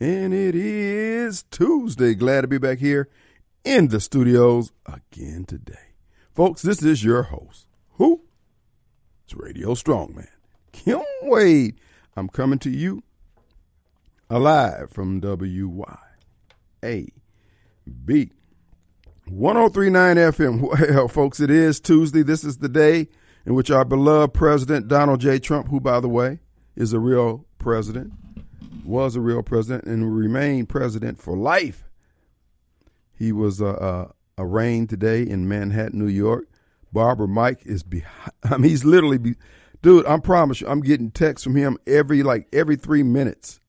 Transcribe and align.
And 0.00 0.32
it 0.32 0.54
is 0.54 1.42
Tuesday. 1.50 2.14
Glad 2.14 2.42
to 2.42 2.48
be 2.48 2.58
back 2.58 2.78
here 2.78 3.08
in 3.64 3.88
the 3.88 4.00
studios 4.00 4.70
again 4.86 5.44
today. 5.44 5.94
Folks, 6.32 6.62
this 6.62 6.82
is 6.84 7.02
your 7.02 7.24
host. 7.24 7.66
Who? 7.94 8.22
It's 9.24 9.34
Radio 9.34 9.74
Strongman. 9.74 10.28
Kim 10.70 11.02
Wade. 11.22 11.80
I'm 12.16 12.28
coming 12.28 12.60
to 12.60 12.70
you 12.70 13.02
alive 14.30 14.90
from 14.90 15.20
WYAB 15.20 15.98
1039 19.26 20.16
FM. 20.16 20.60
Well, 20.94 21.08
folks, 21.08 21.40
it 21.40 21.50
is 21.50 21.80
Tuesday. 21.80 22.22
This 22.22 22.44
is 22.44 22.58
the 22.58 22.68
day 22.68 23.08
in 23.44 23.54
which 23.54 23.70
our 23.70 23.84
beloved 23.84 24.32
President 24.32 24.86
Donald 24.86 25.20
J. 25.20 25.40
Trump, 25.40 25.68
who, 25.68 25.80
by 25.80 25.98
the 25.98 26.08
way, 26.08 26.38
is 26.76 26.92
a 26.92 27.00
real 27.00 27.46
president, 27.58 28.12
was 28.84 29.16
a 29.16 29.20
real 29.20 29.42
president, 29.42 29.84
and 29.84 30.16
remained 30.16 30.68
president 30.68 31.20
for 31.20 31.36
life. 31.36 31.84
He 33.14 33.32
was 33.32 33.60
uh, 33.60 33.70
uh, 33.70 34.08
arraigned 34.36 34.88
today 34.88 35.22
in 35.22 35.48
Manhattan, 35.48 35.98
New 35.98 36.06
York. 36.06 36.46
Barbara 36.92 37.28
Mike 37.28 37.60
is 37.64 37.82
behind. 37.82 38.32
I 38.44 38.56
mean, 38.56 38.70
he's 38.70 38.84
literally, 38.84 39.18
be, 39.18 39.34
dude. 39.82 40.06
I 40.06 40.18
promise 40.18 40.60
you, 40.60 40.68
I'm 40.68 40.80
getting 40.80 41.10
texts 41.10 41.44
from 41.44 41.56
him 41.56 41.78
every 41.86 42.22
like 42.22 42.48
every 42.52 42.76
three 42.76 43.02
minutes. 43.02 43.60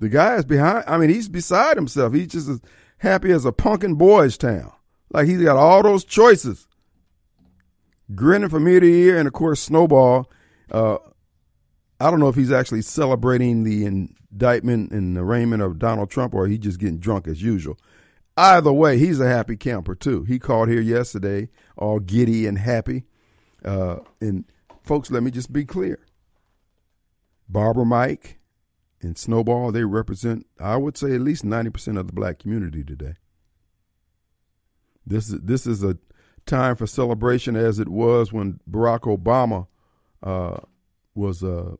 The 0.00 0.08
guy 0.08 0.36
is 0.36 0.44
behind. 0.44 0.84
I 0.86 0.98
mean, 0.98 1.10
he's 1.10 1.28
beside 1.28 1.76
himself. 1.76 2.12
He's 2.12 2.28
just 2.28 2.48
as 2.48 2.60
happy 2.98 3.30
as 3.30 3.44
a 3.44 3.52
punkin 3.52 3.94
boys 3.94 4.36
town. 4.36 4.72
Like 5.12 5.28
he's 5.28 5.42
got 5.42 5.56
all 5.56 5.82
those 5.82 6.04
choices, 6.04 6.66
grinning 8.14 8.48
from 8.48 8.66
ear 8.66 8.80
to 8.80 8.86
ear, 8.86 9.18
and 9.18 9.28
of 9.28 9.32
course, 9.32 9.60
Snowball. 9.60 10.28
Uh, 10.70 10.98
I 12.04 12.10
don't 12.10 12.20
know 12.20 12.28
if 12.28 12.34
he's 12.34 12.52
actually 12.52 12.82
celebrating 12.82 13.64
the 13.64 13.86
indictment 13.86 14.92
and 14.92 15.16
the 15.16 15.22
arraignment 15.22 15.62
of 15.62 15.78
Donald 15.78 16.10
Trump 16.10 16.34
or 16.34 16.46
he 16.46 16.58
just 16.58 16.78
getting 16.78 16.98
drunk 16.98 17.26
as 17.26 17.40
usual. 17.40 17.78
Either 18.36 18.74
way, 18.74 18.98
he's 18.98 19.20
a 19.20 19.26
happy 19.26 19.56
camper 19.56 19.94
too. 19.94 20.22
He 20.24 20.38
called 20.38 20.68
here 20.68 20.82
yesterday, 20.82 21.48
all 21.78 22.00
giddy 22.00 22.46
and 22.46 22.58
happy. 22.58 23.04
Uh, 23.64 24.00
and 24.20 24.44
folks, 24.82 25.10
let 25.10 25.22
me 25.22 25.30
just 25.30 25.50
be 25.50 25.64
clear. 25.64 25.98
Barbara 27.48 27.86
Mike 27.86 28.38
and 29.00 29.16
Snowball, 29.16 29.72
they 29.72 29.84
represent, 29.84 30.44
I 30.60 30.76
would 30.76 30.98
say, 30.98 31.14
at 31.14 31.22
least 31.22 31.42
90% 31.42 31.98
of 31.98 32.06
the 32.06 32.12
black 32.12 32.38
community 32.38 32.84
today. 32.84 33.14
This 35.06 35.30
is, 35.30 35.40
this 35.40 35.66
is 35.66 35.82
a 35.82 35.96
time 36.44 36.76
for 36.76 36.86
celebration 36.86 37.56
as 37.56 37.78
it 37.78 37.88
was 37.88 38.30
when 38.30 38.60
Barack 38.70 39.04
Obama 39.04 39.68
uh, 40.22 40.58
was 41.14 41.42
uh, 41.42 41.76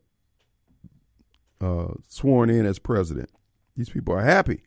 uh, 1.61 1.93
sworn 2.07 2.49
in 2.49 2.65
as 2.65 2.79
president. 2.79 3.29
These 3.75 3.89
people 3.89 4.13
are 4.13 4.23
happy. 4.23 4.63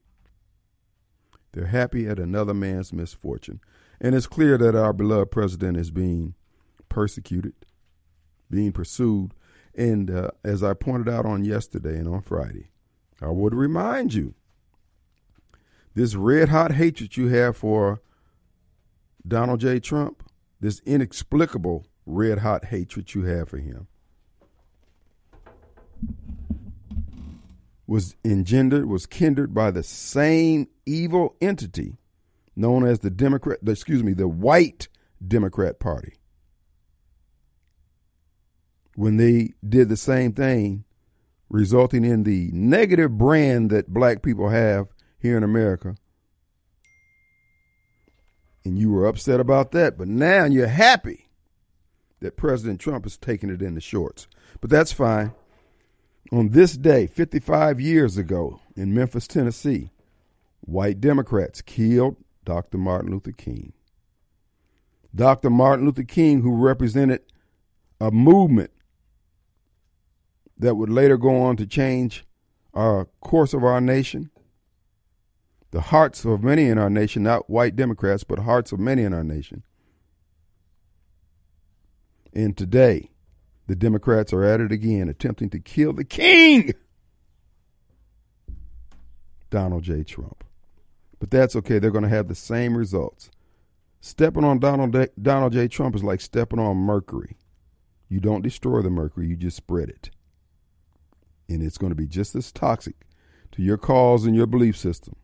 They're 1.52 1.66
happy 1.66 2.06
at 2.06 2.18
another 2.18 2.54
man's 2.54 2.92
misfortune. 2.92 3.60
And 4.00 4.14
it's 4.14 4.26
clear 4.26 4.58
that 4.58 4.74
our 4.74 4.92
beloved 4.92 5.30
president 5.30 5.76
is 5.76 5.90
being 5.90 6.34
persecuted, 6.88 7.54
being 8.50 8.72
pursued. 8.72 9.32
And 9.74 10.10
uh, 10.10 10.30
as 10.44 10.62
I 10.62 10.74
pointed 10.74 11.08
out 11.12 11.26
on 11.26 11.44
yesterday 11.44 11.96
and 11.98 12.08
on 12.08 12.20
Friday, 12.20 12.70
I 13.20 13.28
would 13.28 13.54
remind 13.54 14.14
you 14.14 14.34
this 15.94 16.14
red 16.14 16.50
hot 16.50 16.72
hatred 16.72 17.16
you 17.16 17.28
have 17.28 17.56
for 17.56 18.00
Donald 19.26 19.60
J. 19.60 19.80
Trump, 19.80 20.22
this 20.60 20.80
inexplicable 20.86 21.86
red 22.06 22.38
hot 22.38 22.66
hatred 22.66 23.14
you 23.14 23.22
have 23.24 23.48
for 23.48 23.58
him, 23.58 23.88
was 27.88 28.14
engendered, 28.22 28.86
was 28.86 29.06
kindled 29.06 29.54
by 29.54 29.70
the 29.70 29.82
same 29.82 30.68
evil 30.84 31.34
entity 31.40 31.96
known 32.54 32.86
as 32.86 33.00
the 33.00 33.10
Democrat, 33.10 33.58
excuse 33.66 34.04
me, 34.04 34.12
the 34.12 34.28
white 34.28 34.88
Democrat 35.26 35.80
Party. 35.80 36.12
When 38.94 39.16
they 39.16 39.54
did 39.66 39.88
the 39.88 39.96
same 39.96 40.32
thing, 40.32 40.84
resulting 41.48 42.04
in 42.04 42.24
the 42.24 42.50
negative 42.52 43.16
brand 43.16 43.70
that 43.70 43.88
black 43.88 44.22
people 44.22 44.50
have 44.50 44.88
here 45.18 45.38
in 45.38 45.42
America. 45.42 45.94
And 48.64 48.78
you 48.78 48.90
were 48.90 49.06
upset 49.06 49.40
about 49.40 49.70
that, 49.72 49.96
but 49.96 50.08
now 50.08 50.44
you're 50.44 50.66
happy 50.66 51.30
that 52.20 52.36
President 52.36 52.80
Trump 52.80 53.06
is 53.06 53.16
taking 53.16 53.48
it 53.48 53.62
in 53.62 53.74
the 53.74 53.80
shorts. 53.80 54.26
But 54.60 54.68
that's 54.68 54.92
fine. 54.92 55.32
On 56.30 56.50
this 56.50 56.76
day, 56.76 57.06
55 57.06 57.80
years 57.80 58.18
ago, 58.18 58.60
in 58.76 58.94
Memphis, 58.94 59.26
Tennessee, 59.26 59.90
white 60.60 61.00
Democrats 61.00 61.62
killed 61.62 62.16
Dr. 62.44 62.76
Martin 62.76 63.12
Luther 63.12 63.32
King. 63.32 63.72
Dr. 65.14 65.48
Martin 65.48 65.86
Luther 65.86 66.02
King, 66.02 66.42
who 66.42 66.54
represented 66.54 67.22
a 68.00 68.10
movement 68.10 68.70
that 70.58 70.74
would 70.74 70.90
later 70.90 71.16
go 71.16 71.40
on 71.40 71.56
to 71.56 71.66
change 71.66 72.26
our 72.74 73.06
course 73.20 73.54
of 73.54 73.64
our 73.64 73.80
nation, 73.80 74.30
the 75.70 75.80
hearts 75.80 76.24
of 76.26 76.42
many 76.42 76.66
in 76.66 76.78
our 76.78 76.90
nation, 76.90 77.22
not 77.22 77.48
white 77.48 77.74
Democrats, 77.74 78.22
but 78.22 78.40
hearts 78.40 78.70
of 78.70 78.78
many 78.78 79.02
in 79.02 79.14
our 79.14 79.24
nation. 79.24 79.62
And 82.34 82.56
today, 82.56 83.10
the 83.68 83.76
Democrats 83.76 84.32
are 84.32 84.42
at 84.42 84.60
it 84.60 84.72
again, 84.72 85.08
attempting 85.08 85.50
to 85.50 85.60
kill 85.60 85.92
the 85.92 86.04
king, 86.04 86.72
Donald 89.50 89.84
J. 89.84 90.02
Trump. 90.02 90.42
But 91.20 91.30
that's 91.30 91.54
okay. 91.54 91.78
They're 91.78 91.90
going 91.90 92.02
to 92.02 92.08
have 92.08 92.28
the 92.28 92.34
same 92.34 92.76
results. 92.76 93.30
Stepping 94.00 94.44
on 94.44 94.58
Donald, 94.58 94.92
J, 94.92 95.08
Donald 95.20 95.52
J. 95.52 95.68
Trump 95.68 95.94
is 95.94 96.02
like 96.02 96.22
stepping 96.22 96.58
on 96.58 96.78
mercury. 96.78 97.36
You 98.08 98.20
don't 98.20 98.42
destroy 98.42 98.80
the 98.80 98.90
mercury, 98.90 99.26
you 99.26 99.36
just 99.36 99.56
spread 99.56 99.90
it. 99.90 100.10
And 101.46 101.62
it's 101.62 101.78
going 101.78 101.90
to 101.90 101.96
be 101.96 102.06
just 102.06 102.34
as 102.34 102.50
toxic 102.50 102.94
to 103.52 103.62
your 103.62 103.76
cause 103.76 104.24
and 104.24 104.34
your 104.34 104.46
belief 104.46 104.78
system. 104.78 105.14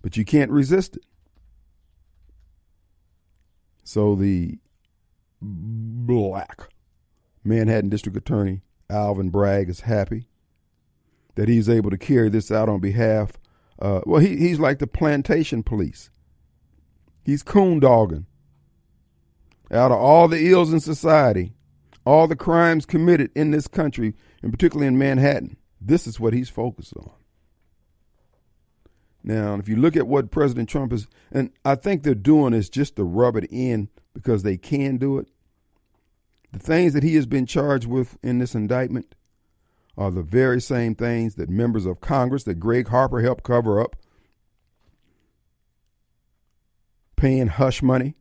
But 0.00 0.16
you 0.16 0.24
can't 0.24 0.50
resist 0.50 0.96
it. 0.96 1.04
So 3.84 4.14
the 4.14 4.58
black 5.42 6.68
Manhattan 7.44 7.90
District 7.90 8.16
Attorney 8.16 8.62
Alvin 8.90 9.30
Bragg 9.30 9.68
is 9.68 9.80
happy 9.80 10.28
that 11.34 11.48
he's 11.48 11.68
able 11.68 11.90
to 11.90 11.98
carry 11.98 12.28
this 12.28 12.50
out 12.50 12.68
on 12.68 12.80
behalf. 12.80 13.32
Uh, 13.78 14.00
well, 14.04 14.20
he, 14.20 14.36
he's 14.36 14.58
like 14.58 14.78
the 14.78 14.86
plantation 14.86 15.62
police. 15.62 16.10
He's 17.24 17.42
coon 17.42 17.78
dogging. 17.78 18.26
Out 19.70 19.92
of 19.92 19.98
all 19.98 20.28
the 20.28 20.50
ills 20.50 20.72
in 20.72 20.80
society, 20.80 21.52
all 22.04 22.26
the 22.26 22.36
crimes 22.36 22.86
committed 22.86 23.30
in 23.34 23.50
this 23.50 23.68
country, 23.68 24.14
and 24.42 24.50
particularly 24.50 24.88
in 24.88 24.98
Manhattan, 24.98 25.58
this 25.80 26.06
is 26.06 26.18
what 26.18 26.32
he's 26.32 26.48
focused 26.48 26.94
on. 26.96 27.12
Now, 29.22 29.54
if 29.56 29.68
you 29.68 29.76
look 29.76 29.94
at 29.94 30.08
what 30.08 30.30
President 30.30 30.68
Trump 30.68 30.92
is, 30.92 31.06
and 31.30 31.50
I 31.64 31.74
think 31.74 32.02
they're 32.02 32.14
doing 32.14 32.54
is 32.54 32.70
just 32.70 32.96
to 32.96 33.04
rub 33.04 33.36
it 33.36 33.46
in 33.50 33.90
because 34.14 34.42
they 34.42 34.56
can 34.56 34.96
do 34.96 35.18
it. 35.18 35.28
The 36.52 36.58
things 36.58 36.94
that 36.94 37.02
he 37.02 37.14
has 37.16 37.26
been 37.26 37.46
charged 37.46 37.86
with 37.86 38.16
in 38.22 38.38
this 38.38 38.54
indictment 38.54 39.14
are 39.96 40.10
the 40.10 40.22
very 40.22 40.60
same 40.60 40.94
things 40.94 41.34
that 41.34 41.50
members 41.50 41.84
of 41.84 42.00
Congress 42.00 42.44
that 42.44 42.54
Greg 42.54 42.88
Harper 42.88 43.20
helped 43.20 43.44
cover 43.44 43.80
up, 43.80 43.96
paying 47.16 47.48
hush 47.48 47.82
money. 47.82 48.14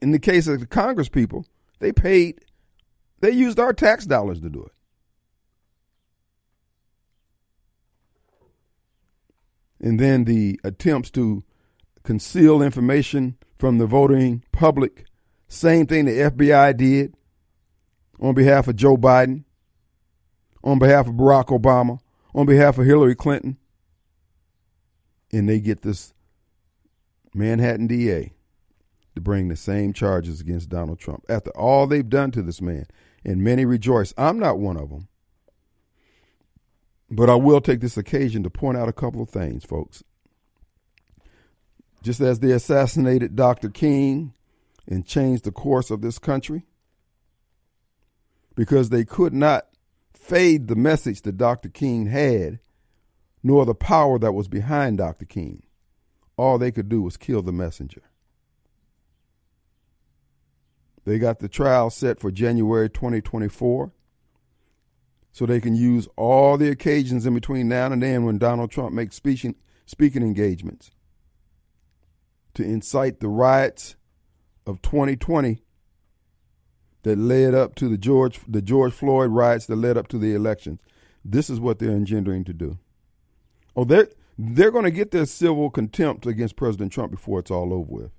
In 0.00 0.12
the 0.12 0.18
case 0.18 0.46
of 0.46 0.60
the 0.60 0.66
Congress 0.66 1.08
people, 1.08 1.44
they 1.80 1.92
paid, 1.92 2.40
they 3.20 3.32
used 3.32 3.58
our 3.58 3.72
tax 3.72 4.06
dollars 4.06 4.40
to 4.40 4.48
do 4.48 4.62
it. 4.62 4.72
And 9.80 10.00
then 10.00 10.24
the 10.24 10.58
attempts 10.64 11.10
to 11.12 11.44
conceal 12.02 12.62
information 12.62 13.36
from 13.58 13.78
the 13.78 13.86
voting 13.86 14.42
public, 14.52 15.04
same 15.48 15.86
thing 15.86 16.06
the 16.06 16.12
FBI 16.12 16.76
did 16.76 17.15
on 18.20 18.34
behalf 18.34 18.68
of 18.68 18.76
Joe 18.76 18.96
Biden, 18.96 19.44
on 20.64 20.78
behalf 20.78 21.06
of 21.06 21.14
Barack 21.14 21.46
Obama, 21.46 22.00
on 22.34 22.46
behalf 22.46 22.78
of 22.78 22.86
Hillary 22.86 23.14
Clinton, 23.14 23.56
and 25.32 25.48
they 25.48 25.60
get 25.60 25.82
this 25.82 26.12
Manhattan 27.34 27.86
DA 27.86 28.32
to 29.14 29.20
bring 29.20 29.48
the 29.48 29.56
same 29.56 29.92
charges 29.92 30.40
against 30.40 30.68
Donald 30.68 30.98
Trump 30.98 31.24
after 31.28 31.50
all 31.50 31.86
they've 31.86 32.08
done 32.08 32.30
to 32.30 32.42
this 32.42 32.60
man. 32.60 32.86
And 33.24 33.42
many 33.42 33.64
rejoice. 33.64 34.14
I'm 34.16 34.38
not 34.38 34.58
one 34.58 34.76
of 34.76 34.90
them. 34.90 35.08
But 37.10 37.28
I 37.28 37.34
will 37.34 37.60
take 37.60 37.80
this 37.80 37.96
occasion 37.96 38.44
to 38.44 38.50
point 38.50 38.78
out 38.78 38.88
a 38.88 38.92
couple 38.92 39.20
of 39.20 39.30
things, 39.30 39.64
folks. 39.64 40.04
Just 42.04 42.20
as 42.20 42.38
they 42.38 42.52
assassinated 42.52 43.34
Dr. 43.34 43.68
King 43.68 44.32
and 44.86 45.04
changed 45.04 45.42
the 45.42 45.50
course 45.50 45.90
of 45.90 46.02
this 46.02 46.20
country, 46.20 46.62
because 48.56 48.88
they 48.88 49.04
could 49.04 49.32
not 49.32 49.68
fade 50.12 50.66
the 50.66 50.74
message 50.74 51.22
that 51.22 51.36
Dr. 51.36 51.68
King 51.68 52.06
had 52.06 52.58
nor 53.42 53.64
the 53.64 53.74
power 53.74 54.18
that 54.18 54.32
was 54.32 54.48
behind 54.48 54.98
Dr. 54.98 55.24
King. 55.24 55.62
All 56.36 56.58
they 56.58 56.72
could 56.72 56.88
do 56.88 57.00
was 57.02 57.16
kill 57.16 57.42
the 57.42 57.52
messenger. 57.52 58.02
They 61.04 61.20
got 61.20 61.38
the 61.38 61.48
trial 61.48 61.90
set 61.90 62.18
for 62.18 62.32
January 62.32 62.90
2024 62.90 63.92
so 65.30 65.46
they 65.46 65.60
can 65.60 65.76
use 65.76 66.08
all 66.16 66.56
the 66.56 66.70
occasions 66.70 67.24
in 67.24 67.34
between 67.34 67.68
now 67.68 67.86
and 67.92 68.02
then 68.02 68.24
when 68.24 68.38
Donald 68.38 68.72
Trump 68.72 68.92
makes 68.92 69.14
speaking, 69.14 69.54
speaking 69.84 70.22
engagements 70.22 70.90
to 72.54 72.64
incite 72.64 73.20
the 73.20 73.28
riots 73.28 73.94
of 74.66 74.82
2020 74.82 75.62
that 77.06 77.18
led 77.18 77.54
up 77.54 77.76
to 77.76 77.88
the 77.88 77.96
George 77.96 78.40
the 78.48 78.60
George 78.60 78.92
Floyd 78.92 79.30
riots 79.30 79.66
that 79.66 79.76
led 79.76 79.96
up 79.96 80.08
to 80.08 80.18
the 80.18 80.34
elections. 80.34 80.80
This 81.24 81.48
is 81.48 81.60
what 81.60 81.78
they're 81.78 81.92
engendering 81.92 82.42
to 82.42 82.52
do. 82.52 82.80
Oh, 83.76 83.84
they're 83.84 84.08
they're 84.36 84.72
going 84.72 84.86
to 84.86 84.90
get 84.90 85.12
their 85.12 85.24
civil 85.24 85.70
contempt 85.70 86.26
against 86.26 86.56
President 86.56 86.90
Trump 86.90 87.12
before 87.12 87.38
it's 87.38 87.50
all 87.50 87.72
over 87.72 87.92
with. 87.92 88.10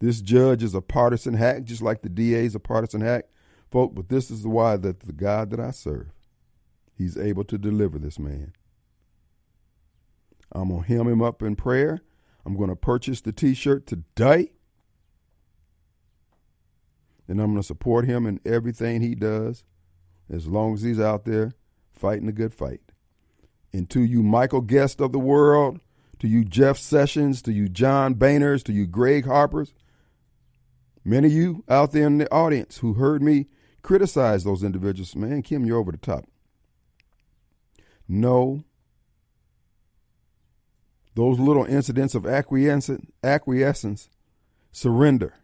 This 0.00 0.20
judge 0.20 0.62
is 0.62 0.74
a 0.74 0.82
partisan 0.82 1.32
hack, 1.32 1.64
just 1.64 1.80
like 1.80 2.02
the 2.02 2.10
DA 2.10 2.44
is 2.44 2.54
a 2.54 2.60
partisan 2.60 3.00
hack, 3.00 3.24
folk. 3.70 3.94
But 3.94 4.10
this 4.10 4.30
is 4.30 4.42
the 4.42 4.50
why 4.50 4.76
that 4.76 5.00
the 5.00 5.14
God 5.14 5.48
that 5.48 5.60
I 5.60 5.70
serve, 5.70 6.08
He's 6.92 7.16
able 7.16 7.44
to 7.44 7.56
deliver 7.56 7.98
this 7.98 8.18
man. 8.18 8.52
I'm 10.52 10.68
gonna 10.68 10.82
hem 10.82 11.08
him 11.08 11.22
up 11.22 11.42
in 11.42 11.56
prayer. 11.56 12.02
I'm 12.44 12.58
gonna 12.58 12.76
purchase 12.76 13.22
the 13.22 13.32
T-shirt 13.32 13.86
today, 13.86 14.52
and 17.30 17.40
I'm 17.40 17.52
gonna 17.52 17.62
support 17.62 18.04
him 18.04 18.26
in 18.26 18.40
everything 18.44 19.00
he 19.00 19.14
does, 19.14 19.64
as 20.28 20.46
long 20.46 20.74
as 20.74 20.82
he's 20.82 21.00
out 21.00 21.24
there 21.24 21.52
fighting 21.92 22.28
a 22.28 22.32
good 22.32 22.52
fight. 22.52 22.80
And 23.72 23.88
to 23.90 24.00
you, 24.02 24.22
Michael 24.22 24.60
Guest 24.60 25.00
of 25.00 25.12
the 25.12 25.18
world, 25.18 25.80
to 26.18 26.28
you, 26.28 26.44
Jeff 26.44 26.76
Sessions, 26.76 27.40
to 27.42 27.52
you, 27.52 27.68
John 27.68 28.14
Boehners, 28.14 28.62
to 28.64 28.72
you, 28.72 28.86
Greg 28.86 29.24
Harpers, 29.24 29.72
Many 31.04 31.28
of 31.28 31.32
you 31.32 31.64
out 31.68 31.92
there 31.92 32.06
in 32.06 32.18
the 32.18 32.30
audience 32.32 32.78
who 32.78 32.94
heard 32.94 33.22
me 33.22 33.46
criticize 33.82 34.44
those 34.44 34.62
individuals, 34.62 35.16
man, 35.16 35.42
Kim, 35.42 35.64
you're 35.64 35.78
over 35.78 35.92
the 35.92 35.98
top. 35.98 36.26
No. 38.06 38.64
Those 41.14 41.38
little 41.38 41.64
incidents 41.64 42.14
of 42.14 42.26
acquiescence, 42.26 43.06
acquiescence, 43.24 44.08
surrender, 44.72 45.34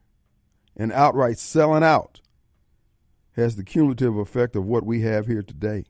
and 0.77 0.93
outright 0.93 1.39
selling 1.39 1.83
out 1.83 2.21
has 3.35 3.57
the 3.57 3.65
cumulative 3.65 4.17
effect 4.17 4.57
of 4.57 4.65
what 4.65 4.85
we 4.85 5.03
have 5.03 5.27
here 5.27 5.43
today. 5.43 5.85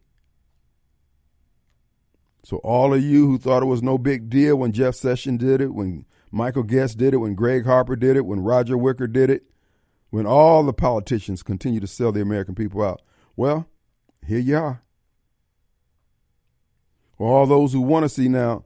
So 2.44 2.59
all 2.59 2.94
of 2.94 3.03
you 3.03 3.27
who 3.27 3.38
thought 3.38 3.62
it 3.62 3.67
was 3.67 3.83
no 3.83 3.99
big 3.99 4.29
deal 4.31 4.56
when 4.56 4.73
Jeff 4.73 4.94
Sessions 4.94 5.41
did 5.41 5.61
it, 5.61 5.75
when 5.75 6.06
Michael 6.31 6.62
Guest 6.62 6.99
did 6.99 7.15
it, 7.15 7.19
when 7.19 7.35
Greg 7.35 7.65
Harper 7.65 7.97
did 7.97 8.17
it, 8.17 8.27
when 8.27 8.41
Roger 8.41 8.77
Wicker 8.77 9.06
did 9.06 9.31
it, 9.31 9.44
when 10.11 10.27
all 10.27 10.62
the 10.62 10.73
politicians 10.73 11.43
continue 11.43 11.81
to 11.81 11.87
sell 11.87 12.12
the 12.12 12.21
American 12.21 12.55
people 12.55 12.83
out. 12.83 13.03
Well, 13.35 13.69
here 14.25 14.38
you 14.38 14.56
are. 14.56 14.83
For 17.19 17.27
all 17.27 17.47
those 17.47 17.73
who 17.73 17.81
want 17.81 18.05
to 18.05 18.09
see 18.09 18.29
now, 18.29 18.65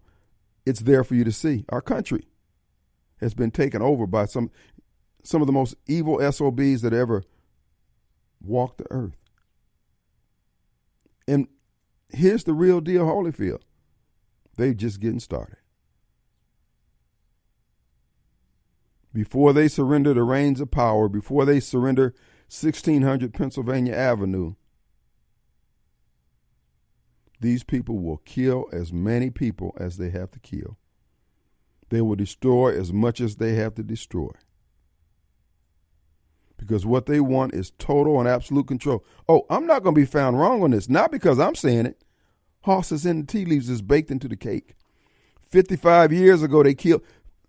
it's 0.67 0.81
there 0.81 1.05
for 1.05 1.15
you 1.15 1.25
to 1.25 1.33
see. 1.33 1.65
Our 1.71 1.81
country 1.81 2.27
has 3.21 3.33
been 3.33 3.51
taken 3.51 3.81
over 3.81 4.07
by 4.07 4.27
some 4.27 4.51
some 5.23 5.41
of 5.41 5.47
the 5.47 5.53
most 5.53 5.75
evil 5.87 6.21
SOBs 6.21 6.83
that 6.83 6.93
ever 6.93 7.25
walked 8.43 8.79
the 8.79 8.87
earth. 8.91 9.17
And 11.29 11.49
here's 12.09 12.45
the 12.45 12.55
real 12.55 12.81
deal, 12.81 13.07
Holyfield. 13.07 13.61
They're 14.57 14.75
just 14.75 15.01
getting 15.01 15.21
started. 15.21 15.57
before 19.13 19.53
they 19.53 19.69
surrender 19.69 20.15
the 20.15 20.23
reins 20.23 20.61
of 20.61 20.71
power, 20.71 21.09
before 21.09 21.45
they 21.45 21.61
surrender 21.61 22.15
1600 22.49 23.33
Pennsylvania 23.35 23.95
Avenue, 23.95 24.55
these 27.41 27.65
people 27.65 27.99
will 27.99 28.19
kill 28.19 28.67
as 28.73 28.93
many 28.93 29.31
people 29.31 29.75
as 29.79 29.97
they 29.97 30.11
have 30.11 30.31
to 30.33 30.39
kill. 30.39 30.77
They 31.89 32.01
will 32.01 32.17
destroy 32.17 32.79
as 32.79 32.93
much 32.93 33.21
as 33.21 33.37
they 33.37 33.55
have 33.55 33.75
to 33.77 33.83
destroy. 33.83 34.31
Because 36.61 36.87
what 36.87 37.07
they 37.07 37.21
want 37.21 37.55
is 37.55 37.73
total 37.79 38.21
and 38.21 38.29
absolute 38.29 38.69
control. 38.69 39.03
Oh, 39.29 39.47
I'm 39.49 39.67
not 39.67 39.83
going 39.83 39.95
to 39.95 40.01
be 40.01 40.07
found 40.07 40.39
wrong 40.39 40.63
on 40.63 40.71
this. 40.71 40.89
Not 40.89 41.11
because 41.11 41.41
I'm 41.41 41.55
saying 41.55 41.87
it. 41.87 42.05
Horses 42.63 43.07
in 43.07 43.23
the 43.23 43.27
tea 43.27 43.47
leaves 43.47 43.71
is 43.71 43.81
baked 43.81 44.11
into 44.11 44.29
the 44.29 44.37
cake. 44.37 44.75
55 45.49 46.13
years 46.13 46.43
ago, 46.43 46.63
they 46.63 46.75
killed 46.75 47.03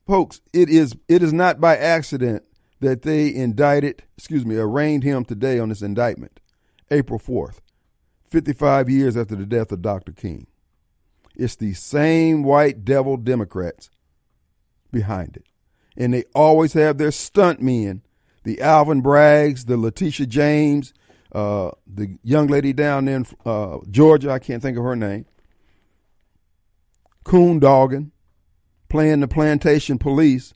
folks, 0.08 0.42
it 0.54 0.70
is 0.70 0.96
it 1.08 1.24
is 1.24 1.34
not 1.34 1.62
by 1.62 1.78
accident 1.78 2.44
that 2.80 3.04
they 3.04 3.34
indicted, 3.34 4.04
excuse 4.18 4.46
me, 4.46 4.58
arraigned 4.58 5.04
him 5.04 5.24
today 5.24 5.60
on 5.60 5.70
this 5.70 5.82
indictment, 5.82 6.40
April 6.90 7.20
4th, 7.20 7.60
55 8.30 8.90
years 8.90 9.16
after 9.16 9.36
the 9.36 9.46
death 9.46 9.72
of 9.72 9.82
Dr. 9.82 10.12
King. 10.12 10.48
It's 11.36 11.56
the 11.56 11.74
same 11.74 12.44
white 12.44 12.84
devil 12.84 13.18
Democrats 13.18 13.90
behind 14.92 15.38
it. 15.38 15.46
And 15.96 16.14
they 16.14 16.24
always 16.34 16.74
have 16.74 16.98
their 16.98 17.12
stunt 17.12 17.62
men, 17.62 18.02
the 18.44 18.62
Alvin 18.62 19.02
Braggs, 19.02 19.66
the 19.66 19.78
Letitia 19.78 20.26
James, 20.26 20.94
uh, 21.34 21.72
the 21.88 22.18
young 22.24 22.48
lady 22.48 22.74
down 22.74 23.08
in 23.08 23.26
uh, 23.46 23.78
Georgia, 23.90 24.32
I 24.32 24.40
can't 24.40 24.62
think 24.62 24.78
of 24.78 24.84
her 24.84 24.96
name, 24.96 25.26
Coon 27.24 27.60
Doggin, 27.60 28.12
playing 28.90 29.22
the 29.22 29.28
plantation 29.28 29.98
police, 29.98 30.54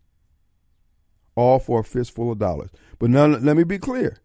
all 1.35 1.59
for 1.59 1.81
a 1.81 1.83
fistful 1.83 2.31
of 2.31 2.39
dollars. 2.39 2.69
But 2.99 3.09
now, 3.09 3.25
let 3.25 3.55
me 3.57 3.63
be 3.63 3.77
clear 3.77 4.17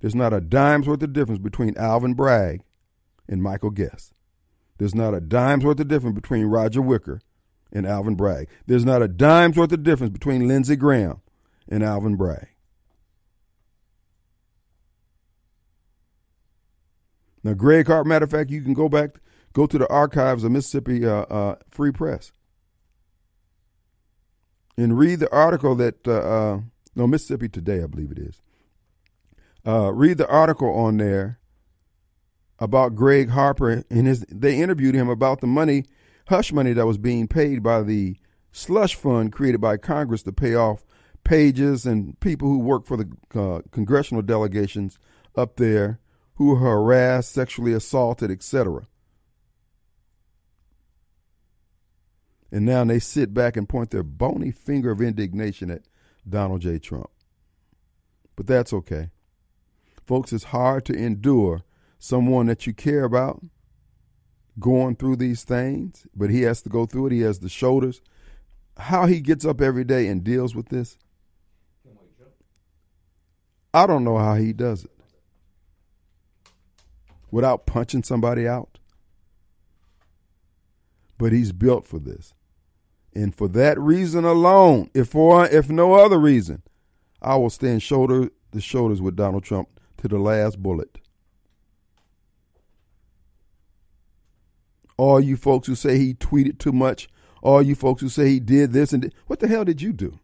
there's 0.00 0.14
not 0.14 0.32
a 0.32 0.40
dime's 0.40 0.86
worth 0.86 1.02
of 1.02 1.12
difference 1.12 1.40
between 1.40 1.76
Alvin 1.78 2.14
Bragg 2.14 2.62
and 3.28 3.42
Michael 3.42 3.70
Guest. 3.70 4.12
There's 4.78 4.94
not 4.94 5.14
a 5.14 5.20
dime's 5.20 5.64
worth 5.64 5.80
of 5.80 5.88
difference 5.88 6.14
between 6.14 6.46
Roger 6.46 6.82
Wicker 6.82 7.20
and 7.72 7.86
Alvin 7.86 8.14
Bragg. 8.14 8.48
There's 8.66 8.84
not 8.84 9.02
a 9.02 9.08
dime's 9.08 9.56
worth 9.56 9.72
of 9.72 9.82
difference 9.82 10.12
between 10.12 10.48
Lindsey 10.48 10.76
Graham 10.76 11.20
and 11.68 11.82
Alvin 11.82 12.16
Bragg. 12.16 12.48
Now, 17.44 17.52
Greg 17.52 17.86
Hart, 17.86 18.06
matter 18.06 18.24
of 18.24 18.30
fact, 18.30 18.50
you 18.50 18.62
can 18.62 18.72
go 18.72 18.88
back, 18.88 19.20
go 19.52 19.66
to 19.66 19.78
the 19.78 19.88
archives 19.88 20.42
of 20.42 20.50
Mississippi 20.50 21.06
uh, 21.06 21.22
uh, 21.22 21.56
Free 21.70 21.92
Press 21.92 22.32
and 24.76 24.98
read 24.98 25.20
the 25.20 25.30
article 25.32 25.74
that 25.76 26.08
uh, 26.08 26.12
uh, 26.12 26.60
no 26.96 27.06
Mississippi 27.06 27.48
Today, 27.48 27.82
I 27.82 27.86
believe 27.86 28.10
it 28.10 28.18
is. 28.18 28.40
Uh, 29.66 29.92
read 29.92 30.18
the 30.18 30.28
article 30.28 30.74
on 30.74 30.96
there 30.96 31.38
about 32.58 32.94
Greg 32.94 33.30
Harper 33.30 33.84
and 33.90 34.06
his. 34.06 34.24
They 34.30 34.60
interviewed 34.60 34.94
him 34.94 35.08
about 35.08 35.40
the 35.40 35.46
money, 35.46 35.84
hush 36.28 36.52
money 36.52 36.72
that 36.72 36.86
was 36.86 36.98
being 36.98 37.28
paid 37.28 37.62
by 37.62 37.82
the 37.82 38.16
slush 38.52 38.94
fund 38.94 39.32
created 39.32 39.60
by 39.60 39.76
Congress 39.76 40.22
to 40.22 40.32
pay 40.32 40.54
off 40.54 40.84
pages 41.24 41.86
and 41.86 42.18
people 42.20 42.48
who 42.48 42.58
work 42.58 42.86
for 42.86 42.96
the 42.96 43.10
uh, 43.34 43.60
congressional 43.70 44.22
delegations 44.22 44.98
up 45.34 45.56
there 45.56 45.98
who 46.36 46.46
were 46.46 46.56
harassed, 46.56 47.32
sexually 47.32 47.72
assaulted, 47.72 48.30
etc. 48.30 48.86
And 52.50 52.64
now 52.64 52.84
they 52.84 52.98
sit 52.98 53.34
back 53.34 53.56
and 53.56 53.68
point 53.68 53.90
their 53.90 54.02
bony 54.02 54.50
finger 54.50 54.90
of 54.90 55.00
indignation 55.00 55.70
at 55.70 55.82
Donald 56.28 56.60
J. 56.62 56.78
Trump. 56.78 57.10
But 58.36 58.46
that's 58.46 58.72
okay. 58.72 59.10
Folks, 60.06 60.32
it's 60.32 60.44
hard 60.44 60.84
to 60.86 60.92
endure 60.92 61.62
someone 61.98 62.46
that 62.46 62.66
you 62.66 62.74
care 62.74 63.04
about 63.04 63.40
going 64.58 64.96
through 64.96 65.16
these 65.16 65.42
things, 65.44 66.06
but 66.14 66.30
he 66.30 66.42
has 66.42 66.62
to 66.62 66.68
go 66.68 66.86
through 66.86 67.06
it. 67.06 67.12
He 67.12 67.20
has 67.20 67.40
the 67.40 67.48
shoulders. 67.48 68.02
How 68.76 69.06
he 69.06 69.20
gets 69.20 69.44
up 69.44 69.60
every 69.60 69.84
day 69.84 70.08
and 70.08 70.22
deals 70.22 70.54
with 70.54 70.68
this, 70.68 70.98
I 73.72 73.86
don't 73.86 74.04
know 74.04 74.18
how 74.18 74.34
he 74.34 74.52
does 74.52 74.84
it 74.84 74.93
without 77.34 77.66
punching 77.66 78.04
somebody 78.04 78.46
out. 78.46 78.78
But 81.18 81.32
he's 81.32 81.50
built 81.50 81.84
for 81.84 81.98
this. 81.98 82.32
And 83.12 83.34
for 83.34 83.48
that 83.48 83.76
reason 83.76 84.24
alone, 84.24 84.88
if 84.94 85.08
for 85.08 85.44
if 85.44 85.68
no 85.68 85.94
other 85.94 86.18
reason, 86.18 86.62
I 87.20 87.34
will 87.34 87.50
stand 87.50 87.82
shoulder 87.82 88.30
to 88.52 88.60
shoulders 88.60 89.02
with 89.02 89.16
Donald 89.16 89.42
Trump 89.42 89.68
to 89.96 90.06
the 90.06 90.18
last 90.18 90.62
bullet. 90.62 90.98
All 94.96 95.20
you 95.20 95.36
folks 95.36 95.66
who 95.66 95.74
say 95.74 95.98
he 95.98 96.14
tweeted 96.14 96.60
too 96.60 96.70
much, 96.70 97.08
all 97.42 97.60
you 97.60 97.74
folks 97.74 98.00
who 98.00 98.08
say 98.08 98.28
he 98.28 98.38
did 98.38 98.72
this 98.72 98.92
and 98.92 99.02
did, 99.02 99.14
what 99.26 99.40
the 99.40 99.48
hell 99.48 99.64
did 99.64 99.82
you 99.82 99.92
do? 99.92 100.20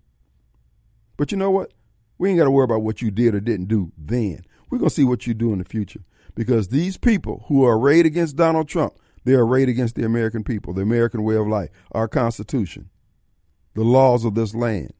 But 1.16 1.32
you 1.32 1.38
know 1.38 1.50
what? 1.50 1.72
We 2.18 2.28
ain't 2.28 2.38
got 2.38 2.44
to 2.44 2.52
worry 2.52 2.64
about 2.66 2.82
what 2.82 3.02
you 3.02 3.10
did 3.10 3.34
or 3.34 3.40
didn't 3.40 3.66
do 3.66 3.90
then. 3.98 4.42
We're 4.70 4.78
going 4.78 4.90
to 4.90 4.94
see 4.94 5.02
what 5.02 5.26
you 5.26 5.34
do 5.34 5.52
in 5.52 5.58
the 5.58 5.64
future. 5.64 6.02
Because 6.34 6.68
these 6.68 6.96
people 6.96 7.44
who 7.48 7.64
are 7.64 7.78
arrayed 7.78 8.06
against 8.06 8.36
Donald 8.36 8.68
Trump, 8.68 8.94
They're 9.24 9.40
arrayed 9.40 9.68
against 9.68 9.96
the 9.96 10.04
American 10.04 10.44
people, 10.44 10.72
the 10.72 10.82
American 10.82 11.22
way 11.22 11.36
of 11.36 11.46
life, 11.46 11.70
our 11.92 12.08
Constitution, 12.08 12.88
the 13.74 13.84
laws 13.84 14.24
of 14.24 14.34
this 14.34 14.54
land. 14.54 14.92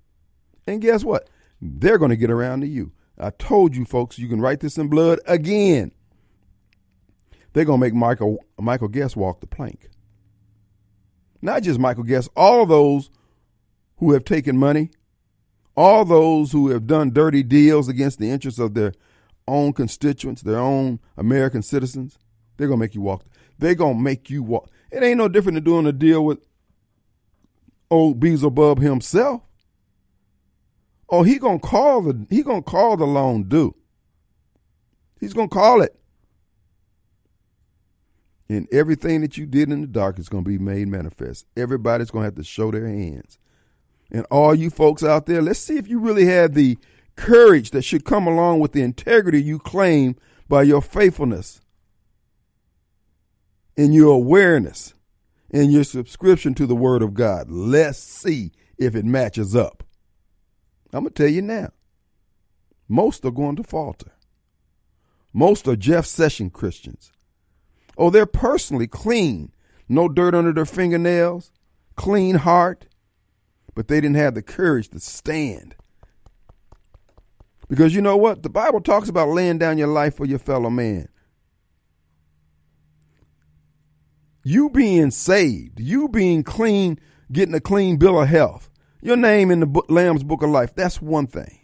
And 0.66 0.80
guess 0.80 1.04
what? 1.04 1.28
They're 1.60 1.98
going 1.98 2.10
to 2.10 2.16
get 2.16 2.30
around 2.30 2.60
to 2.60 2.66
you. 2.66 2.92
I 3.18 3.30
told 3.30 3.76
you 3.76 3.84
folks, 3.84 4.18
you 4.18 4.28
can 4.28 4.40
write 4.40 4.60
this 4.60 4.78
in 4.78 4.88
blood 4.88 5.20
again. 5.26 5.92
They're 7.52 7.64
going 7.64 7.80
to 7.80 7.86
make 7.86 7.94
Michael 7.94 8.38
Michael 8.58 8.88
Guest 8.88 9.16
walk 9.16 9.40
the 9.40 9.46
plank. 9.46 9.88
Not 11.42 11.62
just 11.62 11.80
Michael 11.80 12.04
Guest, 12.04 12.28
all 12.36 12.66
those 12.66 13.10
who 13.96 14.12
have 14.12 14.24
taken 14.24 14.56
money, 14.56 14.90
all 15.76 16.04
those 16.04 16.52
who 16.52 16.68
have 16.68 16.86
done 16.86 17.10
dirty 17.10 17.42
deals 17.42 17.88
against 17.88 18.18
the 18.18 18.30
interests 18.30 18.60
of 18.60 18.74
their 18.74 18.92
own 19.50 19.72
constituents, 19.72 20.42
their 20.42 20.58
own 20.58 21.00
American 21.16 21.62
citizens, 21.62 22.18
they're 22.56 22.68
to 22.78 22.84
make 22.84 22.94
you 22.94 23.00
walk. 23.00 23.24
They're 23.58 23.74
to 23.96 24.02
make 24.02 24.30
you 24.30 24.42
walk. 24.42 24.70
It 24.90 25.02
ain't 25.02 25.18
no 25.18 25.28
different 25.28 25.56
than 25.56 25.64
doing 25.64 25.86
a 25.86 25.92
deal 25.92 26.24
with 26.24 26.38
old 27.90 28.20
Beelzebub 28.20 28.80
himself. 28.80 29.42
Oh, 31.08 31.22
he 31.24 31.38
gonna 31.38 31.58
call 31.58 32.02
the 32.02 32.26
he 32.30 32.42
gonna 32.42 32.62
call 32.62 32.96
the 32.96 33.06
loan 33.06 33.48
due. 33.48 33.74
He's 35.18 35.32
gonna 35.32 35.48
call 35.48 35.82
it. 35.82 35.96
And 38.48 38.68
everything 38.72 39.20
that 39.20 39.36
you 39.36 39.46
did 39.46 39.70
in 39.70 39.80
the 39.80 39.86
dark 39.86 40.18
is 40.18 40.28
to 40.44 40.48
be 40.48 40.58
made 40.58 40.88
manifest. 40.88 41.46
Everybody's 41.56 42.10
to 42.22 42.26
have 42.26 42.34
to 42.36 42.44
show 42.44 42.70
their 42.70 42.86
hands. 42.86 43.38
And 44.10 44.26
all 44.30 44.54
you 44.54 44.70
folks 44.70 45.04
out 45.04 45.26
there, 45.26 45.40
let's 45.40 45.60
see 45.60 45.76
if 45.76 45.88
you 45.88 46.00
really 46.00 46.26
have 46.26 46.54
the 46.54 46.76
courage 47.20 47.70
that 47.72 47.82
should 47.82 48.06
come 48.06 48.26
along 48.26 48.60
with 48.60 48.72
the 48.72 48.80
integrity 48.80 49.42
you 49.42 49.58
claim 49.58 50.16
by 50.48 50.62
your 50.62 50.80
faithfulness 50.80 51.60
and 53.76 53.94
your 53.94 54.14
awareness 54.14 54.94
and 55.50 55.70
your 55.70 55.84
subscription 55.84 56.54
to 56.54 56.66
the 56.66 56.74
Word 56.74 57.02
of 57.02 57.12
God. 57.12 57.50
Let's 57.50 57.98
see 57.98 58.52
if 58.78 58.94
it 58.94 59.04
matches 59.04 59.54
up. 59.54 59.84
I'm 60.94 61.04
going 61.04 61.12
to 61.12 61.22
tell 61.22 61.30
you 61.30 61.42
now 61.42 61.72
most 62.88 63.24
are 63.24 63.30
going 63.30 63.56
to 63.56 63.62
falter. 63.62 64.12
Most 65.32 65.68
are 65.68 65.76
Jeff 65.76 66.06
Session 66.06 66.48
Christians. 66.50 67.12
Oh, 67.98 68.08
they're 68.08 68.26
personally 68.26 68.88
clean. 68.88 69.52
No 69.88 70.08
dirt 70.08 70.34
under 70.34 70.52
their 70.52 70.64
fingernails, 70.64 71.52
clean 71.96 72.36
heart. 72.36 72.86
But 73.74 73.88
they 73.88 74.00
didn't 74.00 74.16
have 74.16 74.34
the 74.34 74.42
courage 74.42 74.88
to 74.88 75.00
stand. 75.00 75.76
Because 77.70 77.94
you 77.94 78.02
know 78.02 78.18
what? 78.18 78.42
The 78.42 78.50
Bible 78.50 78.82
talks 78.82 79.08
about 79.08 79.28
laying 79.28 79.56
down 79.56 79.78
your 79.78 79.88
life 79.88 80.16
for 80.16 80.26
your 80.26 80.38
fellow 80.38 80.68
man. 80.68 81.08
You 84.44 84.68
being 84.68 85.10
saved, 85.10 85.80
you 85.80 86.08
being 86.08 86.42
clean, 86.42 87.00
getting 87.32 87.54
a 87.54 87.60
clean 87.60 87.96
bill 87.96 88.20
of 88.20 88.28
health, 88.28 88.68
your 89.00 89.16
name 89.16 89.50
in 89.50 89.60
the 89.60 89.66
book, 89.66 89.86
Lamb's 89.88 90.24
Book 90.24 90.42
of 90.42 90.50
Life, 90.50 90.74
that's 90.74 91.00
one 91.00 91.26
thing. 91.26 91.60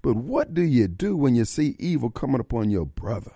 But 0.00 0.16
what 0.16 0.54
do 0.54 0.62
you 0.62 0.88
do 0.88 1.16
when 1.16 1.34
you 1.34 1.44
see 1.44 1.76
evil 1.78 2.08
coming 2.08 2.40
upon 2.40 2.70
your 2.70 2.86
brother? 2.86 3.32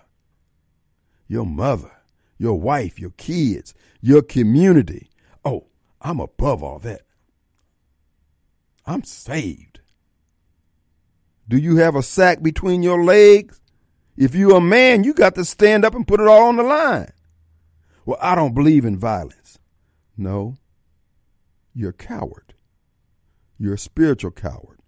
your 1.31 1.45
mother, 1.45 1.91
your 2.37 2.59
wife, 2.59 2.99
your 2.99 3.11
kids, 3.11 3.73
your 4.01 4.21
community. 4.21 5.09
Oh, 5.45 5.67
I'm 6.01 6.19
above 6.19 6.61
all 6.61 6.79
that. 6.79 7.03
I'm 8.85 9.05
saved. 9.05 9.79
Do 11.51 11.57
you 11.57 11.75
have 11.75 11.97
a 11.97 12.01
sack 12.01 12.41
between 12.41 12.81
your 12.81 13.03
legs? 13.03 13.59
If 14.15 14.33
you're 14.35 14.55
a 14.55 14.61
man, 14.61 15.03
you 15.03 15.13
got 15.13 15.35
to 15.35 15.43
stand 15.43 15.83
up 15.83 15.93
and 15.93 16.07
put 16.07 16.21
it 16.21 16.27
all 16.27 16.47
on 16.47 16.55
the 16.55 16.63
line. 16.63 17.11
Well, 18.05 18.17
I 18.21 18.35
don't 18.35 18.53
believe 18.53 18.85
in 18.85 18.97
violence. 18.97 19.59
No, 20.15 20.55
you're 21.73 21.89
a 21.89 21.93
coward. 21.93 22.53
You're 23.59 23.73
a 23.73 23.77
spiritual 23.77 24.31
coward. 24.31 24.79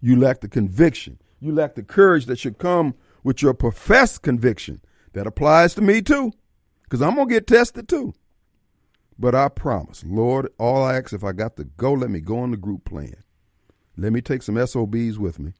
You 0.00 0.18
lack 0.18 0.40
the 0.40 0.48
conviction. 0.48 1.20
You 1.40 1.52
lack 1.52 1.74
the 1.74 1.82
courage 1.82 2.24
that 2.24 2.38
should 2.38 2.56
come 2.56 2.94
with 3.22 3.42
your 3.42 3.52
professed 3.52 4.22
conviction 4.22 4.80
that 5.12 5.26
applies 5.26 5.74
to 5.74 5.82
me 5.82 6.00
too, 6.00 6.32
because 6.84 7.02
I'm 7.02 7.16
going 7.16 7.28
to 7.28 7.34
get 7.34 7.46
tested 7.46 7.86
too. 7.86 8.14
But 9.18 9.34
I 9.34 9.50
promise, 9.50 10.02
Lord, 10.06 10.48
all 10.56 10.84
I 10.84 10.96
ask 10.96 11.12
if 11.12 11.22
I 11.22 11.32
got 11.32 11.56
to 11.56 11.64
go, 11.64 11.92
let 11.92 12.08
me 12.08 12.20
go 12.20 12.38
on 12.38 12.50
the 12.50 12.56
group 12.56 12.86
plan. 12.86 13.24
Let 13.98 14.14
me 14.14 14.22
take 14.22 14.42
some 14.42 14.56
SOBs 14.66 15.18
with 15.18 15.38
me. 15.38 15.52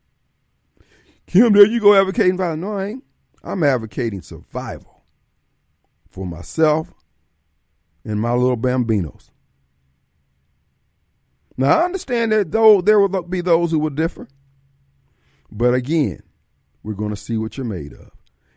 Kim, 1.33 1.55
there 1.55 1.65
you 1.65 1.81
go 1.81 1.95
advocating 1.95 2.37
violence. 2.37 2.61
No, 2.61 2.77
I 2.77 2.87
ain't. 2.89 3.05
I'm 3.43 3.65
advocating 3.65 4.21
survival 4.21 5.03
for 6.11 6.27
myself 6.27 6.93
and 8.05 8.21
my 8.21 8.35
little 8.35 8.59
bambinos. 8.59 9.31
Now, 11.57 11.79
I 11.79 11.85
understand 11.87 12.33
that 12.33 12.53
though 12.53 12.83
there 12.83 13.01
will 13.01 13.23
be 13.23 13.41
those 13.41 13.71
who 13.71 13.79
will 13.79 13.89
differ. 13.89 14.29
But 15.51 15.73
again, 15.73 16.23
we're 16.83 16.93
going 16.93 17.11
to 17.11 17.17
see 17.17 17.39
what 17.39 17.57
you're 17.57 17.65
made 17.65 17.95
of. 17.95 18.11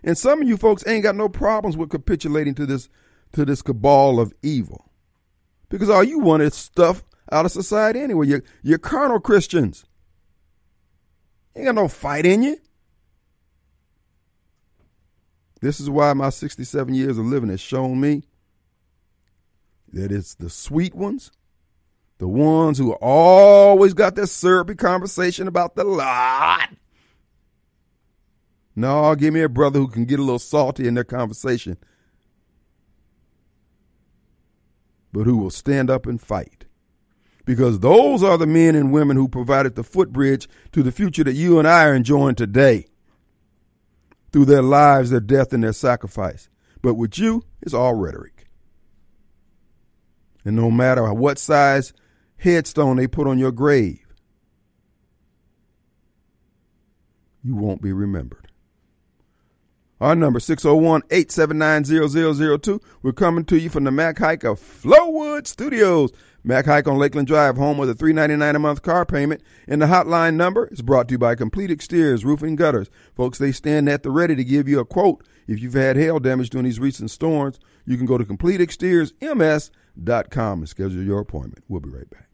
And 0.04 0.18
some 0.18 0.42
of 0.42 0.48
you 0.50 0.58
folks 0.58 0.86
ain't 0.86 1.04
got 1.04 1.16
no 1.16 1.30
problems 1.30 1.78
with 1.78 1.92
capitulating 1.92 2.56
to 2.56 2.66
this 2.66 2.90
to 3.32 3.46
this 3.46 3.62
cabal 3.62 4.20
of 4.20 4.34
evil. 4.42 4.92
Because 5.70 5.90
all 5.90 6.04
you 6.04 6.20
want 6.20 6.44
is 6.44 6.54
stuff 6.54 7.06
out 7.32 7.46
of 7.46 7.54
society 7.54 8.02
anyway. 8.02 8.28
You're, 8.28 8.44
you're 8.64 8.80
carnal 8.80 9.22
Christians. 9.22 9.86
Ain't 11.56 11.68
got 11.68 11.76
no 11.76 11.88
fight 11.88 12.26
in 12.26 12.44
you. 12.44 12.58
This 15.66 15.80
is 15.80 15.90
why 15.90 16.14
my 16.14 16.30
67 16.30 16.94
years 16.94 17.18
of 17.18 17.26
living 17.26 17.50
has 17.50 17.60
shown 17.60 18.00
me 18.00 18.22
that 19.92 20.12
it's 20.12 20.36
the 20.36 20.48
sweet 20.48 20.94
ones, 20.94 21.32
the 22.20 22.28
ones 22.28 22.78
who 22.78 22.94
always 23.02 23.96
got 23.96 24.14
this 24.14 24.32
syrupy 24.32 24.76
conversation 24.76 25.48
about 25.48 25.74
the 25.74 25.84
lot, 25.84 26.70
no, 28.76 29.16
give 29.16 29.34
me 29.34 29.42
a 29.42 29.50
brother 29.50 29.80
who 29.80 29.88
can 29.88 30.06
get 30.06 30.20
a 30.20 30.22
little 30.22 30.38
salty 30.38 30.88
in 30.88 30.94
their 30.94 31.04
conversation, 31.04 31.78
but 35.12 35.24
who 35.24 35.36
will 35.36 35.50
stand 35.50 35.90
up 35.90 36.06
and 36.06 36.22
fight. 36.22 36.66
Because 37.44 37.80
those 37.80 38.22
are 38.22 38.38
the 38.38 38.46
men 38.46 38.76
and 38.76 38.94
women 38.94 39.18
who 39.18 39.28
provided 39.28 39.74
the 39.74 39.84
footbridge 39.84 40.48
to 40.74 40.84
the 40.84 40.92
future 40.92 41.24
that 41.24 41.34
you 41.34 41.58
and 41.58 41.68
I 41.68 41.86
are 41.86 41.96
enjoying 41.96 42.36
today 42.36 42.86
through 44.36 44.44
their 44.44 44.62
lives, 44.62 45.12
their 45.12 45.22
death, 45.22 45.54
and 45.54 45.64
their 45.64 45.72
sacrifice. 45.72 46.50
But 46.82 46.96
with 46.96 47.18
you, 47.18 47.46
it's 47.62 47.74
all 47.74 47.94
rhetoric. 47.94 48.48
And 50.44 50.58
no 50.58 50.70
matter 50.70 51.14
what 51.14 51.40
size 51.40 51.94
headstone 52.36 52.98
they 52.98 53.08
put 53.08 53.28
on 53.28 53.40
your 53.40 53.54
grave, 53.54 54.06
you 57.46 57.56
won't 57.56 57.82
be 57.82 57.94
remembered. 57.94 58.50
Our 60.02 60.16
number 60.16 60.40
601-879-0002. 60.40 62.84
We're 63.04 63.14
coming 63.14 63.46
to 63.46 63.58
you 63.58 63.70
from 63.70 63.86
the 63.86 63.92
Mac 63.92 64.20
Haik 64.20 64.44
of 64.44 64.60
Flowood 64.60 65.48
Studios. 65.48 66.12
Mac 66.48 66.68
Haik 66.68 66.88
on 66.88 67.00
Lakeland 67.00 67.28
Drive, 67.28 67.58
home 67.58 67.80
with 67.80 67.90
a 67.90 67.96
399 67.96 68.56
a 68.56 68.60
month 68.60 68.84
car 68.84 69.04
payment. 69.04 69.42
And 69.68 69.82
the 69.82 69.88
hotline 69.88 70.36
number 70.36 70.68
is 70.68 70.84
brought 70.84 71.08
to 71.08 71.14
you 71.14 71.18
by 71.18 71.34
Complete 71.34 71.72
Exteriors, 71.72 72.24
Roofing 72.24 72.56
Gutters. 72.56 72.92
Folks, 73.16 73.40
they 73.40 73.52
stand 73.52 73.90
at 73.90 74.04
the 74.04 74.12
ready 74.12 74.36
to 74.36 74.44
give 74.44 74.68
you 74.68 74.80
a 74.80 74.86
quote. 74.86 75.26
If 75.48 75.60
you've 75.60 75.74
had 75.74 75.98
hail 75.98 76.20
damage 76.20 76.52
during 76.52 76.66
these 76.66 76.80
recent 76.80 77.10
storms, 77.10 77.60
you 77.88 77.98
can 77.98 78.06
go 78.06 78.20
to 78.20 78.26
CompleteExteriorsMS.com 78.26 80.60
and 80.60 80.70
schedule 80.70 81.02
your 81.02 81.20
appointment. 81.20 81.64
We'll 81.68 81.82
be 81.82 81.90
right 81.90 82.12
back. 82.12 82.30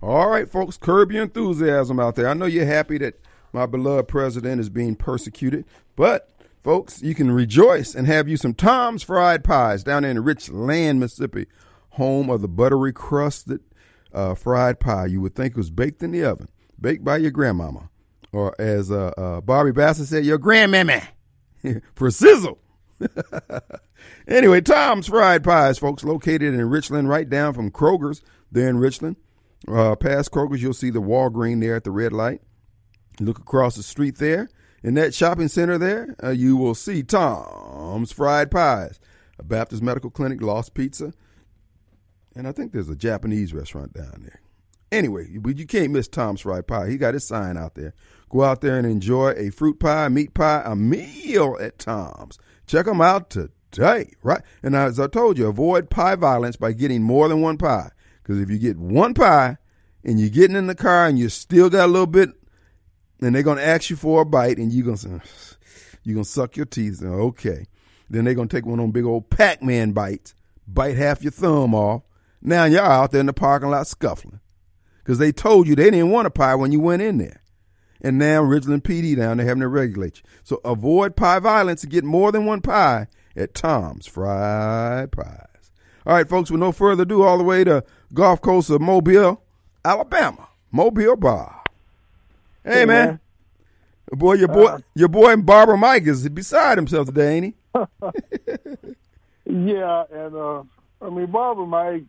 All 0.00 0.28
right, 0.28 0.48
folks, 0.48 0.76
curb 0.76 1.10
your 1.10 1.24
enthusiasm 1.24 1.98
out 1.98 2.14
there. 2.14 2.28
I 2.28 2.34
know 2.34 2.46
you're 2.46 2.64
happy 2.64 2.98
that 2.98 3.20
my 3.52 3.66
beloved 3.66 4.06
president 4.06 4.60
is 4.60 4.68
being 4.68 4.94
persecuted. 4.94 5.64
But, 5.96 6.30
folks, 6.62 7.02
you 7.02 7.16
can 7.16 7.32
rejoice 7.32 7.96
and 7.96 8.06
have 8.06 8.28
you 8.28 8.36
some 8.36 8.54
Tom's 8.54 9.02
Fried 9.02 9.42
Pies 9.42 9.82
down 9.82 10.04
in 10.04 10.22
Richland, 10.22 11.00
Mississippi, 11.00 11.48
home 11.98 12.30
of 12.30 12.40
the 12.40 12.48
buttery 12.48 12.92
crusted 12.92 13.60
uh, 14.12 14.34
fried 14.34 14.80
pie. 14.80 15.06
You 15.06 15.20
would 15.20 15.34
think 15.34 15.56
was 15.56 15.70
baked 15.70 16.02
in 16.02 16.12
the 16.12 16.24
oven, 16.24 16.48
baked 16.80 17.04
by 17.04 17.18
your 17.18 17.30
grandmama. 17.30 17.90
Or 18.32 18.54
as 18.60 18.90
uh, 18.90 19.12
uh, 19.16 19.40
Barbie 19.40 19.72
Bassett 19.72 20.08
said, 20.08 20.24
your 20.24 20.38
grandmammy 20.38 21.06
for 21.94 22.10
sizzle. 22.10 22.58
anyway, 24.28 24.60
Tom's 24.60 25.08
Fried 25.08 25.44
Pies, 25.44 25.78
folks, 25.78 26.04
located 26.04 26.54
in 26.54 26.68
Richland, 26.68 27.08
right 27.08 27.28
down 27.28 27.54
from 27.54 27.70
Kroger's 27.70 28.22
there 28.50 28.68
in 28.68 28.78
Richland. 28.78 29.16
Uh, 29.66 29.96
past 29.96 30.30
Kroger's, 30.30 30.62
you'll 30.62 30.74
see 30.74 30.90
the 30.90 31.02
Walgreen 31.02 31.60
there 31.60 31.76
at 31.76 31.84
the 31.84 31.90
red 31.90 32.12
light. 32.12 32.40
Look 33.20 33.38
across 33.38 33.76
the 33.76 33.82
street 33.82 34.16
there. 34.16 34.48
In 34.82 34.94
that 34.94 35.14
shopping 35.14 35.48
center 35.48 35.76
there, 35.76 36.14
uh, 36.22 36.30
you 36.30 36.56
will 36.56 36.74
see 36.74 37.02
Tom's 37.02 38.12
Fried 38.12 38.50
Pies, 38.50 39.00
a 39.38 39.42
Baptist 39.42 39.82
Medical 39.82 40.10
Clinic, 40.10 40.40
Lost 40.40 40.74
Pizza, 40.74 41.12
and 42.38 42.46
I 42.46 42.52
think 42.52 42.72
there's 42.72 42.88
a 42.88 42.94
Japanese 42.94 43.52
restaurant 43.52 43.92
down 43.92 44.20
there. 44.22 44.40
Anyway, 44.92 45.26
but 45.38 45.58
you 45.58 45.66
can't 45.66 45.90
miss 45.90 46.06
Tom's 46.06 46.42
Fried 46.42 46.68
Pie. 46.68 46.88
He 46.88 46.96
got 46.96 47.14
his 47.14 47.26
sign 47.26 47.56
out 47.56 47.74
there. 47.74 47.94
Go 48.30 48.44
out 48.44 48.60
there 48.60 48.78
and 48.78 48.86
enjoy 48.86 49.30
a 49.32 49.50
fruit 49.50 49.80
pie, 49.80 50.08
meat 50.08 50.34
pie, 50.34 50.62
a 50.64 50.76
meal 50.76 51.56
at 51.60 51.80
Tom's. 51.80 52.38
Check 52.66 52.86
them 52.86 53.00
out 53.00 53.28
today. 53.28 54.12
right? 54.22 54.40
And 54.62 54.76
as 54.76 55.00
I 55.00 55.08
told 55.08 55.36
you, 55.36 55.48
avoid 55.48 55.90
pie 55.90 56.14
violence 56.14 56.56
by 56.56 56.72
getting 56.72 57.02
more 57.02 57.28
than 57.28 57.42
one 57.42 57.58
pie. 57.58 57.90
Because 58.22 58.40
if 58.40 58.48
you 58.48 58.58
get 58.58 58.78
one 58.78 59.14
pie 59.14 59.56
and 60.04 60.20
you're 60.20 60.30
getting 60.30 60.56
in 60.56 60.68
the 60.68 60.76
car 60.76 61.08
and 61.08 61.18
you 61.18 61.28
still 61.28 61.68
got 61.68 61.86
a 61.86 61.92
little 61.92 62.06
bit, 62.06 62.30
and 63.20 63.34
they're 63.34 63.42
gonna 63.42 63.62
ask 63.62 63.90
you 63.90 63.96
for 63.96 64.22
a 64.22 64.24
bite, 64.24 64.58
and 64.58 64.72
you're 64.72 64.94
gonna 64.94 65.20
you're 66.04 66.14
gonna 66.14 66.24
suck 66.24 66.56
your 66.56 66.66
teeth. 66.66 67.02
Okay, 67.02 67.66
then 68.08 68.24
they're 68.24 68.34
gonna 68.34 68.46
take 68.46 68.64
one 68.64 68.78
of 68.78 68.84
them 68.84 68.92
big 68.92 69.04
old 69.04 69.28
Pac-Man 69.28 69.90
bites, 69.90 70.36
bite 70.68 70.96
half 70.96 71.20
your 71.20 71.32
thumb 71.32 71.74
off. 71.74 72.04
Now 72.40 72.64
you're 72.64 72.80
out 72.82 73.10
there 73.12 73.20
in 73.20 73.26
the 73.26 73.32
parking 73.32 73.70
lot 73.70 73.86
scuffling 73.86 74.40
because 74.98 75.18
they 75.18 75.32
told 75.32 75.66
you 75.66 75.74
they 75.74 75.90
didn't 75.90 76.10
want 76.10 76.26
a 76.26 76.30
pie 76.30 76.54
when 76.54 76.72
you 76.72 76.80
went 76.80 77.02
in 77.02 77.18
there. 77.18 77.42
And 78.00 78.16
now 78.18 78.42
Ridgeland 78.42 78.82
PD 78.82 79.16
down 79.16 79.38
there 79.38 79.46
having 79.46 79.62
to 79.62 79.68
regulate 79.68 80.18
you. 80.18 80.22
So 80.44 80.60
avoid 80.64 81.16
pie 81.16 81.40
violence 81.40 81.82
and 81.82 81.90
get 81.90 82.04
more 82.04 82.30
than 82.30 82.46
one 82.46 82.60
pie 82.60 83.08
at 83.36 83.54
Tom's 83.54 84.06
Fried 84.06 85.10
Pies. 85.10 85.70
All 86.06 86.14
right, 86.14 86.28
folks, 86.28 86.50
with 86.50 86.60
no 86.60 86.70
further 86.72 87.02
ado, 87.02 87.22
all 87.24 87.38
the 87.38 87.44
way 87.44 87.64
to 87.64 87.84
Gulf 88.14 88.40
Coast 88.40 88.70
of 88.70 88.80
Mobile, 88.80 89.42
Alabama, 89.84 90.48
Mobile 90.70 91.16
Bar. 91.16 91.62
Hey, 92.64 92.80
Hey, 92.80 92.84
man. 92.84 93.06
man. 93.08 93.20
Boy, 94.12 94.34
your 94.34 94.48
boy, 94.48 94.64
Uh, 94.66 94.78
your 94.94 95.08
boy 95.08 95.36
Barbara 95.36 95.76
Mike 95.76 96.06
is 96.06 96.26
beside 96.30 96.78
himself 96.78 97.06
today, 97.08 97.36
ain't 97.36 97.46
he? 97.46 97.54
Yeah, 99.50 100.04
and 100.12 100.34
uh, 100.36 100.62
I 101.00 101.10
mean, 101.10 101.30
Barbara 101.30 101.66
Mike, 101.66 102.04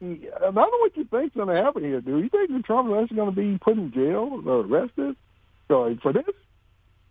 I 0.00 0.04
don't 0.04 0.54
know 0.54 0.78
what 0.78 0.96
you 0.96 1.04
think's 1.04 1.34
going 1.34 1.48
to 1.48 1.62
happen 1.62 1.82
here, 1.82 2.00
dude. 2.00 2.24
You 2.24 2.28
think 2.28 2.50
that 2.50 2.64
Trump 2.64 2.90
is 2.90 3.02
actually 3.02 3.16
going 3.16 3.34
to 3.34 3.36
be 3.36 3.58
put 3.58 3.76
in 3.76 3.92
jail 3.92 4.42
or 4.46 4.60
arrested 4.60 5.16
so, 5.68 5.96
for 6.02 6.12
this? 6.12 6.24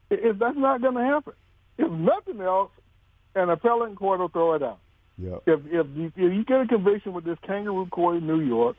If 0.10 0.40
that's 0.40 0.58
not 0.58 0.82
going 0.82 0.96
to 0.96 1.04
happen, 1.04 1.34
if 1.78 1.92
nothing 1.92 2.40
else, 2.42 2.72
an 3.36 3.50
appellate 3.50 3.96
court 3.96 4.20
will 4.20 4.30
throw 4.30 4.54
it 4.54 4.64
out. 4.64 4.80
Yep. 5.18 5.44
If 5.46 5.60
if 5.66 5.88
you, 5.96 6.06
if 6.16 6.34
you 6.34 6.46
get 6.46 6.62
a 6.62 6.68
conviction 6.68 7.14
with 7.14 7.24
this 7.25 7.38
kangaroo 7.46 7.88
court 7.88 8.18
in 8.18 8.28
New 8.28 8.42
York, 8.42 8.78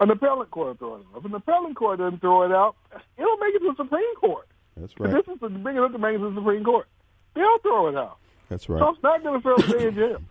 an 0.00 0.10
appellate 0.10 0.50
court 0.50 0.68
will 0.68 0.74
throw 0.74 0.94
it 0.96 1.06
out. 1.12 1.18
If 1.18 1.24
an 1.24 1.34
appellate 1.34 1.76
court 1.76 1.98
doesn't 1.98 2.20
throw 2.20 2.42
it 2.42 2.52
out, 2.52 2.76
it'll 3.18 3.36
make 3.38 3.54
it 3.54 3.60
to 3.60 3.74
the 3.76 3.84
Supreme 3.84 4.14
Court. 4.16 4.46
That's 4.76 4.92
If 4.92 5.00
right. 5.00 5.12
This 5.12 5.34
is 5.34 5.40
the 5.40 5.48
big 5.48 5.76
enough 5.76 5.92
to 5.92 5.98
make 5.98 6.14
it 6.14 6.18
to 6.18 6.30
the 6.30 6.36
Supreme 6.36 6.64
Court. 6.64 6.86
They'll 7.34 7.58
throw 7.58 7.88
it 7.88 7.96
out. 7.96 8.18
That's 8.48 8.68
right. 8.68 8.78
Trump's 8.78 9.02
not 9.02 9.22
going 9.22 9.40
to 9.40 9.44
serve 9.44 9.68
a 9.68 9.78
day 9.78 9.88
in 9.88 9.94
jail. 9.94 10.22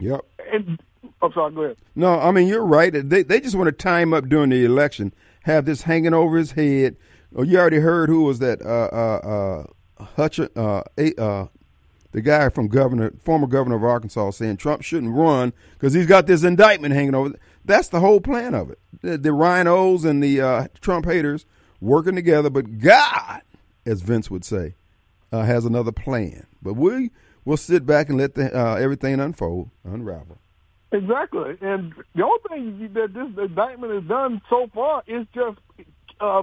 Yep. 0.00 0.20
And 0.52 0.82
I'm 1.22 1.32
sorry, 1.32 1.52
go 1.52 1.62
ahead. 1.62 1.76
No, 1.94 2.18
I 2.18 2.30
mean 2.30 2.48
you're 2.48 2.64
right. 2.64 2.92
They 2.92 3.22
they 3.22 3.40
just 3.40 3.54
want 3.54 3.68
to 3.68 3.72
tie 3.72 4.00
him 4.00 4.12
up 4.12 4.28
during 4.28 4.50
the 4.50 4.64
election, 4.64 5.12
have 5.42 5.64
this 5.66 5.82
hanging 5.82 6.14
over 6.14 6.36
his 6.36 6.52
head. 6.52 6.96
Oh, 7.34 7.42
you 7.42 7.58
already 7.58 7.78
heard 7.78 8.08
who 8.08 8.24
was 8.24 8.40
that? 8.40 8.60
Uh, 8.62 8.88
uh, 8.92 9.66
uh, 10.00 10.04
Hutch, 10.16 10.40
uh, 10.40 10.46
uh, 10.56 11.46
the 12.12 12.20
guy 12.20 12.48
from 12.48 12.68
governor, 12.68 13.12
former 13.22 13.46
governor 13.46 13.76
of 13.76 13.84
Arkansas, 13.84 14.32
saying 14.32 14.56
Trump 14.56 14.82
shouldn't 14.82 15.14
run 15.14 15.52
because 15.74 15.92
he's 15.92 16.06
got 16.06 16.26
this 16.26 16.42
indictment 16.42 16.94
hanging 16.94 17.14
over. 17.14 17.34
That's 17.64 17.88
the 17.88 18.00
whole 18.00 18.20
plan 18.20 18.54
of 18.54 18.70
it. 18.70 18.78
The, 19.02 19.16
the 19.18 19.28
RINOs 19.28 20.04
and 20.04 20.22
the 20.22 20.40
uh, 20.40 20.68
Trump 20.80 21.06
haters 21.06 21.46
working 21.80 22.16
together, 22.16 22.50
but 22.50 22.78
God, 22.78 23.42
as 23.86 24.02
Vince 24.02 24.30
would 24.30 24.44
say, 24.44 24.74
uh, 25.30 25.42
has 25.42 25.64
another 25.64 25.92
plan. 25.92 26.46
But 26.62 26.74
we 26.74 27.10
will 27.44 27.56
sit 27.56 27.86
back 27.86 28.08
and 28.08 28.18
let 28.18 28.34
the, 28.34 28.56
uh, 28.56 28.74
everything 28.76 29.18
unfold, 29.20 29.70
unravel. 29.84 30.38
Exactly. 30.92 31.56
And 31.60 31.94
the 32.14 32.24
only 32.24 32.38
thing 32.48 32.92
that 32.94 33.14
this 33.14 33.28
indictment 33.44 33.92
has 33.94 34.02
done 34.04 34.40
so 34.50 34.68
far 34.74 35.02
is 35.06 35.26
just 35.34 35.58
uh, 36.20 36.42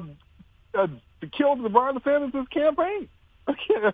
uh, 0.73 0.87
to 1.21 1.27
kill 1.37 1.55
the 1.57 1.69
Ron 1.69 1.99
DeSantis' 1.99 2.49
campaign. 2.49 3.09
to, 3.47 3.53
uh, 3.83 3.91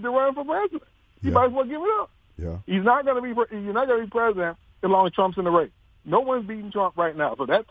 to 0.00 0.10
run 0.10 0.34
for 0.34 0.44
president. 0.44 0.82
You 1.22 1.30
Yeah. 1.30 1.34
might 1.34 1.46
as 1.46 1.52
well 1.52 1.64
give 1.64 1.80
it 1.80 2.00
up. 2.00 2.10
Yeah. 2.36 2.58
He's 2.66 2.84
not 2.84 3.04
going 3.04 3.16
to 3.16 3.22
be. 3.22 3.56
You're 3.56 3.72
not 3.72 3.86
going 3.88 4.00
to 4.00 4.06
be 4.06 4.10
president 4.10 4.56
as 4.82 4.90
long 4.90 5.06
as 5.06 5.12
Trump's 5.12 5.38
in 5.38 5.44
the 5.44 5.50
race. 5.50 5.70
No 6.04 6.20
one's 6.20 6.46
beating 6.46 6.70
Trump 6.70 6.96
right 6.96 7.16
now. 7.16 7.34
So 7.36 7.46
that's 7.46 7.68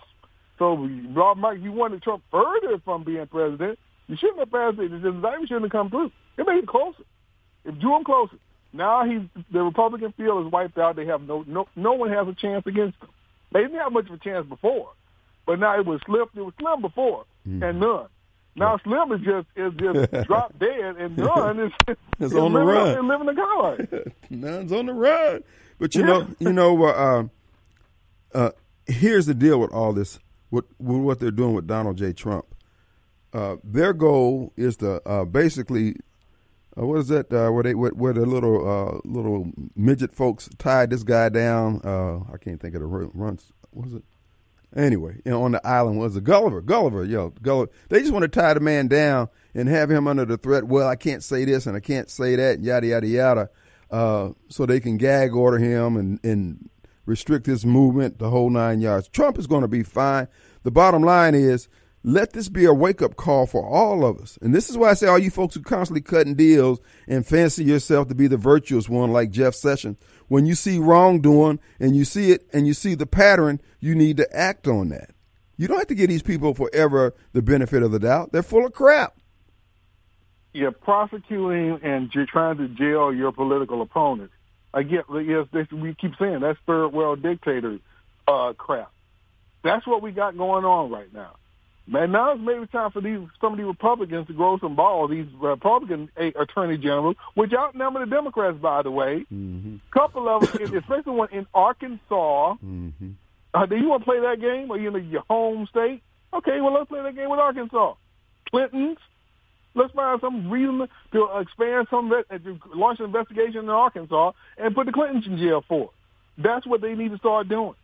so. 0.59 0.75
Rob 1.13 1.37
Mike, 1.37 1.59
you 1.61 1.71
wanted 1.71 2.03
Trump 2.03 2.23
further 2.29 2.77
from 2.83 3.03
being 3.05 3.25
president. 3.27 3.79
You 4.07 4.17
shouldn't 4.17 4.39
have 4.39 4.51
passed 4.51 4.79
it. 4.79 4.89
The 5.01 5.07
indictment 5.09 5.47
shouldn't 5.47 5.65
have 5.65 5.71
come 5.71 5.89
through. 5.89 6.11
It 6.37 6.45
made 6.45 6.57
it 6.63 6.67
closer. 6.67 7.03
It 7.63 7.79
drew 7.79 7.95
him 7.97 8.03
closer. 8.03 8.35
Now 8.73 9.05
he's 9.05 9.21
the 9.51 9.61
Republican 9.63 10.11
field 10.13 10.45
is 10.45 10.51
wiped 10.51 10.77
out. 10.77 10.95
They 10.95 11.05
have 11.05 11.21
no 11.21 11.43
no 11.47 11.67
no 11.75 11.93
one 11.93 12.09
has 12.11 12.27
a 12.27 12.33
chance 12.33 12.65
against 12.67 12.99
them. 12.99 13.09
They 13.51 13.61
didn't 13.61 13.79
have 13.79 13.91
much 13.93 14.07
of 14.07 14.13
a 14.13 14.17
chance 14.17 14.45
before, 14.47 14.91
but 15.45 15.59
now 15.59 15.79
it 15.79 15.85
was 15.85 16.01
slim. 16.05 16.27
It 16.35 16.41
was 16.41 16.53
slim 16.59 16.81
before 16.81 17.25
and 17.45 17.79
none. 17.79 18.07
Now 18.57 18.77
Slim 18.83 19.11
is 19.11 19.21
just 19.21 19.47
is 19.55 19.71
just 19.75 20.11
drop 20.27 20.57
dead, 20.59 20.97
and 20.97 21.15
none 21.17 21.59
is, 21.59 21.71
It's 21.87 21.99
is 22.19 22.33
on 22.35 22.53
the 22.53 22.59
living, 22.59 22.73
run. 22.73 22.89
is 22.89 23.03
living 23.03 23.27
the 23.27 23.33
car 23.35 23.61
life. 23.63 24.13
None's 24.31 24.71
on 24.71 24.87
the 24.87 24.93
run. 24.93 25.43
But 25.79 25.93
you 25.93 26.03
know, 26.03 26.27
you 26.39 26.51
know, 26.51 26.83
uh, 26.83 27.23
uh, 28.33 28.49
here's 28.87 29.27
the 29.27 29.35
deal 29.35 29.59
with 29.59 29.71
all 29.71 29.93
this. 29.93 30.17
What 30.49 30.65
with 30.79 31.01
what 31.01 31.19
they're 31.19 31.29
doing 31.31 31.53
with 31.53 31.67
Donald 31.67 31.97
J. 31.97 32.13
Trump. 32.13 32.45
Uh, 33.31 33.57
their 33.63 33.93
goal 33.93 34.53
is 34.57 34.77
to 34.77 35.07
uh, 35.07 35.23
basically, 35.25 35.97
uh, 36.77 36.85
what 36.85 36.99
is 36.99 37.07
that? 37.07 37.31
Uh, 37.31 37.51
where 37.51 37.63
they 37.63 37.73
where, 37.75 37.91
where 37.91 38.13
the 38.13 38.25
little 38.25 38.67
uh, 38.67 38.99
little 39.03 39.51
midget 39.75 40.13
folks 40.13 40.49
tied 40.57 40.89
this 40.89 41.03
guy 41.03 41.29
down. 41.29 41.81
Uh, 41.83 42.19
I 42.31 42.37
can't 42.37 42.61
think 42.61 42.75
of 42.75 42.81
the 42.81 42.87
ru- 42.87 43.11
runs. 43.13 43.51
Was 43.71 43.93
it? 43.93 44.03
Anyway, 44.75 45.21
you 45.23 45.31
know, 45.31 45.43
on 45.43 45.53
the 45.53 45.65
island 45.65 45.97
was 45.97 46.15
it 46.17 46.25
Gulliver? 46.25 46.61
Gulliver, 46.61 47.03
yo, 47.03 47.29
Gulliver. 47.41 47.71
They 47.89 48.01
just 48.01 48.11
want 48.11 48.23
to 48.23 48.27
tie 48.27 48.53
the 48.53 48.59
man 48.59 48.87
down 48.87 49.29
and 49.55 49.69
have 49.69 49.89
him 49.89 50.07
under 50.07 50.25
the 50.25 50.37
threat. 50.37 50.65
Well, 50.65 50.87
I 50.87 50.97
can't 50.97 51.23
say 51.23 51.45
this 51.45 51.65
and 51.65 51.75
I 51.75 51.79
can't 51.79 52.09
say 52.09 52.35
that, 52.35 52.59
yada 52.59 52.85
yada 52.85 53.07
yada, 53.07 53.49
uh, 53.89 54.31
so 54.49 54.65
they 54.65 54.79
can 54.79 54.97
gag 54.97 55.33
order 55.33 55.57
him 55.57 55.95
and 55.95 56.19
and 56.23 56.69
restrict 57.05 57.45
his 57.45 57.65
movement 57.65 58.19
the 58.19 58.29
whole 58.29 58.49
nine 58.49 58.81
yards. 58.81 59.07
Trump 59.07 59.39
is 59.39 59.47
going 59.47 59.61
to 59.61 59.67
be 59.67 59.83
fine. 59.83 60.27
The 60.63 60.71
bottom 60.71 61.01
line 61.01 61.33
is. 61.33 61.67
Let 62.07 62.31
this 62.31 62.47
be 62.47 62.63
a 62.63 62.73
wake 62.73 63.01
up 63.01 63.17
call 63.17 63.47
for 63.47 63.67
all 63.67 64.05
of 64.05 64.21
us. 64.21 64.39
And 64.41 64.55
this 64.55 64.69
is 64.69 64.77
why 64.77 64.91
I 64.91 64.93
say 64.93 65.07
all 65.07 65.19
you 65.19 65.29
folks 65.29 65.55
who 65.55 65.61
constantly 65.61 65.99
cutting 65.99 66.35
deals 66.35 66.79
and 67.05 67.27
fancy 67.27 67.65
yourself 67.65 68.07
to 68.07 68.15
be 68.15 68.27
the 68.27 68.37
virtuous 68.37 68.87
one 68.87 69.11
like 69.11 69.29
Jeff 69.29 69.53
Sessions, 69.53 69.97
when 70.29 70.45
you 70.45 70.55
see 70.55 70.79
wrongdoing 70.79 71.59
and 71.81 71.97
you 71.97 72.05
see 72.05 72.31
it 72.31 72.47
and 72.53 72.65
you 72.65 72.73
see 72.73 72.95
the 72.95 73.05
pattern, 73.05 73.59
you 73.81 73.93
need 73.93 74.15
to 74.15 74.33
act 74.33 74.69
on 74.69 74.87
that. 74.87 75.09
You 75.57 75.67
don't 75.67 75.79
have 75.79 75.87
to 75.87 75.95
give 75.95 76.07
these 76.07 76.23
people 76.23 76.53
forever 76.53 77.13
the 77.33 77.41
benefit 77.41 77.83
of 77.83 77.91
the 77.91 77.99
doubt. 77.99 78.31
They're 78.31 78.41
full 78.41 78.65
of 78.65 78.71
crap. 78.71 79.17
You're 80.53 80.71
prosecuting 80.71 81.81
and 81.83 82.09
you're 82.15 82.25
trying 82.25 82.55
to 82.59 82.69
jail 82.69 83.13
your 83.13 83.33
political 83.33 83.81
opponents. 83.81 84.33
I 84.73 84.83
get 84.83 85.03
yes, 85.25 85.47
this, 85.51 85.69
we 85.73 85.93
keep 85.93 86.13
saying 86.17 86.39
that's 86.39 86.57
third 86.65 86.87
world 86.93 87.21
dictator 87.21 87.79
uh, 88.29 88.53
crap. 88.53 88.93
That's 89.61 89.85
what 89.85 90.01
we 90.01 90.11
got 90.11 90.37
going 90.37 90.63
on 90.63 90.89
right 90.89 91.13
now. 91.13 91.35
Man, 91.89 92.11
now 92.11 92.33
it's 92.33 92.41
maybe 92.41 92.67
time 92.67 92.91
for 92.91 92.99
these 92.99 93.19
some 93.39 93.53
of 93.53 93.57
these 93.57 93.65
Republicans 93.65 94.27
to 94.27 94.33
grow 94.33 94.59
some 94.59 94.75
balls. 94.75 95.09
These 95.09 95.27
Republican 95.39 96.09
a- 96.17 96.33
attorney 96.39 96.77
generals, 96.77 97.15
which 97.33 97.53
outnumber 97.53 98.01
the 98.05 98.11
Democrats, 98.11 98.57
by 98.57 98.81
the 98.81 98.91
way. 98.91 99.25
Mm-hmm. 99.33 99.77
Couple 99.91 100.27
of 100.27 100.51
them, 100.51 100.75
especially 100.75 101.13
one 101.13 101.29
in 101.31 101.47
Arkansas. 101.53 102.55
Mm-hmm. 102.55 103.11
Uh, 103.53 103.65
do 103.65 103.77
you 103.77 103.87
want 103.87 104.01
to 104.01 104.05
play 104.05 104.19
that 104.19 104.41
game? 104.41 104.69
Are 104.69 104.77
you 104.77 104.93
in 104.93 105.09
your 105.09 105.23
home 105.29 105.65
state? 105.69 106.01
Okay, 106.33 106.59
well 106.59 106.73
let's 106.73 106.89
play 106.89 107.01
that 107.01 107.15
game 107.15 107.29
with 107.29 107.39
Arkansas. 107.39 107.93
Clintons. 108.51 108.97
Let's 109.73 109.93
find 109.93 110.19
some 110.19 110.49
reason 110.49 110.87
to 111.13 111.29
expand 111.39 111.87
some, 111.89 112.11
uh, 112.11 112.37
to 112.37 112.59
launch 112.73 112.99
an 112.99 113.05
investigation 113.05 113.59
in 113.59 113.69
Arkansas 113.69 114.31
and 114.57 114.75
put 114.75 114.87
the 114.87 114.91
Clintons 114.91 115.25
in 115.27 115.37
jail 115.37 115.63
for. 115.67 115.83
it. 115.85 116.43
That's 116.43 116.65
what 116.65 116.81
they 116.81 116.95
need 116.95 117.11
to 117.11 117.17
start 117.17 117.47
doing. 117.47 117.75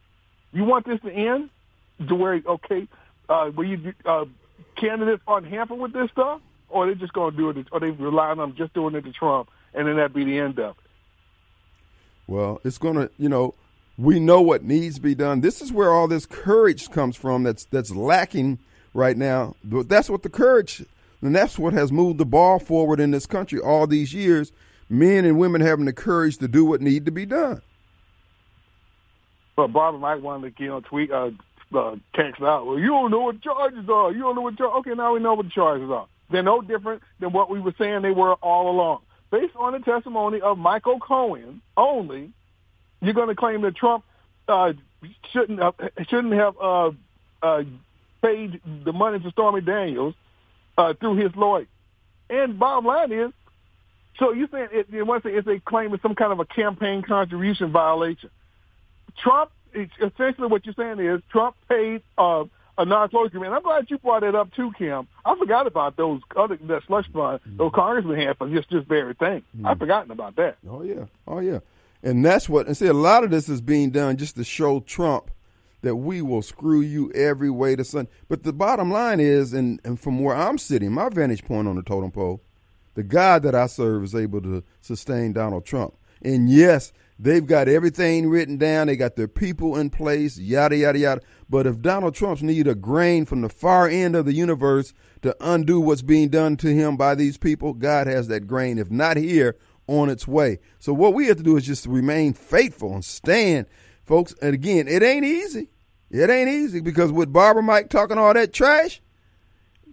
You 0.52 0.66
want 0.66 0.86
this 0.86 1.00
to 1.02 1.12
end 1.12 1.50
to 2.08 2.16
where 2.16 2.42
okay, 2.46 2.88
uh, 3.30 3.50
where 3.50 3.68
you 3.68 3.94
uh, 4.06 4.26
candidates 4.76 5.22
aren't 5.28 5.50
with 5.72 5.94
this 5.94 6.10
stuff, 6.12 6.42
or 6.70 6.88
they 6.88 6.96
just 6.96 7.14
going 7.14 7.32
to 7.32 7.38
do 7.38 7.50
it, 7.50 7.68
or 7.72 7.80
they 7.80 7.92
relying 7.92 8.40
on 8.40 8.56
just 8.56 8.74
doing 8.74 8.96
it 8.96 9.04
to 9.04 9.12
Trump, 9.12 9.50
and 9.74 9.88
then 9.88 9.98
that 9.98 10.14
be 10.14 10.24
the 10.24 10.40
end 10.40 10.60
of 10.60 10.72
it. 10.72 10.84
Well, 12.28 12.62
it's 12.64 12.78
going 12.78 12.96
to, 12.96 13.10
you 13.18 13.30
know, 13.30 13.54
we 13.98 14.20
know 14.20 14.42
what 14.42 14.64
needs 14.64 14.96
to 14.96 15.02
be 15.02 15.14
done. 15.14 15.42
This 15.42 15.62
is 15.62 15.72
where 15.72 15.92
all 15.92 16.08
this 16.08 16.26
courage 16.26 16.90
comes 16.90 17.16
from 17.16 17.44
that's 17.44 17.66
that's 17.66 17.92
lacking 17.92 18.60
right 18.94 19.18
now. 19.18 19.56
But 19.64 19.90
that's 19.90 20.10
what 20.10 20.24
the 20.24 20.30
courage 20.30 20.84
and 21.24 21.34
that's 21.34 21.58
what 21.58 21.74
has 21.74 21.92
moved 21.92 22.18
the 22.18 22.26
ball 22.26 22.60
forward 22.60 23.00
in 23.00 23.12
this 23.12 23.26
country 23.26 23.60
all 23.60 23.88
these 23.88 24.14
years. 24.14 24.52
Men 24.90 25.24
and 25.24 25.40
women 25.40 25.62
having 25.62 25.86
the 25.86 25.94
courage 25.94 26.38
to 26.40 26.50
do 26.50 26.66
what 26.66 26.82
need 26.82 27.06
to 27.06 27.12
be 27.12 27.26
done. 27.26 27.62
But 29.56 29.68
Barbara 29.68 30.02
might 30.02 30.22
want 30.22 30.44
to, 30.44 30.64
you 30.64 30.70
know, 30.70 30.82
tweet, 30.82 31.12
uh, 31.12 31.32
uh, 31.76 31.96
text 32.16 32.42
out. 32.42 32.66
Well, 32.66 32.80
you 32.80 32.88
don't 32.88 33.12
know 33.12 33.22
what 33.22 33.42
charges 33.42 33.88
are. 33.90 34.12
You 34.12 34.20
don't 34.20 34.36
know 34.36 34.42
what 34.42 34.58
charges. 34.58 34.76
Okay, 34.80 34.94
now 34.96 35.14
we 35.14 35.20
know 35.20 35.34
what 35.34 35.46
the 35.46 35.52
charges 35.52 35.90
are. 35.90 36.08
They're 36.32 36.44
no 36.44 36.62
different 36.62 37.02
than 37.20 37.32
what 37.32 37.50
we 37.50 37.60
were 37.60 37.74
saying 37.78 38.02
they 38.02 38.12
were 38.12 38.34
all 38.36 38.70
along. 38.70 39.02
Based 39.32 39.56
on 39.56 39.74
the 39.74 39.80
testimony 39.80 40.42
of 40.42 40.58
Michael 40.58 41.00
Cohen 41.00 41.62
only, 41.76 42.32
you're 43.02 43.14
going 43.14 43.30
to 43.30 43.36
claim 43.36 43.62
that 43.64 43.76
Trump 43.76 44.04
uh, 44.48 44.74
shouldn't 45.32 45.60
have, 45.60 45.76
shouldn't 46.08 46.34
have 46.34 46.56
uh, 46.62 46.92
uh, 47.42 47.64
paid 48.22 48.62
the 48.86 48.94
money 48.94 49.20
to 49.20 49.32
Stormy 49.32 49.62
Daniels 49.62 50.16
uh, 50.78 50.94
through 50.94 51.16
his 51.18 51.36
lawyer. 51.36 51.68
And 52.30 52.58
bottom 52.58 52.86
line 52.86 53.12
is, 53.12 53.32
So 54.20 54.32
you 54.32 54.48
saying 54.52 54.70
it, 54.72 54.88
it's 54.92 55.48
a 55.48 55.60
claim 55.60 55.94
it's 55.94 56.02
some 56.02 56.16
kind 56.16 56.32
of 56.32 56.40
a 56.40 56.46
campaign 56.46 57.02
contribution 57.02 57.72
violation. 57.72 58.30
Trump, 59.18 59.52
essentially 59.76 60.48
what 60.48 60.66
you're 60.66 60.76
saying 60.76 61.00
is 61.00 61.22
Trump 61.32 61.56
paid 61.70 62.02
uh, 62.18 62.46
a 62.78 62.86
non-closure 62.86 63.28
agreement. 63.28 63.54
I'm 63.54 63.62
glad 63.62 63.90
you 63.90 63.98
brought 63.98 64.24
it 64.24 64.36
up 64.36 64.54
too, 64.54 64.72
Kim. 64.78 65.08
I 65.26 65.36
forgot 65.38 65.68
about 65.68 65.96
those 65.98 66.22
other 66.36 66.58
that 66.58 66.84
slush 66.88 67.06
fund 67.12 67.40
mm-hmm. 67.40 67.58
those 67.58 67.72
congressmen 67.74 68.20
had 68.20 68.38
for 68.38 68.50
just 68.50 68.70
this 68.70 68.84
very 68.86 69.14
thing. 69.14 69.44
Mm-hmm. 69.56 69.68
I've 69.68 69.80
forgotten 69.80 70.12
about 70.12 70.36
that. 70.38 70.58
Oh 70.70 70.82
yeah, 70.84 71.06
oh 71.28 71.40
yeah, 71.40 71.60
and 72.02 72.24
that's 72.26 72.50
what. 72.50 72.68
And 72.68 72.76
see, 72.76 72.88
a 72.88 72.94
lot 72.94 73.24
of 73.24 73.32
this 73.32 73.50
is 73.50 73.62
being 73.62 73.92
done 73.92 74.18
just 74.18 74.36
to 74.38 74.44
show 74.44 74.80
Trump 74.82 75.30
that 75.84 75.98
we 75.98 76.22
will 76.22 76.42
screw 76.42 76.82
you 76.82 77.12
every 77.12 77.50
way 77.50 77.76
to 77.76 77.84
sun. 77.84 78.08
But 78.30 78.44
the 78.44 78.54
bottom 78.54 78.90
line 78.90 79.20
is, 79.20 79.54
and, 79.54 79.80
and 79.84 80.00
from 80.00 80.24
where 80.24 80.36
I'm 80.36 80.58
sitting, 80.58 80.92
my 80.94 81.10
vantage 81.10 81.44
point 81.44 81.68
on 81.68 81.76
the 81.76 81.84
totem 81.84 82.10
pole, 82.10 82.42
the 82.96 83.04
God 83.04 83.44
that 83.44 83.54
I 83.54 83.68
serve 83.68 84.04
is 84.04 84.16
able 84.16 84.42
to 84.42 84.64
sustain 84.82 85.34
Donald 85.34 85.66
Trump. 85.66 85.94
And 86.24 86.50
yes, 86.50 86.94
they've 87.20 87.46
got 87.46 87.68
everything 87.68 88.28
written 88.30 88.58
down. 88.58 88.88
They 88.88 88.96
got 88.96 89.16
their 89.16 89.28
people 89.28 89.78
in 89.78 89.90
place, 89.90 90.38
yada, 90.38 90.76
yada, 90.78 91.00
yada. 91.00 91.22
But 91.50 91.68
if 91.68 91.82
Donald 91.82 92.16
Trump's 92.16 92.44
need 92.44 92.68
a 92.68 92.76
grain 92.76 93.26
from 93.26 93.42
the 93.42 93.50
far 93.50 93.88
end 93.88 94.16
of 94.16 94.26
the 94.26 94.34
universe 94.34 94.94
to 95.22 95.36
undo 95.40 95.80
what's 95.80 96.02
being 96.02 96.30
done 96.30 96.58
to 96.58 96.74
him 96.74 96.98
by 96.98 97.16
these 97.16 97.38
people, 97.38 97.74
God 97.74 98.08
has 98.08 98.28
that 98.28 98.48
grain, 98.48 98.78
if 98.78 98.90
not 98.90 99.18
here, 99.18 99.58
on 99.88 100.10
its 100.10 100.28
way. 100.28 100.60
So 100.80 100.94
what 100.94 101.14
we 101.14 101.28
have 101.28 101.38
to 101.38 101.44
do 101.44 101.58
is 101.58 101.66
just 101.66 101.86
remain 101.86 102.34
faithful 102.34 102.94
and 102.94 103.04
stand, 103.04 103.68
folks. 104.04 104.34
And 104.42 104.54
again, 104.54 104.88
it 104.88 105.04
ain't 105.04 105.26
easy. 105.26 105.70
It 106.10 106.30
ain't 106.30 106.50
easy 106.50 106.80
because 106.80 107.12
with 107.12 107.34
Barbara 107.34 107.64
Mike 107.64 107.90
talking 107.90 108.18
all 108.18 108.34
that 108.34 108.54
trash, 108.54 109.02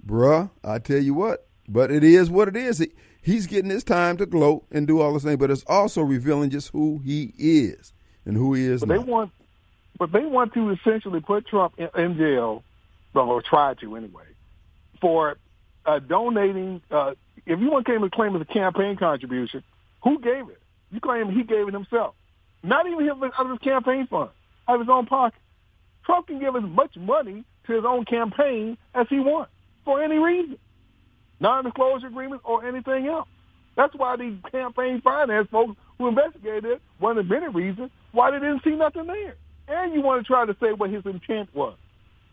bruh, 0.04 0.50
I 0.62 0.78
tell 0.78 0.98
you 0.98 1.14
what, 1.14 1.46
but 1.68 1.90
it 1.90 2.04
is 2.04 2.30
what 2.30 2.48
it 2.48 2.56
is. 2.56 2.87
He's 3.22 3.46
getting 3.46 3.70
his 3.70 3.85
time 3.85 4.16
to 4.16 4.26
gloat 4.26 4.64
and 4.70 4.87
do 4.87 5.00
all 5.00 5.12
the 5.12 5.20
things, 5.20 5.37
but 5.37 5.50
it's 5.50 5.64
also 5.66 6.02
revealing 6.02 6.50
just 6.50 6.70
who 6.70 7.00
he 7.04 7.35
is 7.37 7.92
and 8.24 8.37
who 8.37 8.54
he 8.54 8.64
is. 8.64 8.80
But 8.80 8.88
they 8.88 8.98
want, 8.98 9.30
but 9.98 10.12
they 10.12 10.24
want 10.24 10.54
to 10.54 10.70
essentially 10.70 11.20
put 11.20 11.46
Trump 11.46 11.74
in, 11.76 11.88
in 11.96 12.16
jail, 12.16 12.62
or 13.14 13.42
try 13.42 13.74
to 13.74 13.96
anyway, 13.96 14.24
for 15.00 15.37
uh, 15.85 15.98
donating. 15.98 16.80
Uh, 16.90 17.14
if 17.46 17.61
you 17.61 17.70
want 17.70 17.87
to 17.87 17.92
claim 17.92 18.04
a 18.04 18.11
claim 18.11 18.37
as 18.37 18.42
a 18.42 18.46
campaign 18.46 18.96
contribution, 18.96 19.62
who 20.02 20.18
gave 20.18 20.48
it? 20.48 20.61
You 20.90 21.00
claim 21.00 21.30
he 21.30 21.42
gave 21.42 21.68
it 21.68 21.74
himself, 21.74 22.14
not 22.62 22.87
even 22.87 23.00
his, 23.00 23.11
out 23.11 23.46
of 23.46 23.50
his 23.50 23.59
campaign 23.59 24.06
fund, 24.06 24.30
out 24.66 24.74
of 24.76 24.80
his 24.80 24.88
own 24.88 25.06
pocket. 25.06 25.38
Trump 26.04 26.26
can 26.26 26.40
give 26.40 26.56
as 26.56 26.62
much 26.62 26.96
money 26.96 27.44
to 27.66 27.74
his 27.74 27.85
own 27.85 28.04
campaign 28.04 28.78
as 28.94 29.06
he 29.09 29.20
wants 29.20 29.52
for 29.85 30.02
any 30.02 30.18
reason, 30.18 30.59
non-disclosure 31.40 32.07
agreements 32.07 32.44
or 32.46 32.64
anything 32.66 33.07
else. 33.07 33.29
That's 33.76 33.94
why 33.94 34.16
the 34.16 34.37
campaign 34.50 35.00
finance 35.03 35.48
folks 35.50 35.76
who 35.98 36.09
investigated 36.09 36.64
it, 36.64 36.83
one 36.98 37.16
of 37.16 37.26
the 37.26 37.35
many 37.35 37.48
reasons 37.48 37.90
why 38.12 38.31
they 38.31 38.38
didn't 38.38 38.62
see 38.64 38.76
nothing 38.76 39.07
there. 39.07 39.37
And 39.68 39.94
you 39.94 40.03
want 40.03 40.22
to 40.22 40.26
try 40.26 40.44
to 40.44 40.57
say 40.61 40.72
what 40.72 40.90
his 40.90 41.05
intent 41.07 41.55
was. 41.55 41.76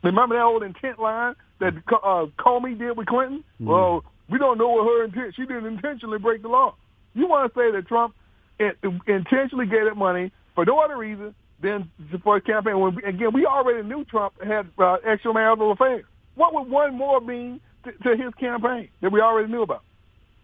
Remember 0.04 0.36
that 0.36 0.44
old 0.44 0.64
intent 0.64 1.00
line 1.00 1.36
that 1.60 1.74
uh, 1.92 2.26
Comey 2.40 2.78
did 2.78 2.98
with 2.98 3.08
Clinton? 3.08 3.44
Mm-hmm. 3.56 3.68
Well, 3.68 4.04
we 4.30 4.38
don't 4.38 4.58
know 4.58 4.70
what 4.70 4.86
her 4.86 5.06
intent. 5.06 5.36
She 5.36 5.44
didn't 5.44 5.66
intentionally 5.66 6.18
break 6.18 6.42
the 6.42 6.50
law. 6.50 6.76
You 7.14 7.28
want 7.28 7.54
to 7.54 7.60
say 7.60 7.72
that 7.72 7.88
Trump 7.88 8.16
intentionally 8.60 9.66
gave 9.66 9.86
that 9.86 9.96
money 9.96 10.32
for 10.56 10.66
no 10.66 10.80
other 10.80 10.98
reason 10.98 11.36
than 11.62 11.90
for 12.24 12.38
a 12.38 12.42
campaign. 12.42 12.80
When, 12.80 12.98
again, 13.06 13.34
we 13.34 13.46
already 13.46 13.88
knew 13.88 14.06
Trump 14.06 14.34
had 14.42 14.68
uh, 14.78 14.98
extramarital 15.08 15.72
affairs. 15.72 16.06
What 16.36 16.54
would 16.54 16.70
one 16.70 16.96
more 16.96 17.20
mean 17.20 17.60
to, 18.04 18.16
his 18.16 18.34
campaign 18.36 18.90
that 19.02 19.12
we 19.12 19.22
already 19.22 19.52
knew 19.52 19.62
about? 19.62 19.84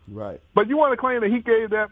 Right. 0.07 0.41
But 0.53 0.67
you 0.67 0.77
want 0.77 0.93
to 0.93 0.97
claim 0.97 1.21
that 1.21 1.31
he 1.31 1.39
gave 1.39 1.69
that 1.71 1.89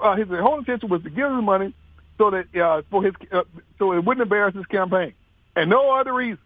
uh, 0.00 0.16
his 0.16 0.28
whole 0.28 0.58
intention 0.58 0.88
was 0.88 1.02
to 1.02 1.10
give 1.10 1.26
him 1.26 1.44
money 1.44 1.74
so 2.18 2.30
that 2.30 2.54
uh, 2.56 2.82
for 2.90 3.02
his 3.02 3.14
uh, 3.32 3.42
so 3.78 3.92
it 3.92 4.04
wouldn't 4.04 4.22
embarrass 4.22 4.54
his 4.54 4.66
campaign, 4.66 5.14
and 5.54 5.70
no 5.70 5.98
other 5.98 6.12
reason. 6.12 6.38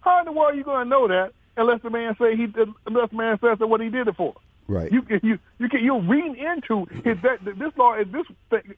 How 0.00 0.20
in 0.20 0.26
the 0.26 0.32
world 0.32 0.54
are 0.54 0.56
you 0.56 0.64
going 0.64 0.84
to 0.84 0.88
know 0.88 1.08
that 1.08 1.32
unless 1.56 1.80
the 1.82 1.90
man 1.90 2.16
say 2.18 2.36
he 2.36 2.46
unless 2.86 3.10
the 3.10 3.16
man 3.16 3.38
says 3.40 3.58
that 3.58 3.66
what 3.66 3.80
he 3.80 3.88
did 3.88 4.08
it 4.08 4.16
for? 4.16 4.34
Right. 4.66 4.90
You 4.90 5.04
you 5.22 5.38
you 5.58 5.68
can 5.68 5.84
you're 5.84 6.00
reading 6.00 6.36
into 6.36 6.86
his 7.02 7.18
that 7.22 7.44
this 7.44 7.72
law 7.76 7.96
this 7.96 8.26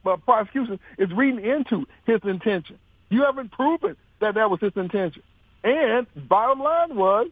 uh, 0.05 0.17
prosecution 0.17 0.81
is 0.99 1.13
reading 1.13 1.45
into 1.45 1.87
his 2.07 2.21
intention. 2.25 2.79
You 3.09 3.23
haven't 3.23 3.53
proven 3.53 3.97
that 4.21 4.35
that 4.35 4.51
was 4.51 4.61
his 4.61 4.73
intention. 4.77 5.23
And 5.63 6.07
bottom 6.29 6.61
line 6.61 6.95
was, 6.95 7.29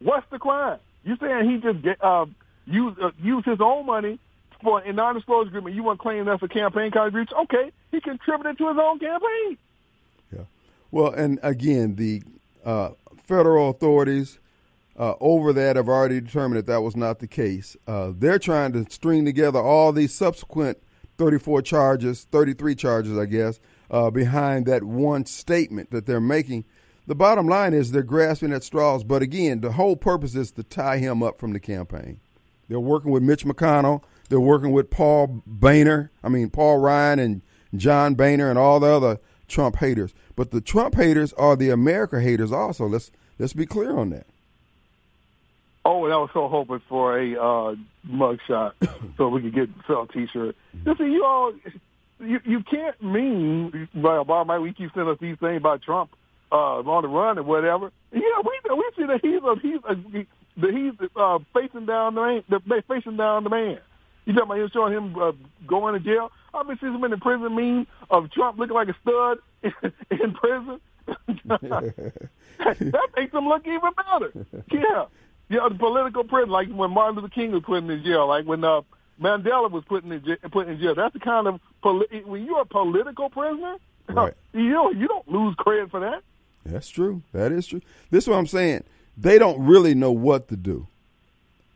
what's 0.00 0.26
the 0.30 0.38
crime? 0.38 0.78
You 1.04 1.16
saying 1.20 1.48
he 1.48 1.58
just 1.58 1.82
get, 1.82 2.02
uh, 2.02 2.26
used 2.66 3.00
uh, 3.00 3.10
used 3.22 3.46
his 3.46 3.60
own 3.60 3.86
money 3.86 4.18
for 4.62 4.80
a 4.80 4.92
non-disclosure 4.92 5.48
agreement? 5.48 5.74
You 5.74 5.82
want 5.82 5.98
to 5.98 6.02
claim 6.02 6.24
that 6.26 6.40
for 6.40 6.48
campaign 6.48 6.90
contributions? 6.90 7.38
Okay, 7.44 7.72
he 7.90 8.00
contributed 8.00 8.58
to 8.58 8.68
his 8.68 8.76
own 8.80 8.98
campaign. 8.98 9.58
Yeah. 10.32 10.44
Well, 10.90 11.12
and 11.12 11.38
again, 11.42 11.96
the 11.96 12.22
uh, 12.64 12.90
federal 13.22 13.70
authorities 13.70 14.38
uh, 14.98 15.14
over 15.20 15.52
that 15.52 15.76
have 15.76 15.88
already 15.88 16.20
determined 16.20 16.58
that 16.58 16.66
that 16.66 16.80
was 16.80 16.96
not 16.96 17.20
the 17.20 17.28
case. 17.28 17.76
Uh, 17.86 18.12
they're 18.14 18.38
trying 18.38 18.72
to 18.72 18.84
string 18.90 19.24
together 19.24 19.60
all 19.60 19.92
these 19.92 20.12
subsequent 20.12 20.78
34 21.18 21.62
charges, 21.62 22.26
33 22.30 22.74
charges, 22.74 23.16
I 23.18 23.26
guess, 23.26 23.60
uh, 23.90 24.10
behind 24.10 24.66
that 24.66 24.82
one 24.84 25.24
statement 25.26 25.90
that 25.90 26.06
they're 26.06 26.20
making. 26.20 26.64
The 27.08 27.14
bottom 27.14 27.48
line 27.48 27.72
is 27.72 27.90
they're 27.90 28.02
grasping 28.02 28.52
at 28.52 28.62
straws. 28.62 29.02
But 29.02 29.22
again, 29.22 29.62
the 29.62 29.72
whole 29.72 29.96
purpose 29.96 30.34
is 30.34 30.50
to 30.52 30.62
tie 30.62 30.98
him 30.98 31.22
up 31.22 31.40
from 31.40 31.54
the 31.54 31.58
campaign. 31.58 32.20
They're 32.68 32.78
working 32.78 33.10
with 33.10 33.22
Mitch 33.22 33.46
McConnell. 33.46 34.02
They're 34.28 34.38
working 34.38 34.72
with 34.72 34.90
Paul 34.90 35.42
Boehner. 35.46 36.10
I 36.22 36.28
mean, 36.28 36.50
Paul 36.50 36.76
Ryan 36.80 37.18
and 37.18 37.42
John 37.74 38.14
Boehner 38.14 38.50
and 38.50 38.58
all 38.58 38.78
the 38.78 38.88
other 38.88 39.20
Trump 39.48 39.76
haters. 39.76 40.12
But 40.36 40.50
the 40.50 40.60
Trump 40.60 40.96
haters 40.96 41.32
are 41.32 41.56
the 41.56 41.70
America 41.70 42.20
haters 42.20 42.52
also. 42.52 42.86
Let's 42.86 43.10
let's 43.38 43.54
be 43.54 43.64
clear 43.64 43.96
on 43.96 44.10
that. 44.10 44.26
Oh, 45.86 46.04
and 46.04 46.12
I 46.12 46.18
was 46.18 46.28
so 46.34 46.46
hoping 46.46 46.82
for 46.90 47.18
a 47.18 47.32
uh, 47.32 47.74
mugshot 48.06 48.72
so 49.16 49.30
we 49.30 49.40
could 49.40 49.54
get 49.54 49.70
sell 49.86 50.02
a 50.02 50.08
T-shirt. 50.08 50.54
See, 50.84 51.04
you 51.04 51.24
all, 51.24 51.54
you 52.20 52.38
you 52.44 52.62
can't 52.70 53.02
mean 53.02 53.88
well, 53.94 54.24
Bob. 54.24 54.50
We 54.60 54.74
keep 54.74 54.92
sending 54.92 55.10
us 55.10 55.18
these 55.22 55.38
things 55.38 55.56
about 55.56 55.80
Trump 55.80 56.10
uh, 56.52 56.80
on 56.80 57.02
the 57.02 57.08
run 57.08 57.38
and 57.38 57.46
whatever. 57.46 57.92
Yeah, 58.12 58.20
we 58.44 58.74
we 58.74 58.90
see 58.96 59.06
that 59.06 59.20
he's 59.22 59.42
a, 59.42 59.54
he's 59.60 59.80
a, 59.88 60.26
that 60.60 60.74
he's 60.74 61.08
uh, 61.16 61.38
facing 61.54 61.86
down 61.86 62.14
the 62.14 62.20
man, 62.20 62.44
the, 62.48 62.82
facing 62.88 63.16
down 63.16 63.44
the 63.44 63.50
man. 63.50 63.78
You 64.24 64.34
talking 64.34 64.50
about 64.50 64.58
him 64.58 64.70
showing 64.72 64.92
him 64.92 65.18
uh, 65.18 65.32
going 65.66 65.94
to 65.94 66.00
jail? 66.00 66.30
I've 66.52 66.66
been 66.66 66.78
seeing 66.80 66.94
him 66.94 67.04
in 67.04 67.10
the 67.12 67.16
prison 67.16 67.54
meme 67.54 67.86
of 68.10 68.30
Trump 68.30 68.58
looking 68.58 68.74
like 68.74 68.88
a 68.88 68.96
stud 69.02 69.38
in, 69.62 69.72
in 70.10 70.34
prison. 70.34 70.80
that 71.46 73.08
makes 73.16 73.32
him 73.32 73.48
look 73.48 73.66
even 73.66 73.90
better. 73.96 74.46
Yeah. 74.70 75.06
Yeah, 75.50 75.66
the 75.70 75.78
political 75.78 76.24
prison, 76.24 76.50
like 76.50 76.68
when 76.68 76.90
Martin 76.90 77.16
Luther 77.16 77.32
King 77.32 77.52
was 77.52 77.62
put 77.64 77.82
in 77.82 78.04
jail, 78.04 78.26
like 78.26 78.44
when 78.44 78.62
uh, 78.62 78.82
Mandela 79.20 79.70
was 79.70 79.82
put 79.88 80.04
in 80.04 80.22
jail, 80.22 80.36
put 80.52 80.68
in 80.68 80.78
jail. 80.78 80.94
That's 80.94 81.14
the 81.14 81.20
kind 81.20 81.46
of 81.46 81.60
poli- 81.82 82.22
when 82.24 82.44
you're 82.44 82.60
a 82.60 82.66
political 82.66 83.30
prisoner, 83.30 83.76
right. 84.08 84.34
you 84.52 84.70
know, 84.70 84.90
you 84.90 85.08
don't 85.08 85.26
lose 85.28 85.54
credit 85.56 85.90
for 85.90 86.00
that. 86.00 86.22
That's 86.68 86.88
true. 86.88 87.22
That 87.32 87.52
is 87.52 87.66
true. 87.66 87.80
This 88.10 88.24
is 88.24 88.28
what 88.28 88.38
I'm 88.38 88.46
saying. 88.46 88.84
They 89.16 89.38
don't 89.38 89.64
really 89.64 89.94
know 89.94 90.12
what 90.12 90.48
to 90.48 90.56
do 90.56 90.86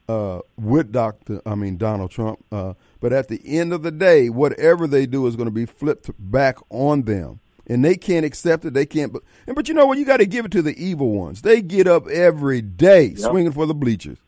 uh, 0.08 0.40
with 0.56 0.92
Doctor. 0.92 1.40
I 1.44 1.54
mean 1.54 1.76
Donald 1.76 2.10
Trump. 2.10 2.44
Uh, 2.52 2.74
but 3.00 3.12
at 3.12 3.28
the 3.28 3.40
end 3.44 3.72
of 3.72 3.82
the 3.82 3.90
day, 3.90 4.28
whatever 4.28 4.86
they 4.86 5.06
do 5.06 5.26
is 5.26 5.36
going 5.36 5.48
to 5.48 5.52
be 5.54 5.66
flipped 5.66 6.10
back 6.18 6.58
on 6.70 7.02
them 7.02 7.40
and 7.66 7.84
they 7.84 7.96
can't 7.96 8.24
accept 8.24 8.64
it. 8.64 8.74
They 8.74 8.86
can't. 8.86 9.12
But, 9.12 9.22
and, 9.46 9.56
but 9.56 9.68
you 9.68 9.74
know 9.74 9.86
what? 9.86 9.98
You 9.98 10.04
got 10.04 10.18
to 10.18 10.26
give 10.26 10.44
it 10.44 10.52
to 10.52 10.62
the 10.62 10.76
evil 10.82 11.10
ones. 11.10 11.42
They 11.42 11.62
get 11.62 11.86
up 11.86 12.06
every 12.08 12.60
day 12.60 13.06
yep. 13.06 13.18
swinging 13.18 13.52
for 13.52 13.66
the 13.66 13.74
bleachers. 13.74 14.18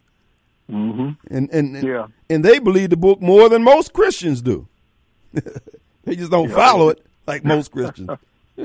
Mm-hmm. 0.70 1.34
And 1.34 1.50
and 1.50 1.82
yeah. 1.82 2.06
and 2.30 2.42
they 2.44 2.58
believe 2.58 2.88
the 2.90 2.96
book 2.96 3.20
more 3.20 3.50
than 3.50 3.62
most 3.62 3.92
Christians 3.92 4.40
do. 4.40 4.66
they 5.32 6.16
just 6.16 6.30
don't 6.30 6.48
yeah. 6.48 6.56
follow 6.56 6.88
it 6.88 7.04
like 7.26 7.44
most 7.44 7.70
Christians. 7.70 8.10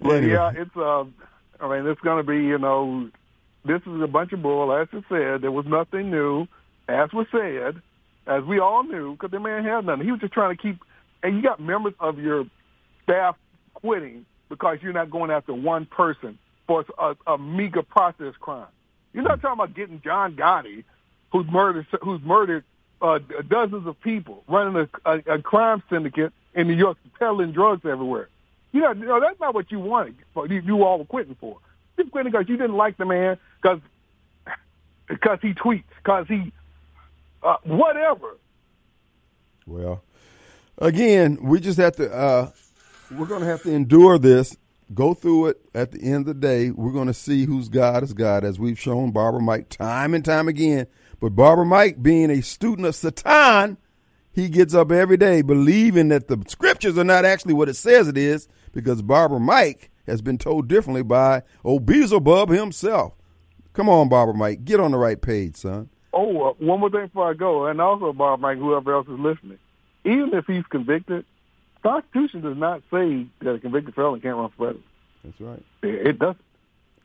well, 0.00 0.16
anyway. 0.16 0.32
yeah, 0.32 0.52
it's. 0.54 0.76
Uh, 0.76 1.04
I 1.60 1.68
mean, 1.68 1.86
it's 1.90 2.00
going 2.00 2.24
to 2.24 2.30
be. 2.30 2.36
You 2.36 2.58
know, 2.58 3.10
this 3.64 3.80
is 3.82 4.00
a 4.02 4.06
bunch 4.06 4.32
of 4.32 4.42
bull. 4.42 4.72
As 4.72 4.88
I 4.92 5.02
said, 5.08 5.42
there 5.42 5.52
was 5.52 5.66
nothing 5.66 6.10
new. 6.10 6.46
As 6.88 7.12
was 7.12 7.26
said, 7.30 7.82
as 8.26 8.44
we 8.44 8.58
all 8.58 8.82
knew, 8.82 9.12
because 9.12 9.30
the 9.30 9.40
man 9.40 9.64
had 9.64 9.84
nothing. 9.84 10.04
He 10.04 10.12
was 10.12 10.20
just 10.20 10.32
trying 10.32 10.56
to 10.56 10.62
keep. 10.62 10.78
And 11.22 11.36
you 11.36 11.42
got 11.42 11.60
members 11.60 11.94
of 11.98 12.18
your 12.18 12.44
staff 13.02 13.36
quitting 13.74 14.24
because 14.48 14.78
you're 14.82 14.92
not 14.92 15.10
going 15.10 15.30
after 15.30 15.52
one 15.52 15.86
person 15.86 16.38
for 16.66 16.84
a, 16.98 17.16
a 17.26 17.38
meager 17.38 17.82
process 17.82 18.34
crime. 18.40 18.68
You're 19.12 19.24
not 19.24 19.40
talking 19.40 19.60
about 19.60 19.74
getting 19.74 20.00
John 20.02 20.36
Gotti, 20.36 20.84
who's 21.32 21.46
murdered 21.50 21.86
who's 22.02 22.20
murdered 22.22 22.64
uh, 23.00 23.18
dozens 23.48 23.86
of 23.86 24.00
people, 24.00 24.42
running 24.48 24.88
a, 25.04 25.10
a, 25.10 25.34
a 25.34 25.42
crime 25.42 25.82
syndicate 25.90 26.32
in 26.54 26.68
New 26.68 26.74
York, 26.74 26.98
peddling 27.18 27.52
drugs 27.52 27.84
everywhere. 27.84 28.28
You 28.72 28.80
know, 28.80 28.92
you 28.92 29.06
know 29.06 29.20
that's 29.20 29.40
not 29.40 29.54
what 29.54 29.70
you 29.70 29.78
wanted. 29.78 30.16
You, 30.36 30.60
you 30.60 30.84
all 30.84 30.98
were 30.98 31.04
quitting 31.04 31.36
for. 31.40 31.58
You're 31.96 32.06
quitting 32.08 32.32
because 32.32 32.48
you 32.48 32.56
didn't 32.56 32.76
like 32.76 32.96
the 32.96 33.06
man 33.06 33.38
because 33.60 33.80
because 35.08 35.38
he 35.40 35.54
tweets, 35.54 35.84
because 36.02 36.26
he 36.28 36.52
uh, 37.42 37.56
whatever. 37.64 38.36
Well, 39.66 40.02
again, 40.78 41.38
we 41.42 41.60
just 41.60 41.78
have 41.78 41.96
to. 41.96 42.12
Uh, 42.12 42.50
we're 43.10 43.26
going 43.26 43.40
to 43.40 43.46
have 43.46 43.62
to 43.62 43.72
endure 43.72 44.18
this. 44.18 44.56
Go 44.94 45.14
through 45.14 45.48
it. 45.48 45.60
At 45.74 45.92
the 45.92 46.02
end 46.02 46.26
of 46.26 46.26
the 46.26 46.34
day, 46.34 46.70
we're 46.70 46.92
going 46.92 47.08
to 47.08 47.14
see 47.14 47.44
who's 47.44 47.68
God 47.68 48.02
is 48.02 48.12
God, 48.12 48.44
as 48.44 48.58
we've 48.58 48.78
shown 48.78 49.10
Barbara 49.10 49.40
Mike 49.40 49.68
time 49.68 50.14
and 50.14 50.24
time 50.24 50.48
again. 50.48 50.86
But 51.20 51.30
Barbara 51.30 51.66
Mike, 51.66 52.02
being 52.02 52.30
a 52.30 52.42
student 52.42 52.86
of 52.86 52.94
Satan, 52.94 53.76
he 54.32 54.48
gets 54.48 54.72
up 54.72 54.92
every 54.92 55.16
day 55.16 55.42
believing 55.42 56.08
that 56.08 56.28
the 56.28 56.42
scriptures 56.48 56.96
are 56.96 57.04
not 57.04 57.24
actually 57.24 57.54
what 57.54 57.68
it 57.68 57.74
says 57.74 58.08
it 58.08 58.16
is, 58.16 58.48
because 58.72 59.02
Barbara 59.02 59.40
Mike 59.40 59.90
has 60.06 60.22
been 60.22 60.38
told 60.38 60.68
differently 60.68 61.02
by 61.02 61.42
old 61.64 61.86
Beelzebub 61.86 62.50
himself. 62.50 63.14
Come 63.72 63.88
on, 63.88 64.08
Barbara 64.08 64.34
Mike, 64.34 64.64
get 64.64 64.80
on 64.80 64.92
the 64.92 64.98
right 64.98 65.20
page, 65.20 65.56
son. 65.56 65.88
Oh, 66.12 66.48
uh, 66.48 66.52
one 66.58 66.80
more 66.80 66.90
thing 66.90 67.06
before 67.06 67.30
I 67.30 67.34
go, 67.34 67.66
and 67.66 67.80
also 67.80 68.12
Barbara 68.12 68.38
Mike, 68.38 68.58
whoever 68.58 68.94
else 68.94 69.06
is 69.06 69.18
listening. 69.18 69.58
Even 70.04 70.30
if 70.32 70.46
he's 70.46 70.64
convicted, 70.70 71.24
the 71.82 71.88
Constitution 71.88 72.40
does 72.40 72.56
not 72.56 72.82
say 72.90 73.26
that 73.40 73.54
a 73.54 73.58
convicted 73.58 73.94
felon 73.94 74.20
can't 74.20 74.36
run 74.36 74.48
for 74.50 74.56
president. 74.56 74.84
That's 75.24 75.40
right. 75.40 75.62
It, 75.82 76.06
it 76.08 76.18
doesn't. 76.18 76.44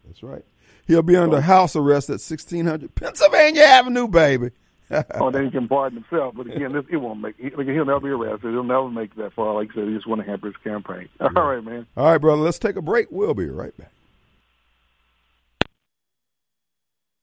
That's 0.06 0.23
right. 0.23 0.43
He'll 0.88 1.02
be 1.02 1.15
under 1.15 1.41
house 1.41 1.76
arrest 1.76 2.10
at 2.10 2.13
1600 2.13 2.93
Pennsylvania 2.95 3.63
Avenue, 3.63 4.08
baby. 4.08 4.52
oh, 5.15 5.31
then 5.31 5.45
he 5.45 5.51
can 5.51 5.67
pardon 5.67 6.03
himself. 6.03 6.35
But 6.35 6.47
again, 6.47 6.73
this, 6.73 6.85
it 6.91 6.97
won't 6.97 7.21
make. 7.21 7.35
He, 7.37 7.49
he'll 7.49 7.85
never 7.85 7.99
be 7.99 8.09
arrested. 8.09 8.51
He'll 8.51 8.63
never 8.63 8.89
make 8.89 9.15
that 9.15 9.33
far. 9.33 9.55
Like 9.55 9.69
I 9.71 9.75
said, 9.75 9.87
he 9.87 9.95
just 9.95 10.07
want 10.07 10.21
to 10.21 10.27
hamper 10.27 10.47
his 10.47 10.55
campaign. 10.63 11.09
All 11.19 11.29
yeah. 11.33 11.41
right, 11.41 11.63
man. 11.63 11.87
All 11.97 12.05
right, 12.05 12.17
brother. 12.17 12.41
Let's 12.41 12.59
take 12.59 12.75
a 12.75 12.81
break. 12.81 13.07
We'll 13.11 13.33
be 13.33 13.49
right 13.49 13.75
back. 13.77 13.91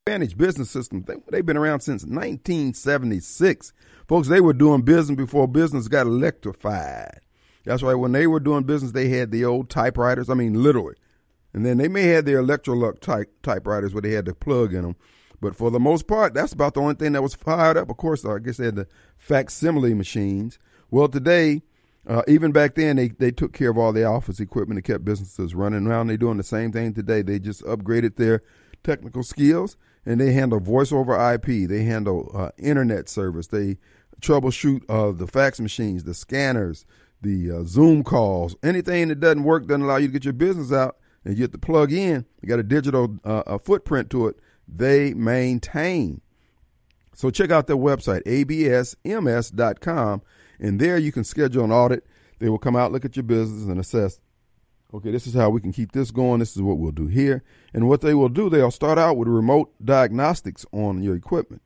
Advantage 0.07 0.37
Business 0.37 0.71
System. 0.71 1.05
They, 1.07 1.15
they've 1.31 1.47
been 1.47 1.57
around 1.57 1.81
since 1.81 2.03
1976. 2.03 3.73
Folks, 4.09 4.29
they 4.29 4.41
were 4.41 4.53
doing 4.53 4.83
business 4.83 5.17
before 5.17 5.47
business 5.47 5.87
got 5.87 6.07
electrified. 6.07 7.21
That's 7.65 7.83
right. 7.83 7.95
When 7.95 8.13
they 8.13 8.27
were 8.27 8.41
doing 8.41 8.65
business, 8.65 8.93
they 8.93 9.09
had 9.09 9.31
the 9.31 9.45
old 9.45 9.71
typewriters. 9.71 10.29
I 10.29 10.35
mean, 10.35 10.63
literally. 10.63 10.97
And 11.53 11.67
then 11.67 11.79
they 11.79 11.89
may 11.89 12.05
have 12.05 12.25
their 12.25 12.43
Electrolux 12.43 13.01
type 13.01 13.31
typewriters 13.43 13.93
where 13.93 14.03
they 14.03 14.13
had 14.13 14.25
the 14.25 14.35
plug 14.35 14.73
in 14.73 14.83
them. 14.83 14.97
But 15.41 15.57
for 15.57 15.71
the 15.71 15.81
most 15.81 16.07
part, 16.07 16.35
that's 16.35 16.53
about 16.53 16.75
the 16.75 16.81
only 16.81 16.95
thing 16.95 17.13
that 17.13 17.23
was 17.23 17.35
fired 17.35 17.77
up. 17.77 17.89
Of 17.89 17.97
course, 17.97 18.25
I 18.25 18.39
guess 18.39 18.59
they 18.59 18.67
had 18.67 18.77
the 18.77 18.87
facsimile 19.17 19.95
machines. 19.95 20.59
Well, 20.91 21.09
today, 21.09 21.63
uh, 22.07 22.23
even 22.29 22.53
back 22.53 22.75
then, 22.75 22.97
they, 22.97 23.09
they 23.09 23.31
took 23.31 23.53
care 23.53 23.71
of 23.71 23.79
all 23.79 23.93
the 23.93 24.05
office 24.05 24.41
equipment 24.41 24.79
and 24.79 24.85
kept 24.85 25.05
businesses 25.05 25.55
running 25.55 25.87
around. 25.87 26.09
They're 26.09 26.17
doing 26.17 26.37
the 26.37 26.43
same 26.43 26.73
thing 26.73 26.93
today. 26.93 27.23
They 27.23 27.39
just 27.39 27.63
upgraded 27.65 28.17
their 28.17 28.43
technical 28.83 29.23
skills 29.23 29.77
and 30.05 30.21
they 30.21 30.33
handle 30.33 30.61
voice 30.61 30.93
over 30.93 31.15
IP. 31.35 31.69
They 31.69 31.85
handle 31.85 32.31
uh, 32.35 32.51
internet 32.59 33.09
service. 33.09 33.47
They 33.47 33.79
troubleshoot 34.21 34.83
uh, 34.89 35.13
the 35.13 35.27
fax 35.27 35.61
machines, 35.61 36.05
the 36.05 36.15
scanners, 36.15 36.85
the 37.23 37.51
uh, 37.51 37.65
Zoom 37.65 38.03
calls. 38.03 38.57
Anything 38.63 39.09
that 39.09 39.21
doesn't 39.21 39.45
work 39.45 39.67
doesn't 39.67 39.83
allow 39.83 39.97
you 39.97 40.09
to 40.09 40.13
get 40.13 40.25
your 40.25 40.33
business 40.35 40.73
out 40.73 40.97
and 41.25 41.37
you 41.37 41.43
have 41.43 41.53
to 41.53 41.59
plug 41.59 41.93
in. 41.93 42.25
You 42.43 42.49
got 42.49 42.59
a 42.59 42.65
digital 42.65 43.19
uh, 43.25 43.59
footprint 43.59 44.11
to 44.11 44.29
it 44.29 44.37
they 44.75 45.15
maintain. 45.15 46.21
So 47.15 47.31
check 47.31 47.51
out 47.51 47.67
their 47.67 47.77
website, 47.77 48.23
absms.com, 48.25 50.23
and 50.59 50.81
there 50.81 50.99
you 50.99 51.13
can 51.13 51.25
schedule 51.25 51.65
an 51.65 51.73
audit. 51.73 52.07
They 52.39 52.49
will 52.49 52.59
come 52.59 52.77
out, 52.77 52.93
look 52.93 53.05
at 53.05 53.17
your 53.17 53.25
business, 53.25 53.67
and 53.67 53.79
assess. 53.79 54.21
Okay, 54.93 55.13
this 55.13 55.27
is 55.27 55.35
how 55.35 55.51
we 55.51 55.61
can 55.61 55.73
keep 55.73 55.93
this 55.93 56.11
going. 56.11 56.41
This 56.41 56.57
is 56.57 56.63
what 56.63 56.79
we'll 56.79 56.91
do 56.91 57.07
here. 57.07 57.45
And 57.73 57.89
what 57.89 58.01
they 58.01 58.15
will 58.15 58.29
do, 58.29 58.49
they'll 58.49 58.71
start 58.71 58.99
out 58.99 59.17
with 59.17 59.29
remote 59.29 59.73
diagnostics 59.85 60.67
on 60.73 61.03
your 61.03 61.15
equipment. 61.15 61.63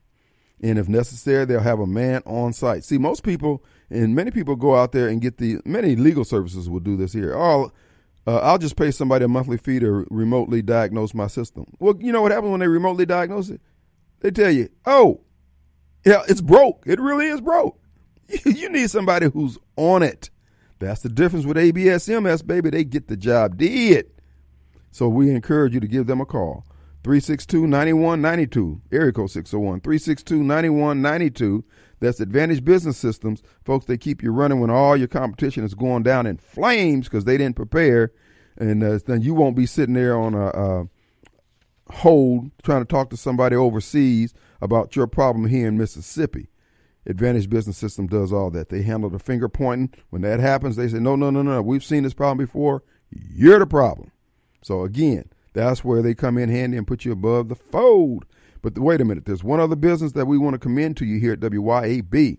And 0.60 0.78
if 0.78 0.88
necessary, 0.88 1.44
they'll 1.44 1.60
have 1.60 1.80
a 1.80 1.86
man 1.86 2.22
on 2.26 2.52
site. 2.52 2.84
See, 2.84 2.98
most 2.98 3.22
people 3.22 3.64
and 3.90 4.14
many 4.14 4.30
people 4.30 4.56
go 4.56 4.74
out 4.74 4.92
there 4.92 5.08
and 5.08 5.20
get 5.20 5.38
the 5.38 5.58
many 5.64 5.96
legal 5.96 6.24
services 6.24 6.68
will 6.68 6.80
do 6.80 6.96
this 6.96 7.12
here. 7.12 7.34
All 7.34 7.72
uh, 8.26 8.38
I'll 8.38 8.58
just 8.58 8.76
pay 8.76 8.90
somebody 8.90 9.24
a 9.24 9.28
monthly 9.28 9.58
fee 9.58 9.80
to 9.80 10.06
remotely 10.10 10.62
diagnose 10.62 11.14
my 11.14 11.26
system. 11.26 11.66
Well, 11.78 11.94
you 11.98 12.12
know 12.12 12.22
what 12.22 12.32
happens 12.32 12.50
when 12.50 12.60
they 12.60 12.68
remotely 12.68 13.06
diagnose 13.06 13.50
it? 13.50 13.60
They 14.20 14.30
tell 14.30 14.50
you, 14.50 14.70
oh, 14.86 15.20
yeah, 16.04 16.22
it's 16.28 16.40
broke. 16.40 16.84
It 16.86 17.00
really 17.00 17.26
is 17.26 17.40
broke. 17.40 17.78
you 18.44 18.68
need 18.70 18.90
somebody 18.90 19.28
who's 19.28 19.58
on 19.76 20.02
it. 20.02 20.30
That's 20.78 21.02
the 21.02 21.08
difference 21.08 21.46
with 21.46 21.56
ABSMS, 21.56 22.46
baby. 22.46 22.70
They 22.70 22.84
get 22.84 23.08
the 23.08 23.16
job 23.16 23.58
did. 23.58 24.10
So 24.90 25.08
we 25.08 25.30
encourage 25.30 25.74
you 25.74 25.80
to 25.80 25.88
give 25.88 26.06
them 26.06 26.20
a 26.20 26.26
call. 26.26 26.64
362 27.04 27.66
9192, 27.66 28.80
area 28.90 29.12
code 29.12 29.30
601 29.30 29.80
362 29.80 30.42
9192. 30.42 31.64
That's 32.04 32.20
Advantage 32.20 32.64
Business 32.64 32.96
Systems. 32.96 33.42
Folks, 33.64 33.86
they 33.86 33.96
keep 33.96 34.22
you 34.22 34.30
running 34.30 34.60
when 34.60 34.70
all 34.70 34.96
your 34.96 35.08
competition 35.08 35.64
is 35.64 35.74
going 35.74 36.02
down 36.02 36.26
in 36.26 36.36
flames 36.36 37.08
because 37.08 37.24
they 37.24 37.36
didn't 37.36 37.56
prepare. 37.56 38.12
And 38.56 38.84
uh, 38.84 38.98
then 39.06 39.22
you 39.22 39.34
won't 39.34 39.56
be 39.56 39.66
sitting 39.66 39.94
there 39.94 40.16
on 40.16 40.34
a, 40.34 40.46
a 40.48 40.88
hold 41.90 42.50
trying 42.62 42.82
to 42.82 42.86
talk 42.86 43.10
to 43.10 43.16
somebody 43.16 43.56
overseas 43.56 44.34
about 44.60 44.96
your 44.96 45.06
problem 45.06 45.46
here 45.46 45.66
in 45.66 45.78
Mississippi. 45.78 46.48
Advantage 47.06 47.50
Business 47.50 47.76
System 47.76 48.06
does 48.06 48.32
all 48.32 48.50
that. 48.50 48.70
They 48.70 48.82
handle 48.82 49.10
the 49.10 49.18
finger 49.18 49.48
pointing. 49.48 49.92
When 50.10 50.22
that 50.22 50.40
happens, 50.40 50.76
they 50.76 50.88
say, 50.88 50.98
no, 50.98 51.16
no, 51.16 51.30
no, 51.30 51.42
no, 51.42 51.60
we've 51.60 51.84
seen 51.84 52.02
this 52.02 52.14
problem 52.14 52.38
before. 52.38 52.82
You're 53.10 53.58
the 53.58 53.66
problem. 53.66 54.10
So 54.62 54.84
again, 54.84 55.30
that's 55.52 55.84
where 55.84 56.02
they 56.02 56.14
come 56.14 56.38
in 56.38 56.48
handy 56.48 56.76
and 56.76 56.86
put 56.86 57.04
you 57.04 57.12
above 57.12 57.48
the 57.48 57.54
fold. 57.54 58.24
But 58.64 58.78
wait 58.78 59.02
a 59.02 59.04
minute, 59.04 59.26
there's 59.26 59.44
one 59.44 59.60
other 59.60 59.76
business 59.76 60.12
that 60.12 60.24
we 60.24 60.38
want 60.38 60.54
to 60.54 60.58
commend 60.58 60.96
to 60.96 61.04
you 61.04 61.20
here 61.20 61.34
at 61.34 61.40
WYAB. 61.40 62.38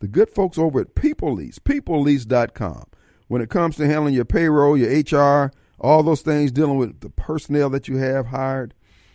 The 0.00 0.08
good 0.08 0.28
folks 0.28 0.58
over 0.58 0.80
at 0.80 0.96
People 0.96 1.34
Lease, 1.34 1.60
peoplelease.com. 1.60 2.86
When 3.28 3.40
it 3.40 3.50
comes 3.50 3.76
to 3.76 3.86
handling 3.86 4.14
your 4.14 4.24
payroll, 4.24 4.76
your 4.76 4.90
HR, 4.90 5.52
all 5.78 6.02
those 6.02 6.22
things, 6.22 6.50
dealing 6.50 6.76
with 6.76 6.98
the 7.02 7.10
personnel 7.10 7.70
that 7.70 7.86
you 7.86 7.98
have 7.98 8.26
hired, 8.26 8.74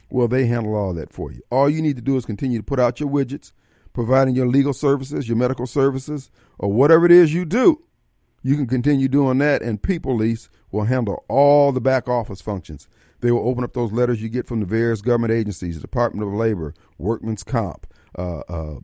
well, 0.10 0.30
they 0.30 0.46
handle 0.46 0.76
all 0.76 0.94
that 0.94 1.12
for 1.12 1.30
you. 1.30 1.42
All 1.52 1.70
you 1.70 1.82
need 1.82 1.98
to 1.98 2.02
do 2.02 2.16
is 2.16 2.26
continue 2.26 2.60
to 2.60 2.64
put 2.64 2.80
out 2.80 3.02
your 3.02 3.10
widgets, 3.10 3.52
providing 3.92 4.34
your 4.34 4.48
legal 4.48 4.72
services, 4.72 5.28
your 5.28 5.36
medical 5.36 5.68
services, 5.68 6.32
or 6.58 6.72
whatever 6.72 7.06
it 7.06 7.12
is 7.12 7.34
you 7.34 7.44
do. 7.44 7.84
You 8.44 8.56
can 8.56 8.68
continue 8.68 9.10
doing 9.10 9.40
that, 9.40 9.62
and 9.62 9.84
People 9.84 10.16
Lease 10.16 10.50
will 10.72 10.86
handle 10.86 11.26
all 11.28 11.74
the 11.74 11.82
back 11.82 12.08
office 12.08 12.40
functions. 12.40 12.88
They 13.26 13.32
will 13.32 13.50
open 13.50 13.64
up 13.64 13.74
those 13.74 13.92
letters 13.92 14.22
you 14.22 14.30
get 14.30 14.46
from 14.46 14.60
the 14.60 14.68
various 14.68 15.02
government 15.02 15.34
agencies, 15.34 15.74
the 15.74 15.82
Department 15.82 16.28
of 16.28 16.36
Labor, 16.36 16.76
Workman's 17.00 17.42
Comp, 17.42 17.88
uh, 18.16 18.42
uh, 18.42 18.76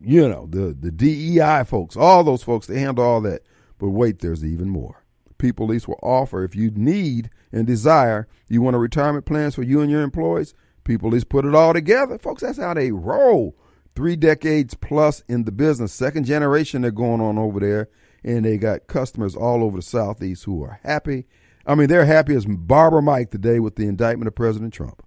you 0.00 0.28
know, 0.28 0.48
the, 0.50 0.76
the 0.76 0.90
DEI 0.90 1.62
folks, 1.62 1.96
all 1.96 2.24
those 2.24 2.42
folks, 2.42 2.66
they 2.66 2.80
handle 2.80 3.04
all 3.04 3.20
that. 3.20 3.42
But 3.78 3.90
wait, 3.90 4.18
there's 4.18 4.44
even 4.44 4.68
more. 4.68 5.04
People 5.38 5.68
Lease 5.68 5.86
will 5.86 6.00
offer 6.02 6.42
if 6.42 6.56
you 6.56 6.72
need 6.72 7.30
and 7.52 7.68
desire, 7.68 8.26
you 8.48 8.62
want 8.62 8.74
a 8.74 8.80
retirement 8.80 9.26
plans 9.26 9.54
for 9.54 9.62
you 9.62 9.80
and 9.80 9.88
your 9.88 10.02
employees, 10.02 10.54
People 10.82 11.10
Lease 11.10 11.22
put 11.22 11.44
it 11.44 11.54
all 11.54 11.72
together. 11.72 12.18
Folks, 12.18 12.42
that's 12.42 12.58
how 12.58 12.74
they 12.74 12.90
roll. 12.90 13.56
Three 13.94 14.16
decades 14.16 14.74
plus 14.74 15.22
in 15.28 15.44
the 15.44 15.52
business, 15.52 15.92
second 15.92 16.24
generation 16.24 16.82
they're 16.82 16.90
going 16.90 17.20
on 17.20 17.38
over 17.38 17.60
there, 17.60 17.90
and 18.24 18.44
they 18.44 18.58
got 18.58 18.88
customers 18.88 19.36
all 19.36 19.62
over 19.62 19.76
the 19.76 19.82
Southeast 19.82 20.46
who 20.46 20.64
are 20.64 20.80
happy 20.82 21.26
I 21.68 21.74
mean, 21.74 21.88
they're 21.88 22.06
happy 22.06 22.34
as 22.34 22.46
Barbara 22.46 23.02
Mike 23.02 23.30
today 23.30 23.60
with 23.60 23.76
the 23.76 23.86
indictment 23.86 24.26
of 24.26 24.34
President 24.34 24.72
Trump. 24.72 25.02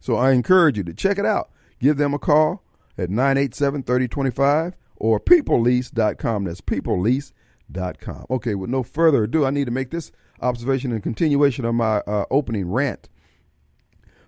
So 0.00 0.16
I 0.16 0.32
encourage 0.32 0.78
you 0.78 0.84
to 0.84 0.94
check 0.94 1.18
it 1.18 1.26
out. 1.26 1.50
Give 1.78 1.98
them 1.98 2.14
a 2.14 2.18
call 2.18 2.64
at 2.96 3.10
987 3.10 3.82
3025 3.82 4.74
or 4.96 5.20
peoplelease.com. 5.20 6.44
That's 6.44 6.62
peoplelease.com. 6.62 8.26
Okay, 8.30 8.54
with 8.54 8.70
no 8.70 8.82
further 8.82 9.24
ado, 9.24 9.44
I 9.44 9.50
need 9.50 9.66
to 9.66 9.70
make 9.70 9.90
this 9.90 10.10
observation 10.40 10.90
in 10.90 11.02
continuation 11.02 11.66
of 11.66 11.74
my 11.74 11.98
uh, 11.98 12.24
opening 12.30 12.70
rant. 12.70 13.10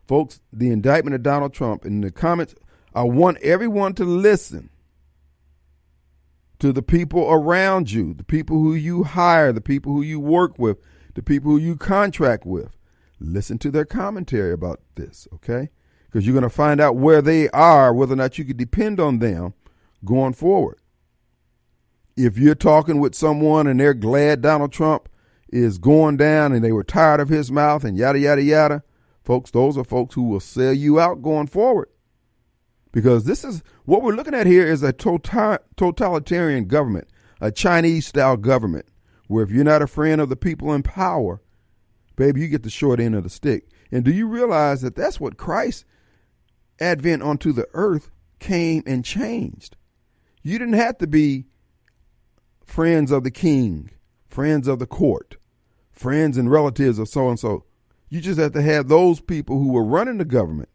Folks, 0.07 0.41
the 0.53 0.71
indictment 0.71 1.15
of 1.15 1.23
Donald 1.23 1.55
Trump 1.55 1.87
in 1.87 2.03
the 2.03 2.11
comments, 2.11 2.55
I 2.95 3.05
want 3.05 3.39
everyone 3.39 3.95
to 3.95 4.05
listen 4.05 4.69
to 6.59 6.71
the 6.71 6.83
people 6.83 7.31
around 7.31 7.91
you, 7.91 8.13
the 8.13 8.25
people 8.25 8.59
who 8.59 8.75
you 8.75 9.05
hire, 9.05 9.53
the 9.53 9.63
people 9.63 9.93
who 9.93 10.03
you 10.03 10.21
work 10.21 10.59
with, 10.59 10.79
the 11.15 11.23
people 11.23 11.53
who 11.53 11.59
you 11.59 11.77
contract 11.77 12.47
with. 12.47 12.77
Listen 13.21 13.59
to 13.59 13.71
their 13.71 13.85
commentary 13.85 14.53
about 14.53 14.81
this, 14.97 15.29
okay? 15.33 15.71
Because 16.07 16.27
you're 16.27 16.35
going 16.35 16.43
to 16.43 16.51
find 16.51 16.81
out 16.81 16.97
where 16.97 17.23
they 17.23 17.49
are, 17.51 17.95
whether 17.95 18.15
or 18.15 18.17
not 18.17 18.39
you 18.39 18.45
can 18.45 18.57
depend 18.57 18.99
on 18.99 19.19
them 19.19 19.55
going 20.05 20.33
forward. 20.33 20.79
If 22.17 22.37
you're 22.37 22.55
talking 22.55 23.01
with 23.01 23.15
someone 23.15 23.67
and 23.67 23.81
they're 23.81 23.95
glad 23.95 24.43
Donald 24.43 24.73
Trump 24.73 25.09
is 25.49 25.79
going 25.79 26.17
down 26.17 26.53
and 26.53 26.65
they 26.65 26.73
were 26.73 26.85
tired 26.85 27.21
of 27.21 27.29
his 27.29 27.51
mouth 27.51 27.85
and 27.85 27.97
yada, 27.97 28.19
yada, 28.19 28.43
yada, 28.43 28.83
folks, 29.23 29.51
those 29.51 29.79
are 29.79 29.85
folks 29.85 30.15
who 30.15 30.25
will 30.25 30.41
sell 30.41 30.73
you 30.73 30.99
out 30.99 31.23
going 31.23 31.47
forward. 31.47 31.89
Because 32.91 33.25
this 33.25 33.45
is 33.45 33.63
what 33.85 34.03
we're 34.03 34.15
looking 34.15 34.35
at 34.35 34.47
here 34.47 34.67
is 34.67 34.83
a 34.83 34.93
total, 34.93 35.59
totalitarian 35.77 36.67
government, 36.67 37.09
a 37.41 37.51
Chinese 37.51 38.07
style 38.07 38.37
government 38.37 38.87
where 39.33 39.43
if 39.43 39.51
you're 39.51 39.65
not 39.65 39.83
a 39.83 39.87
friend 39.87 40.21
of 40.21 40.29
the 40.29 40.37
people 40.37 40.73
in 40.75 40.83
power, 40.83 41.41
baby, 42.17 42.43
you 42.43 42.49
get 42.49 42.63
the 42.63 42.71
short 42.71 43.01
end 43.01 43.15
of 43.15 43.23
the 43.25 43.31
stick. 43.31 43.67
And 43.91 44.05
do 44.05 44.13
you 44.13 44.27
realize 44.27 44.83
that 44.83 44.95
that's 44.95 45.19
what 45.19 45.39
Christ's 45.39 45.87
advent 46.79 47.23
onto 47.23 47.53
the 47.53 47.67
earth 47.73 48.11
came 48.39 48.83
and 48.87 49.05
changed? 49.05 49.77
You 50.43 50.59
didn't 50.59 50.75
have 50.75 50.99
to 50.99 51.07
be 51.07 51.47
friends 52.65 53.11
of 53.11 53.25
the 53.25 53.31
king, 53.31 53.91
friends 54.29 54.69
of 54.69 54.79
the 54.79 54.87
court, 54.87 55.37
friends 55.91 56.37
and 56.37 56.51
relatives 56.51 56.99
of 56.99 57.09
so 57.09 57.31
and 57.31 57.39
so. 57.39 57.65
You 58.11 58.21
just 58.21 58.39
have 58.39 58.53
to 58.53 58.63
have 58.63 58.89
those 58.89 59.21
people 59.21 59.59
who 59.59 59.73
were 59.73 59.85
running 59.85 60.19
the 60.19 60.27
government 60.27 60.69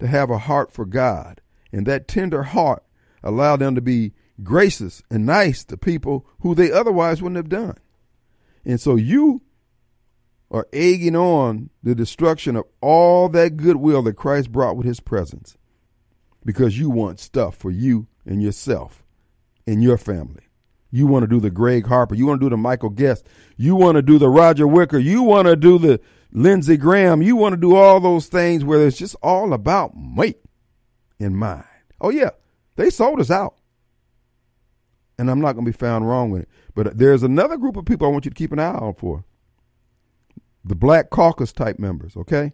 to 0.00 0.06
have 0.06 0.28
a 0.28 0.38
heart 0.38 0.72
for 0.72 0.84
God. 0.84 1.40
And 1.72 1.86
that 1.86 2.06
tender 2.06 2.42
heart 2.42 2.84
allow 3.22 3.56
them 3.56 3.74
to 3.74 3.80
be 3.80 4.12
gracious 4.42 5.02
and 5.10 5.26
nice 5.26 5.64
to 5.64 5.76
people 5.76 6.26
who 6.40 6.54
they 6.54 6.70
otherwise 6.70 7.20
wouldn't 7.20 7.36
have 7.36 7.48
done. 7.48 7.76
And 8.64 8.80
so 8.80 8.96
you 8.96 9.42
are 10.50 10.66
egging 10.72 11.16
on 11.16 11.70
the 11.82 11.94
destruction 11.94 12.56
of 12.56 12.64
all 12.80 13.28
that 13.30 13.56
goodwill 13.56 14.02
that 14.02 14.14
Christ 14.14 14.50
brought 14.50 14.76
with 14.76 14.86
his 14.86 15.00
presence 15.00 15.56
because 16.44 16.78
you 16.78 16.88
want 16.88 17.20
stuff 17.20 17.56
for 17.56 17.70
you 17.70 18.06
and 18.24 18.42
yourself 18.42 19.04
and 19.66 19.82
your 19.82 19.98
family. 19.98 20.44
You 20.90 21.06
want 21.06 21.24
to 21.24 21.26
do 21.26 21.40
the 21.40 21.50
Greg 21.50 21.86
Harper. 21.86 22.14
You 22.14 22.26
want 22.26 22.40
to 22.40 22.46
do 22.46 22.50
the 22.50 22.56
Michael 22.56 22.88
Guest. 22.88 23.26
You 23.56 23.76
want 23.76 23.96
to 23.96 24.02
do 24.02 24.18
the 24.18 24.30
Roger 24.30 24.66
Wicker. 24.66 24.98
You 24.98 25.22
want 25.22 25.46
to 25.46 25.56
do 25.56 25.78
the 25.78 26.00
Lindsey 26.32 26.78
Graham. 26.78 27.20
You 27.20 27.36
want 27.36 27.52
to 27.52 27.60
do 27.60 27.76
all 27.76 28.00
those 28.00 28.28
things 28.28 28.64
where 28.64 28.86
it's 28.86 28.96
just 28.96 29.14
all 29.22 29.52
about 29.52 29.94
me 29.94 30.36
in 31.18 31.36
mind. 31.36 31.64
Oh, 32.00 32.08
yeah, 32.08 32.30
they 32.76 32.88
sold 32.88 33.20
us 33.20 33.30
out. 33.30 33.57
And 35.18 35.30
I'm 35.30 35.40
not 35.40 35.54
going 35.54 35.64
to 35.64 35.72
be 35.72 35.76
found 35.76 36.08
wrong 36.08 36.30
with 36.30 36.42
it. 36.42 36.48
But 36.74 36.96
there's 36.96 37.22
another 37.22 37.56
group 37.56 37.76
of 37.76 37.84
people 37.84 38.06
I 38.06 38.10
want 38.10 38.24
you 38.24 38.30
to 38.30 38.36
keep 38.36 38.52
an 38.52 38.60
eye 38.60 38.66
out 38.66 38.98
for 38.98 39.24
the 40.64 40.76
Black 40.76 41.10
Caucus 41.10 41.52
type 41.52 41.78
members, 41.78 42.16
okay? 42.16 42.52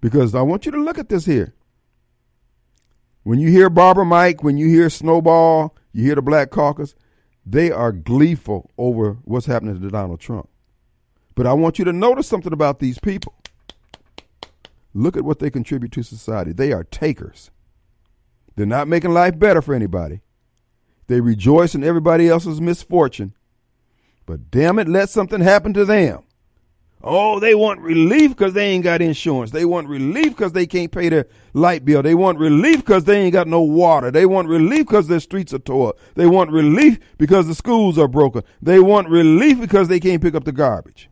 Because 0.00 0.34
I 0.34 0.42
want 0.42 0.66
you 0.66 0.72
to 0.72 0.82
look 0.82 0.98
at 0.98 1.08
this 1.08 1.24
here. 1.24 1.54
When 3.22 3.38
you 3.38 3.48
hear 3.50 3.70
Barber 3.70 4.04
Mike, 4.04 4.42
when 4.42 4.56
you 4.56 4.68
hear 4.68 4.90
Snowball, 4.90 5.76
you 5.92 6.04
hear 6.04 6.14
the 6.14 6.22
Black 6.22 6.50
Caucus, 6.50 6.94
they 7.44 7.70
are 7.70 7.92
gleeful 7.92 8.70
over 8.76 9.18
what's 9.24 9.46
happening 9.46 9.80
to 9.80 9.88
Donald 9.88 10.20
Trump. 10.20 10.48
But 11.34 11.46
I 11.46 11.52
want 11.52 11.78
you 11.78 11.84
to 11.84 11.92
notice 11.92 12.26
something 12.26 12.52
about 12.52 12.78
these 12.78 12.98
people. 12.98 13.34
Look 14.92 15.16
at 15.16 15.24
what 15.24 15.38
they 15.38 15.50
contribute 15.50 15.92
to 15.92 16.02
society. 16.02 16.52
They 16.52 16.72
are 16.72 16.84
takers. 16.84 17.50
They're 18.56 18.66
not 18.66 18.88
making 18.88 19.12
life 19.12 19.38
better 19.38 19.62
for 19.62 19.74
anybody. 19.74 20.20
They 21.10 21.20
rejoice 21.20 21.74
in 21.74 21.82
everybody 21.82 22.28
else's 22.28 22.60
misfortune. 22.60 23.34
But 24.26 24.48
damn 24.52 24.78
it, 24.78 24.86
let 24.86 25.08
something 25.08 25.40
happen 25.40 25.74
to 25.74 25.84
them. 25.84 26.22
Oh, 27.02 27.40
they 27.40 27.52
want 27.52 27.80
relief 27.80 28.30
because 28.30 28.52
they 28.52 28.66
ain't 28.66 28.84
got 28.84 29.02
insurance. 29.02 29.50
They 29.50 29.64
want 29.64 29.88
relief 29.88 30.28
because 30.28 30.52
they 30.52 30.68
can't 30.68 30.92
pay 30.92 31.08
their 31.08 31.26
light 31.52 31.84
bill. 31.84 32.04
They 32.04 32.14
want 32.14 32.38
relief 32.38 32.76
because 32.76 33.06
they 33.06 33.22
ain't 33.22 33.32
got 33.32 33.48
no 33.48 33.60
water. 33.60 34.12
They 34.12 34.24
want 34.24 34.46
relief 34.46 34.86
because 34.86 35.08
their 35.08 35.18
streets 35.18 35.52
are 35.52 35.58
tore. 35.58 35.94
They 36.14 36.26
want 36.26 36.52
relief 36.52 37.00
because 37.18 37.48
the 37.48 37.56
schools 37.56 37.98
are 37.98 38.06
broken. 38.06 38.44
They 38.62 38.78
want 38.78 39.08
relief 39.08 39.60
because 39.60 39.88
they 39.88 39.98
can't 39.98 40.22
pick 40.22 40.36
up 40.36 40.44
the 40.44 40.52
garbage. 40.52 41.10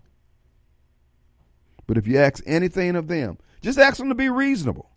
But 1.89 1.99
if 1.99 2.07
you 2.07 2.19
ask 2.19 2.41
anything 2.47 2.95
of 2.95 3.09
them, 3.09 3.37
just 3.63 3.81
ask 3.81 3.97
them 3.97 4.11
to 4.11 4.15
be 4.15 4.29
reasonable. 4.29 4.93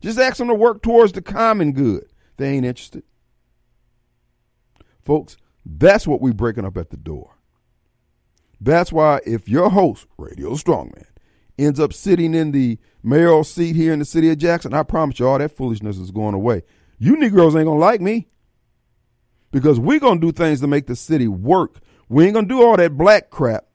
Just 0.00 0.18
ask 0.18 0.38
them 0.38 0.48
to 0.48 0.54
work 0.54 0.82
towards 0.82 1.12
the 1.12 1.20
common 1.20 1.72
good. 1.72 2.06
They 2.38 2.48
ain't 2.48 2.64
interested. 2.64 3.02
Folks, 5.04 5.36
that's 5.64 6.06
what 6.06 6.20
we're 6.20 6.32
breaking 6.32 6.64
up 6.64 6.76
at 6.76 6.90
the 6.90 6.96
door. 6.96 7.36
That's 8.60 8.92
why 8.92 9.20
if 9.26 9.48
your 9.48 9.70
host, 9.70 10.06
Radio 10.16 10.50
Strongman, 10.50 11.06
ends 11.58 11.78
up 11.78 11.92
sitting 11.92 12.34
in 12.34 12.52
the 12.52 12.78
mayoral 13.02 13.44
seat 13.44 13.76
here 13.76 13.92
in 13.92 13.98
the 13.98 14.04
city 14.04 14.30
of 14.30 14.38
Jackson, 14.38 14.74
I 14.74 14.82
promise 14.82 15.18
you 15.18 15.28
all 15.28 15.38
that 15.38 15.56
foolishness 15.56 15.98
is 15.98 16.10
going 16.10 16.34
away. 16.34 16.62
You 16.98 17.16
Negroes 17.16 17.54
ain't 17.54 17.66
gonna 17.66 17.78
like 17.78 18.00
me. 18.00 18.28
Because 19.50 19.78
we're 19.78 20.00
gonna 20.00 20.20
do 20.20 20.32
things 20.32 20.60
to 20.60 20.66
make 20.66 20.86
the 20.86 20.96
city 20.96 21.28
work. 21.28 21.78
We 22.08 22.24
ain't 22.24 22.34
gonna 22.34 22.48
do 22.48 22.62
all 22.62 22.76
that 22.76 22.96
black 22.96 23.30
crap. 23.30 23.66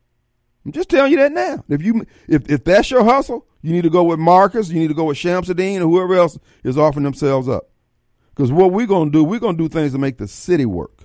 I'm 0.66 0.72
just 0.72 0.90
telling 0.90 1.12
you 1.12 1.18
that 1.18 1.32
now. 1.32 1.64
If 1.70 1.82
you 1.82 2.06
if 2.28 2.50
if 2.50 2.64
that's 2.64 2.92
your 2.92 3.04
hustle, 3.04 3.48
you 3.62 3.72
need 3.72 3.84
to 3.84 3.90
go 3.90 4.04
with 4.04 4.20
Marcus, 4.20 4.70
you 4.70 4.80
need 4.80 4.90
to 4.90 4.94
go 4.94 5.06
with 5.06 5.18
Shamsuddin 5.18 5.78
or 5.78 5.88
whoever 5.88 6.16
else 6.16 6.38
is 6.64 6.78
offering 6.78 7.04
themselves 7.04 7.48
up. 7.48 7.70
Because 8.30 8.52
what 8.52 8.72
we're 8.72 8.88
gonna 8.88 9.12
do, 9.12 9.24
we're 9.24 9.40
gonna 9.40 9.58
do 9.58 9.70
things 9.70 9.94
to 9.94 9.98
make 9.98 10.18
the 10.18 10.28
city 10.28 10.66
work. 10.66 10.99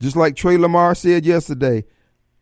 Just 0.00 0.16
like 0.16 0.36
Trey 0.36 0.56
Lamar 0.56 0.94
said 0.94 1.24
yesterday, 1.24 1.84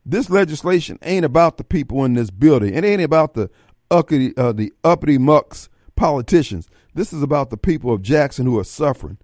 this 0.04 0.28
legislation 0.28 0.98
ain't 1.02 1.24
about 1.24 1.56
the 1.56 1.64
people 1.64 2.04
in 2.04 2.14
this 2.14 2.30
building. 2.30 2.74
It 2.74 2.84
ain't 2.84 3.02
about 3.02 3.34
the 3.34 3.50
uppity, 3.90 4.36
uh, 4.36 4.52
the 4.52 4.72
uppity 4.82 5.18
mucks 5.18 5.68
politicians. 5.96 6.68
This 6.94 7.12
is 7.12 7.22
about 7.22 7.50
the 7.50 7.56
people 7.56 7.92
of 7.92 8.02
Jackson 8.02 8.46
who 8.46 8.58
are 8.58 8.64
suffering 8.64 9.18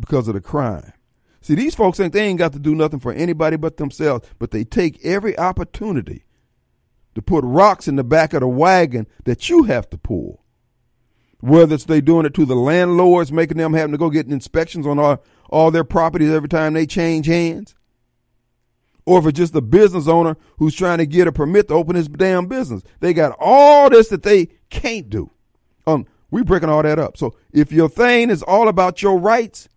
because 0.00 0.28
of 0.28 0.34
the 0.34 0.40
crime. 0.40 0.92
See, 1.40 1.54
these 1.56 1.74
folks 1.74 1.98
think 1.98 2.12
they 2.12 2.24
ain't 2.24 2.38
got 2.38 2.52
to 2.52 2.60
do 2.60 2.74
nothing 2.74 3.00
for 3.00 3.12
anybody 3.12 3.56
but 3.56 3.76
themselves, 3.76 4.28
but 4.38 4.52
they 4.52 4.64
take 4.64 5.04
every 5.04 5.36
opportunity 5.36 6.24
to 7.14 7.22
put 7.22 7.44
rocks 7.44 7.88
in 7.88 7.96
the 7.96 8.04
back 8.04 8.32
of 8.32 8.40
the 8.40 8.48
wagon 8.48 9.06
that 9.24 9.50
you 9.50 9.64
have 9.64 9.90
to 9.90 9.98
pull. 9.98 10.41
Whether 11.42 11.74
it's 11.74 11.84
they 11.84 12.00
doing 12.00 12.24
it 12.24 12.34
to 12.34 12.46
the 12.46 12.54
landlords, 12.54 13.32
making 13.32 13.58
them 13.58 13.74
having 13.74 13.90
to 13.92 13.98
go 13.98 14.10
get 14.10 14.28
inspections 14.28 14.86
on 14.86 14.98
all, 15.00 15.22
all 15.50 15.72
their 15.72 15.82
properties 15.82 16.30
every 16.30 16.48
time 16.48 16.72
they 16.72 16.86
change 16.86 17.26
hands, 17.26 17.74
or 19.04 19.18
if 19.18 19.26
it's 19.26 19.38
just 19.38 19.52
the 19.52 19.60
business 19.60 20.06
owner 20.06 20.36
who's 20.58 20.74
trying 20.74 20.98
to 20.98 21.06
get 21.06 21.26
a 21.26 21.32
permit 21.32 21.66
to 21.66 21.74
open 21.74 21.96
his 21.96 22.06
damn 22.06 22.46
business. 22.46 22.84
They 23.00 23.12
got 23.12 23.36
all 23.40 23.90
this 23.90 24.08
that 24.10 24.22
they 24.22 24.50
can't 24.70 25.10
do. 25.10 25.32
Um, 25.84 26.06
we 26.30 26.44
breaking 26.44 26.68
all 26.68 26.84
that 26.84 27.00
up. 27.00 27.16
So 27.16 27.34
if 27.52 27.72
your 27.72 27.88
thing 27.88 28.30
is 28.30 28.44
all 28.44 28.68
about 28.68 29.02
your 29.02 29.18
rights, 29.18 29.68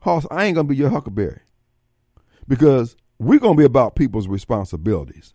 Hoss, 0.00 0.26
I 0.30 0.44
ain't 0.44 0.54
gonna 0.54 0.68
be 0.68 0.76
your 0.76 0.90
huckleberry. 0.90 1.40
Because 2.46 2.94
we're 3.18 3.40
gonna 3.40 3.56
be 3.56 3.64
about 3.64 3.96
people's 3.96 4.28
responsibilities. 4.28 5.32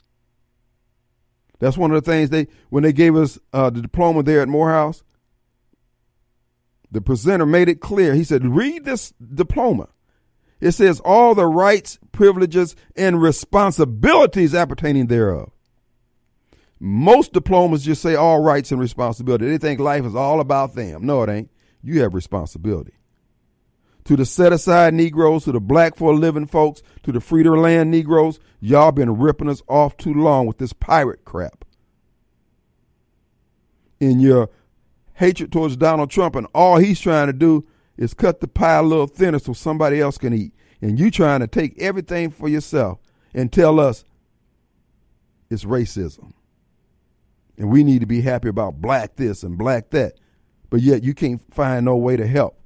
That's 1.62 1.78
one 1.78 1.92
of 1.92 2.04
the 2.04 2.12
things 2.12 2.32
they 2.32 2.48
when 2.70 2.82
they 2.82 2.92
gave 2.92 3.16
us 3.16 3.38
uh, 3.54 3.70
the 3.70 3.84
diploma 3.84 4.24
there 4.24 4.42
at 4.42 4.50
Morehouse. 4.50 5.04
The 6.92 7.02
presenter 7.02 7.46
made 7.46 7.70
it 7.70 7.80
clear. 7.80 8.16
He 8.16 8.24
said, 8.24 8.44
"Read 8.44 8.84
this 8.84 9.12
diploma." 9.12 9.90
It 10.60 10.72
says 10.72 11.00
all 11.06 11.36
the 11.36 11.46
rights, 11.46 12.00
privileges, 12.12 12.76
and 12.96 13.22
responsibilities 13.22 14.56
appertaining 14.56 15.06
thereof. 15.06 15.52
Most 16.80 17.32
diplomas 17.32 17.86
just 17.86 18.02
say 18.02 18.16
all 18.16 18.42
rights 18.42 18.72
and 18.72 18.82
responsibility. 18.82 19.48
They 19.48 19.60
think 19.60 19.80
life 19.80 20.04
is 20.04 20.16
all 20.16 20.40
about 20.40 20.74
them. 20.74 21.06
No, 21.06 21.22
it 21.22 21.30
ain't. 21.30 21.52
You 21.84 22.02
have 22.02 22.16
responsibility. 22.16 22.94
To 24.06 24.16
the 24.16 24.26
set 24.26 24.52
aside 24.52 24.94
Negroes, 24.94 25.44
to 25.46 25.52
the 25.52 25.60
black 25.60 25.96
for 25.96 26.12
a 26.12 26.16
living 26.16 26.48
folks, 26.48 26.82
to 27.04 27.12
the 27.12 27.22
free 27.22 27.44
to 27.44 27.52
land 27.52 27.92
Negroes, 27.92 28.40
y'all 28.60 28.92
been 28.92 29.18
ripping 29.18 29.50
us 29.50 29.62
off 29.68 29.96
too 29.98 30.14
long 30.14 30.48
with 30.48 30.58
this 30.58 30.74
pirate 30.74 31.24
crap. 31.24 31.66
In 34.00 34.20
your 34.20 34.50
hatred 35.14 35.52
towards 35.52 35.78
Donald 35.78 36.10
Trump, 36.10 36.36
and 36.36 36.48
all 36.56 36.78
he's 36.78 37.00
trying 37.00 37.28
to 37.28 37.34
do 37.34 37.68
is 37.96 38.16
cut 38.16 38.40
the 38.40 38.48
pie 38.48 38.78
a 38.78 38.84
little 38.84 39.06
thinner 39.06 39.38
so 39.38 39.54
somebody 39.54 40.02
else 40.02 40.18
can 40.18 40.34
eat. 40.34 40.54
And 40.82 41.00
you 41.00 41.12
trying 41.12 41.42
to 41.42 41.48
take 41.48 41.80
everything 41.80 42.32
for 42.32 42.50
yourself 42.50 43.00
and 43.34 43.54
tell 43.54 43.80
us 43.80 44.04
it's 45.52 45.64
racism. 45.64 46.34
And 47.58 47.70
we 47.70 47.84
need 47.84 48.00
to 48.00 48.08
be 48.08 48.22
happy 48.22 48.48
about 48.48 48.82
black 48.82 49.18
this 49.18 49.44
and 49.44 49.58
black 49.58 49.92
that. 49.92 50.14
But 50.72 50.82
yet 50.82 51.04
you 51.04 51.14
can't 51.14 51.42
find 51.54 51.86
no 51.86 51.96
way 51.98 52.18
to 52.18 52.26
help. 52.26 52.58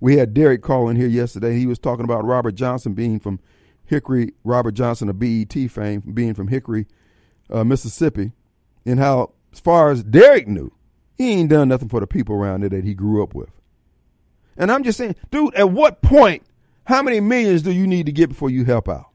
We 0.00 0.16
had 0.16 0.34
Derek 0.34 0.62
calling 0.62 0.96
here 0.96 1.06
yesterday. 1.06 1.58
He 1.58 1.66
was 1.66 1.78
talking 1.78 2.04
about 2.04 2.24
Robert 2.24 2.54
Johnson 2.54 2.94
being 2.94 3.20
from 3.20 3.38
Hickory, 3.84 4.32
Robert 4.44 4.72
Johnson 4.72 5.08
of 5.08 5.18
BET 5.18 5.52
fame, 5.70 6.00
being 6.00 6.34
from 6.34 6.48
Hickory, 6.48 6.86
uh, 7.50 7.64
Mississippi, 7.64 8.32
and 8.86 8.98
how, 8.98 9.32
as 9.52 9.60
far 9.60 9.90
as 9.90 10.02
Derek 10.02 10.48
knew, 10.48 10.72
he 11.18 11.32
ain't 11.32 11.50
done 11.50 11.68
nothing 11.68 11.88
for 11.88 12.00
the 12.00 12.06
people 12.06 12.34
around 12.34 12.62
there 12.62 12.70
that 12.70 12.84
he 12.84 12.94
grew 12.94 13.22
up 13.22 13.34
with. 13.34 13.50
And 14.56 14.72
I'm 14.72 14.84
just 14.84 14.96
saying, 14.96 15.16
dude, 15.30 15.54
at 15.54 15.70
what 15.70 16.02
point, 16.02 16.44
how 16.84 17.02
many 17.02 17.20
millions 17.20 17.62
do 17.62 17.70
you 17.70 17.86
need 17.86 18.06
to 18.06 18.12
get 18.12 18.28
before 18.28 18.50
you 18.50 18.64
help 18.64 18.88
out? 18.88 19.10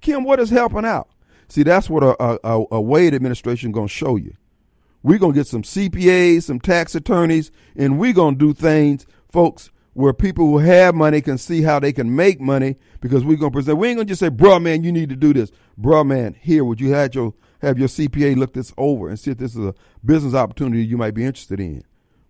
Kim, 0.00 0.24
what 0.24 0.38
is 0.38 0.50
helping 0.50 0.84
out? 0.84 1.08
See, 1.48 1.62
that's 1.62 1.90
what 1.90 2.02
a, 2.02 2.46
a, 2.46 2.64
a 2.72 2.80
Wade 2.80 3.14
administration 3.14 3.72
going 3.72 3.88
to 3.88 3.92
show 3.92 4.16
you. 4.16 4.34
We're 5.02 5.18
going 5.18 5.32
to 5.32 5.38
get 5.38 5.46
some 5.46 5.62
CPAs, 5.62 6.44
some 6.44 6.60
tax 6.60 6.94
attorneys, 6.94 7.50
and 7.76 7.98
we're 7.98 8.12
going 8.12 8.38
to 8.38 8.38
do 8.38 8.52
things, 8.52 9.06
folks, 9.30 9.70
where 9.94 10.12
people 10.12 10.46
who 10.46 10.58
have 10.58 10.94
money 10.94 11.20
can 11.20 11.38
see 11.38 11.62
how 11.62 11.80
they 11.80 11.92
can 11.92 12.14
make 12.14 12.40
money 12.40 12.76
because 13.00 13.24
we're 13.24 13.36
going 13.36 13.50
to 13.50 13.56
present. 13.56 13.78
We 13.78 13.88
ain't 13.88 13.96
going 13.96 14.06
to 14.06 14.10
just 14.10 14.20
say, 14.20 14.30
bruh, 14.30 14.62
man, 14.62 14.84
you 14.84 14.92
need 14.92 15.08
to 15.08 15.16
do 15.16 15.32
this. 15.32 15.50
Bruh, 15.80 16.06
man, 16.06 16.36
here, 16.40 16.64
would 16.64 16.80
you 16.80 16.92
have 16.92 17.14
your, 17.14 17.34
have 17.62 17.78
your 17.78 17.88
CPA 17.88 18.36
look 18.36 18.52
this 18.52 18.72
over 18.78 19.08
and 19.08 19.18
see 19.18 19.32
if 19.32 19.38
this 19.38 19.56
is 19.56 19.64
a 19.64 19.74
business 20.04 20.34
opportunity 20.34 20.84
you 20.84 20.96
might 20.96 21.14
be 21.14 21.24
interested 21.24 21.58
in? 21.58 21.82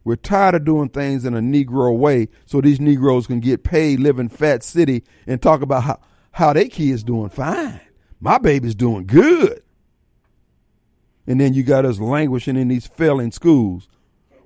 We're 0.02 0.16
tired 0.16 0.54
of 0.54 0.64
doing 0.64 0.88
things 0.88 1.26
in 1.26 1.34
a 1.34 1.40
Negro 1.40 1.94
way 1.94 2.28
so 2.46 2.62
these 2.62 2.80
Negroes 2.80 3.26
can 3.26 3.40
get 3.40 3.64
paid, 3.64 4.00
live 4.00 4.18
in 4.18 4.30
Fat 4.30 4.62
City, 4.62 5.04
and 5.26 5.42
talk 5.42 5.60
about 5.60 5.82
how, 5.82 6.00
how 6.32 6.54
their 6.54 6.68
kids 6.68 7.04
doing 7.04 7.28
fine. 7.28 7.82
My 8.18 8.38
baby's 8.38 8.74
doing 8.74 9.04
good. 9.04 9.62
And 11.26 11.38
then 11.38 11.52
you 11.52 11.62
got 11.62 11.84
us 11.84 11.98
languishing 11.98 12.56
in 12.56 12.68
these 12.68 12.86
failing 12.86 13.32
schools 13.32 13.86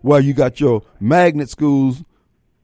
while 0.01 0.21
you 0.21 0.35
got 0.35 0.59
your 0.59 0.83
magnet 0.99 1.49
schools 1.49 2.03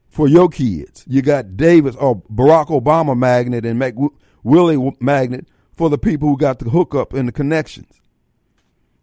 for 0.08 0.28
your 0.28 0.48
kids. 0.48 1.04
You 1.06 1.22
got 1.22 1.56
Davis 1.56 1.96
or 1.96 2.22
Barack 2.22 2.68
Obama 2.68 3.16
magnet 3.16 3.64
and 3.64 3.78
Mac 3.78 3.94
Willie 4.42 4.96
magnet 5.00 5.46
for 5.72 5.90
the 5.90 5.98
people 5.98 6.28
who 6.28 6.36
got 6.36 6.58
the 6.58 6.70
hookup 6.70 7.12
and 7.12 7.28
the 7.28 7.32
connections. 7.32 8.00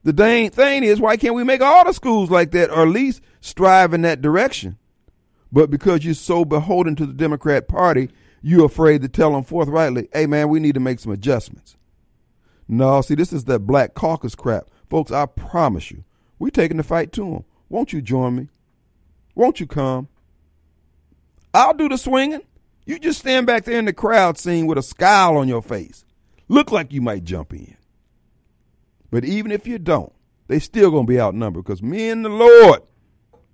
The 0.04 0.14
dang 0.14 0.52
thing 0.52 0.84
is, 0.84 1.00
why 1.00 1.18
can't 1.18 1.34
we 1.34 1.44
make 1.44 1.62
all 1.62 1.84
the 1.84 1.94
schools 1.94 2.30
like 2.30 2.52
that, 2.52 2.70
or 2.70 2.84
at 2.84 2.90
least 2.90 3.22
strive 3.42 3.94
in 3.94 4.04
that 4.04 4.22
direction? 4.22 4.78
But 5.52 5.72
because 5.72 6.06
you're 6.06 6.14
so 6.14 6.46
beholden 6.46 6.96
to 6.98 7.06
the 7.06 7.14
Democrat 7.14 7.68
Party, 7.68 8.10
you're 8.42 8.66
afraid 8.66 9.02
to 9.02 9.10
tell 9.10 9.32
them 9.32 9.44
forthrightly, 9.44 10.10
hey 10.14 10.28
man, 10.28 10.50
we 10.50 10.60
need 10.60 10.76
to 10.76 10.80
make 10.80 11.00
some 11.00 11.12
adjustments. 11.12 11.76
No, 12.68 13.02
see, 13.02 13.16
this 13.16 13.34
is 13.34 13.46
that 13.46 13.60
black 13.60 13.94
caucus 13.94 14.36
crap. 14.36 14.70
Folks, 14.90 15.12
I 15.12 15.26
promise 15.26 15.90
you, 15.92 16.04
we're 16.38 16.50
taking 16.50 16.78
the 16.78 16.84
fight 16.84 17.12
to 17.14 17.22
them. 17.22 17.46
Won't 17.70 17.94
you 17.94 18.02
join 18.02 18.36
me? 18.36 18.50
Won't 19.34 19.60
you 19.60 19.66
come? 19.66 20.08
I'll 21.56 21.74
do 21.74 21.88
the 21.88 21.98
swinging. 21.98 22.42
You 22.86 23.00
just 23.00 23.20
stand 23.20 23.48
back 23.48 23.64
there 23.64 23.80
in 23.80 23.86
the 23.86 23.94
crowd 23.94 24.38
scene 24.38 24.68
with 24.68 24.78
a 24.78 24.84
scowl 24.84 25.38
on 25.38 25.48
your 25.48 25.62
face. 25.62 26.04
Look 26.50 26.70
like 26.70 26.92
you 26.92 27.02
might 27.02 27.24
jump 27.24 27.54
in. 27.54 27.78
But 29.10 29.24
even 29.24 29.52
if 29.52 29.66
you 29.66 29.80
don't, 29.80 30.12
they 30.48 30.60
still 30.60 30.92
gonna 30.92 31.08
be 31.08 31.18
outnumbered 31.18 31.64
because 31.64 31.82
me 31.82 32.10
and 32.10 32.26
the 32.26 32.30
Lord, 32.30 32.82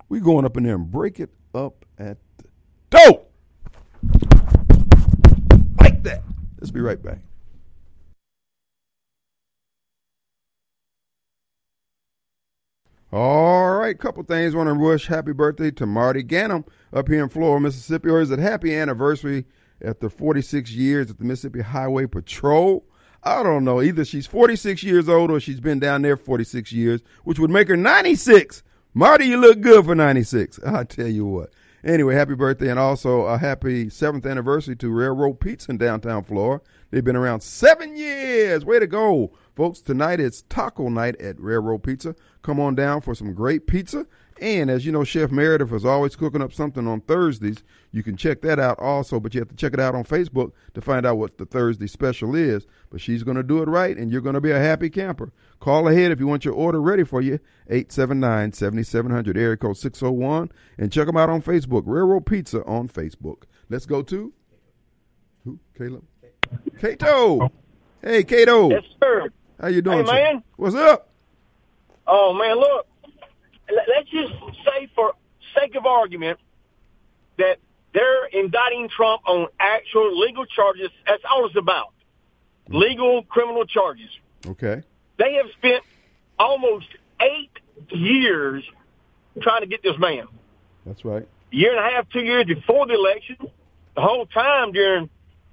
we 0.08 0.18
going 0.18 0.44
up 0.44 0.56
in 0.56 0.64
there 0.64 0.74
and 0.74 0.90
break 0.90 1.20
it 1.20 1.30
up 1.54 1.84
at 1.96 2.18
the 2.38 2.48
door. 2.90 3.22
Like 5.80 6.02
that. 6.02 6.24
Let's 6.58 6.72
be 6.72 6.80
right 6.80 7.00
back. 7.00 7.20
All 13.12 13.74
right, 13.74 13.98
couple 13.98 14.22
things. 14.22 14.54
Want 14.54 14.70
to 14.70 14.74
wish 14.74 15.06
happy 15.06 15.34
birthday 15.34 15.70
to 15.72 15.84
Marty 15.84 16.24
Gannum 16.24 16.64
up 16.94 17.08
here 17.08 17.22
in 17.22 17.28
Florence, 17.28 17.62
Mississippi, 17.62 18.08
or 18.08 18.22
is 18.22 18.30
it 18.30 18.38
happy 18.38 18.74
anniversary 18.74 19.44
after 19.84 20.08
46 20.08 20.70
years 20.70 21.10
at 21.10 21.18
the 21.18 21.24
Mississippi 21.24 21.60
Highway 21.60 22.06
Patrol? 22.06 22.86
I 23.22 23.42
don't 23.42 23.64
know. 23.64 23.82
Either 23.82 24.06
she's 24.06 24.26
46 24.26 24.82
years 24.82 25.10
old 25.10 25.30
or 25.30 25.40
she's 25.40 25.60
been 25.60 25.78
down 25.78 26.00
there 26.00 26.16
46 26.16 26.72
years, 26.72 27.02
which 27.24 27.38
would 27.38 27.50
make 27.50 27.68
her 27.68 27.76
96. 27.76 28.62
Marty, 28.94 29.26
you 29.26 29.36
look 29.36 29.60
good 29.60 29.84
for 29.84 29.94
96. 29.94 30.60
I 30.66 30.84
tell 30.84 31.06
you 31.06 31.26
what. 31.26 31.50
Anyway, 31.84 32.14
happy 32.14 32.34
birthday 32.34 32.70
and 32.70 32.78
also 32.78 33.22
a 33.22 33.36
happy 33.36 33.90
seventh 33.90 34.24
anniversary 34.24 34.76
to 34.76 34.88
Railroad 34.88 35.38
Pizza 35.38 35.70
in 35.70 35.76
downtown 35.76 36.24
Florence. 36.24 36.64
They've 36.90 37.04
been 37.04 37.16
around 37.16 37.42
seven 37.42 37.94
years. 37.94 38.64
Way 38.64 38.78
to 38.78 38.86
go. 38.86 39.32
Folks, 39.54 39.82
tonight 39.82 40.18
it's 40.18 40.42
taco 40.48 40.88
night 40.88 41.20
at 41.20 41.38
Railroad 41.38 41.82
Pizza. 41.82 42.14
Come 42.40 42.58
on 42.58 42.74
down 42.74 43.02
for 43.02 43.14
some 43.14 43.34
great 43.34 43.66
pizza. 43.66 44.06
And 44.40 44.70
as 44.70 44.86
you 44.86 44.92
know, 44.92 45.04
Chef 45.04 45.30
Meredith 45.30 45.72
is 45.72 45.84
always 45.84 46.16
cooking 46.16 46.40
up 46.40 46.54
something 46.54 46.88
on 46.88 47.02
Thursdays. 47.02 47.62
You 47.92 48.02
can 48.02 48.16
check 48.16 48.40
that 48.42 48.58
out 48.58 48.78
also, 48.78 49.20
but 49.20 49.34
you 49.34 49.40
have 49.40 49.50
to 49.50 49.54
check 49.54 49.74
it 49.74 49.78
out 49.78 49.94
on 49.94 50.04
Facebook 50.04 50.52
to 50.72 50.80
find 50.80 51.04
out 51.04 51.18
what 51.18 51.36
the 51.36 51.44
Thursday 51.44 51.86
special 51.86 52.34
is. 52.34 52.66
But 52.90 53.02
she's 53.02 53.22
going 53.22 53.36
to 53.36 53.42
do 53.42 53.62
it 53.62 53.68
right, 53.68 53.96
and 53.96 54.10
you're 54.10 54.22
going 54.22 54.34
to 54.34 54.40
be 54.40 54.50
a 54.50 54.58
happy 54.58 54.88
camper. 54.88 55.32
Call 55.60 55.86
ahead 55.86 56.10
if 56.10 56.18
you 56.18 56.26
want 56.26 56.46
your 56.46 56.54
order 56.54 56.80
ready 56.80 57.04
for 57.04 57.20
you, 57.20 57.38
879-7700, 57.70 59.36
area 59.36 59.56
code 59.58 59.76
601, 59.76 60.50
and 60.78 60.90
check 60.90 61.06
them 61.06 61.18
out 61.18 61.28
on 61.30 61.42
Facebook, 61.42 61.82
Railroad 61.84 62.24
Pizza 62.24 62.64
on 62.64 62.88
Facebook. 62.88 63.42
Let's 63.68 63.86
go 63.86 64.02
to, 64.02 64.32
who, 65.44 65.60
Caleb? 65.76 66.04
Cato. 66.80 67.52
Hey, 68.02 68.24
Cato. 68.24 68.70
Yes, 68.70 68.82
sir. 69.00 69.28
How 69.62 69.68
you 69.68 69.80
doing, 69.80 69.98
Hey, 70.00 70.04
sir? 70.06 70.12
man. 70.12 70.42
What's 70.56 70.74
up? 70.74 71.08
Oh 72.06 72.34
man, 72.34 72.56
look. 72.58 72.86
let- 73.72 73.88
Let's 73.88 74.10
just 74.10 74.32
say, 74.66 74.88
for 74.94 75.12
sake 75.56 75.76
of 75.76 75.86
argument, 75.86 76.38
that 77.38 77.58
they're 77.94 78.24
indicting 78.26 78.88
Trump 78.88 79.22
on 79.26 79.46
actual 79.60 80.18
legal 80.18 80.44
charges. 80.46 80.90
That's 81.06 81.22
all 81.30 81.46
it's 81.46 81.56
about. 81.56 81.92
Legal 82.68 83.22
criminal 83.22 83.64
charges. 83.64 84.08
Okay. 84.46 84.82
They 85.18 85.34
have 85.34 85.46
spent 85.56 85.84
almost 86.38 86.86
eight 87.20 87.50
years 87.90 88.64
trying 89.40 89.60
to 89.60 89.66
get 89.68 89.82
this 89.84 89.96
man. 89.98 90.26
That's 90.84 91.04
right. 91.04 91.26
year 91.52 91.70
and 91.76 91.78
a 91.78 91.90
half, 91.96 92.08
two 92.10 92.20
years 92.24 92.46
before 92.46 92.86
the 92.86 92.94
election, 92.94 93.36
the 93.94 94.00
whole 94.00 94.26
time 94.26 94.72
during 94.72 95.08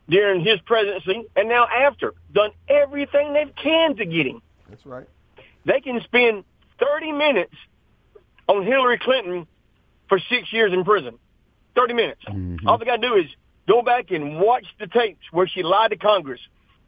during 0.09 0.41
his 0.43 0.59
presidency, 0.65 1.23
and 1.35 1.47
now 1.47 1.67
after, 1.67 2.13
done 2.33 2.51
everything 2.67 3.33
they 3.33 3.45
can 3.61 3.95
to 3.97 4.05
get 4.05 4.25
him. 4.25 4.41
That's 4.69 4.85
right. 4.85 5.07
They 5.65 5.81
can 5.81 6.01
spend 6.01 6.43
30 6.79 7.11
minutes 7.11 7.53
on 8.47 8.65
Hillary 8.65 8.97
Clinton 8.97 9.45
for 10.07 10.19
six 10.29 10.51
years 10.51 10.73
in 10.73 10.83
prison. 10.83 11.19
30 11.75 11.93
minutes. 11.93 12.23
Mhm. 12.25 12.59
All 12.65 12.77
they 12.77 12.85
got 12.85 13.01
to 13.01 13.07
do 13.07 13.15
is 13.15 13.27
go 13.67 13.81
back 13.81 14.09
and 14.11 14.39
watch 14.39 14.65
the 14.79 14.87
tapes 14.87 15.31
where 15.31 15.47
she 15.47 15.61
lied 15.61 15.91
to 15.91 15.97
Congress. 15.97 16.41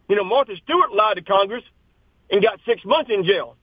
You 0.09 0.15
know, 0.15 0.23
Martha 0.23 0.55
Stewart 0.57 0.91
lied 0.93 1.17
to 1.17 1.21
Congress 1.21 1.63
and 2.31 2.41
got 2.41 2.59
six 2.65 2.83
months 2.83 3.11
in 3.11 3.23
jail. 3.23 3.55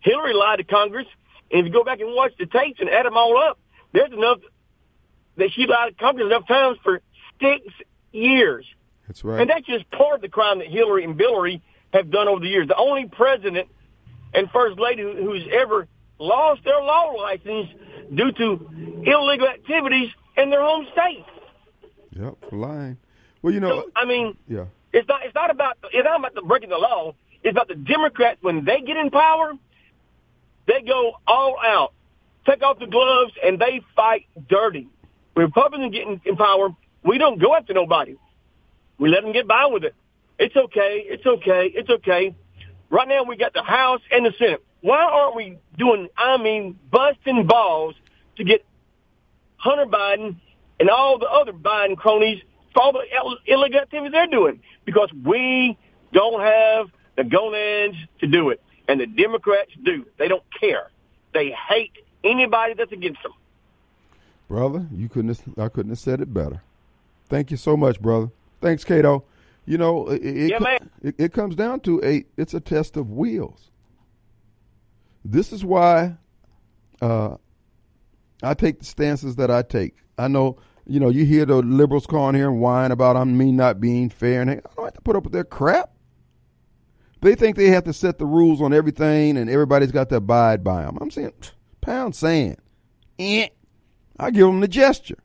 Hillary 0.00 0.34
lied 0.34 0.58
to 0.58 0.64
Congress, 0.64 1.06
and 1.50 1.60
if 1.60 1.66
you 1.66 1.72
go 1.72 1.82
back 1.82 2.00
and 2.00 2.14
watch 2.14 2.32
the 2.38 2.46
tapes 2.46 2.78
and 2.80 2.88
add 2.88 3.04
them 3.06 3.16
all 3.16 3.36
up, 3.36 3.58
there's 3.92 4.12
enough 4.12 4.38
that 5.36 5.50
she 5.52 5.66
lied 5.66 5.96
to 5.98 6.02
Congress 6.02 6.26
enough 6.26 6.46
times 6.46 6.78
for 6.84 7.00
six 7.40 7.66
years. 8.12 8.66
That's 9.06 9.22
right. 9.24 9.40
And 9.40 9.50
that's 9.50 9.66
just 9.66 9.90
part 9.90 10.16
of 10.16 10.20
the 10.20 10.28
crime 10.28 10.58
that 10.58 10.68
Hillary 10.68 11.04
and 11.04 11.16
Billary 11.16 11.62
have 11.92 12.10
done 12.10 12.28
over 12.28 12.40
the 12.40 12.48
years. 12.48 12.68
The 12.68 12.76
only 12.76 13.06
president 13.06 13.68
and 14.34 14.50
first 14.50 14.78
lady 14.78 15.02
who's 15.02 15.44
ever 15.52 15.86
lost 16.18 16.64
their 16.64 16.80
law 16.80 17.12
license 17.12 17.68
due 18.14 18.32
to 18.32 19.02
illegal 19.06 19.48
activities 19.48 20.10
in 20.36 20.50
their 20.50 20.62
home 20.62 20.86
state. 20.92 21.24
yep, 22.10 22.34
for 22.48 22.56
lying. 22.56 22.96
Well, 23.42 23.54
you 23.54 23.60
know, 23.60 23.82
So, 23.82 23.90
I 23.94 24.04
mean, 24.04 24.36
yeah. 24.48 24.64
it's 24.92 25.06
not. 25.08 25.24
It's 25.24 25.34
not 25.34 25.50
about. 25.50 25.76
It's 25.92 26.04
not 26.04 26.18
about 26.18 26.34
the 26.34 26.42
breaking 26.42 26.70
the 26.70 26.78
law. 26.78 27.14
It's 27.42 27.52
about 27.52 27.68
the 27.68 27.76
Democrats 27.76 28.38
when 28.42 28.64
they 28.64 28.80
get 28.80 28.96
in 28.96 29.10
power, 29.10 29.52
they 30.66 30.82
go 30.82 31.12
all 31.28 31.56
out, 31.64 31.92
take 32.44 32.62
off 32.62 32.80
the 32.80 32.86
gloves, 32.86 33.32
and 33.44 33.58
they 33.60 33.82
fight 33.94 34.26
dirty. 34.48 34.88
When 35.34 35.46
Republicans 35.46 35.92
get 35.92 36.08
in, 36.08 36.20
in 36.24 36.36
power, 36.36 36.70
we 37.06 37.18
don't 37.18 37.40
go 37.40 37.54
after 37.54 37.72
nobody. 37.72 38.16
We 38.98 39.08
let 39.08 39.22
them 39.22 39.32
get 39.32 39.46
by 39.46 39.66
with 39.66 39.84
it. 39.84 39.94
It's 40.38 40.56
okay. 40.56 41.04
It's 41.06 41.24
okay. 41.24 41.70
It's 41.72 41.88
okay. 41.88 42.34
Right 42.90 43.08
now, 43.08 43.22
we 43.22 43.36
got 43.36 43.52
the 43.52 43.62
House 43.62 44.00
and 44.10 44.26
the 44.26 44.32
Senate. 44.38 44.64
Why 44.80 45.02
aren't 45.02 45.36
we 45.36 45.58
doing? 45.78 46.08
I 46.16 46.36
mean, 46.36 46.78
busting 46.90 47.46
balls 47.46 47.94
to 48.36 48.44
get 48.44 48.64
Hunter 49.56 49.86
Biden 49.86 50.36
and 50.78 50.90
all 50.90 51.18
the 51.18 51.26
other 51.26 51.52
Biden 51.52 51.96
cronies 51.96 52.42
for 52.74 52.82
all 52.82 52.92
the 52.92 53.04
ill- 53.14 53.38
illegal 53.46 53.80
activities 53.80 54.12
they're 54.12 54.26
doing 54.26 54.60
because 54.84 55.10
we 55.24 55.78
don't 56.12 56.40
have 56.40 56.88
the 57.16 57.24
gonads 57.24 57.96
to 58.20 58.26
do 58.26 58.50
it. 58.50 58.60
And 58.88 59.00
the 59.00 59.06
Democrats 59.06 59.70
do. 59.82 60.06
They 60.18 60.28
don't 60.28 60.44
care. 60.60 60.90
They 61.32 61.50
hate 61.50 61.92
anybody 62.22 62.74
that's 62.74 62.92
against 62.92 63.22
them. 63.22 63.32
Brother, 64.48 64.86
you 64.92 65.08
couldn't 65.08 65.36
have, 65.36 65.58
I 65.58 65.68
couldn't 65.68 65.90
have 65.90 65.98
said 65.98 66.20
it 66.20 66.32
better. 66.32 66.62
Thank 67.28 67.50
you 67.50 67.56
so 67.56 67.76
much, 67.76 68.00
brother. 68.00 68.30
Thanks, 68.60 68.84
Cato. 68.84 69.24
You 69.64 69.78
know, 69.78 70.08
it, 70.08 70.24
it, 70.24 70.50
Yeah, 70.50 70.78
it, 71.02 71.14
it 71.18 71.32
comes 71.32 71.56
down 71.56 71.80
to 71.80 72.00
a 72.04 72.24
it's 72.36 72.54
a 72.54 72.60
test 72.60 72.96
of 72.96 73.10
wills. 73.10 73.70
This 75.24 75.52
is 75.52 75.64
why 75.64 76.16
uh, 77.02 77.36
I 78.42 78.54
take 78.54 78.78
the 78.78 78.84
stances 78.84 79.36
that 79.36 79.50
I 79.50 79.62
take. 79.62 79.96
I 80.16 80.28
know, 80.28 80.58
you 80.86 81.00
know, 81.00 81.08
you 81.08 81.24
hear 81.24 81.44
the 81.44 81.56
liberals 81.56 82.06
calling 82.06 82.36
here 82.36 82.48
and 82.48 82.60
whine 82.60 82.92
about 82.92 83.16
I'm 83.16 83.36
me 83.36 83.50
not 83.50 83.80
being 83.80 84.08
fair, 84.08 84.40
and 84.40 84.50
I 84.50 84.54
don't 84.54 84.84
have 84.84 84.94
to 84.94 85.00
put 85.00 85.16
up 85.16 85.24
with 85.24 85.32
their 85.32 85.44
crap. 85.44 85.90
They 87.22 87.34
think 87.34 87.56
they 87.56 87.70
have 87.70 87.84
to 87.84 87.92
set 87.92 88.18
the 88.18 88.26
rules 88.26 88.62
on 88.62 88.72
everything, 88.72 89.36
and 89.36 89.50
everybody's 89.50 89.90
got 89.90 90.10
to 90.10 90.16
abide 90.16 90.62
by 90.62 90.82
them. 90.82 90.98
I'm 91.00 91.10
saying, 91.10 91.32
pound 91.80 92.14
sand. 92.14 92.58
Eh. 93.18 93.48
I 94.18 94.30
give 94.30 94.46
them 94.46 94.60
the 94.60 94.68
gesture. 94.68 95.18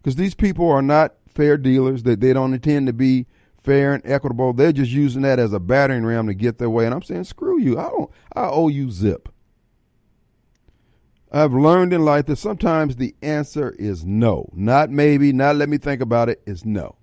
Because 0.00 0.16
these 0.16 0.34
people 0.34 0.68
are 0.70 0.82
not 0.82 1.14
fair 1.28 1.56
dealers. 1.56 2.02
They, 2.02 2.14
they 2.14 2.32
don't 2.32 2.54
intend 2.54 2.86
to 2.86 2.92
be 2.92 3.26
fair 3.62 3.94
and 3.94 4.02
equitable. 4.06 4.52
They're 4.52 4.72
just 4.72 4.90
using 4.90 5.22
that 5.22 5.38
as 5.38 5.52
a 5.52 5.60
battering 5.60 6.04
ram 6.06 6.26
to 6.26 6.34
get 6.34 6.58
their 6.58 6.70
way. 6.70 6.86
And 6.86 6.94
I'm 6.94 7.02
saying, 7.02 7.24
screw 7.24 7.60
you. 7.60 7.78
I 7.78 7.84
don't. 7.84 8.10
I 8.34 8.48
owe 8.48 8.68
you 8.68 8.90
zip. 8.90 9.28
I've 11.30 11.52
learned 11.52 11.92
in 11.92 12.04
life 12.04 12.26
that 12.26 12.36
sometimes 12.36 12.96
the 12.96 13.14
answer 13.20 13.70
is 13.78 14.04
no. 14.04 14.48
Not 14.54 14.90
maybe, 14.90 15.32
not 15.32 15.56
let 15.56 15.68
me 15.68 15.76
think 15.76 16.00
about 16.00 16.28
it, 16.30 16.40
is 16.46 16.64
no. 16.64 16.96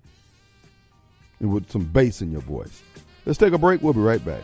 And 1.38 1.52
with 1.52 1.70
some 1.70 1.84
bass 1.84 2.22
in 2.22 2.32
your 2.32 2.40
voice. 2.40 2.82
Let's 3.24 3.38
take 3.38 3.52
a 3.52 3.58
break. 3.58 3.82
We'll 3.82 3.92
be 3.92 4.00
right 4.00 4.24
back. 4.24 4.42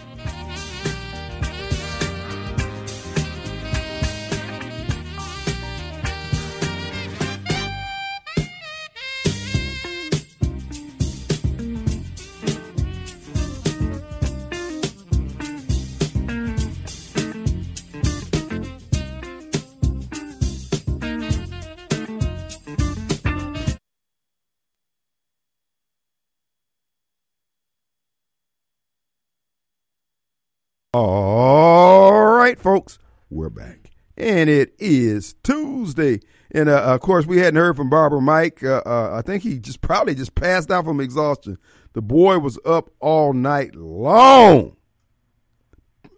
All 30.95 32.23
right, 32.35 32.59
folks, 32.59 32.99
we're 33.31 33.49
back. 33.49 33.93
And 34.19 34.51
it 34.51 34.75
is 34.79 35.35
Tuesday. 35.43 36.21
And 36.51 36.69
uh, 36.69 36.83
of 36.83 37.01
course, 37.01 37.25
we 37.25 37.39
hadn't 37.39 37.57
heard 37.57 37.77
from 37.77 37.89
Barber 37.89 38.21
Mike. 38.21 38.63
Uh, 38.63 38.83
uh, 38.85 39.11
I 39.15 39.23
think 39.23 39.43
he 39.43 39.59
just 39.59 39.81
probably 39.81 40.15
just 40.15 40.35
passed 40.35 40.71
out 40.71 40.85
from 40.85 41.01
exhaustion. 41.01 41.57
The 41.95 42.03
boy 42.03 42.41
was 42.41 42.59
up 42.67 42.91
all 43.01 43.33
night 43.33 43.75
long. 43.75 44.77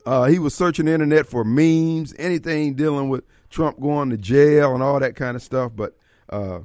Uh, 0.04 0.24
he 0.24 0.40
was 0.40 0.56
searching 0.56 0.86
the 0.86 0.92
internet 0.92 1.28
for 1.28 1.44
memes, 1.44 2.12
anything 2.18 2.74
dealing 2.74 3.08
with 3.08 3.22
Trump 3.50 3.78
going 3.78 4.10
to 4.10 4.16
jail 4.16 4.74
and 4.74 4.82
all 4.82 4.98
that 4.98 5.14
kind 5.14 5.36
of 5.36 5.42
stuff. 5.44 5.70
But 5.76 5.96
uh, 6.30 6.62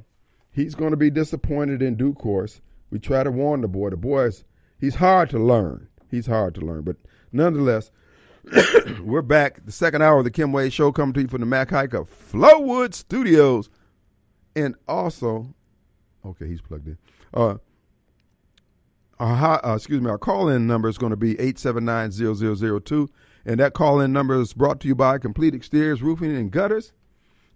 he's 0.50 0.74
going 0.74 0.90
to 0.90 0.96
be 0.96 1.10
disappointed 1.10 1.80
in 1.80 1.94
due 1.94 2.14
course. 2.14 2.60
We 2.90 2.98
try 2.98 3.22
to 3.22 3.30
warn 3.30 3.60
the 3.60 3.68
boy. 3.68 3.90
The 3.90 3.96
boy 3.96 4.24
is 4.24 4.44
he's 4.80 4.96
hard 4.96 5.30
to 5.30 5.38
learn. 5.38 5.86
He's 6.10 6.26
hard 6.26 6.56
to 6.56 6.60
learn, 6.60 6.82
but 6.82 6.96
nonetheless, 7.30 7.92
we're 9.02 9.22
back. 9.22 9.64
The 9.64 9.72
second 9.72 10.02
hour 10.02 10.18
of 10.18 10.24
the 10.24 10.30
Kim 10.30 10.52
Wade 10.52 10.72
Show 10.72 10.92
coming 10.92 11.12
to 11.14 11.22
you 11.22 11.28
from 11.28 11.40
the 11.40 11.46
Mac 11.46 11.70
Haik 11.70 11.92
of 11.94 12.08
Flowood 12.08 12.94
Studios, 12.94 13.68
and 14.56 14.74
also, 14.88 15.54
okay, 16.24 16.46
he's 16.46 16.60
plugged 16.60 16.88
in. 16.88 16.98
Uh, 17.34 17.56
our, 19.18 19.64
uh, 19.64 19.76
excuse 19.76 20.00
me, 20.00 20.08
our 20.08 20.18
call-in 20.18 20.66
number 20.66 20.88
is 20.88 20.96
going 20.96 21.10
to 21.10 21.16
be 21.16 21.34
879-0002, 21.34 23.08
and 23.44 23.60
that 23.60 23.74
call-in 23.74 24.12
number 24.12 24.40
is 24.40 24.54
brought 24.54 24.80
to 24.80 24.88
you 24.88 24.94
by 24.94 25.18
Complete 25.18 25.54
Exteriors 25.54 26.02
Roofing 26.02 26.34
and 26.34 26.50
Gutters, 26.50 26.92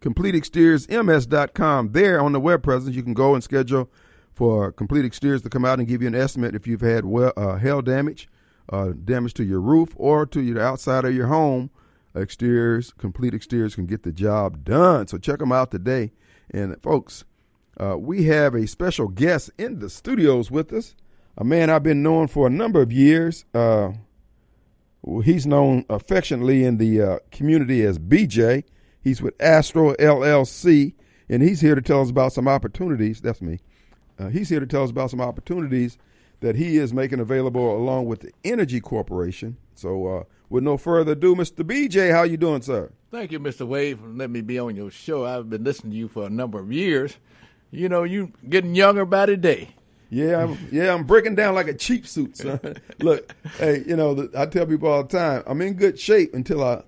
CompleteExteriorsMS.com. 0.03 1.93
There 1.93 2.21
on 2.21 2.33
the 2.33 2.41
web 2.41 2.63
presence, 2.63 2.95
you 2.95 3.03
can 3.03 3.15
go 3.15 3.35
and 3.35 3.43
schedule 3.43 3.91
for 4.35 4.71
Complete 4.73 5.07
Exteriors 5.07 5.41
to 5.43 5.49
come 5.49 5.65
out 5.65 5.79
and 5.79 5.89
give 5.89 6.03
you 6.03 6.09
an 6.09 6.15
estimate 6.15 6.55
if 6.55 6.67
you've 6.67 6.83
had 6.83 7.07
well, 7.07 7.33
uh, 7.39 7.57
hail 7.57 7.81
damage, 7.81 8.29
uh, 8.71 8.93
damage 9.05 9.35
to 9.35 9.45
your 9.45 9.61
roof 9.61 9.95
or 9.97 10.27
to 10.27 10.55
the 10.55 10.63
outside 10.63 11.05
of 11.05 11.15
your 11.15 11.27
home. 11.27 11.71
Exteriors, 12.17 12.93
Complete 12.93 13.35
Exteriors 13.35 13.75
can 13.75 13.87
get 13.87 14.05
the 14.05 14.13
job 14.13 14.65
done. 14.65 15.09
So 15.09 15.19
check 15.19 15.41
them 15.41 15.53
out 15.53 15.71
today. 15.71 16.13
And 16.51 16.81
folks, 16.81 17.25
uh, 17.79 17.97
we 17.99 18.25
have 18.25 18.55
a 18.55 18.67
special 18.67 19.09
guest 19.09 19.51
in 19.59 19.81
the 19.81 19.91
studios 19.91 20.51
with 20.51 20.73
us, 20.73 20.95
a 21.37 21.45
man 21.45 21.71
I've 21.71 21.83
been 21.83 22.03
knowing 22.03 22.29
for 22.29 22.47
a 22.47 22.51
number 22.51 22.81
of 22.81 22.93
years. 22.93 23.45
Uh, 23.53 23.93
he's 25.25 25.47
known 25.47 25.85
affectionately 25.91 26.65
in 26.65 26.79
the 26.79 27.03
uh, 27.03 27.19
community 27.33 27.83
as 27.83 27.99
BJ. 27.99 28.65
He's 29.03 29.21
with 29.21 29.35
Astro 29.41 29.95
LLC, 29.95 30.95
and 31.29 31.43
he's 31.43 31.61
here 31.61 31.75
to 31.75 31.83
tell 31.83 32.01
us 32.01 32.11
about 32.11 32.33
some 32.33 32.47
opportunities. 32.47 33.21
That's 33.21 33.43
me. 33.43 33.59
Uh, 34.19 34.29
he's 34.29 34.49
here 34.49 34.61
to 34.61 34.67
tell 34.67 34.85
us 34.85 34.91
about 34.91 35.11
some 35.11 35.21
opportunities 35.21 35.99
that 36.45 36.57
he 36.57 36.77
is 36.77 36.93
making 36.93 37.21
available 37.21 37.75
along 37.75 38.05
with 38.05 38.21
the 38.21 38.31
Entergy 38.45 38.81
Corporation. 38.81 39.57
So, 39.75 40.07
uh, 40.07 40.25
with 40.51 40.63
no 40.63 40.77
further 40.77 41.13
ado, 41.13 41.35
Mr. 41.35 41.65
BJ, 41.65 42.13
how 42.13 42.23
you 42.23 42.37
doing, 42.37 42.61
sir? 42.61 42.93
Thank 43.11 43.33
you, 43.33 43.41
Mr. 43.41 43.67
Wade, 43.67 43.99
for 43.99 44.09
letting 44.09 44.33
me 44.33 44.43
be 44.43 44.59
on 44.59 44.77
your 44.77 44.91
show. 44.91 45.25
I've 45.25 45.49
been 45.49 45.65
listening 45.65 45.93
to 45.93 45.97
you 45.97 46.07
for 46.07 46.27
a 46.27 46.29
number 46.29 46.61
of 46.61 46.71
years. 46.71 47.17
You 47.71 47.89
know, 47.89 48.03
you 48.03 48.31
getting 48.47 48.75
younger 48.75 49.07
by 49.07 49.25
the 49.25 49.39
day. 49.39 49.71
Yeah, 50.11 50.45
I'm, 50.45 50.59
yeah, 50.71 50.93
I'm 50.93 51.05
breaking 51.05 51.35
down 51.35 51.55
like 51.55 51.69
a 51.69 51.75
cheap 51.75 52.07
suit, 52.07 52.37
son. 52.37 52.61
Look, 53.01 53.35
hey, 53.57 53.83
you 53.87 53.97
know, 53.97 54.29
I 54.37 54.45
tell 54.45 54.67
people 54.67 54.91
all 54.91 55.03
the 55.03 55.17
time, 55.17 55.45
I'm 55.47 55.63
in 55.63 55.73
good 55.73 55.99
shape 55.99 56.35
until 56.35 56.63
I 56.63 56.83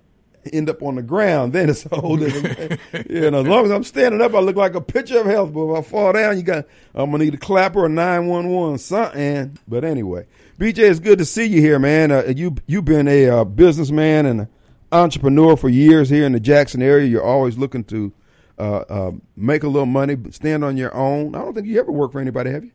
end 0.53 0.69
up 0.69 0.81
on 0.81 0.95
the 0.95 1.01
ground, 1.01 1.53
then 1.53 1.69
it's 1.69 1.85
a 1.85 1.99
whole 1.99 2.17
different. 2.17 2.79
you 3.09 3.31
know, 3.31 3.41
as 3.41 3.47
long 3.47 3.65
as 3.65 3.71
I'm 3.71 3.83
standing 3.83 4.21
up, 4.21 4.33
I 4.33 4.39
look 4.39 4.55
like 4.55 4.75
a 4.75 4.81
picture 4.81 5.19
of 5.19 5.25
health. 5.25 5.53
But 5.53 5.71
if 5.71 5.77
I 5.77 5.81
fall 5.89 6.13
down, 6.13 6.37
you 6.37 6.43
got 6.43 6.65
I'm 6.93 7.11
gonna 7.11 7.23
need 7.23 7.33
a 7.33 7.37
clapper 7.37 7.85
or 7.85 7.89
nine 7.89 8.27
one 8.27 8.49
one 8.49 8.77
something. 8.77 9.57
But 9.67 9.83
anyway, 9.83 10.27
BJ, 10.59 10.79
it's 10.79 10.99
good 10.99 11.19
to 11.19 11.25
see 11.25 11.45
you 11.45 11.61
here, 11.61 11.79
man. 11.79 12.11
Uh, 12.11 12.23
you 12.35 12.55
you've 12.67 12.85
been 12.85 13.07
a 13.07 13.29
uh, 13.29 13.43
businessman 13.43 14.25
and 14.25 14.41
an 14.41 14.47
entrepreneur 14.91 15.55
for 15.55 15.69
years 15.69 16.09
here 16.09 16.25
in 16.25 16.31
the 16.31 16.39
Jackson 16.39 16.81
area. 16.81 17.07
You're 17.07 17.23
always 17.23 17.57
looking 17.57 17.83
to 17.85 18.13
uh, 18.57 18.83
uh 18.89 19.11
make 19.35 19.63
a 19.63 19.67
little 19.67 19.85
money, 19.85 20.17
stand 20.31 20.63
on 20.63 20.77
your 20.77 20.93
own. 20.95 21.35
I 21.35 21.39
don't 21.39 21.53
think 21.53 21.67
you 21.67 21.79
ever 21.79 21.91
worked 21.91 22.13
for 22.13 22.21
anybody, 22.21 22.51
have 22.51 22.63
you? 22.63 22.71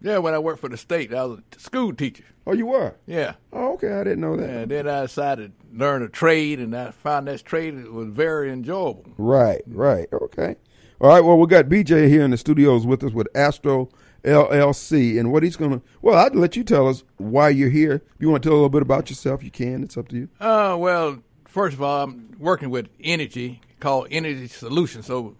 Yeah, 0.00 0.18
when 0.18 0.32
I 0.32 0.38
worked 0.38 0.60
for 0.60 0.68
the 0.68 0.76
state, 0.76 1.12
I 1.12 1.24
was 1.24 1.40
a 1.40 1.60
school 1.60 1.92
teacher. 1.92 2.24
Oh, 2.46 2.52
you 2.52 2.66
were? 2.66 2.94
Yeah. 3.06 3.34
Oh, 3.52 3.74
okay. 3.74 3.92
I 3.92 4.04
didn't 4.04 4.20
know 4.20 4.36
that. 4.36 4.48
And 4.48 4.70
then 4.70 4.88
I 4.88 5.02
decided 5.02 5.52
learn 5.78 6.02
a 6.02 6.08
trade, 6.08 6.58
and 6.58 6.76
I 6.76 6.90
found 6.90 7.28
that 7.28 7.44
trade 7.44 7.88
was 7.88 8.08
very 8.08 8.50
enjoyable. 8.50 9.06
Right, 9.16 9.62
right. 9.66 10.08
Okay. 10.12 10.56
All 11.00 11.08
right. 11.08 11.20
Well, 11.20 11.38
we 11.38 11.46
got 11.46 11.66
BJ 11.66 12.08
here 12.08 12.22
in 12.22 12.32
the 12.32 12.36
studios 12.36 12.84
with 12.84 13.04
us 13.04 13.12
with 13.12 13.28
Astro 13.34 13.88
LLC, 14.24 15.18
and 15.18 15.32
what 15.32 15.42
he's 15.42 15.56
going 15.56 15.70
to. 15.70 15.82
Well, 16.02 16.16
I'd 16.16 16.34
let 16.34 16.56
you 16.56 16.64
tell 16.64 16.88
us 16.88 17.04
why 17.16 17.50
you're 17.50 17.70
here. 17.70 18.02
If 18.14 18.20
you 18.20 18.28
want 18.28 18.42
to 18.42 18.48
tell 18.48 18.54
a 18.54 18.58
little 18.58 18.68
bit 18.68 18.82
about 18.82 19.08
yourself, 19.08 19.44
you 19.44 19.50
can. 19.50 19.82
It's 19.84 19.96
up 19.96 20.08
to 20.08 20.16
you. 20.16 20.28
Uh, 20.40 20.76
well, 20.78 21.22
first 21.46 21.74
of 21.74 21.82
all, 21.82 22.04
I'm 22.04 22.34
working 22.38 22.70
with 22.70 22.88
Entergy 22.98 23.60
called 23.78 24.10
Entergy 24.10 24.50
Solutions. 24.50 25.06
So 25.06 25.36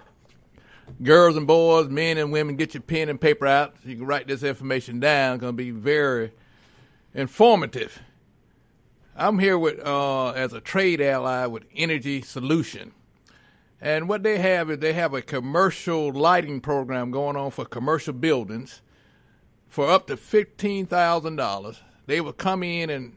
girls 1.02 1.36
and 1.36 1.46
boys, 1.46 1.88
men 1.88 2.18
and 2.18 2.32
women, 2.32 2.56
get 2.56 2.74
your 2.74 2.82
pen 2.82 3.08
and 3.08 3.20
paper 3.20 3.46
out 3.46 3.74
so 3.82 3.88
you 3.88 3.96
can 3.96 4.06
write 4.06 4.28
this 4.28 4.42
information 4.42 5.00
down. 5.00 5.34
It's 5.34 5.40
going 5.40 5.54
to 5.54 5.56
be 5.56 5.70
very 5.70 6.32
informative. 7.14 8.00
I'm 9.20 9.40
here 9.40 9.58
with 9.58 9.84
uh, 9.84 10.30
as 10.30 10.52
a 10.52 10.60
trade 10.60 11.00
ally 11.00 11.44
with 11.46 11.68
Entergy 11.74 12.24
Solution. 12.24 12.92
And 13.80 14.08
what 14.08 14.22
they 14.22 14.38
have 14.38 14.70
is 14.70 14.78
they 14.78 14.92
have 14.92 15.12
a 15.12 15.22
commercial 15.22 16.12
lighting 16.12 16.60
program 16.60 17.10
going 17.10 17.34
on 17.34 17.50
for 17.50 17.64
commercial 17.64 18.12
buildings 18.12 18.80
for 19.68 19.90
up 19.90 20.06
to 20.06 20.16
$15,000. 20.16 21.78
They 22.06 22.20
will 22.20 22.32
come 22.32 22.62
in 22.62 22.90
and 22.90 23.16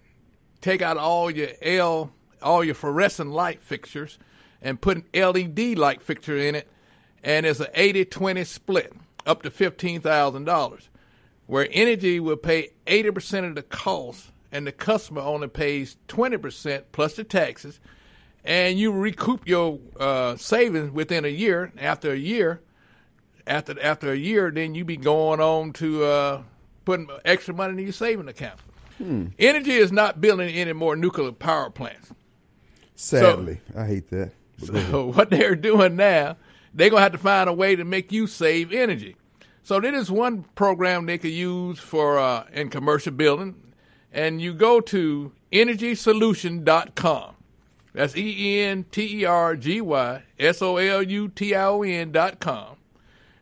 take 0.60 0.82
out 0.82 0.98
all 0.98 1.30
your 1.30 1.50
L, 1.62 2.12
all 2.42 2.64
your 2.64 2.74
fluorescent 2.74 3.30
light 3.30 3.62
fixtures 3.62 4.18
and 4.60 4.82
put 4.82 4.98
an 4.98 5.06
LED 5.14 5.78
light 5.78 6.02
fixture 6.02 6.36
in 6.36 6.56
it 6.56 6.68
and 7.24 7.46
it's 7.46 7.60
an 7.60 7.68
80 7.76 8.06
20 8.06 8.44
split 8.44 8.92
up 9.28 9.44
to 9.44 9.52
$15,000, 9.52 10.88
where 11.46 11.68
Entergy 11.68 12.20
will 12.20 12.38
pay 12.38 12.72
80% 12.88 13.50
of 13.50 13.54
the 13.54 13.62
cost 13.62 14.31
and 14.52 14.68
the 14.68 14.72
customer 14.72 15.22
only 15.22 15.48
pays 15.48 15.98
20% 16.08 16.84
plus 16.92 17.16
the 17.16 17.24
taxes, 17.24 17.80
and 18.44 18.78
you 18.78 18.92
recoup 18.92 19.48
your 19.48 19.80
uh, 20.00 20.36
savings 20.36 20.92
within 20.92 21.26
a 21.26 21.30
year. 21.30 21.72
After 21.78 22.12
a 22.12 22.18
year, 22.18 22.62
after 23.46 23.80
after 23.82 24.12
a 24.12 24.18
year, 24.18 24.52
then 24.52 24.76
you 24.76 24.84
be 24.84 24.98
going 24.98 25.40
on 25.40 25.74
to 25.74 26.04
uh, 26.04 26.44
putting 26.86 27.08
extra 27.24 27.54
money 27.54 27.74
in 27.74 27.80
your 27.80 27.94
saving 27.94 28.28
account. 28.28 28.60
Hmm. 28.98 29.28
Entergy 29.40 29.78
is 29.80 29.92
not 29.92 30.22
building 30.22 30.50
any 30.50 30.74
more 30.74 30.96
nuclear 30.96 31.32
power 31.32 31.70
plants. 31.70 32.12
Sadly, 32.96 33.60
so, 33.74 33.80
I 33.80 33.86
hate 33.88 34.10
that. 34.10 34.32
So 34.64 35.06
what 35.16 35.30
they're 35.30 35.56
doing 35.56 35.96
now 35.96 36.38
they're 36.74 36.90
going 36.90 37.00
to 37.00 37.04
have 37.04 37.12
to 37.12 37.18
find 37.18 37.50
a 37.50 37.54
way 37.54 37.76
to 37.76 37.84
make 37.84 38.12
you 38.12 38.28
save 38.28 38.72
energy. 38.72 39.16
So 39.64 39.80
there 39.80 39.94
is 39.94 40.10
one 40.10 40.44
program 40.56 41.06
they 41.06 41.18
could 41.18 41.32
use 41.32 41.80
for 41.80 42.18
uh, 42.18 42.46
in 42.54 42.70
commercial 42.70 43.12
building. 43.12 43.56
And 44.12 44.42
you 44.42 44.54
go 44.54 44.82
to 44.82 45.32
entergysolution.com. 45.52 47.36
That's 47.94 48.16
E 48.16 48.62
N 48.62 48.86
T 48.92 49.22
E 49.22 49.26
R 49.26 49.56
G 49.56 49.82
Y 49.82 50.24
S 50.40 50.62
O 50.62 50.78
L 50.78 51.04
U 51.04 51.28
T 51.28 51.54
I 51.54 51.66
O 51.66 51.82
N 51.84 52.12
dot 52.12 52.40
com, 52.40 52.78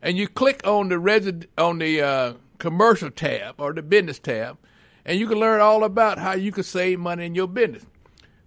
and 0.01 0.17
you 0.17 0.27
click 0.27 0.65
on 0.65 0.89
the 0.89 0.95
resi- 0.95 1.45
on 1.57 1.77
the 1.77 2.01
uh, 2.01 2.33
commercial 2.57 3.11
tab 3.11 3.55
or 3.59 3.73
the 3.73 3.83
business 3.83 4.17
tab, 4.17 4.57
and 5.05 5.19
you 5.19 5.27
can 5.27 5.37
learn 5.37 5.61
all 5.61 5.83
about 5.83 6.17
how 6.17 6.33
you 6.33 6.51
can 6.51 6.63
save 6.63 6.99
money 6.99 7.27
in 7.27 7.35
your 7.35 7.47
business. 7.47 7.85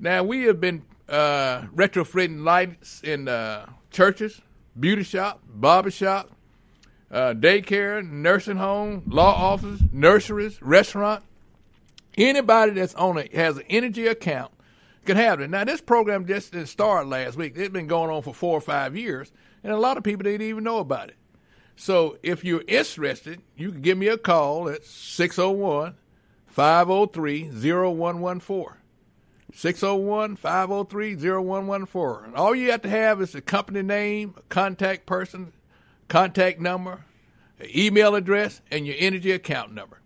Now 0.00 0.24
we 0.24 0.42
have 0.42 0.60
been 0.60 0.82
uh, 1.08 1.62
retrofitting 1.74 2.42
lights 2.42 3.00
in 3.04 3.28
uh, 3.28 3.66
churches, 3.92 4.40
beauty 4.78 5.04
shop, 5.04 5.40
barber 5.46 5.92
shop, 5.92 6.30
uh, 7.12 7.34
daycare, 7.34 8.04
nursing 8.04 8.56
home, 8.56 9.04
law 9.06 9.52
office, 9.52 9.80
nurseries, 9.92 10.60
restaurant. 10.60 11.22
Anybody 12.16 12.72
that's 12.72 12.94
on 12.94 13.18
a 13.18 13.28
has 13.34 13.56
an 13.56 13.64
energy 13.68 14.06
account 14.06 14.52
can 15.04 15.16
have 15.16 15.40
it. 15.40 15.50
Now 15.50 15.64
this 15.64 15.80
program 15.80 16.26
just 16.26 16.52
didn't 16.52 16.68
start 16.68 17.06
last 17.06 17.36
week. 17.36 17.54
It's 17.56 17.72
been 17.72 17.86
going 17.86 18.10
on 18.10 18.22
for 18.22 18.34
four 18.34 18.56
or 18.56 18.60
five 18.60 18.96
years, 18.96 19.32
and 19.64 19.72
a 19.72 19.78
lot 19.78 19.96
of 19.96 20.04
people 20.04 20.24
didn't 20.24 20.46
even 20.46 20.64
know 20.64 20.78
about 20.78 21.08
it. 21.08 21.16
So 21.76 22.18
if 22.22 22.44
you're 22.44 22.64
interested, 22.68 23.40
you 23.56 23.72
can 23.72 23.80
give 23.80 23.98
me 23.98 24.08
a 24.08 24.18
call 24.18 24.68
at 24.68 24.84
601 24.84 25.94
503 26.46 27.50
0114. 27.50 28.66
601 29.54 30.36
503 30.36 31.14
0114. 31.14 32.34
All 32.34 32.54
you 32.54 32.70
have 32.70 32.82
to 32.82 32.88
have 32.88 33.20
is 33.20 33.34
a 33.34 33.40
company 33.40 33.82
name, 33.82 34.34
a 34.36 34.42
contact 34.42 35.06
person, 35.06 35.52
contact 36.08 36.60
number, 36.60 37.04
email 37.74 38.14
address, 38.14 38.60
and 38.70 38.86
your 38.86 38.96
energy 38.98 39.32
account 39.32 39.72
number. 39.72 40.01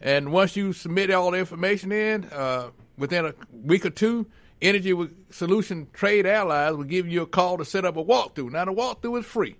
And 0.00 0.32
once 0.32 0.56
you 0.56 0.72
submit 0.72 1.10
all 1.10 1.30
the 1.30 1.38
information 1.38 1.92
in, 1.92 2.24
uh, 2.24 2.70
within 2.98 3.26
a 3.26 3.34
week 3.52 3.86
or 3.86 3.90
two, 3.90 4.26
Entergy 4.60 5.12
Solution 5.30 5.88
Trade 5.92 6.26
Allies 6.26 6.74
will 6.74 6.84
give 6.84 7.08
you 7.08 7.22
a 7.22 7.26
call 7.26 7.58
to 7.58 7.64
set 7.64 7.84
up 7.84 7.96
a 7.96 8.04
walkthrough. 8.04 8.50
Now, 8.50 8.64
the 8.64 8.72
walkthrough 8.72 9.20
is 9.20 9.26
free. 9.26 9.56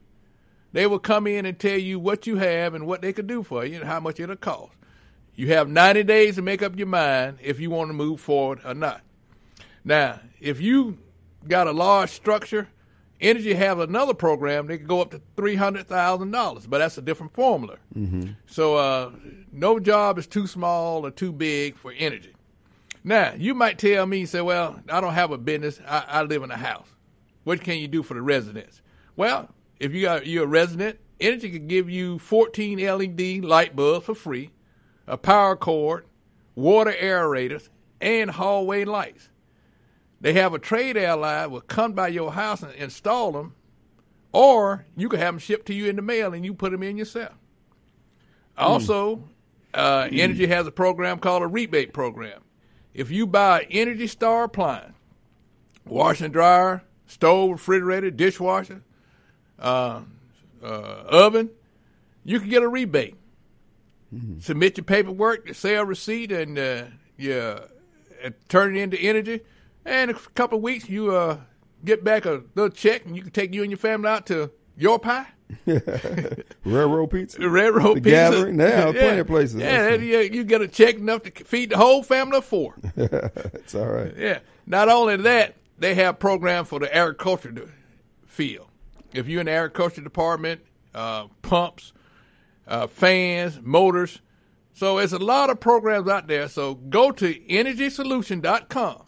They 0.72 0.86
will 0.86 0.98
come 0.98 1.26
in 1.26 1.46
and 1.46 1.58
tell 1.58 1.78
you 1.78 1.98
what 1.98 2.26
you 2.26 2.36
have 2.36 2.74
and 2.74 2.86
what 2.86 3.02
they 3.02 3.12
could 3.12 3.26
do 3.26 3.42
for 3.42 3.64
you 3.64 3.76
and 3.76 3.84
how 3.84 4.00
much 4.00 4.20
it'll 4.20 4.36
cost. 4.36 4.72
You 5.34 5.48
have 5.48 5.68
90 5.68 6.02
days 6.04 6.36
to 6.36 6.42
make 6.42 6.62
up 6.62 6.76
your 6.76 6.86
mind 6.86 7.38
if 7.42 7.60
you 7.60 7.70
want 7.70 7.88
to 7.90 7.94
move 7.94 8.20
forward 8.20 8.60
or 8.64 8.74
not. 8.74 9.02
Now, 9.84 10.20
if 10.40 10.60
you 10.60 10.98
got 11.46 11.66
a 11.66 11.72
large 11.72 12.10
structure, 12.10 12.68
Entergy 13.20 13.54
have 13.54 13.78
another 13.78 14.14
program. 14.14 14.66
They 14.66 14.78
could 14.78 14.88
go 14.88 15.00
up 15.00 15.10
to 15.12 15.20
three 15.36 15.56
hundred 15.56 15.88
thousand 15.88 16.30
dollars, 16.30 16.66
but 16.66 16.78
that's 16.78 16.98
a 16.98 17.02
different 17.02 17.32
formula. 17.32 17.76
Mm-hmm. 17.96 18.32
So 18.46 18.76
uh, 18.76 19.10
no 19.52 19.78
job 19.80 20.18
is 20.18 20.26
too 20.26 20.46
small 20.46 21.06
or 21.06 21.10
too 21.10 21.32
big 21.32 21.76
for 21.76 21.92
Entergy. 21.94 22.34
Now 23.04 23.32
you 23.36 23.54
might 23.54 23.78
tell 23.78 24.04
me, 24.06 24.26
say, 24.26 24.40
"Well, 24.40 24.80
I 24.88 25.00
don't 25.00 25.14
have 25.14 25.30
a 25.30 25.38
business. 25.38 25.80
I, 25.86 26.04
I 26.06 26.22
live 26.22 26.42
in 26.42 26.50
a 26.50 26.56
house. 26.56 26.88
What 27.44 27.62
can 27.62 27.78
you 27.78 27.88
do 27.88 28.02
for 28.02 28.14
the 28.14 28.22
residents?" 28.22 28.82
Well, 29.16 29.48
if 29.80 29.92
you 29.94 30.02
got 30.02 30.26
you're 30.26 30.44
a 30.44 30.48
resident, 30.48 30.98
Entergy 31.20 31.52
could 31.52 31.68
give 31.68 31.88
you 31.88 32.18
14 32.18 32.78
LED 32.78 33.44
light 33.44 33.74
bulbs 33.74 34.06
for 34.06 34.14
free, 34.14 34.50
a 35.06 35.16
power 35.16 35.56
cord, 35.56 36.04
water 36.54 36.92
aerators, 36.92 37.70
and 38.00 38.30
hallway 38.30 38.84
lights. 38.84 39.30
They 40.26 40.32
have 40.32 40.54
a 40.54 40.58
trade 40.58 40.96
ally 40.96 41.46
will 41.46 41.60
come 41.60 41.92
by 41.92 42.08
your 42.08 42.32
house 42.32 42.60
and 42.60 42.74
install 42.74 43.30
them, 43.30 43.54
or 44.32 44.84
you 44.96 45.08
can 45.08 45.20
have 45.20 45.34
them 45.34 45.38
shipped 45.38 45.66
to 45.66 45.72
you 45.72 45.86
in 45.86 45.94
the 45.94 46.02
mail 46.02 46.34
and 46.34 46.44
you 46.44 46.52
put 46.52 46.72
them 46.72 46.82
in 46.82 46.96
yourself. 46.96 47.34
Also, 48.58 49.28
uh, 49.72 50.06
Entergy 50.06 50.48
has 50.48 50.66
a 50.66 50.72
program 50.72 51.20
called 51.20 51.44
a 51.44 51.46
rebate 51.46 51.92
program. 51.92 52.40
If 52.92 53.12
you 53.12 53.28
buy 53.28 53.60
an 53.60 53.66
Energy 53.70 54.08
Star 54.08 54.42
appliance, 54.42 54.96
washing 55.84 56.32
dryer, 56.32 56.82
stove, 57.06 57.52
refrigerator, 57.52 58.10
dishwasher, 58.10 58.82
uh, 59.60 60.00
uh, 60.60 60.66
oven, 60.66 61.50
you 62.24 62.40
can 62.40 62.48
get 62.48 62.64
a 62.64 62.68
rebate. 62.68 63.14
Submit 64.40 64.76
your 64.76 64.84
paperwork, 64.86 65.46
your 65.46 65.54
sale 65.54 65.84
receipt, 65.84 66.32
and 66.32 66.58
uh, 66.58 66.86
you 67.16 67.32
uh, 67.32 67.68
turn 68.48 68.76
it 68.76 68.80
into 68.80 68.96
Entergy. 68.96 69.42
And 69.86 70.10
a 70.10 70.14
couple 70.34 70.58
of 70.58 70.62
weeks, 70.62 70.88
you 70.88 71.14
uh, 71.14 71.38
get 71.84 72.02
back 72.04 72.26
a 72.26 72.42
little 72.54 72.70
check, 72.70 73.06
and 73.06 73.16
you 73.16 73.22
can 73.22 73.30
take 73.30 73.54
you 73.54 73.62
and 73.62 73.70
your 73.70 73.78
family 73.78 74.08
out 74.08 74.26
to 74.26 74.50
your 74.76 74.98
pie. 74.98 75.26
Railroad 76.64 77.06
pizza. 77.10 77.38
Railroad 77.48 77.98
The 77.98 78.00
pizza. 78.00 78.10
gathering? 78.10 78.58
Yeah, 78.58 78.84
plenty 78.92 79.20
of 79.20 79.26
places. 79.28 79.54
Yeah, 79.60 79.94
you, 79.94 80.18
you 80.18 80.44
get 80.44 80.60
a 80.60 80.68
check 80.68 80.96
enough 80.96 81.22
to 81.22 81.30
feed 81.44 81.70
the 81.70 81.76
whole 81.76 82.02
family 82.02 82.38
of 82.38 82.44
four. 82.44 82.74
it's 82.96 83.74
all 83.74 83.86
right. 83.86 84.12
Yeah. 84.16 84.40
Not 84.66 84.88
only 84.88 85.16
that, 85.18 85.54
they 85.78 85.94
have 85.94 86.18
programs 86.18 86.68
for 86.68 86.80
the 86.80 86.94
agriculture 86.94 87.70
field. 88.26 88.66
If 89.12 89.28
you're 89.28 89.40
in 89.40 89.46
the 89.46 89.52
agriculture 89.52 90.02
department, 90.02 90.62
uh, 90.94 91.28
pumps, 91.42 91.92
uh, 92.66 92.88
fans, 92.88 93.60
motors. 93.62 94.20
So 94.74 94.98
there's 94.98 95.12
a 95.12 95.18
lot 95.18 95.48
of 95.48 95.60
programs 95.60 96.08
out 96.08 96.26
there. 96.26 96.48
So 96.48 96.74
go 96.74 97.12
to 97.12 97.34
entergysolution.com. 97.34 99.02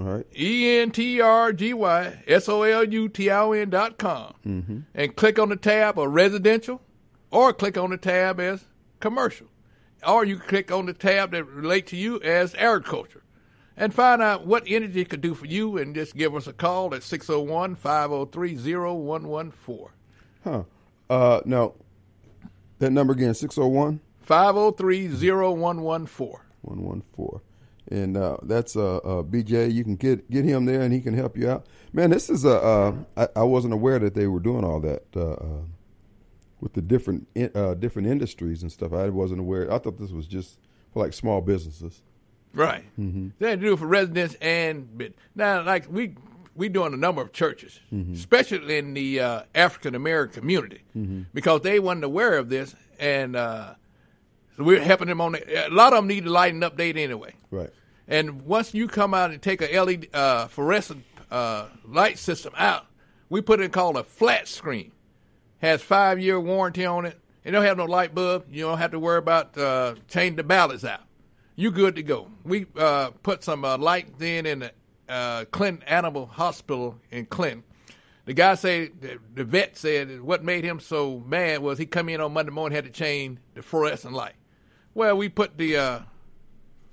All 0.00 0.06
right. 0.06 0.26
E 0.34 0.78
N 0.78 0.90
T 0.92 1.20
R 1.20 1.52
G 1.52 1.74
Y 1.74 2.22
S 2.26 2.48
O 2.48 2.62
L 2.62 2.84
U 2.84 3.08
T 3.08 3.28
I 3.28 3.40
O 3.40 3.52
N 3.52 3.68
dot 3.68 3.98
com 3.98 4.32
and 4.94 5.14
click 5.14 5.38
on 5.38 5.50
the 5.50 5.56
tab 5.56 5.98
of 5.98 6.10
residential 6.10 6.80
or 7.30 7.52
click 7.52 7.76
on 7.76 7.90
the 7.90 7.98
tab 7.98 8.40
as 8.40 8.64
commercial. 8.98 9.48
Or 10.06 10.24
you 10.24 10.38
can 10.38 10.48
click 10.48 10.72
on 10.72 10.86
the 10.86 10.94
tab 10.94 11.32
that 11.32 11.44
relate 11.44 11.86
to 11.88 11.96
you 11.96 12.18
as 12.22 12.54
agriculture 12.54 13.22
and 13.76 13.92
find 13.92 14.22
out 14.22 14.46
what 14.46 14.64
Entergy 14.64 15.06
could 15.06 15.20
do 15.20 15.34
for 15.34 15.44
you 15.44 15.76
and 15.76 15.94
just 15.94 16.16
give 16.16 16.34
us 16.34 16.46
a 16.46 16.54
call 16.54 16.94
at 16.94 17.02
601 17.02 17.74
503 17.74 18.56
0114. 18.56 19.86
Huh. 20.44 20.62
Uh, 21.10 21.40
now, 21.44 21.74
that 22.78 22.90
number 22.90 23.12
again, 23.12 23.34
601 23.34 24.00
503 24.22 25.08
0114. 25.08 26.36
114. 26.62 27.40
And 27.90 28.16
uh, 28.16 28.36
that's 28.42 28.76
uh, 28.76 28.98
uh, 28.98 29.22
BJ. 29.24 29.72
You 29.72 29.82
can 29.82 29.96
get 29.96 30.30
get 30.30 30.44
him 30.44 30.64
there, 30.64 30.80
and 30.82 30.92
he 30.92 31.00
can 31.00 31.12
help 31.14 31.36
you 31.36 31.50
out. 31.50 31.66
Man, 31.92 32.10
this 32.10 32.30
is 32.30 32.44
a. 32.44 32.60
Uh, 32.62 32.94
I, 33.16 33.28
I 33.36 33.42
wasn't 33.42 33.74
aware 33.74 33.98
that 33.98 34.14
they 34.14 34.28
were 34.28 34.38
doing 34.40 34.64
all 34.64 34.78
that 34.80 35.02
uh, 35.16 35.32
uh, 35.32 35.46
with 36.60 36.74
the 36.74 36.82
different 36.82 37.26
in- 37.34 37.50
uh, 37.54 37.74
different 37.74 38.06
industries 38.06 38.62
and 38.62 38.70
stuff. 38.70 38.92
I 38.92 39.08
wasn't 39.08 39.40
aware. 39.40 39.72
I 39.72 39.78
thought 39.78 39.98
this 39.98 40.12
was 40.12 40.26
just 40.28 40.58
for 40.92 41.02
like 41.02 41.12
small 41.12 41.40
businesses. 41.40 42.02
Right. 42.54 42.84
They 43.38 43.56
do 43.56 43.74
it 43.74 43.78
for 43.78 43.86
residents 43.86 44.34
and 44.40 45.12
now 45.36 45.62
like 45.62 45.86
we 45.90 46.14
we 46.56 46.68
doing 46.68 46.92
a 46.92 46.96
number 46.96 47.22
of 47.22 47.32
churches, 47.32 47.78
especially 48.12 48.76
in 48.76 48.92
the 48.94 49.20
uh, 49.20 49.42
African 49.54 49.94
American 49.94 50.40
community, 50.40 50.82
because 51.32 51.62
they 51.62 51.78
wasn't 51.80 52.04
aware 52.04 52.36
of 52.38 52.48
this, 52.48 52.74
and 52.98 53.34
uh, 53.36 53.74
so 54.56 54.64
we're 54.64 54.80
helping 54.82 55.06
them 55.08 55.20
on. 55.20 55.32
The, 55.32 55.68
a 55.68 55.70
lot 55.70 55.92
of 55.92 55.98
them 55.98 56.08
need 56.08 56.24
to 56.24 56.30
lighten 56.30 56.60
update 56.60 56.96
anyway. 56.96 57.34
Right. 57.52 57.70
And 58.10 58.42
once 58.42 58.74
you 58.74 58.88
come 58.88 59.14
out 59.14 59.30
and 59.30 59.40
take 59.40 59.62
a 59.62 59.80
LED 59.80 60.08
uh, 60.12 60.48
fluorescent 60.48 61.04
uh, 61.30 61.68
light 61.86 62.18
system 62.18 62.52
out, 62.56 62.86
we 63.28 63.40
put 63.40 63.60
in 63.60 63.70
called 63.70 63.96
a 63.96 64.02
flat 64.02 64.48
screen. 64.48 64.90
Has 65.58 65.80
five 65.80 66.18
year 66.18 66.40
warranty 66.40 66.84
on 66.84 67.06
it. 67.06 67.20
It 67.44 67.52
don't 67.52 67.64
have 67.64 67.76
no 67.76 67.84
light 67.84 68.14
bulb. 68.14 68.46
You 68.50 68.64
don't 68.64 68.78
have 68.78 68.90
to 68.90 68.98
worry 68.98 69.18
about 69.18 69.56
uh, 69.56 69.94
changing 70.08 70.36
the 70.36 70.42
ballasts 70.42 70.86
out. 70.86 71.02
You 71.54 71.70
good 71.70 71.96
to 71.96 72.02
go. 72.02 72.28
We 72.44 72.66
uh, 72.76 73.10
put 73.22 73.44
some 73.44 73.64
uh, 73.64 73.78
lights 73.78 74.20
in 74.20 74.44
in 74.44 74.58
the 74.60 74.72
uh, 75.08 75.44
Clinton 75.46 75.86
Animal 75.86 76.26
Hospital 76.26 76.96
in 77.10 77.26
Clinton. 77.26 77.62
The 78.24 78.34
guy 78.34 78.54
said 78.54 78.92
the, 79.00 79.18
the 79.34 79.44
vet 79.44 79.76
said 79.76 80.20
what 80.20 80.42
made 80.42 80.64
him 80.64 80.80
so 80.80 81.22
mad 81.26 81.62
was 81.62 81.78
he 81.78 81.86
come 81.86 82.08
in 82.08 82.20
on 82.20 82.32
Monday 82.32 82.52
morning 82.52 82.74
had 82.74 82.84
to 82.86 82.90
change 82.90 83.38
the 83.54 83.62
fluorescent 83.62 84.14
light. 84.14 84.34
Well, 84.94 85.16
we 85.16 85.28
put 85.28 85.56
the 85.56 85.76
uh, 85.76 86.00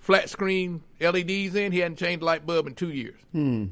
flat 0.08 0.30
screen 0.30 0.82
LEDs 1.02 1.54
in. 1.54 1.74
He 1.74 1.80
hadn't 1.80 1.98
changed 1.98 2.24
light 2.24 2.46
bulb 2.46 2.66
in 2.66 2.76
two 2.76 2.92
years. 2.92 3.20
Hmm. 3.34 3.66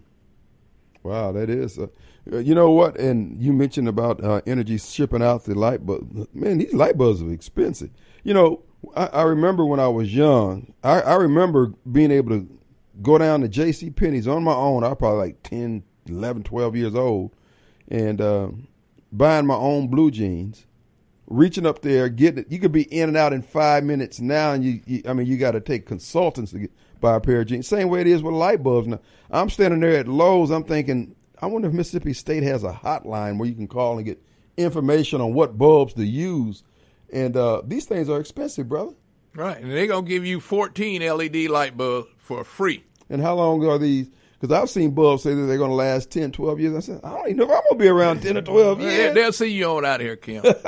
Wow, 1.01 1.31
that 1.31 1.49
is. 1.49 1.79
Uh, 1.79 1.87
uh, 2.29 2.39
you 2.39 2.53
know 2.53 2.71
what? 2.71 2.99
And 2.99 3.41
you 3.41 3.53
mentioned 3.53 3.87
about 3.87 4.21
uh, 4.21 4.41
Entergy 4.41 4.93
shipping 4.93 5.21
out 5.21 5.45
the 5.45 5.55
light 5.55 5.85
bulb. 5.85 6.27
Man, 6.33 6.57
these 6.57 6.73
light 6.73 6.97
bulbs 6.97 7.21
are 7.21 7.31
expensive. 7.31 7.89
You 8.23 8.33
know, 8.33 8.63
I, 8.97 9.05
I 9.07 9.21
remember 9.21 9.65
when 9.65 9.79
I 9.79 9.87
was 9.87 10.13
young. 10.13 10.73
I, 10.83 10.99
I 11.01 11.15
remember 11.15 11.67
being 11.89 12.11
able 12.11 12.31
to 12.31 12.59
go 13.01 13.17
down 13.17 13.39
to 13.41 13.47
J.C. 13.47 13.89
Penney's 13.91 14.27
on 14.27 14.43
my 14.43 14.53
own. 14.53 14.83
I 14.83 14.89
was 14.89 14.97
probably 14.97 15.19
like 15.19 15.43
10, 15.43 15.83
11, 16.09 16.43
12 16.43 16.75
years 16.75 16.95
old, 16.95 17.31
and 17.87 18.19
uh, 18.19 18.49
buying 19.09 19.45
my 19.45 19.55
own 19.55 19.87
blue 19.87 20.11
jeans. 20.11 20.65
Reaching 21.27 21.65
up 21.65 21.81
there, 21.81 22.07
getting 22.07 22.39
it. 22.39 22.51
You 22.51 22.59
could 22.59 22.71
be 22.71 22.83
in 22.83 23.09
and 23.09 23.17
out 23.17 23.33
in 23.33 23.41
five 23.41 23.83
minutes 23.83 24.19
now, 24.19 24.53
and 24.53 24.63
you, 24.63 24.81
you 24.85 25.01
I 25.07 25.13
mean, 25.13 25.25
you 25.25 25.37
got 25.37 25.51
to 25.51 25.59
take 25.59 25.87
consultants 25.87 26.51
to 26.51 26.59
get, 26.59 26.71
buy 27.01 27.15
a 27.15 27.19
pair 27.19 27.41
of 27.41 27.47
jeans. 27.47 27.67
Same 27.67 27.89
way 27.89 28.01
it 28.01 28.07
is 28.07 28.21
with 28.21 28.35
light 28.35 28.61
bulbs. 28.61 28.87
Now, 28.87 28.99
I'm 29.31 29.49
standing 29.49 29.79
there 29.79 29.97
at 29.97 30.07
Lowe's. 30.07 30.51
I'm 30.51 30.63
thinking, 30.63 31.15
I 31.41 31.47
wonder 31.47 31.67
if 31.67 31.73
Mississippi 31.73 32.13
State 32.13 32.43
has 32.43 32.63
a 32.63 32.71
hotline 32.71 33.39
where 33.39 33.49
you 33.49 33.55
can 33.55 33.67
call 33.67 33.97
and 33.97 34.05
get 34.05 34.21
information 34.57 35.19
on 35.19 35.33
what 35.33 35.57
bulbs 35.57 35.93
to 35.95 36.05
use. 36.05 36.63
And 37.11 37.35
uh, 37.35 37.61
these 37.65 37.85
things 37.85 38.09
are 38.09 38.19
expensive, 38.19 38.69
brother. 38.69 38.93
Right, 39.35 39.57
and 39.57 39.71
they're 39.71 39.87
gonna 39.87 40.07
give 40.07 40.25
you 40.25 40.39
14 40.39 41.01
LED 41.01 41.49
light 41.49 41.75
bulbs 41.75 42.07
for 42.19 42.43
free. 42.43 42.83
And 43.09 43.21
how 43.21 43.35
long 43.35 43.65
are 43.65 43.77
these? 43.77 44.09
Because 44.47 44.61
I've 44.63 44.69
seen 44.69 44.91
bulbs 44.91 45.23
say 45.23 45.33
that 45.33 45.41
they're 45.43 45.57
going 45.57 45.71
to 45.71 45.75
last 45.75 46.11
10, 46.11 46.31
12 46.31 46.59
years. 46.59 46.75
I 46.75 46.79
said, 46.79 47.01
I 47.03 47.09
don't 47.11 47.25
even 47.27 47.37
know 47.37 47.43
if 47.45 47.49
I'm 47.51 47.55
going 47.63 47.77
to 47.79 47.83
be 47.83 47.87
around 47.87 48.21
10 48.21 48.37
or 48.37 48.41
12 48.41 48.79
They- 48.79 48.83
years. 48.95 49.13
They'll 49.15 49.31
see 49.33 49.47
you 49.51 49.65
on 49.65 49.85
out 49.85 49.99
here, 50.01 50.15
Kim. 50.15 50.43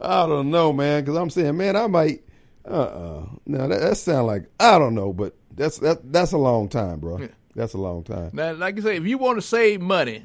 I 0.00 0.26
don't 0.26 0.50
know, 0.50 0.72
man. 0.72 1.02
Because 1.04 1.16
I'm 1.16 1.30
saying, 1.30 1.56
man, 1.56 1.76
I 1.76 1.86
might. 1.86 2.22
Uh, 2.64 2.70
uh 2.70 3.26
Now 3.46 3.66
that, 3.66 3.80
that 3.80 3.96
sounds 3.96 4.26
like 4.26 4.44
I 4.60 4.78
don't 4.78 4.94
know, 4.94 5.12
but 5.12 5.34
that's 5.54 5.78
that 5.78 6.12
that's 6.12 6.32
a 6.32 6.38
long 6.38 6.68
time, 6.68 7.00
bro. 7.00 7.28
That's 7.54 7.72
a 7.74 7.78
long 7.78 8.04
time. 8.04 8.30
now, 8.34 8.52
like 8.52 8.76
you 8.76 8.82
say, 8.82 8.96
if 8.96 9.04
you 9.06 9.16
want 9.18 9.38
to 9.38 9.42
save 9.42 9.80
money, 9.80 10.24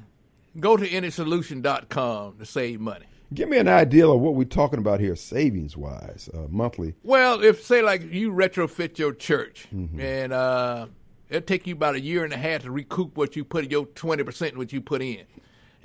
go 0.59 0.75
to 0.77 0.87
EntergySolution.com 0.87 2.37
to 2.37 2.45
save 2.45 2.79
money. 2.81 3.05
Give 3.33 3.49
me 3.49 3.57
an 3.57 3.67
idea 3.67 4.07
of 4.07 4.19
what 4.19 4.35
we're 4.35 4.43
talking 4.43 4.77
about 4.77 4.99
here, 4.99 5.15
savings 5.15 5.75
wise, 5.75 6.29
uh, 6.33 6.45
monthly. 6.49 6.93
Well, 7.01 7.43
if 7.43 7.63
say 7.65 7.81
like 7.81 8.11
you 8.11 8.31
retrofit 8.31 8.99
your 8.99 9.13
church, 9.13 9.65
Mm-hmm. 9.73 9.99
and 9.99 10.33
uh, 10.33 10.87
it'll 11.33 11.45
take 11.45 11.67
you 11.67 11.73
about 11.73 11.95
a 11.95 11.99
year 11.99 12.23
and 12.23 12.31
a 12.31 12.37
half 12.37 12.61
to 12.61 12.71
recoup 12.71 13.17
what 13.17 13.35
you 13.35 13.43
put 13.43 13.69
your 13.71 13.85
twenty 13.87 14.23
percent 14.23 14.57
what 14.57 14.71
you 14.71 14.81
put 14.81 15.01
in. 15.01 15.23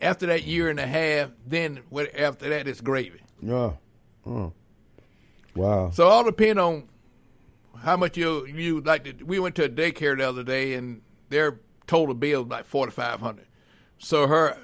After 0.01 0.27
that 0.27 0.45
year 0.45 0.69
and 0.69 0.79
a 0.79 0.87
half, 0.87 1.31
then 1.47 1.81
what? 1.89 2.15
After 2.15 2.49
that, 2.51 2.69
it's 2.69 2.81
gravy. 2.81 3.21
Yeah. 3.43 3.73
Oh. 4.27 4.53
Wow. 5.55 5.91
So 5.91 6.07
all 6.07 6.23
depend 6.23 6.61
on 6.61 6.89
how 7.77 7.97
much 7.97 8.17
you 8.17 8.47
you 8.47 8.81
like. 8.81 9.05
To, 9.05 9.25
we 9.25 9.39
went 9.39 9.55
to 9.57 9.65
a 9.65 9.69
daycare 9.69 10.17
the 10.17 10.29
other 10.29 10.45
day, 10.45 10.75
and 10.75 11.03
their 11.31 11.61
total 11.87 12.15
bill 12.15 12.43
was 12.43 12.51
like 12.51 12.67
forty 12.67 12.93
five 12.93 13.21
hundred. 13.21 13.47
So 13.99 14.27
her 14.27 14.57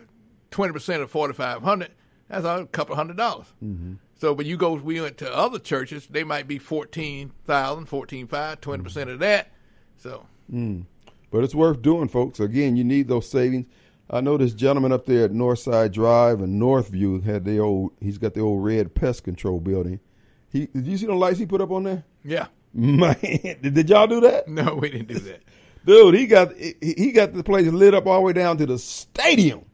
twenty 0.51 0.73
percent 0.73 1.03
of 1.03 1.11
forty 1.11 1.35
five 1.35 1.63
hundred, 1.63 1.93
that's 2.29 2.45
a 2.45 2.69
couple 2.71 2.95
hundred 2.95 3.17
dollars. 3.17 3.47
Mm-hmm. 3.63 3.95
So, 4.17 4.35
but 4.35 4.47
you 4.47 4.57
go, 4.57 4.75
we 4.75 5.01
went 5.01 5.19
to 5.19 5.37
other 5.37 5.59
churches, 5.59 6.07
they 6.07 6.23
might 6.23 6.47
be 6.47 6.59
fourteen 6.59 7.33
thousand, 7.45 7.87
fourteen 7.87 8.29
five, 8.29 8.61
twenty 8.61 8.85
percent 8.85 9.11
of 9.11 9.19
that. 9.19 9.51
So 9.97 10.27
But 10.49 11.45
it's 11.45 11.55
worth 11.55 11.83
doing, 11.83 12.09
folks. 12.09 12.41
Again, 12.41 12.77
you 12.77 12.85
need 12.85 13.09
those 13.09 13.29
savings. 13.29 13.67
I 14.11 14.21
know 14.21 14.37
this 14.37 14.53
gentleman 14.53 14.93
up 14.93 15.07
there 15.07 15.25
at 15.25 15.33
Northside 15.33 15.93
Drive 15.93 16.41
and 16.41 16.61
Northview 16.61 17.25
had 17.25 17.45
the 17.45 17.59
old. 17.59 17.93
He's 18.01 18.19
got 18.19 18.35
the 18.35 18.41
old 18.41 18.63
red 18.65 18.95
pest 18.95 19.25
control 19.25 19.61
building. 19.61 20.01
He 20.53 20.67
did 20.67 20.87
you 20.87 20.97
see 20.99 21.07
the 21.07 21.15
lights 21.15 21.39
he 21.39 21.47
put 21.47 21.61
up 21.61 21.71
on 21.71 21.85
there? 21.85 22.05
yeah, 22.23 22.47
Man, 22.75 23.17
did 23.21 23.89
y'all 23.89 24.07
do 24.07 24.21
that? 24.21 24.47
No, 24.49 24.75
we 24.75 24.91
didn't 24.91 25.09
do 25.09 25.19
that. 25.21 25.43
Dude, 25.87 26.15
he 26.15 26.27
got 26.27 26.55
he 26.57 26.75
he 26.81 27.13
got 27.13 27.33
the 27.33 27.43
place 27.43 27.67
lit 27.67 27.95
up 27.95 28.07
all 28.07 28.17
the 28.17 28.21
way 28.23 28.33
down 28.33 28.57
to 28.59 28.67
the 28.67 28.79
stadium. 28.79 29.65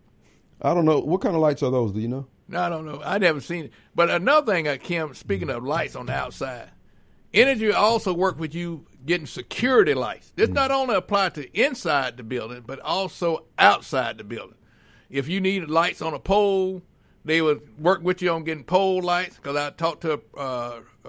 I 0.63 0.75
don't 0.75 0.85
know 0.85 1.01
what 1.01 1.21
kind 1.21 1.35
of 1.35 1.41
lights 1.41 1.63
are 1.63 1.71
those. 1.71 1.93
Do 1.93 2.01
you 2.01 2.09
know? 2.09 2.27
No, 2.49 2.61
I 2.61 2.69
don't 2.69 2.85
know. 2.85 3.01
I 3.05 3.19
never 3.19 3.41
seen 3.41 3.67
it. 3.67 3.73
But 3.95 4.11
another 4.11 4.53
thing, 4.53 4.67
uh, 4.67 4.77
Kim, 4.83 5.15
speaking 5.15 5.51
of 5.51 5.65
lights 5.65 5.95
on 5.97 6.07
the 6.07 6.13
outside, 6.13 6.71
Entergy 7.33 7.73
also 7.73 8.13
work 8.13 8.39
with 8.39 8.55
you 8.55 8.87
getting 9.07 9.27
security 9.27 9.95
lights. 9.95 10.33
This 10.35 10.49
not 10.49 10.71
only 10.71 10.95
apply 10.97 11.31
to 11.31 11.59
inside 11.59 12.17
the 12.17 12.23
building, 12.23 12.65
but 12.67 12.81
also 12.81 13.47
outside 13.59 14.19
the 14.19 14.25
building. 14.25 14.57
If 15.09 15.29
you 15.29 15.41
need 15.41 15.69
lights 15.69 16.03
on 16.03 16.13
a 16.15 16.19
pole, 16.19 16.83
they 17.25 17.41
would 17.41 17.79
work 17.79 18.03
with 18.03 18.21
you 18.23 18.31
on 18.31 18.45
getting 18.45 18.65
pole 18.65 19.01
lights. 19.01 19.37
Because 19.37 19.57
I 19.57 19.71
talked 19.71 20.03
to 20.03 20.21
a, 20.37 20.39
uh, 20.39 20.81
a 21.05 21.09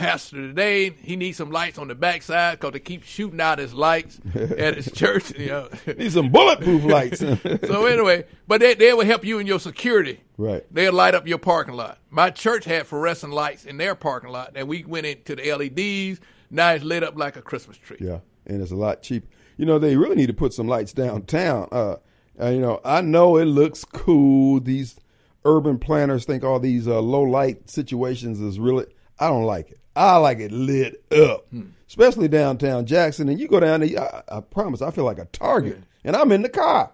pastor 0.00 0.36
today. 0.36 0.88
He 0.88 1.14
needs 1.14 1.36
some 1.36 1.50
lights 1.50 1.76
on 1.76 1.88
the 1.88 1.94
backside 1.94 2.58
because 2.58 2.72
they 2.72 2.80
keep 2.80 3.04
shooting 3.04 3.40
out 3.40 3.58
his 3.58 3.74
lights 3.74 4.18
at 4.34 4.74
his 4.76 4.90
church. 4.90 5.38
You 5.38 5.48
know. 5.48 5.68
Need 5.98 6.12
some 6.12 6.30
bulletproof 6.30 6.84
lights. 6.84 7.18
so 7.66 7.84
anyway, 7.84 8.24
but 8.48 8.60
they, 8.60 8.74
they 8.74 8.94
will 8.94 9.04
help 9.04 9.26
you 9.26 9.38
in 9.38 9.46
your 9.46 9.60
security. 9.60 10.20
Right. 10.38 10.64
They'll 10.72 10.94
light 10.94 11.14
up 11.14 11.26
your 11.26 11.36
parking 11.36 11.74
lot. 11.74 11.98
My 12.08 12.30
church 12.30 12.64
had 12.64 12.86
fluorescent 12.86 13.34
lights 13.34 13.66
in 13.66 13.76
their 13.76 13.94
parking 13.94 14.30
lot, 14.30 14.52
and 14.54 14.66
we 14.68 14.84
went 14.84 15.04
into 15.04 15.36
the 15.36 15.52
LEDs. 15.52 16.20
Now 16.50 16.72
it's 16.72 16.82
lit 16.82 17.02
up 17.02 17.16
like 17.16 17.36
a 17.36 17.42
Christmas 17.42 17.76
tree. 17.76 17.98
Yeah, 18.00 18.20
and 18.46 18.62
it's 18.62 18.72
a 18.72 18.76
lot 18.76 19.02
cheaper. 19.02 19.28
You 19.58 19.66
know, 19.66 19.78
they 19.78 19.96
really 19.98 20.16
need 20.16 20.28
to 20.28 20.34
put 20.34 20.54
some 20.54 20.66
lights 20.66 20.94
downtown. 20.94 21.68
Uh, 21.70 21.96
uh, 22.40 22.48
you 22.48 22.60
know, 22.60 22.80
I 22.86 23.02
know 23.02 23.36
it 23.36 23.44
looks 23.44 23.84
cool. 23.84 24.60
These 24.60 24.98
urban 25.44 25.78
planners 25.78 26.24
think 26.24 26.42
all 26.42 26.58
these 26.58 26.88
uh, 26.88 27.02
low 27.02 27.22
light 27.22 27.68
situations 27.68 28.40
is 28.40 28.58
really. 28.58 28.86
I 29.18 29.28
don't 29.28 29.44
like 29.44 29.70
it. 29.70 29.79
I 29.96 30.16
like 30.18 30.38
it 30.38 30.52
lit 30.52 31.04
up, 31.12 31.46
hmm. 31.50 31.68
especially 31.88 32.28
downtown 32.28 32.86
Jackson. 32.86 33.28
And 33.28 33.40
you 33.40 33.48
go 33.48 33.60
down 33.60 33.80
there, 33.80 34.00
I, 34.00 34.36
I 34.36 34.40
promise, 34.40 34.82
I 34.82 34.90
feel 34.90 35.04
like 35.04 35.18
a 35.18 35.26
target, 35.26 35.82
and 36.04 36.16
I'm 36.16 36.32
in 36.32 36.42
the 36.42 36.48
car. 36.48 36.92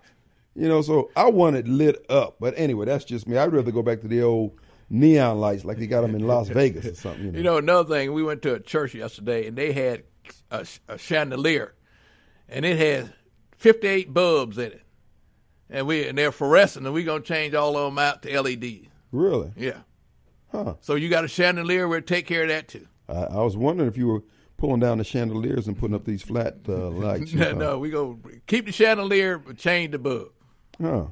You 0.55 0.69
know, 0.69 0.81
so 0.81 1.11
I 1.15 1.29
want 1.29 1.57
it 1.57 1.69
lit 1.69 2.05
up. 2.09 2.37
But 2.41 2.55
anyway, 2.57 2.87
that's 2.87 3.05
just 3.05 3.29
me. 3.29 3.37
I'd 3.37 3.53
rather 3.53 3.71
go 3.71 3.83
back 3.83 4.01
to 4.01 4.09
the 4.09 4.23
old 4.23 4.59
neon 4.89 5.39
lights 5.39 5.65
like 5.65 5.79
they 5.79 5.87
got 5.87 6.01
them 6.01 6.15
in 6.15 6.27
Las 6.27 6.49
Vegas 6.51 6.87
or 6.87 6.95
something. 6.95 7.27
You 7.27 7.33
know, 7.33 7.39
You 7.39 7.45
know, 7.45 7.57
another 7.59 7.95
thing, 7.95 8.15
we 8.15 8.23
went 8.23 8.41
to 8.43 8.55
a 8.55 8.61
church 8.61 8.95
yesterday, 8.95 9.47
and 9.47 9.57
they 9.57 9.73
had 9.73 10.05
a, 10.51 10.67
a 10.89 10.97
chandelier, 10.97 11.75
and 12.49 12.65
it 12.65 12.79
had 12.79 13.13
58 13.59 14.15
bulbs 14.15 14.57
in 14.59 14.73
it. 14.73 14.83
And 15.69 15.87
we 15.87 16.07
and 16.07 16.17
they're 16.17 16.33
fluorescent, 16.33 16.87
and 16.87 16.95
we're 16.95 17.05
going 17.05 17.23
to 17.23 17.29
change 17.29 17.53
all 17.53 17.77
of 17.77 17.93
them 17.93 17.99
out 17.99 18.23
to 18.23 18.41
LED. 18.41 18.87
really? 19.11 19.51
Yeah. 19.57 19.81
Huh. 20.57 20.75
So 20.81 20.95
you 20.95 21.11
got 21.11 21.25
a 21.25 21.29
chandelier, 21.29 21.87
we'll 21.87 22.01
take 22.01 22.27
care 22.27 22.43
of 22.43 22.49
that 22.49 22.69
too. 22.69 22.87
I, 23.09 23.25
I 23.25 23.43
was 23.43 23.57
wondering 23.57 23.89
if 23.89 23.99
you 23.99 24.07
were 24.07 24.23
pulling 24.57 24.81
down 24.81 24.99
the 24.99 25.05
chandeliers 25.05 25.69
and 25.69 25.77
putting 25.77 25.95
up 25.95 26.07
these 26.07 26.23
flat 26.23 26.57
uh, 26.67 26.73
lights. 26.91 27.35
No, 27.35 27.53
no, 27.53 27.79
we 27.79 27.91
go 27.91 28.19
keep 28.47 28.65
the 28.65 28.73
chandelier, 28.73 29.39
but 29.39 29.59
change 29.59 29.93
the 29.93 29.99
bulb. 29.99 30.33
Huh. 30.81 31.07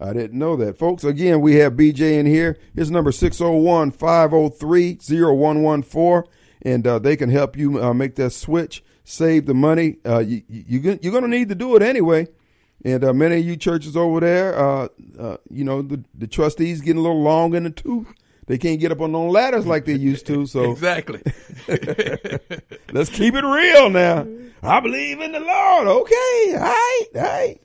I 0.00 0.12
didn't 0.14 0.38
know 0.38 0.56
that. 0.56 0.78
Folks, 0.78 1.04
again, 1.04 1.40
we 1.42 1.56
have 1.56 1.74
BJ 1.74 2.18
in 2.18 2.26
here. 2.26 2.58
His 2.74 2.90
number 2.90 3.12
601 3.12 3.92
503 3.92 4.94
0114, 4.94 6.32
and 6.62 6.86
uh, 6.86 6.98
they 6.98 7.14
can 7.14 7.28
help 7.28 7.56
you 7.56 7.80
uh, 7.80 7.94
make 7.94 8.16
that 8.16 8.30
switch, 8.30 8.82
save 9.04 9.46
the 9.46 9.54
money. 9.54 9.98
Uh, 10.04 10.18
you, 10.20 10.42
you, 10.48 10.98
you're 11.00 11.12
going 11.12 11.22
to 11.22 11.28
need 11.28 11.50
to 11.50 11.54
do 11.54 11.76
it 11.76 11.82
anyway. 11.82 12.26
And 12.84 13.04
uh, 13.04 13.12
many 13.12 13.38
of 13.38 13.44
you 13.44 13.56
churches 13.56 13.96
over 13.96 14.18
there, 14.18 14.58
uh, 14.58 14.88
uh, 15.16 15.36
you 15.50 15.62
know, 15.62 15.82
the, 15.82 16.02
the 16.14 16.26
trustees 16.26 16.80
getting 16.80 16.98
a 16.98 17.02
little 17.02 17.22
long 17.22 17.54
in 17.54 17.62
the 17.62 17.70
tooth. 17.70 18.08
They 18.46 18.58
can't 18.58 18.80
get 18.80 18.90
up 18.92 19.00
on 19.00 19.12
those 19.12 19.32
ladders 19.32 19.66
like 19.66 19.84
they 19.84 19.94
used 19.94 20.26
to. 20.26 20.46
So 20.46 20.70
Exactly. 20.72 21.22
Let's 22.92 23.10
keep 23.10 23.34
it 23.34 23.44
real 23.44 23.90
now. 23.90 24.26
I 24.62 24.80
believe 24.80 25.20
in 25.20 25.32
the 25.32 25.40
Lord. 25.40 25.88
Okay, 25.88 26.54
all 26.54 26.60
right, 26.60 27.04
all 27.16 27.22
right. 27.22 27.60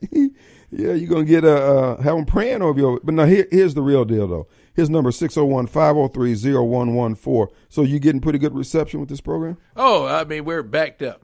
yeah, 0.72 0.94
you're 0.94 1.10
gonna 1.10 1.26
get 1.26 1.44
a 1.44 1.56
uh, 1.56 2.02
have 2.02 2.16
them 2.16 2.26
praying 2.26 2.62
over 2.62 2.80
you. 2.80 3.00
But 3.04 3.14
now 3.16 3.26
here, 3.26 3.48
here's 3.52 3.74
the 3.76 3.82
real 3.84 4.06
deal 4.06 4.28
though. 4.28 4.48
His 4.74 4.90
number 4.92 5.10
601-503-0114. 5.12 7.48
So 7.70 7.82
you 7.82 8.00
getting 8.00 8.22
pretty 8.22 8.38
good 8.40 8.54
reception 8.56 9.00
with 9.00 9.10
this 9.10 9.22
program? 9.22 9.58
oh, 9.76 10.06
I 10.06 10.24
mean, 10.24 10.46
we're 10.46 10.62
backed 10.64 11.02
up, 11.02 11.24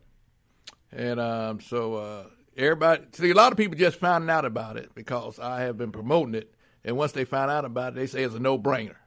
and 0.91 1.19
um, 1.19 1.59
so 1.59 1.95
uh, 1.95 2.25
everybody. 2.57 3.03
See, 3.13 3.29
a 3.29 3.33
lot 3.35 3.51
of 3.51 3.57
people 3.57 3.77
just 3.77 3.97
finding 3.97 4.29
out 4.29 4.45
about 4.45 4.77
it 4.77 4.91
because 4.95 5.39
I 5.39 5.61
have 5.61 5.77
been 5.77 5.91
promoting 5.91 6.35
it, 6.35 6.53
and 6.83 6.97
once 6.97 7.11
they 7.11 7.25
find 7.25 7.51
out 7.51 7.65
about 7.65 7.93
it, 7.93 7.95
they 7.95 8.07
say 8.07 8.23
it's 8.23 8.35
a 8.35 8.39
no-brainer. 8.39 8.95
Hmm. 8.95 9.02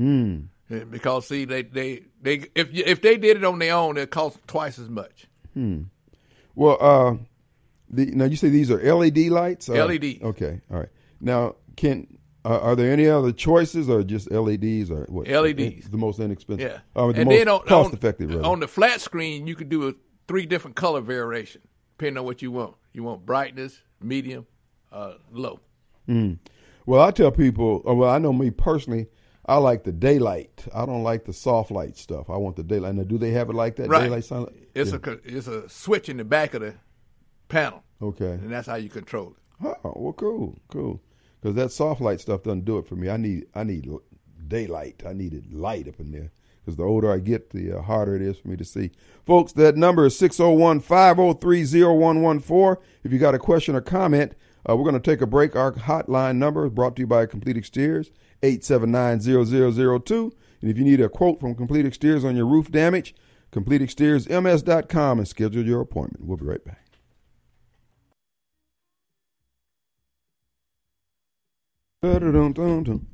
Uh, 0.00 0.84
Because 0.90 1.26
see, 1.26 1.44
they 1.44 1.62
they 1.62 2.02
they 2.22 2.44
if 2.54 2.68
if 2.72 3.00
they 3.02 3.16
did 3.16 3.36
it 3.38 3.44
on 3.44 3.58
their 3.58 3.74
own, 3.74 3.96
it 3.96 4.10
cost 4.10 4.38
twice 4.46 4.78
as 4.78 4.88
much. 4.88 5.26
Hmm. 5.54 5.82
Well, 6.54 6.76
uh, 6.80 7.16
the, 7.90 8.06
now 8.06 8.26
you 8.26 8.36
say 8.36 8.48
these 8.50 8.70
are 8.70 8.80
LED 8.94 9.18
lights. 9.28 9.68
Uh, 9.68 9.84
LEDs. 9.86 10.22
Okay, 10.22 10.60
all 10.70 10.78
right. 10.80 10.88
Now, 11.20 11.54
can 11.76 12.06
uh, 12.44 12.58
are 12.60 12.76
there 12.76 12.92
any 12.92 13.08
other 13.08 13.32
choices 13.32 13.88
or 13.88 14.02
just 14.02 14.30
LEDs 14.30 14.90
or 14.90 15.06
what? 15.08 15.26
LEDs. 15.28 15.88
the 15.88 15.96
most 15.96 16.18
inexpensive. 16.20 16.70
Yeah, 16.70 16.80
uh, 17.00 17.12
the 17.12 17.20
and 17.20 17.28
most 17.28 17.38
then 17.38 17.48
on, 17.48 17.60
cost 17.60 17.88
on- 17.88 17.94
effective. 17.94 18.30
rather. 18.30 18.44
on 18.44 18.60
the 18.60 18.68
flat 18.68 19.00
screen, 19.00 19.46
you 19.46 19.54
could 19.54 19.68
do 19.70 19.88
a 19.88 19.94
three 20.26 20.44
different 20.46 20.76
color 20.76 21.00
variation 21.00 21.62
depending 21.96 22.18
on 22.18 22.24
what 22.24 22.42
you 22.42 22.52
want. 22.52 22.74
You 22.92 23.02
want 23.04 23.24
brightness, 23.26 23.80
medium, 24.02 24.46
uh, 24.92 25.14
low. 25.32 25.60
Well, 26.86 27.02
I 27.02 27.10
tell 27.10 27.30
people, 27.32 27.82
uh, 27.88 27.94
well, 27.94 28.08
I 28.10 28.18
know 28.18 28.32
me 28.32 28.50
personally, 28.50 29.08
I 29.48 29.56
like 29.56 29.82
the 29.82 29.92
daylight. 29.92 30.66
I 30.74 30.84
don't 30.86 31.02
like 31.02 31.24
the 31.24 31.32
soft 31.32 31.70
light 31.70 31.96
stuff. 31.96 32.28
I 32.28 32.36
want 32.36 32.56
the 32.56 32.62
daylight. 32.62 32.94
Now, 32.94 33.04
do 33.04 33.16
they 33.18 33.30
have 33.30 33.48
it 33.48 33.54
like 33.54 33.76
that? 33.76 33.88
Right. 33.88 34.04
Daylight, 34.04 34.24
sunlight? 34.24 34.54
It's 34.74 34.92
Yeah. 34.92 34.98
a 35.02 35.10
it's 35.24 35.46
a 35.48 35.68
switch 35.68 36.08
in 36.08 36.18
the 36.18 36.24
back 36.24 36.52
of 36.54 36.60
the 36.60 36.74
panel, 37.48 37.82
Okay. 38.02 38.32
and 38.32 38.52
that's 38.52 38.66
how 38.68 38.76
you 38.76 38.90
control 38.90 39.30
it. 39.30 39.76
Oh, 39.84 39.92
well, 39.96 40.12
cool, 40.12 40.56
cool. 40.68 41.00
Because 41.40 41.56
that 41.56 41.72
soft 41.72 42.00
light 42.00 42.20
stuff 42.20 42.42
doesn't 42.42 42.64
do 42.66 42.78
it 42.78 42.86
for 42.86 42.94
me. 42.94 43.08
I 43.08 43.16
need, 43.16 43.46
I 43.54 43.64
need 43.64 43.90
daylight. 44.46 45.02
I 45.06 45.12
need 45.14 45.32
it 45.34 45.52
light 45.52 45.88
up 45.88 45.98
in 45.98 46.10
there. 46.12 46.30
Because 46.64 46.76
the 46.76 46.84
older 46.84 47.10
I 47.10 47.18
get, 47.18 47.50
the 47.50 47.78
uh, 47.78 47.82
harder 47.82 48.14
it 48.16 48.22
is 48.22 48.36
for 48.38 48.48
me 48.48 48.56
to 48.56 48.64
see. 48.64 48.90
Folks, 49.24 49.52
that 49.52 49.76
number 49.76 50.04
is 50.06 50.18
601 50.18 50.80
503 50.80 51.64
0114. 51.64 52.76
If 53.04 53.12
you 53.12 53.18
got 53.18 53.34
a 53.34 53.38
question 53.38 53.74
or 53.74 53.80
comment, 53.80 54.34
uh, 54.68 54.76
we're 54.76 54.88
going 54.88 55.00
to 55.00 55.10
take 55.10 55.20
a 55.20 55.26
break. 55.26 55.56
Our 55.56 55.72
hotline 55.72 56.36
number 56.36 56.66
is 56.66 56.72
brought 56.72 56.96
to 56.96 57.00
you 57.00 57.06
by 57.06 57.26
Complete 57.26 57.56
Exteriors, 57.56 58.10
879-0002. 58.42 60.32
And 60.60 60.70
if 60.70 60.76
you 60.76 60.84
need 60.84 61.00
a 61.00 61.08
quote 61.08 61.40
from 61.40 61.54
Complete 61.54 61.86
Exteriors 61.86 62.24
on 62.24 62.36
your 62.36 62.46
roof 62.46 62.70
damage, 62.70 63.14
CompleteExteriorsMS.com 63.52 65.18
and 65.18 65.28
schedule 65.28 65.64
your 65.64 65.80
appointment. 65.80 66.26
We'll 66.26 66.36
be 66.36 66.44
right 66.44 66.64
back. 66.64 66.84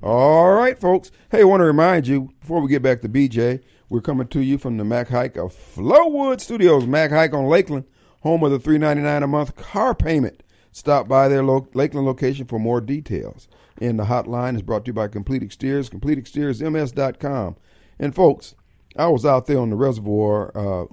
All 0.03 0.53
right, 0.53 0.79
folks. 0.79 1.11
Hey, 1.31 1.41
I 1.41 1.45
want 1.45 1.61
to 1.61 1.65
remind 1.65 2.07
you 2.07 2.33
before 2.41 2.61
we 2.61 2.69
get 2.69 2.83
back 2.83 3.01
to 3.01 3.09
BJ, 3.09 3.63
we're 3.89 4.03
coming 4.03 4.29
to 4.29 4.41
you 4.41 4.59
from 4.59 4.77
the 4.77 4.85
Mac 4.85 5.09
Haik 5.09 5.37
of 5.37 5.55
Flowood 5.55 6.41
Studios. 6.41 6.87
Mac 6.87 7.11
Haik 7.11 7.33
on 7.33 7.47
Lakeland, 7.47 7.87
home 8.21 8.43
of 8.43 8.51
the 8.51 8.59
three 8.59 8.77
ninety 8.77 9.03
nine 9.03 9.23
a 9.23 9.27
month 9.27 9.57
car 9.57 9.95
payment. 9.95 10.43
Stop 10.75 11.07
by 11.07 11.29
their 11.29 11.45
lo- 11.45 11.69
Lakeland 11.73 12.05
location 12.05 12.47
for 12.47 12.59
more 12.59 12.81
details. 12.81 13.47
And 13.81 13.97
the 13.97 14.07
hotline 14.07 14.57
is 14.57 14.63
brought 14.63 14.85
to 14.85 14.89
you 14.89 14.93
by 14.93 15.07
Complete 15.07 15.41
Exteriors, 15.41 15.89
CompleteExteriorsMS.com. 15.89 17.55
And 18.01 18.13
folks, 18.13 18.57
I 18.97 19.07
was 19.07 19.25
out 19.25 19.47
there 19.47 19.61
on 19.61 19.71
the 19.71 19.77
reservoir, 19.77 20.51
uh, 20.57 20.87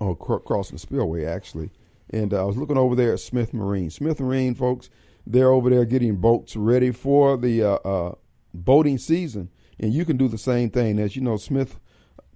oh, 0.00 0.14
cr- 0.14 0.36
crossing 0.38 0.76
the 0.76 0.80
spillway 0.80 1.26
actually, 1.26 1.70
and 2.08 2.32
uh, 2.32 2.40
I 2.40 2.44
was 2.44 2.56
looking 2.56 2.78
over 2.78 2.94
there 2.94 3.12
at 3.12 3.20
Smith 3.20 3.52
Marine. 3.52 3.90
Smith 3.90 4.20
Marine, 4.20 4.54
folks, 4.54 4.88
they're 5.26 5.50
over 5.50 5.68
there 5.68 5.84
getting 5.84 6.16
boats 6.16 6.56
ready 6.56 6.90
for 6.90 7.36
the 7.36 7.62
uh, 7.62 7.78
uh, 7.84 8.14
boating 8.54 8.96
season, 8.96 9.50
and 9.78 9.92
you 9.92 10.06
can 10.06 10.16
do 10.16 10.28
the 10.28 10.38
same 10.38 10.70
thing. 10.70 10.98
As 10.98 11.14
you 11.14 11.20
know, 11.20 11.36
Smith 11.36 11.78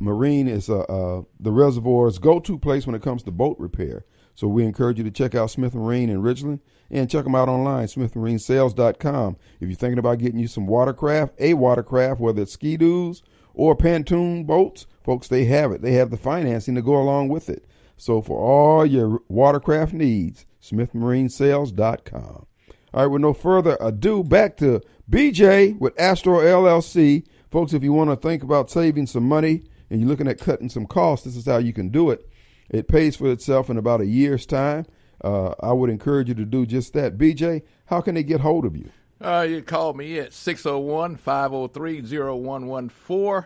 Marine 0.01 0.49
is 0.49 0.69
uh, 0.69 0.81
uh, 0.81 1.23
the 1.39 1.53
reservoir's 1.53 2.19
go-to 2.19 2.59
place 2.59 2.87
when 2.87 2.95
it 2.95 3.01
comes 3.01 3.23
to 3.23 3.31
boat 3.31 3.57
repair. 3.59 4.05
So 4.35 4.49
we 4.49 4.65
encourage 4.65 4.99
you 4.99 5.05
to 5.05 5.11
check 5.11 5.35
out 5.35 5.51
Smith 5.51 5.75
Marine 5.75 6.11
in 6.11 6.23
Ridgeland 6.23 6.61
and 6.91 7.09
check 7.11 7.25
them 7.25 7.35
out 7.35 7.49
online, 7.49 7.87
smithmarinesales.com. 7.87 9.37
If 9.61 9.69
you're 9.69 9.77
thinking 9.77 9.99
about 9.99 10.19
getting 10.19 10.41
you 10.41 10.49
some 10.49 10.67
watercraft, 10.67 11.35
a 11.39 11.55
watercraft, 11.55 12.21
whether 12.21 12.43
it's 12.43 12.53
ski-doos 12.53 13.23
or 13.55 13.77
pontoon 13.77 14.45
boats, 14.45 14.87
folks, 15.05 15.29
they 15.29 15.45
have 15.45 15.73
it. 15.73 15.83
They 15.83 15.93
have 15.93 16.11
the 16.11 16.17
financing 16.17 16.75
to 16.75 16.83
go 16.83 16.97
along 16.97 17.29
with 17.29 17.49
it. 17.49 17.67
So 17.97 18.23
for 18.23 18.39
all 18.39 18.87
your 18.87 19.21
watercraft 19.29 19.93
needs, 19.93 20.47
smithmarinesales.com. 20.63 22.47
All 22.93 23.03
right, 23.03 23.07
with 23.07 23.23
no 23.23 23.33
further 23.33 23.77
ado, 23.81 24.25
back 24.25 24.57
to 24.57 24.81
BJ 25.09 25.79
with 25.79 25.99
Astro 26.01 26.41
LLC. 26.41 27.25
Folks, 27.51 27.73
if 27.73 27.85
you 27.85 27.93
want 27.93 28.11
to 28.11 28.17
think 28.17 28.43
about 28.43 28.71
saving 28.71 29.07
some 29.07 29.29
money 29.29 29.63
and 29.91 30.01
you're 30.01 30.09
looking 30.09 30.29
at 30.29 30.41
cutting 30.41 30.69
some 30.69 30.87
costs, 30.87 31.25
this 31.25 31.37
is 31.37 31.47
how 31.47 31.59
you 31.59 31.73
can 31.73 31.91
do 31.91 32.11
it. 32.11 32.29
It 32.69 32.89
pays 32.89 33.17
for 33.17 33.31
itself 33.31 33.71
in 33.71 33.77
about 33.77 34.01
a 34.01 34.07
year's 34.07 34.47
time. 34.47 34.87
Uh, 35.23 35.55
I 35.61 35.73
would 35.73 35.91
encourage 35.91 36.29
you 36.29 36.35
to 36.35 36.45
do 36.45 36.67
just 36.67 36.93
that. 36.95 37.19
BJ, 37.19 37.63
how 37.87 38.01
can 38.01 38.15
they 38.15 38.23
get 38.23 38.41
hold 38.41 38.65
of 38.65 38.77
you? 38.77 38.91
Uh, 39.21 39.47
you 39.49 39.63
call 39.63 39.93
me 39.93 40.19
at 40.19 40.33
601 40.33 41.17
503 41.17 42.01
0114. 42.01 43.45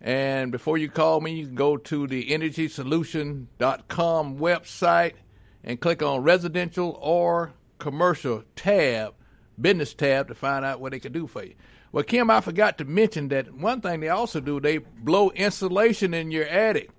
And 0.00 0.50
before 0.50 0.78
you 0.78 0.88
call 0.88 1.20
me, 1.20 1.32
you 1.32 1.46
can 1.46 1.56
go 1.56 1.76
to 1.76 2.06
the 2.06 2.30
entergysolution.com 2.30 4.38
website 4.38 5.14
and 5.62 5.80
click 5.80 6.02
on 6.02 6.22
residential 6.22 6.98
or 7.02 7.52
commercial 7.78 8.44
tab, 8.56 9.14
business 9.60 9.92
tab, 9.92 10.28
to 10.28 10.34
find 10.34 10.64
out 10.64 10.80
what 10.80 10.92
they 10.92 11.00
can 11.00 11.12
do 11.12 11.26
for 11.26 11.44
you. 11.44 11.54
Well, 11.92 12.04
Kim, 12.04 12.30
I 12.30 12.40
forgot 12.40 12.78
to 12.78 12.84
mention 12.84 13.28
that 13.28 13.52
one 13.52 13.80
thing 13.80 14.00
they 14.00 14.08
also 14.08 14.40
do, 14.40 14.60
they 14.60 14.78
blow 14.78 15.30
insulation 15.30 16.14
in 16.14 16.30
your 16.30 16.46
attic. 16.46 16.90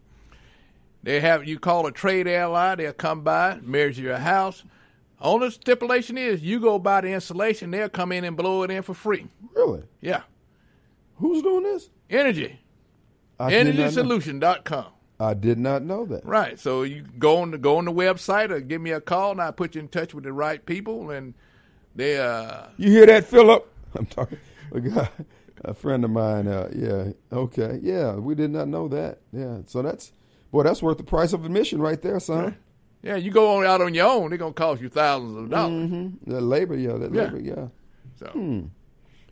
They 1.03 1.19
have 1.19 1.47
you 1.47 1.59
call 1.59 1.87
a 1.87 1.91
trade 1.91 2.27
ally, 2.27 2.75
they'll 2.75 2.93
come 2.93 3.21
by, 3.21 3.59
measure 3.61 4.01
your 4.01 4.17
house. 4.17 4.63
Only 5.19 5.51
stipulation 5.51 6.17
is 6.17 6.41
you 6.41 6.59
go 6.59 6.79
buy 6.79 7.01
the 7.01 7.09
insulation, 7.09 7.71
they'll 7.71 7.89
come 7.89 8.11
in 8.11 8.23
and 8.23 8.35
blow 8.35 8.63
it 8.63 8.71
in 8.71 8.81
for 8.83 8.93
free. 8.93 9.27
Really? 9.55 9.83
Yeah. 10.01 10.21
Who's 11.17 11.41
doing 11.43 11.63
this? 11.63 11.89
Entergy. 12.09 12.57
I 13.39 13.49
did 13.49 13.75
not 13.75 13.91
EntergySolution.com. 13.91 14.85
I 15.19 15.35
did 15.35 15.59
not 15.59 15.83
know 15.83 16.05
that. 16.05 16.25
Right. 16.25 16.59
So 16.59 16.81
you 16.81 17.03
go 17.19 17.37
on 17.37 17.51
the 17.51 17.59
go 17.59 17.77
on 17.77 17.85
the 17.85 17.91
website 17.91 18.49
or 18.49 18.59
give 18.59 18.81
me 18.81 18.89
a 18.91 18.99
call 18.99 19.31
and 19.31 19.41
I 19.41 19.51
put 19.51 19.75
you 19.75 19.81
in 19.81 19.87
touch 19.87 20.15
with 20.15 20.23
the 20.23 20.33
right 20.33 20.65
people 20.65 21.11
and 21.11 21.35
they 21.95 22.17
uh 22.19 22.67
You 22.77 22.89
hear 22.89 23.05
that, 23.05 23.25
Philip? 23.25 23.71
I'm 23.95 24.07
talking. 24.07 24.39
A 24.73 24.79
guy, 24.79 25.09
a 25.63 25.73
friend 25.75 26.03
of 26.03 26.09
mine. 26.09 26.47
Uh, 26.47 26.69
yeah. 26.75 27.37
Okay. 27.37 27.79
Yeah. 27.83 28.15
We 28.15 28.33
did 28.33 28.49
not 28.49 28.67
know 28.67 28.87
that. 28.87 29.19
Yeah. 29.31 29.59
So 29.67 29.83
that's 29.83 30.11
boy. 30.51 30.63
That's 30.63 30.81
worth 30.83 30.97
the 30.97 31.03
price 31.03 31.33
of 31.33 31.45
admission 31.45 31.81
right 31.81 32.01
there, 32.01 32.19
son. 32.19 32.57
yeah, 33.01 33.15
you 33.15 33.31
go 33.31 33.57
on 33.57 33.65
out 33.65 33.81
on 33.81 33.93
your 33.93 34.07
own, 34.07 34.29
they're 34.29 34.37
gonna 34.37 34.53
cost 34.53 34.81
you 34.81 34.89
thousands 34.89 35.35
of 35.37 35.49
dollars. 35.49 35.89
Mm-hmm. 35.89 36.31
That 36.31 36.41
labor. 36.41 36.75
Yeah. 36.77 36.93
That 36.97 37.13
Yeah. 37.13 37.23
labor. 37.23 37.39
Yeah. 37.39 37.67
So 38.15 38.69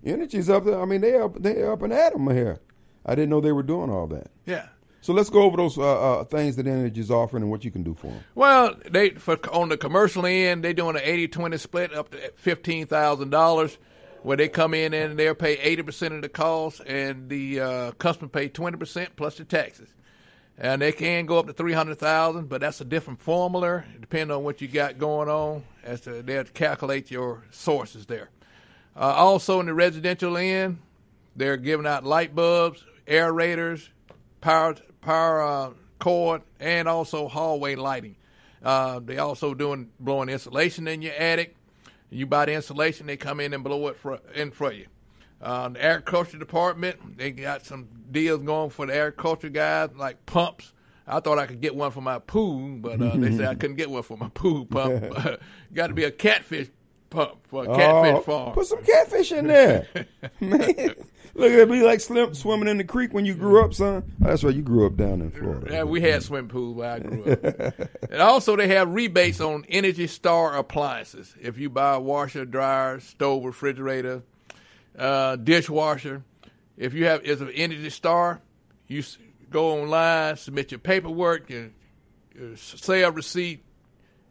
Entergy's 0.05 0.49
up 0.49 0.65
there. 0.65 0.81
I 0.81 0.85
mean, 0.85 1.01
they 1.01 1.15
up. 1.15 1.41
They 1.41 1.63
up 1.63 1.81
and 1.81 1.91
at 1.93 2.13
'em 2.13 2.29
here. 2.31 2.59
I 3.05 3.15
didn't 3.15 3.29
know 3.29 3.41
they 3.41 3.51
were 3.51 3.63
doing 3.63 3.89
all 3.89 4.07
that. 4.07 4.31
yeah. 4.45 4.67
So 5.01 5.13
let's 5.13 5.29
go 5.29 5.43
over 5.43 5.55
those 5.55 5.77
uh, 5.77 6.19
uh, 6.19 6.23
things 6.25 6.57
that 6.57 6.65
Entergy's 6.65 7.09
offering 7.09 7.41
and 7.43 7.49
what 7.49 7.63
you 7.63 7.71
can 7.71 7.83
do 7.83 7.93
for 7.93 8.07
them. 8.07 8.19
Well, 8.35 8.75
they 8.91 9.11
for 9.11 9.37
on 9.53 9.69
the 9.69 9.77
commercial 9.77 10.25
end, 10.25 10.61
they're 10.63 10.73
doing 10.73 10.97
an 10.97 11.01
80-20 11.03 11.57
split 11.57 11.93
up 11.93 12.09
to 12.11 12.17
fifteen 12.35 12.85
thousand 12.85 13.29
dollars, 13.29 13.77
where 14.23 14.35
they 14.35 14.49
come 14.49 14.73
in 14.73 14.93
and 14.93 15.17
they'll 15.17 15.35
pay 15.35 15.53
eighty 15.57 15.83
percent 15.83 16.13
of 16.15 16.21
the 16.21 16.27
cost, 16.27 16.81
and 16.85 17.29
the 17.29 17.61
uh, 17.61 17.91
customer 17.93 18.27
pay 18.27 18.49
twenty 18.49 18.75
percent 18.77 19.15
plus 19.15 19.37
the 19.37 19.45
taxes. 19.45 19.87
And 20.61 20.81
they 20.81 20.91
can 20.91 21.25
go 21.25 21.39
up 21.39 21.47
to 21.47 21.53
three 21.53 21.71
hundred 21.71 21.99
thousand, 21.99 22.49
but 22.49 22.59
that's 22.59 22.81
a 22.81 22.85
different 22.85 23.21
formula, 23.21 23.85
depending 24.01 24.35
on 24.35 24.43
what 24.43 24.59
you 24.59 24.67
got 24.67 24.99
going 24.99 25.29
on. 25.29 25.63
As 25.83 26.01
to 26.01 26.21
they'll 26.21 26.43
calculate 26.43 27.09
your 27.09 27.45
sources 27.49 28.05
there. 28.05 28.29
Uh, 28.95 29.13
also, 29.15 29.61
in 29.61 29.67
the 29.67 29.73
residential 29.73 30.35
end, 30.35 30.79
they're 31.35 31.55
giving 31.55 31.87
out 31.87 32.03
light 32.03 32.35
bulbs, 32.35 32.83
aerators, 33.07 33.87
power 34.41 34.75
power 35.01 35.41
uh, 35.41 35.69
cord, 35.97 36.41
and 36.59 36.89
also 36.89 37.29
hallway 37.29 37.75
lighting. 37.75 38.17
Uh, 38.61 38.99
they 38.99 39.17
also 39.17 39.53
doing 39.53 39.89
blowing 39.97 40.27
insulation 40.27 40.89
in 40.89 41.01
your 41.01 41.13
attic. 41.13 41.55
You 42.09 42.25
buy 42.25 42.45
the 42.45 42.53
insulation, 42.53 43.07
they 43.07 43.15
come 43.15 43.39
in 43.39 43.53
and 43.53 43.63
blow 43.63 43.87
it 43.87 43.95
for, 43.95 44.19
in 44.35 44.51
for 44.51 44.73
you. 44.73 44.87
Uh, 45.41 45.69
the 45.69 45.83
agriculture 45.83 46.37
department, 46.37 47.17
they 47.17 47.31
got 47.31 47.65
some 47.65 47.87
deals 48.11 48.41
going 48.43 48.69
for 48.69 48.85
the 48.85 48.93
agriculture 48.95 49.49
guys, 49.49 49.89
like 49.95 50.25
pumps. 50.25 50.73
I 51.07 51.19
thought 51.21 51.39
I 51.39 51.47
could 51.47 51.61
get 51.61 51.75
one 51.75 51.91
for 51.91 52.01
my 52.01 52.19
pool, 52.19 52.77
but 52.77 53.01
uh, 53.01 53.15
they 53.15 53.31
said 53.35 53.45
I 53.47 53.55
couldn't 53.55 53.77
get 53.77 53.89
one 53.89 54.03
for 54.03 54.17
my 54.17 54.29
pool 54.29 54.65
pump. 54.65 55.03
got 55.73 55.87
to 55.87 55.93
be 55.93 56.03
a 56.03 56.11
catfish 56.11 56.67
pump 57.09 57.47
for 57.47 57.63
a 57.63 57.67
catfish 57.67 58.15
Oh, 58.17 58.21
farm. 58.21 58.53
Put 58.53 58.67
some 58.67 58.83
catfish 58.83 59.31
in 59.31 59.47
there, 59.47 59.87
man. 60.39 60.93
Look, 61.35 61.51
it'd 61.51 61.69
be 61.71 61.81
like 61.83 62.01
slim, 62.01 62.33
swimming 62.33 62.67
in 62.67 62.77
the 62.77 62.83
creek 62.83 63.13
when 63.13 63.23
you 63.25 63.33
grew 63.33 63.63
up, 63.63 63.73
son. 63.73 64.03
Oh, 64.21 64.27
that's 64.27 64.43
right, 64.43 64.53
you 64.53 64.61
grew 64.61 64.85
up 64.85 64.97
down 64.97 65.21
in 65.21 65.31
Florida. 65.31 65.67
Yeah, 65.71 65.83
we 65.83 66.01
had 66.01 66.21
swimming 66.21 66.49
pools 66.49 66.75
where 66.75 66.91
I 66.91 66.99
grew 66.99 67.23
up. 67.31 67.43
and 68.11 68.21
also, 68.21 68.55
they 68.55 68.67
have 68.67 68.93
rebates 68.93 69.39
on 69.39 69.63
Energy 69.69 70.05
Star 70.07 70.57
appliances. 70.57 71.33
If 71.41 71.57
you 71.57 71.69
buy 71.69 71.93
a 71.95 71.99
washer, 71.99 72.45
dryer, 72.45 72.99
stove, 72.99 73.45
refrigerator, 73.45 74.23
uh, 74.99 75.35
dishwasher, 75.37 76.23
if 76.77 76.93
you 76.93 77.05
have 77.05 77.23
is 77.23 77.41
an 77.41 77.49
Energy 77.49 77.89
Star, 77.89 78.41
you 78.87 79.03
go 79.49 79.81
online, 79.81 80.37
submit 80.37 80.71
your 80.71 80.79
paperwork, 80.79 81.49
your, 81.49 81.69
your 82.35 82.55
sale 82.57 83.11
receipt, 83.11 83.63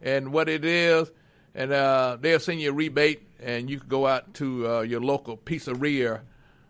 and 0.03 0.33
what 0.33 0.49
it 0.49 0.65
is, 0.65 1.11
and 1.55 1.73
uh, 1.73 2.17
they'll 2.21 2.39
send 2.39 2.61
you 2.61 2.71
a 2.71 2.73
rebate, 2.73 3.27
and 3.41 3.69
you 3.69 3.81
can 3.81 3.89
go 3.89 4.07
out 4.07 4.35
to 4.35 4.69
uh, 4.69 4.81
your 4.83 5.01
local 5.01 5.37
pizzeria 5.37 6.21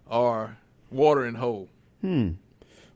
or 0.07 0.57
watering 0.91 1.35
hole. 1.35 1.69
Hmm. 2.01 2.31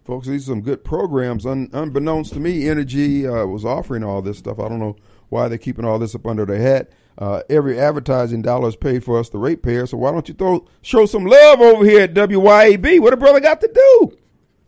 Folks, 0.05 0.27
these 0.27 0.49
are 0.49 0.53
some 0.53 0.63
good 0.63 0.83
programs. 0.83 1.47
Un, 1.47 1.69
unbeknownst 1.73 2.33
to 2.33 2.41
me, 2.41 2.63
Entergy 2.63 3.25
uh, 3.25 3.47
was 3.47 3.65
offering 3.65 4.03
all 4.03 4.21
this 4.21 4.39
stuff. 4.39 4.59
I 4.59 4.69
don't 4.69 4.81
know 4.81 4.97
why 5.29 5.49
they're 5.49 5.59
keeping 5.59 5.85
all 5.85 5.99
this 5.99 6.15
up 6.15 6.27
under 6.27 6.45
their 6.45 6.61
hat. 6.61 6.91
Uh, 7.19 7.43
every 7.51 7.79
advertising 7.79 8.43
dollar 8.43 8.69
is 8.69 8.77
paid 8.77 9.05
for 9.05 9.19
us, 9.19 9.29
the 9.29 9.39
ratepayer. 9.39 9.87
So 9.87 9.99
why 9.99 10.13
don't 10.13 10.29
you 10.29 10.35
throw 10.35 10.67
show 10.81 11.07
some 11.07 11.25
love 11.25 11.61
over 11.61 11.85
here 11.85 12.01
at 12.01 12.15
WYAB? 12.15 13.01
What 13.01 13.13
a 13.13 13.17
brother 13.17 13.41
got 13.41 13.61
to 13.61 13.71
do? 13.73 14.19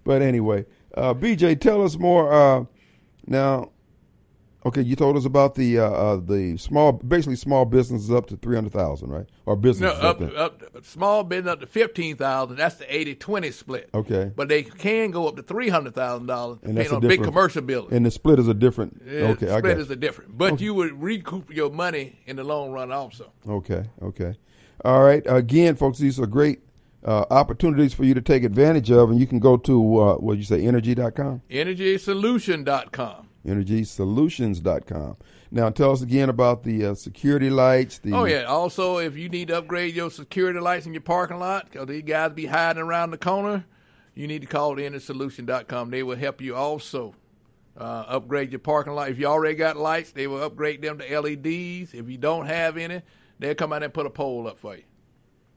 But 0.05 0.23
anyway, 0.23 0.67
uh, 0.97 1.15
BJ, 1.15 1.61
tell 1.61 1.83
us 1.83 1.99
more. 1.99 2.33
Uh, 2.33 2.65
now, 3.27 3.71
okay, 4.67 4.81
you 4.83 4.97
told 4.97 5.17
us 5.17 5.25
about 5.25 5.55
the 5.55 5.79
uh, 5.79 5.91
uh, 5.91 6.17
the 6.17 6.57
small, 6.57 6.93
basically 6.93 7.37
small 7.37 7.65
businesses 7.65 8.11
up 8.11 8.27
to 8.27 8.37
three 8.37 8.55
hundred 8.55 8.73
thousand, 8.73 9.11
right? 9.11 9.27
Or 9.47 9.57
business. 9.57 9.95
No, 10.01 10.09
up, 10.09 10.19
there. 10.19 10.37
up 10.37 10.63
small 10.85 11.23
business 11.25 11.53
up 11.53 11.61
to 11.61 11.67
fifteen 11.67 12.17
thousand. 12.17 12.57
That's 12.57 12.77
the 12.77 12.85
80-20 12.87 13.53
split. 13.53 13.91
Okay. 13.95 14.31
but 14.35 14.49
they 14.49 14.63
can 14.63 15.11
go 15.11 15.29
up 15.29 15.37
to 15.37 15.43
three 15.43 15.69
hundred 15.69 15.95
thousand 15.95 16.27
dollars 16.27 16.59
And 16.63 16.75
depending 16.77 16.83
that's 16.83 16.93
a 16.93 16.97
on 16.97 17.01
big 17.09 17.23
commercial 17.23 17.63
building. 17.63 17.97
and 17.97 18.07
the 18.07 18.11
split 18.11 18.39
is 18.39 18.49
a 18.49 18.55
different. 18.55 19.03
Yeah, 19.07 19.29
okay, 19.29 19.51
I 19.51 19.59
split 19.59 19.79
is 19.79 19.91
a 19.91 19.97
different, 19.97 20.37
but 20.37 20.61
you 20.61 20.75
would 20.75 21.01
recoup 21.03 21.53
your 21.55 21.71
money 21.71 22.21
in 22.27 22.37
the 22.37 22.45
long 22.45 22.73
run 22.73 22.91
also. 22.93 23.33
Okay, 23.49 23.85
okay. 24.03 24.35
All 24.85 25.03
right. 25.03 25.23
Again, 25.27 25.77
folks, 25.77 25.99
these 25.99 26.19
are 26.21 26.27
great 26.27 26.61
uh, 27.05 27.25
opportunities 27.31 27.95
for 27.95 28.05
you 28.05 28.13
to 28.15 28.21
take 28.21 28.45
advantage 28.45 28.91
of, 28.91 29.11
and 29.11 29.19
you 29.21 29.27
can 29.27 29.39
go 29.39 29.57
to, 29.57 30.01
uh, 30.01 30.15
what 30.17 30.35
did 30.35 30.39
you 30.41 30.45
say, 30.45 30.63
entergy.com? 30.63 31.43
EntergySolution.com. 31.51 33.29
EntergySolutions.com. 33.47 35.17
Now, 35.51 35.71
tell 35.71 35.93
us 35.93 36.03
again 36.03 36.29
about 36.29 36.65
the 36.65 36.87
uh, 36.87 36.95
security 36.95 37.51
lights. 37.51 37.99
The, 37.99 38.13
Oh 38.13 38.25
yeah. 38.25 38.45
Also, 38.45 38.99
if 38.99 39.17
you 39.17 39.29
need 39.29 39.49
to 39.49 39.59
upgrade 39.59 39.95
your 39.95 40.11
security 40.11 40.59
lights 40.61 40.87
in 40.87 40.95
your 40.95 41.03
parking 41.03 41.39
lot, 41.39 41.71
because 41.71 41.87
these 41.87 42.03
guys 42.03 42.33
be 42.33 42.47
hiding 42.47 42.83
around 42.83 43.11
the 43.11 43.19
corner, 43.19 43.65
you 44.15 44.27
need 44.27 44.41
to 44.43 44.49
call 44.49 44.77
EntergySolution.com. 44.77 45.91
They 45.91 46.03
will 46.03 46.17
help 46.17 46.41
you 46.41 46.57
also. 46.57 47.15
Uh, 47.77 48.05
upgrade 48.07 48.53
your 48.53 48.61
parking 48.61 48.93
lot. 48.93 49.09
If 49.09 49.19
you 49.19 49.27
already 49.27 49.57
got 49.57 49.77
lights, 49.77 50.13
they 50.13 50.29
will 50.29 50.41
upgrade 50.41 50.81
them 50.81 50.99
to 50.99 51.21
LEDs. 51.21 51.93
If 51.93 52.09
you 52.09 52.17
don't 52.17 52.47
have 52.47 52.77
any, 52.77 53.03
they'll 53.41 53.57
come 53.57 53.73
out 53.73 53.83
and 53.83 53.93
put 53.93 54.07
a 54.07 54.11
pole 54.11 54.47
up 54.47 54.61
for 54.61 54.77
you. 54.77 54.85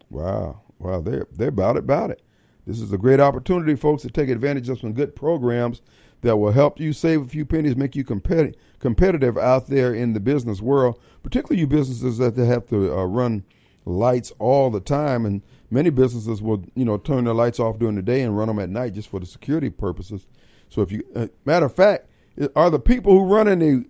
Wow. 0.09 0.61
Wow. 0.79 1.01
They're, 1.01 1.27
they're 1.31 1.49
about 1.49 1.75
it, 1.75 1.83
about 1.83 2.09
it. 2.09 2.23
This 2.65 2.81
is 2.81 2.91
a 2.91 2.97
great 2.97 3.19
opportunity, 3.19 3.75
folks, 3.75 4.01
to 4.01 4.09
take 4.09 4.29
advantage 4.29 4.67
of 4.67 4.79
some 4.79 4.93
good 4.93 5.15
programs 5.15 5.81
that 6.27 6.35
will 6.35 6.51
help 6.51 6.77
you 6.77 6.91
save 6.91 7.21
a 7.21 7.25
few 7.25 7.45
pennies, 7.45 7.77
make 7.77 7.95
you 7.95 8.03
competi- 8.03 8.53
competitive 8.79 9.37
out 9.37 9.67
there 9.67 9.93
in 9.93 10.11
the 10.11 10.19
business 10.19 10.61
world, 10.61 10.99
particularly 11.23 11.57
you 11.61 11.67
businesses 11.67 12.17
that 12.17 12.35
have 12.35 12.67
to 12.67 12.93
uh, 12.93 13.05
run 13.05 13.45
lights 13.85 14.33
all 14.37 14.69
the 14.69 14.81
time. 14.81 15.25
And 15.25 15.41
many 15.71 15.89
businesses 15.89 16.41
will, 16.41 16.65
you 16.75 16.83
know, 16.83 16.97
turn 16.97 17.23
their 17.23 17.33
lights 17.33 17.61
off 17.61 17.79
during 17.79 17.95
the 17.95 18.01
day 18.01 18.23
and 18.23 18.37
run 18.37 18.49
them 18.49 18.59
at 18.59 18.69
night 18.69 18.93
just 18.93 19.07
for 19.07 19.21
the 19.21 19.25
security 19.25 19.69
purposes. 19.69 20.27
So 20.67 20.81
if 20.81 20.91
you, 20.91 21.05
uh, 21.15 21.27
matter 21.45 21.67
of 21.67 21.73
fact, 21.73 22.09
are 22.57 22.69
the 22.69 22.79
people 22.79 23.13
who 23.13 23.33
run 23.33 23.47
in 23.47 23.59
the 23.59 23.85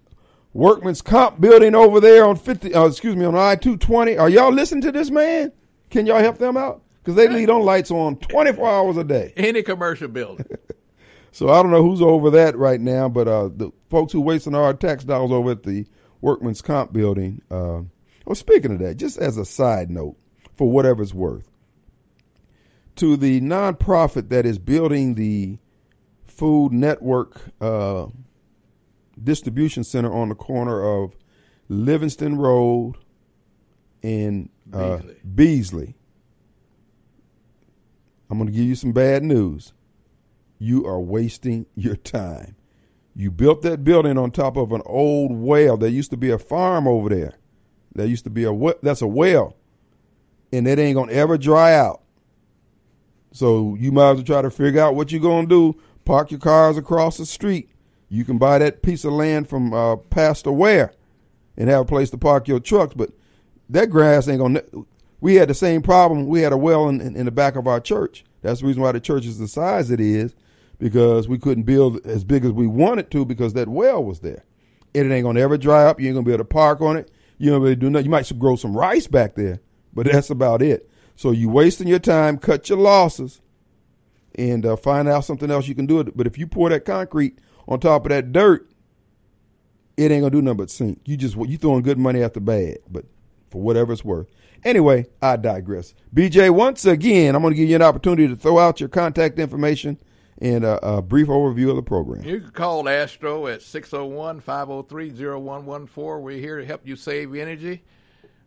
Workman's 0.54 1.02
Comp 1.02 1.42
building 1.42 1.74
over 1.74 2.00
there 2.00 2.24
on 2.24 2.36
50, 2.36 2.72
uh, 2.72 2.86
excuse 2.86 3.16
me, 3.16 3.26
on 3.26 3.36
I-220, 3.36 4.20
are 4.20 4.30
y'all 4.30 4.54
listening 4.54 4.84
to 4.84 4.92
this 4.92 5.10
man? 5.10 5.52
Can 5.90 6.06
y'all 6.06 6.20
help 6.20 6.38
them 6.38 6.56
out? 6.56 6.84
Because 7.02 7.16
they 7.16 7.28
leave 7.28 7.50
on 7.50 7.62
lights 7.62 7.90
on 7.90 8.18
24 8.18 8.70
hours 8.70 8.98
a 8.98 9.04
day. 9.04 9.34
Any 9.36 9.64
commercial 9.64 10.08
building. 10.08 10.46
So 11.32 11.49
I 11.49 11.61
don't 11.61 11.71
know 11.71 11.84
who's 11.84 12.01
over 12.01 12.30
that 12.32 12.57
right 12.57 12.82
now, 12.82 13.09
but 13.09 13.28
uh, 13.28 13.49
the 13.55 13.71
folks 13.89 14.13
who 14.13 14.21
wasting 14.21 14.55
our 14.55 14.73
tax 14.73 15.03
dollars 15.03 15.32
over 15.32 15.51
at 15.51 15.63
the 15.63 15.86
Workman's 16.21 16.61
Comp 16.61 16.93
building. 16.93 17.41
Uh, 17.51 17.82
well, 18.25 18.36
speaking 18.36 18.71
of 18.71 18.80
that, 18.80 18.95
just 18.97 19.17
as 19.17 19.38
a 19.38 19.45
side 19.45 19.89
note, 19.89 20.17
for 20.55 20.69
whatever 20.69 21.03
it's 21.03 21.13
worth, 21.13 21.49
to 22.95 23.15
the 23.15 23.39
nonprofit 23.41 24.30
that 24.30 24.45
is 24.45 24.57
building 24.57 25.15
the 25.15 25.59
Food 26.25 26.71
Network 26.71 27.41
uh, 27.61 28.07
distribution 29.21 29.84
center 29.84 30.13
on 30.13 30.30
the 30.30 30.36
corner 30.36 30.84
of 30.84 31.15
Livingston 31.69 32.38
Road 32.38 32.95
and 34.03 34.49
uh, 34.73 34.97
Beasley. 34.97 35.15
Beasley. 35.36 35.95
I'm 38.30 38.38
going 38.38 38.47
to 38.47 38.53
give 38.53 38.65
you 38.65 38.75
some 38.75 38.91
bad 38.91 39.23
news. 39.23 39.73
You 40.60 40.86
are 40.86 40.99
wasting 40.99 41.66
your 41.76 41.95
time. 41.95 42.55
You 43.16 43.32
built 43.32 43.62
that 43.64 43.84
building 43.84 44.18
on 44.18 44.32
top 44.32 44.58
of 44.58 44.72
an 44.72 44.82
old 44.86 45.32
well. 45.32 45.78
There 45.78 45.89
used 45.89 46.12
to 46.12 46.18
be 46.18 46.30
a 46.30 46.38
farm 46.38 46.88
over 46.88 47.10
there. 47.10 47.34
There 47.93 48.05
used 48.05 48.26
to 48.26 48.30
be 48.30 48.43
a 48.43 48.53
we- 48.53 48.74
that's 48.84 49.01
a 49.01 49.08
well, 49.08 49.55
and 50.51 50.68
it 50.68 50.78
ain't 50.78 50.95
gonna 50.95 51.12
ever 51.12 51.38
dry 51.38 51.74
out. 51.74 52.01
So 53.32 53.76
you 53.80 53.91
might 53.91 54.12
as 54.12 54.16
well 54.18 54.24
try 54.24 54.41
to 54.41 54.49
figure 54.49 54.82
out 54.82 54.95
what 54.95 55.12
you're 55.12 55.22
going 55.22 55.47
to 55.47 55.74
do. 55.74 55.80
Park 56.05 56.32
your 56.32 56.39
cars 56.39 56.78
across 56.78 57.18
the 57.18 57.26
street. 57.26 57.70
You 58.10 58.24
can 58.24 58.38
buy 58.38 58.58
that 58.60 58.82
piece 58.82 59.03
of 59.03 59.14
land 59.14 59.49
from 59.49 59.74
uh, 59.74 59.97
Pastor 59.97 60.51
Ware 60.51 60.93
and 61.58 61.70
have 61.70 61.82
a 61.82 61.86
place 61.86 62.10
to 62.12 62.18
park 62.18 62.47
your 62.47 62.60
trucks. 62.60 62.93
But 62.95 63.12
that 63.70 63.89
grass 63.89 64.28
ain't 64.28 64.39
going 64.39 64.55
to. 64.55 64.88
We 65.20 65.36
had 65.36 65.49
the 65.49 65.53
same 65.53 65.82
problem. 65.82 66.28
We 66.28 66.41
had 66.41 66.53
a 66.53 66.58
well 66.58 66.88
in, 66.88 67.01
in, 67.01 67.16
in 67.16 67.26
the 67.26 67.32
back 67.32 67.55
of 67.55 67.68
our 67.68 67.80
church. 67.80 68.24
That's 68.41 68.62
the 68.62 68.68
reason 68.68 68.82
why 68.82 68.91
the 68.91 68.99
church 68.99 69.26
is 69.26 69.39
the 69.39 69.47
size 69.47 69.91
it 69.91 69.99
is 69.99 70.36
because 70.80 71.28
we 71.28 71.38
couldn't 71.38 71.63
build 71.63 72.05
as 72.05 72.23
big 72.23 72.45
as 72.45 72.51
we 72.51 72.67
wanted 72.67 73.09
to 73.11 73.25
because 73.25 73.53
that 73.53 73.67
well 73.67 74.03
was 74.03 74.19
there. 74.19 74.43
It 74.93 75.11
ain't 75.11 75.23
going 75.23 75.36
to 75.36 75.41
ever 75.41 75.57
dry 75.57 75.86
up. 75.86 75.99
You 75.99 76.07
ain't 76.07 76.15
going 76.15 76.25
to 76.25 76.30
be 76.30 76.34
able 76.34 76.43
to 76.43 76.49
park 76.49 76.82
on 76.82 76.97
it. 76.97 77.11
You 77.38 77.51
don't 77.51 77.61
really 77.61 77.75
do 77.75 77.89
nothing. 77.89 78.05
You 78.05 78.11
might 78.11 78.39
grow 78.39 78.55
some 78.55 78.75
rice 78.75 79.07
back 79.07 79.36
there, 79.36 79.61
but 79.93 80.07
that's 80.11 80.30
about 80.30 80.61
it. 80.61 80.89
So 81.15 81.32
you 81.32 81.49
wasting 81.49 81.88
your 81.88 81.99
time, 81.99 82.38
cut 82.38 82.69
your 82.69 82.78
losses, 82.78 83.41
and 84.36 84.65
uh, 84.65 84.75
find 84.75 85.07
out 85.07 85.25
something 85.25 85.49
else 85.49 85.67
you 85.67 85.75
can 85.75 85.88
do 85.88 85.99
it. 85.99 86.15
But 86.15 86.28
if 86.28 86.38
you 86.38 86.47
pour 86.47 86.69
that 86.69 86.86
concrete 86.86 87.39
on 87.67 87.80
top 87.80 88.05
of 88.05 88.09
that 88.09 88.32
dirt, 88.32 88.69
it 89.97 90.11
ain't 90.11 90.21
gonna 90.21 90.30
do 90.30 90.43
nothing 90.43 90.57
but 90.57 90.69
sink. 90.69 91.01
You 91.05 91.17
just 91.17 91.36
you 91.36 91.57
throwing 91.57 91.82
good 91.82 91.97
money 91.97 92.21
after 92.21 92.39
bad, 92.39 92.78
but 92.89 93.05
for 93.49 93.61
whatever 93.61 93.93
it's 93.93 94.05
worth. 94.05 94.28
Anyway, 94.63 95.07
I 95.21 95.38
digress. 95.38 95.95
BJ, 96.13 96.51
once 96.51 96.86
again, 96.86 97.36
I'm 97.36 97.41
gonna 97.41 97.55
give 97.55 97.67
you 97.67 97.75
an 97.75 97.82
opportunity 97.82 98.28
to 98.28 98.36
throw 98.36 98.59
out 98.59 98.80
your 98.80 98.89
contact 98.89 99.39
information 99.39 99.97
and 100.40 100.64
a, 100.64 100.86
a 100.86 101.02
brief 101.02 101.28
overview 101.28 101.70
of 101.70 101.76
the 101.76 101.82
program. 101.82 102.24
You 102.24 102.40
can 102.42 102.52
call 102.52 102.88
Astro 102.88 103.48
at 103.48 103.62
601-503-0114. 103.62 106.22
We're 106.22 106.40
here 106.40 106.60
to 106.60 106.66
help 106.66 106.82
you 106.86 106.96
save 106.96 107.34
energy 107.36 107.82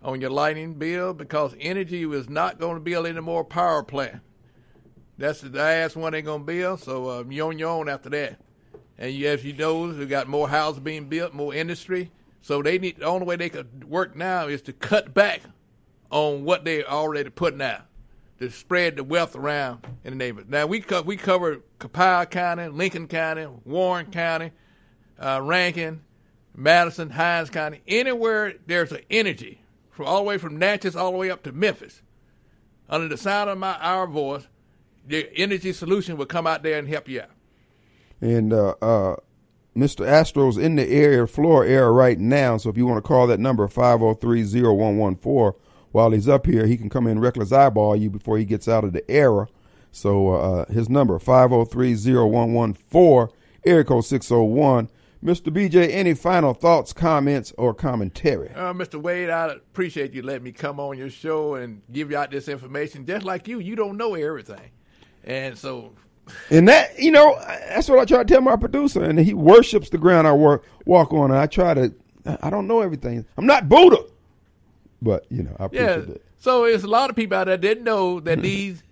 on 0.02 0.20
your 0.20 0.30
lighting 0.30 0.74
bill 0.74 1.14
because 1.14 1.54
Entergy 1.54 2.12
is 2.14 2.28
not 2.28 2.58
going 2.58 2.74
to 2.74 2.80
build 2.80 3.06
any 3.06 3.20
more 3.20 3.44
power 3.44 3.82
plant. 3.82 4.20
That's 5.18 5.40
the 5.42 5.48
last 5.50 5.96
one 5.96 6.12
they're 6.12 6.22
going 6.22 6.42
to 6.42 6.46
build, 6.46 6.80
so 6.80 7.10
um, 7.10 7.32
you're 7.32 7.48
on 7.48 7.58
your 7.58 7.70
own 7.70 7.90
after 7.90 8.08
that. 8.10 8.40
And 8.96 9.12
you, 9.12 9.28
as 9.28 9.44
you 9.44 9.52
know, 9.52 9.88
we 9.88 10.06
got 10.06 10.28
more 10.28 10.48
houses 10.48 10.80
being 10.80 11.08
built, 11.08 11.34
more 11.34 11.54
industry. 11.54 12.10
So 12.42 12.62
they 12.62 12.78
need 12.78 12.98
the 12.98 13.04
only 13.04 13.26
way 13.26 13.36
they 13.36 13.50
could 13.50 13.84
work 13.84 14.16
now 14.16 14.46
is 14.46 14.62
to 14.62 14.72
cut 14.72 15.12
back 15.12 15.42
on 16.10 16.44
what 16.44 16.64
they're 16.64 16.88
already 16.88 17.28
putting 17.30 17.60
out 17.60 17.82
to 18.40 18.50
spread 18.50 18.96
the 18.96 19.04
wealth 19.04 19.36
around 19.36 19.86
in 20.02 20.12
the 20.12 20.16
neighborhood. 20.16 20.50
Now 20.50 20.66
we 20.66 20.80
co- 20.80 21.02
we 21.02 21.16
cover 21.16 21.60
Copiah 21.78 22.26
County, 22.26 22.68
Lincoln 22.68 23.06
County, 23.06 23.46
Warren 23.64 24.06
County, 24.06 24.50
uh, 25.18 25.40
Rankin, 25.42 26.00
Madison, 26.56 27.10
Hinds 27.10 27.50
County, 27.50 27.82
anywhere 27.86 28.54
there's 28.66 28.92
an 28.92 29.02
Entergy 29.10 29.58
from 29.90 30.06
all 30.06 30.18
the 30.18 30.24
way 30.24 30.38
from 30.38 30.58
Natchez 30.58 30.96
all 30.96 31.12
the 31.12 31.18
way 31.18 31.30
up 31.30 31.42
to 31.44 31.52
Memphis. 31.52 32.02
Under 32.88 33.06
the 33.08 33.18
sound 33.18 33.50
of 33.50 33.58
my 33.58 33.76
our 33.78 34.06
voice, 34.06 34.48
the 35.06 35.24
Entergy 35.36 35.74
Solution 35.74 36.16
will 36.16 36.26
come 36.26 36.46
out 36.46 36.62
there 36.62 36.78
and 36.78 36.88
help 36.88 37.08
you 37.08 37.20
out. 37.20 37.30
And 38.22 38.52
uh, 38.52 38.74
uh, 38.82 39.16
Mr. 39.76 40.06
Astro's 40.06 40.56
in 40.56 40.76
the 40.76 40.88
area, 40.88 41.26
floor 41.26 41.64
area 41.64 41.90
right 41.90 42.18
now. 42.18 42.56
So 42.56 42.70
if 42.70 42.76
you 42.76 42.86
want 42.86 42.98
to 42.98 43.06
call 43.06 43.26
that 43.28 43.38
number, 43.38 43.68
503-0114, 43.68 45.54
while 45.92 46.10
he's 46.10 46.28
up 46.28 46.46
here, 46.46 46.66
he 46.66 46.76
can 46.76 46.88
come 46.88 47.06
in 47.06 47.18
reckless 47.18 47.52
eyeball 47.52 47.96
you 47.96 48.10
before 48.10 48.38
he 48.38 48.44
gets 48.44 48.68
out 48.68 48.84
of 48.84 48.92
the 48.92 49.08
era. 49.10 49.48
So 49.92 50.28
uh, 50.28 50.66
his 50.66 50.88
number, 50.88 51.18
503-0114, 51.18 53.32
area 53.64 53.84
code 53.84 54.04
601. 54.04 54.88
Mr. 55.22 55.52
BJ, 55.52 55.92
any 55.92 56.14
final 56.14 56.54
thoughts, 56.54 56.94
comments, 56.94 57.52
or 57.58 57.74
commentary? 57.74 58.48
Uh, 58.54 58.72
Mr. 58.72 58.98
Wade, 59.00 59.28
I 59.28 59.48
appreciate 59.48 60.14
you 60.14 60.22
letting 60.22 60.44
me 60.44 60.52
come 60.52 60.80
on 60.80 60.96
your 60.96 61.10
show 61.10 61.56
and 61.56 61.82
give 61.92 62.10
you 62.10 62.16
out 62.16 62.30
this 62.30 62.48
information. 62.48 63.04
Just 63.04 63.26
like 63.26 63.46
you, 63.46 63.58
you 63.58 63.76
don't 63.76 63.98
know 63.98 64.14
everything. 64.14 64.70
And 65.24 65.58
so. 65.58 65.92
And 66.48 66.66
that, 66.68 66.98
you 66.98 67.10
know, 67.10 67.38
that's 67.68 67.90
what 67.90 67.98
I 67.98 68.06
try 68.06 68.22
to 68.22 68.24
tell 68.24 68.40
my 68.40 68.56
producer. 68.56 69.02
And 69.02 69.18
he 69.18 69.34
worships 69.34 69.90
the 69.90 69.98
ground 69.98 70.26
I 70.26 70.32
work, 70.32 70.64
walk 70.86 71.12
on. 71.12 71.30
And 71.30 71.38
I 71.38 71.44
try 71.46 71.74
to, 71.74 71.94
I 72.40 72.48
don't 72.48 72.66
know 72.66 72.80
everything. 72.80 73.26
I'm 73.36 73.44
not 73.44 73.68
Buddha. 73.68 74.02
But, 75.02 75.26
you 75.30 75.42
know, 75.42 75.56
I 75.58 75.64
appreciate 75.64 76.08
yeah. 76.08 76.14
it. 76.14 76.24
So 76.38 76.64
it's 76.64 76.84
a 76.84 76.88
lot 76.88 77.10
of 77.10 77.16
people 77.16 77.36
out 77.36 77.44
there 77.44 77.56
that 77.56 77.60
didn't 77.60 77.84
know 77.84 78.20
that 78.20 78.42
these 78.42 78.82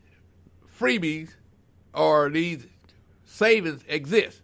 freebies 0.79 1.31
or 1.95 2.31
these 2.31 2.67
savings 3.25 3.83
exist. 3.89 4.43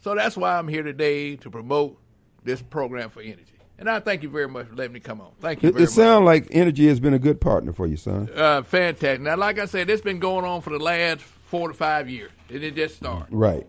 So 0.00 0.14
that's 0.14 0.36
why 0.36 0.56
I'm 0.56 0.68
here 0.68 0.82
today 0.82 1.36
to 1.36 1.50
promote 1.50 1.98
this 2.44 2.62
program 2.62 3.10
for 3.10 3.22
Entergy. 3.22 3.46
And 3.78 3.90
I 3.90 4.00
thank 4.00 4.22
you 4.22 4.30
very 4.30 4.48
much 4.48 4.68
for 4.68 4.74
letting 4.74 4.92
me 4.92 5.00
come 5.00 5.20
on. 5.20 5.32
Thank 5.40 5.62
you 5.62 5.68
It, 5.68 5.80
it 5.80 5.90
sounds 5.90 6.24
like 6.24 6.48
Entergy 6.48 6.88
has 6.88 6.98
been 6.98 7.12
a 7.12 7.18
good 7.18 7.40
partner 7.40 7.72
for 7.72 7.86
you, 7.86 7.96
son. 7.96 8.30
Uh, 8.34 8.62
fantastic. 8.62 9.20
Now, 9.20 9.36
like 9.36 9.58
I 9.58 9.66
said, 9.66 9.90
it's 9.90 10.00
been 10.00 10.18
going 10.18 10.44
on 10.44 10.62
for 10.62 10.70
the 10.70 10.78
last 10.78 11.20
four 11.20 11.68
to 11.68 11.74
five 11.74 12.08
years. 12.08 12.30
It 12.48 12.60
didn't 12.60 12.76
just 12.76 12.96
start. 12.96 13.26
Right. 13.30 13.66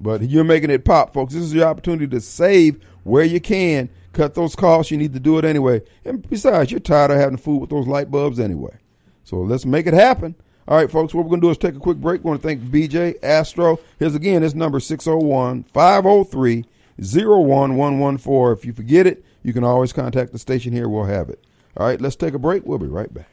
But 0.00 0.22
you're 0.28 0.44
making 0.44 0.70
it 0.70 0.84
pop, 0.84 1.14
folks. 1.14 1.32
This 1.32 1.44
is 1.44 1.54
your 1.54 1.66
opportunity 1.66 2.08
to 2.08 2.20
save 2.20 2.84
where 3.04 3.24
you 3.24 3.40
can. 3.40 3.88
Cut 4.12 4.34
those 4.34 4.54
costs. 4.54 4.90
You 4.90 4.98
need 4.98 5.14
to 5.14 5.20
do 5.20 5.38
it 5.38 5.44
anyway. 5.44 5.82
And 6.04 6.28
besides, 6.28 6.70
you're 6.70 6.80
tired 6.80 7.10
of 7.10 7.18
having 7.18 7.38
food 7.38 7.60
with 7.60 7.70
those 7.70 7.86
light 7.86 8.10
bulbs 8.10 8.38
anyway. 8.38 8.76
So 9.24 9.38
let's 9.38 9.64
make 9.64 9.86
it 9.86 9.94
happen. 9.94 10.34
All 10.68 10.76
right, 10.76 10.90
folks, 10.90 11.12
what 11.12 11.24
we're 11.24 11.30
going 11.30 11.40
to 11.40 11.46
do 11.46 11.50
is 11.50 11.58
take 11.58 11.74
a 11.74 11.80
quick 11.80 11.98
break. 11.98 12.22
We 12.22 12.28
want 12.28 12.42
to 12.42 12.48
thank 12.48 12.62
BJ, 12.62 13.16
Astro. 13.22 13.80
Here's 13.98 14.14
again, 14.14 14.42
this 14.42 14.54
number 14.54 14.80
601 14.80 15.64
503 15.64 16.64
01114. 16.98 18.58
If 18.58 18.64
you 18.64 18.72
forget 18.72 19.06
it, 19.06 19.24
you 19.42 19.52
can 19.52 19.64
always 19.64 19.92
contact 19.92 20.32
the 20.32 20.38
station 20.38 20.72
here. 20.72 20.88
We'll 20.88 21.04
have 21.04 21.30
it. 21.30 21.44
All 21.76 21.86
right, 21.86 22.00
let's 22.00 22.16
take 22.16 22.34
a 22.34 22.38
break. 22.38 22.64
We'll 22.64 22.78
be 22.78 22.86
right 22.86 23.12
back. 23.12 23.28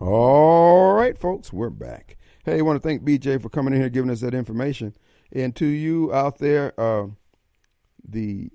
All 0.00 0.94
right, 0.94 1.16
folks, 1.16 1.52
we're 1.52 1.70
back. 1.70 2.16
Hey, 2.44 2.58
I 2.58 2.62
want 2.62 2.82
to 2.82 2.88
thank 2.88 3.02
BJ 3.02 3.40
for 3.40 3.50
coming 3.50 3.74
in 3.74 3.80
here 3.80 3.90
giving 3.90 4.10
us 4.10 4.20
that 4.22 4.34
information. 4.34 4.94
And 5.30 5.54
to 5.56 5.66
you 5.66 6.12
out 6.12 6.38
there, 6.38 6.72
uh, 6.80 7.08
the 8.08 8.50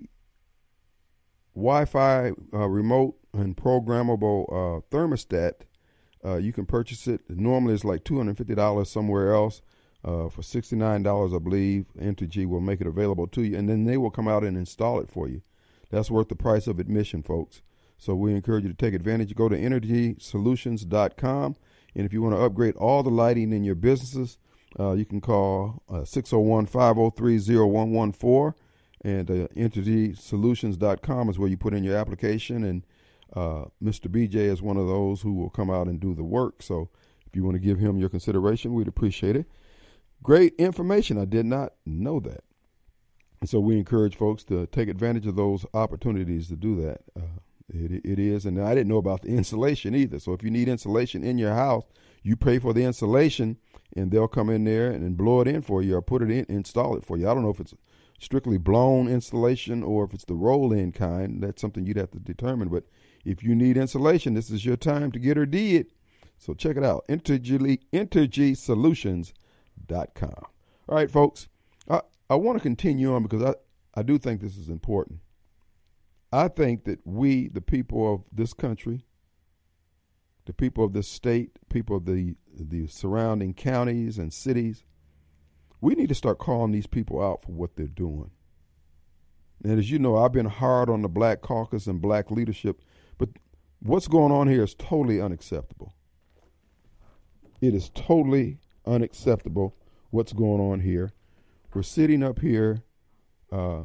Wi 1.56 1.86
Fi 1.86 2.32
uh, 2.52 2.68
remote 2.68 3.16
and 3.32 3.56
programmable 3.56 4.44
uh, 4.50 4.80
thermostat, 4.90 5.62
uh, 6.24 6.36
you 6.36 6.52
can 6.52 6.66
purchase 6.66 7.08
it. 7.08 7.22
Normally 7.30 7.74
it's 7.74 7.84
like 7.84 8.04
$250 8.04 8.86
somewhere 8.86 9.32
else. 9.34 9.62
Uh, 10.04 10.28
for 10.28 10.42
$69, 10.42 11.34
I 11.34 11.38
believe, 11.38 11.86
Entergy 11.98 12.46
will 12.46 12.60
make 12.60 12.80
it 12.80 12.86
available 12.86 13.26
to 13.28 13.42
you, 13.42 13.56
and 13.56 13.68
then 13.68 13.86
they 13.86 13.96
will 13.96 14.10
come 14.10 14.28
out 14.28 14.44
and 14.44 14.56
install 14.56 15.00
it 15.00 15.10
for 15.10 15.26
you. 15.26 15.42
That's 15.90 16.10
worth 16.10 16.28
the 16.28 16.36
price 16.36 16.68
of 16.68 16.78
admission, 16.78 17.24
folks. 17.24 17.62
So 17.98 18.14
we 18.14 18.34
encourage 18.34 18.62
you 18.64 18.70
to 18.70 18.76
take 18.76 18.94
advantage. 18.94 19.34
Go 19.34 19.48
to 19.48 19.58
EntergySolutions.com. 19.58 21.56
And 21.96 22.06
if 22.06 22.12
you 22.12 22.22
want 22.22 22.34
to 22.34 22.40
upgrade 22.40 22.76
all 22.76 23.02
the 23.02 23.10
lighting 23.10 23.52
in 23.52 23.64
your 23.64 23.74
businesses, 23.74 24.38
uh, 24.78 24.92
you 24.92 25.06
can 25.06 25.20
call 25.22 25.82
601 26.04 26.66
503 26.66 27.38
0114. 27.38 28.54
And 29.06 29.30
uh, 29.30 29.46
EntergySolutions.com 29.54 31.28
is 31.30 31.38
where 31.38 31.48
you 31.48 31.56
put 31.56 31.74
in 31.74 31.84
your 31.84 31.96
application. 31.96 32.64
And 32.64 32.84
uh, 33.32 33.66
Mr. 33.80 34.08
BJ 34.08 34.34
is 34.34 34.60
one 34.60 34.76
of 34.76 34.88
those 34.88 35.22
who 35.22 35.32
will 35.32 35.48
come 35.48 35.70
out 35.70 35.86
and 35.86 36.00
do 36.00 36.12
the 36.12 36.24
work. 36.24 36.60
So 36.60 36.88
if 37.24 37.36
you 37.36 37.44
want 37.44 37.54
to 37.54 37.60
give 37.60 37.78
him 37.78 37.98
your 37.98 38.08
consideration, 38.08 38.74
we'd 38.74 38.88
appreciate 38.88 39.36
it. 39.36 39.46
Great 40.24 40.56
information. 40.56 41.18
I 41.18 41.24
did 41.24 41.46
not 41.46 41.74
know 41.86 42.18
that. 42.18 42.42
And 43.40 43.48
so 43.48 43.60
we 43.60 43.78
encourage 43.78 44.16
folks 44.16 44.42
to 44.44 44.66
take 44.66 44.88
advantage 44.88 45.28
of 45.28 45.36
those 45.36 45.64
opportunities 45.72 46.48
to 46.48 46.56
do 46.56 46.74
that. 46.82 47.02
Uh, 47.16 47.38
it, 47.72 48.04
it 48.04 48.18
is, 48.18 48.44
and 48.44 48.60
I 48.60 48.74
didn't 48.74 48.88
know 48.88 48.96
about 48.96 49.22
the 49.22 49.28
insulation 49.36 49.94
either. 49.94 50.18
So 50.18 50.32
if 50.32 50.42
you 50.42 50.50
need 50.50 50.68
insulation 50.68 51.22
in 51.22 51.38
your 51.38 51.54
house, 51.54 51.84
you 52.24 52.34
pay 52.34 52.58
for 52.58 52.72
the 52.72 52.82
insulation, 52.82 53.58
and 53.96 54.10
they'll 54.10 54.26
come 54.26 54.50
in 54.50 54.64
there 54.64 54.90
and 54.90 55.16
blow 55.16 55.42
it 55.42 55.46
in 55.46 55.62
for 55.62 55.80
you 55.80 55.94
or 55.94 56.02
put 56.02 56.22
it 56.22 56.30
in, 56.32 56.44
install 56.48 56.96
it 56.96 57.04
for 57.04 57.16
you. 57.16 57.30
I 57.30 57.34
don't 57.34 57.44
know 57.44 57.50
if 57.50 57.60
it's 57.60 57.74
strictly 58.18 58.58
blown 58.58 59.08
insulation 59.08 59.82
or 59.82 60.04
if 60.04 60.14
it's 60.14 60.24
the 60.24 60.34
roll-in 60.34 60.92
kind. 60.92 61.42
That's 61.42 61.60
something 61.60 61.86
you'd 61.86 61.96
have 61.96 62.10
to 62.12 62.18
determine. 62.18 62.68
But 62.68 62.84
if 63.24 63.42
you 63.42 63.54
need 63.54 63.76
insulation, 63.76 64.34
this 64.34 64.50
is 64.50 64.64
your 64.64 64.76
time 64.76 65.12
to 65.12 65.18
get 65.18 65.36
her 65.36 65.46
did. 65.46 65.92
So 66.38 66.54
check 66.54 66.76
it 66.76 66.84
out, 66.84 67.06
Entergy. 67.08 67.78
All 70.88 70.96
right, 70.96 71.10
folks. 71.10 71.48
I, 71.88 72.00
I 72.28 72.34
want 72.34 72.58
to 72.58 72.62
continue 72.62 73.14
on 73.14 73.22
because 73.22 73.42
I, 73.42 73.54
I 73.98 74.02
do 74.02 74.18
think 74.18 74.40
this 74.40 74.56
is 74.56 74.68
important. 74.68 75.20
I 76.32 76.48
think 76.48 76.84
that 76.84 77.06
we, 77.06 77.48
the 77.48 77.60
people 77.60 78.12
of 78.12 78.24
this 78.32 78.52
country, 78.52 79.06
the 80.44 80.52
people 80.52 80.84
of 80.84 80.92
this 80.92 81.08
state, 81.08 81.58
people 81.68 81.96
of 81.96 82.04
the 82.04 82.36
the 82.58 82.86
surrounding 82.86 83.52
counties 83.52 84.18
and 84.18 84.32
cities, 84.32 84.84
we 85.80 85.94
need 85.94 86.08
to 86.08 86.14
start 86.14 86.38
calling 86.38 86.72
these 86.72 86.86
people 86.86 87.22
out 87.22 87.42
for 87.42 87.52
what 87.52 87.76
they're 87.76 87.86
doing. 87.86 88.30
And 89.64 89.78
as 89.78 89.90
you 89.90 89.98
know, 89.98 90.16
I've 90.16 90.32
been 90.32 90.46
hard 90.46 90.90
on 90.90 91.02
the 91.02 91.08
black 91.08 91.40
caucus 91.40 91.86
and 91.86 92.00
black 92.00 92.30
leadership, 92.30 92.80
but 93.18 93.30
what's 93.80 94.08
going 94.08 94.32
on 94.32 94.48
here 94.48 94.64
is 94.64 94.74
totally 94.74 95.20
unacceptable. 95.20 95.94
It 97.60 97.74
is 97.74 97.90
totally 97.94 98.58
unacceptable 98.86 99.76
what's 100.10 100.32
going 100.32 100.60
on 100.60 100.80
here. 100.80 101.12
We're 101.72 101.82
sitting 101.82 102.22
up 102.22 102.40
here 102.40 102.82
uh, 103.52 103.82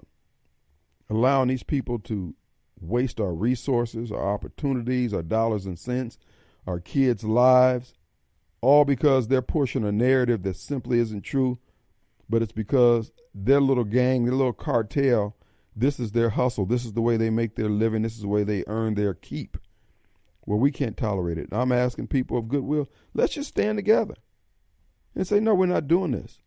allowing 1.10 1.50
these 1.50 1.64
people 1.64 2.00
to 2.00 2.36
waste 2.80 3.20
our 3.20 3.34
resources, 3.34 4.12
our 4.12 4.34
opportunities, 4.34 5.14
our 5.14 5.24
dollars 5.24 5.66
and 5.66 5.78
cents, 5.80 6.18
our 6.66 6.80
kids' 6.80 7.24
lives. 7.24 7.94
all 8.62 8.86
because 8.86 9.28
they're 9.28 9.42
pushing 9.42 9.84
a 9.84 9.92
narrative 9.92 10.44
that 10.44 10.56
simply 10.56 11.00
isn't 11.00 11.22
true, 11.22 11.60
but 12.32 12.42
it's 12.42 12.54
because 12.54 13.12
their 13.36 13.62
little 13.62 13.84
gang, 13.84 14.24
their 14.26 14.34
little 14.34 14.54
cartel, 14.54 15.36
this 15.76 16.00
is 16.00 16.14
their 16.14 16.32
hustle. 16.32 16.66
This 16.66 16.86
is 16.86 16.94
the 16.94 17.02
way 17.02 17.18
they 17.18 17.30
make 17.30 17.56
their 17.56 17.70
living. 17.70 18.02
This 18.02 18.16
is 18.16 18.22
the 18.22 18.28
way 18.28 18.44
they 18.44 18.64
earn 18.68 18.96
their 18.96 19.14
keep. 19.14 19.58
Well, 20.46 20.58
we 20.58 20.72
can't 20.72 20.98
tolerate 20.98 21.38
it. 21.38 21.50
I'm 21.52 21.72
asking 21.72 22.08
people 22.08 22.38
of 22.38 22.48
goodwill, 22.48 22.90
let's 23.14 23.34
just 23.34 23.50
stand 23.50 23.78
together 23.78 24.16
and 25.14 25.28
say, 25.28 25.40
no, 25.40 25.54
we're 25.54 25.68
not 25.68 25.88
doing 25.88 26.12
this. 26.12 26.40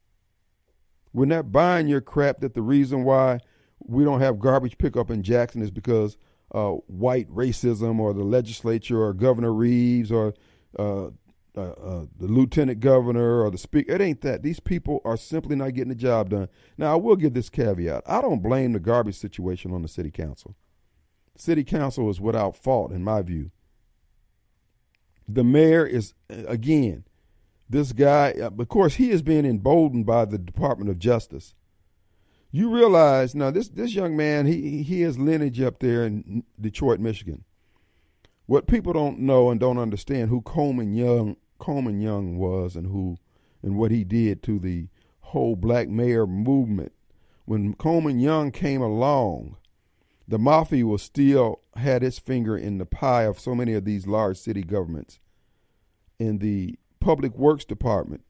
We're 1.13 1.27
not 1.27 1.53
buying 1.53 1.87
your 1.87 2.01
crap 2.01 2.41
that 2.41 2.55
the 2.55 2.63
reason 2.63 3.05
why 3.05 3.39
we 3.79 4.05
don't 4.05 4.21
have 4.21 4.41
garbage 4.41 4.79
pickup 4.79 5.11
in 5.11 5.23
Jackson 5.23 5.63
is 5.63 5.71
because 5.71 6.17
uh, 6.53 6.71
white 6.87 7.29
racism 7.29 8.01
or 8.01 8.13
the 8.15 8.25
legislature 8.25 9.01
or 9.01 9.13
Governor 9.13 9.53
Reeves 9.53 10.11
or 10.11 10.35
uh, 10.79 11.11
uh, 11.57 11.61
uh, 11.61 12.07
the 12.19 12.27
lieutenant 12.27 12.81
governor 12.81 13.43
or 13.43 13.51
the 13.51 13.59
speaker. 13.59 13.93
It 13.93 14.01
ain't 14.01 14.21
that. 14.23 14.43
These 14.43 14.61
people 14.61 15.01
are 15.05 15.17
simply 15.17 15.57
not 15.57 15.75
getting 15.75 15.91
the 15.91 15.95
job 15.95 16.31
done. 16.31 16.49
Now, 16.77 16.93
I 16.93 16.97
will 16.97 17.17
give 17.17 17.35
this 17.35 17.49
caveat. 17.49 18.03
I 18.07 18.21
don't 18.21 18.43
blame 18.43 18.73
the 18.73 18.81
garbage 18.81 19.17
situation 19.17 19.73
on 19.73 19.83
the 19.83 19.89
city 19.89 20.11
council. 20.11 20.57
City 21.37 21.65
council 21.65 22.11
is 22.11 22.21
without 22.21 22.57
fault, 22.57 22.93
in 22.93 23.05
my 23.05 23.23
view. 23.23 23.51
The 25.29 25.45
mayor 25.45 25.87
is, 25.87 26.15
again, 26.29 27.05
this 27.69 27.93
guy, 27.93 28.33
uh, 28.33 28.51
of 28.59 28.69
course, 28.69 28.95
he 28.95 29.11
is 29.11 29.23
being 29.23 29.45
emboldened 29.45 30.07
by 30.07 30.25
the 30.27 30.39
Department 30.39 30.91
of 30.91 30.99
Justice. 30.99 31.55
You 32.51 32.73
realize 32.73 33.35
now 33.35 33.51
this 33.51 33.69
this 33.69 33.97
young 33.97 34.17
man 34.17 34.47
he 34.47 34.85
he 34.85 35.01
has 35.01 35.19
lineage 35.19 35.61
up 35.61 35.81
there 35.81 36.05
in 36.05 36.45
Detroit, 36.61 37.01
Michigan. 37.01 37.43
What 38.47 38.69
people 38.69 38.93
don't 38.93 39.19
know 39.19 39.51
and 39.51 39.59
don't 39.59 39.79
understand 39.79 40.29
who 40.29 40.41
Coleman 40.43 40.95
Young 40.95 41.37
Coleman 41.65 41.99
Young 41.99 42.37
was 42.37 42.77
and 42.77 42.89
who 42.89 43.17
and 43.63 43.79
what 43.79 43.91
he 43.91 44.05
did 44.05 44.43
to 44.43 44.59
the 44.59 44.89
whole 45.21 45.57
black 45.57 45.89
mayor 45.89 46.27
movement. 46.27 46.93
When 47.47 47.73
Coleman 47.73 48.19
Young 48.19 48.51
came 48.51 48.83
along, 48.83 49.57
the 50.29 50.39
mafia 50.39 50.87
was 50.87 51.01
still 51.01 51.63
had 51.77 52.03
its 52.03 52.19
finger 52.19 52.55
in 52.55 52.77
the 52.77 52.85
pie 52.85 53.23
of 53.23 53.41
so 53.41 53.55
many 53.55 53.73
of 53.73 53.87
these 53.87 54.07
large 54.07 54.37
city 54.37 54.63
governments. 54.63 55.21
In 56.19 56.41
the 56.41 56.79
public 57.01 57.35
works 57.35 57.65
department 57.65 58.25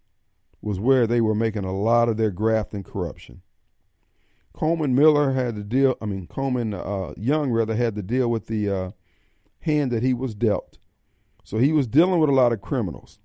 was 0.63 0.79
where 0.79 1.05
they 1.05 1.21
were 1.21 1.35
making 1.35 1.65
a 1.65 1.77
lot 1.77 2.09
of 2.09 2.17
their 2.17 2.31
graft 2.31 2.73
and 2.73 2.85
corruption. 2.85 3.43
Coleman 4.53 4.95
Miller 4.95 5.33
had 5.33 5.57
to 5.57 5.65
deal. 5.65 5.97
I 6.01 6.07
mean, 6.07 6.29
Coleman 6.29 6.73
uh, 6.73 7.15
Young 7.17 7.51
rather 7.51 7.75
had 7.75 7.97
to 7.97 8.03
deal 8.03 8.31
with 8.31 8.47
the 8.47 8.71
uh, 8.71 8.91
hand 9.63 9.91
that 9.91 10.05
he 10.05 10.15
was 10.15 10.37
dealt. 10.37 10.79
So 11.43 11.59
he 11.59 11.73
was 11.73 11.89
dealing 11.89 12.21
with 12.21 12.31
a 12.31 12.35
lot 12.35 12.53
of 12.53 12.63
criminals, 12.63 13.19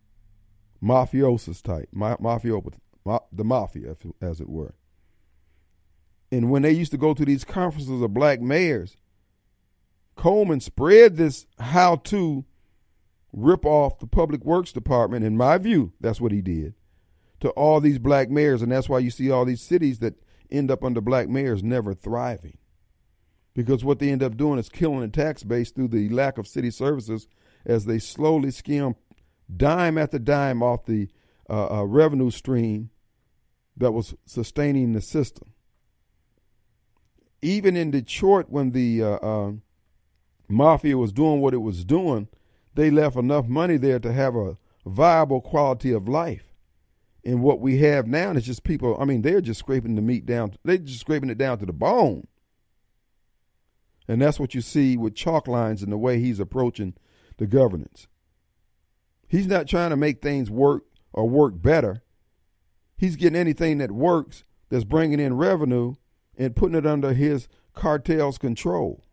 mafiosos 0.84 1.61
type, 1.61 1.89
ma- 1.91 2.17
ma- 2.19 3.19
the 3.32 3.43
mafia, 3.43 3.95
as 4.21 4.39
it 4.39 4.49
were. 4.49 4.75
And 6.32 6.51
when 6.51 6.61
they 6.61 6.71
used 6.71 6.91
to 6.91 6.97
go 6.97 7.13
to 7.13 7.25
these 7.25 7.43
conferences 7.43 8.01
of 8.01 8.13
black 8.13 8.39
mayors, 8.39 8.97
Coleman 10.15 10.59
spread 10.59 11.17
this 11.17 11.47
how 11.59 11.95
to 11.95 12.45
rip 13.32 13.65
off 13.65 13.99
the 13.99 14.07
public 14.07 14.43
works 14.43 14.71
department. 14.71 15.25
In 15.25 15.38
my 15.38 15.57
view, 15.57 15.93
that's 15.99 16.21
what 16.21 16.32
he 16.32 16.41
did 16.41 16.73
to 17.39 17.49
all 17.51 17.80
these 17.80 17.99
black 17.99 18.30
mayors, 18.30 18.61
and 18.61 18.71
that's 18.71 18.89
why 18.89 18.99
you 18.99 19.09
see 19.09 19.32
all 19.32 19.45
these 19.45 19.61
cities 19.61 19.99
that 19.99 20.15
end 20.51 20.69
up 20.69 20.84
under 20.84 21.01
black 21.01 21.30
mayors 21.30 21.63
never 21.63 21.93
thriving. 21.93 22.57
Because 23.53 23.84
what 23.84 23.99
they 23.99 24.09
end 24.09 24.23
up 24.23 24.38
doing 24.38 24.59
is 24.59 24.69
killing 24.69 25.01
the 25.01 25.07
tax 25.07 25.43
base 25.43 25.71
through 25.71 25.88
the 25.89 26.09
lack 26.09 26.38
of 26.38 26.47
city 26.47 26.71
services 26.71 27.27
as 27.65 27.86
they 27.86 27.99
slowly 27.99 28.51
skim 28.51 28.95
dime 29.56 29.97
after 29.97 30.20
dime 30.20 30.62
off 30.62 30.86
the 30.86 31.10
uh, 31.50 31.80
uh, 31.80 31.84
revenue 31.84 32.32
stream 32.32 32.89
that 33.78 33.91
was 33.91 34.14
sustaining 34.26 34.93
the 34.93 35.02
system. 35.02 35.54
Even 37.41 37.78
in 37.78 37.91
Detroit, 37.91 38.47
when 38.50 38.72
the 38.72 39.02
uh, 39.02 39.16
uh 39.16 39.52
mafia 40.47 40.97
was 40.97 41.14
doing 41.14 41.39
what 41.41 41.54
it 41.54 41.60
was 41.60 41.86
doing, 41.86 42.28
they 42.76 42.89
left 42.89 43.16
enough 43.16 43.47
money 43.47 43.78
there 43.78 44.00
to 44.00 44.12
have 44.12 44.36
a 44.36 44.58
viable 44.86 45.41
quality 45.41 45.91
of 45.91 46.08
life. 46.08 46.54
And 47.24 47.41
what 47.41 47.60
we 47.60 47.80
have 47.80 48.08
now 48.08 48.32
is 48.32 48.45
just 48.45 48.64
people, 48.64 48.97
I 49.00 49.06
mean, 49.06 49.22
they're 49.22 49.41
just 49.41 49.60
scraping 49.60 49.95
the 49.95 50.02
meat 50.02 50.26
down, 50.26 50.56
they're 50.64 50.78
just 50.78 51.02
scraping 51.02 51.30
it 51.30 51.38
down 51.38 51.60
to 51.60 51.66
the 51.66 51.74
bone. 51.74 52.28
And 54.08 54.22
that's 54.22 54.39
what 54.39 54.56
you 54.56 54.62
see 54.62 54.97
with 54.97 55.14
chalk 55.14 55.47
lines 55.47 55.84
and 55.84 55.91
the 55.91 55.97
way 55.97 56.20
he's 56.20 56.39
approaching 56.39 56.95
the 57.38 57.45
governance. 57.45 58.08
He's 59.30 59.47
not 59.47 59.67
trying 59.67 59.91
to 59.91 59.95
make 59.95 60.21
things 60.21 60.49
work 60.49 60.84
or 61.13 61.30
work 61.30 61.61
better. 61.61 62.01
He's 62.97 63.15
getting 63.15 63.39
anything 63.39 63.77
that 63.77 63.91
works 63.91 64.43
that's 64.69 64.84
bringing 64.84 65.19
in 65.19 65.38
revenue 65.38 65.93
and 66.38 66.55
putting 66.55 66.77
it 66.77 66.86
under 66.86 67.13
his 67.13 67.47
cartel's 67.75 68.38
control. 68.38 69.03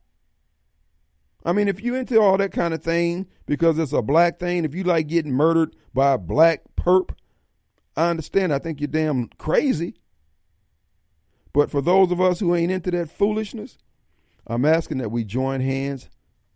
I 1.44 1.52
mean, 1.52 1.68
if 1.68 1.80
you 1.80 1.94
into 1.94 2.20
all 2.20 2.36
that 2.38 2.50
kind 2.50 2.74
of 2.74 2.82
thing 2.82 3.28
because 3.46 3.78
it's 3.78 3.92
a 3.92 4.02
black 4.02 4.40
thing, 4.40 4.64
if 4.64 4.74
you 4.74 4.82
like 4.82 5.06
getting 5.06 5.32
murdered 5.32 5.76
by 5.94 6.14
a 6.14 6.18
black 6.18 6.62
perp, 6.76 7.10
I 7.94 8.10
understand. 8.10 8.52
I 8.52 8.58
think 8.58 8.80
you're 8.80 8.88
damn 8.88 9.28
crazy. 9.38 9.94
But 11.52 11.70
for 11.70 11.80
those 11.80 12.10
of 12.10 12.20
us 12.20 12.40
who 12.40 12.54
ain't 12.54 12.72
into 12.72 12.90
that 12.90 13.10
foolishness, 13.10 13.78
I'm 14.46 14.64
asking 14.64 14.98
that 14.98 15.10
we 15.10 15.24
join 15.24 15.60
hands, 15.60 16.08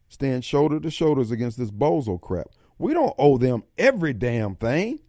stand 0.09 0.45
shoulder 0.45 0.81
to 0.81 0.91
shoulders 0.91 1.31
against 1.31 1.57
this 1.57 1.71
bozo 1.71 2.21
crap. 2.21 2.49
We 2.81 2.95
don't 2.95 3.15
owe 3.19 3.37
them 3.37 3.65
every 3.77 4.15
damn 4.15 4.57
thing. 4.57 5.01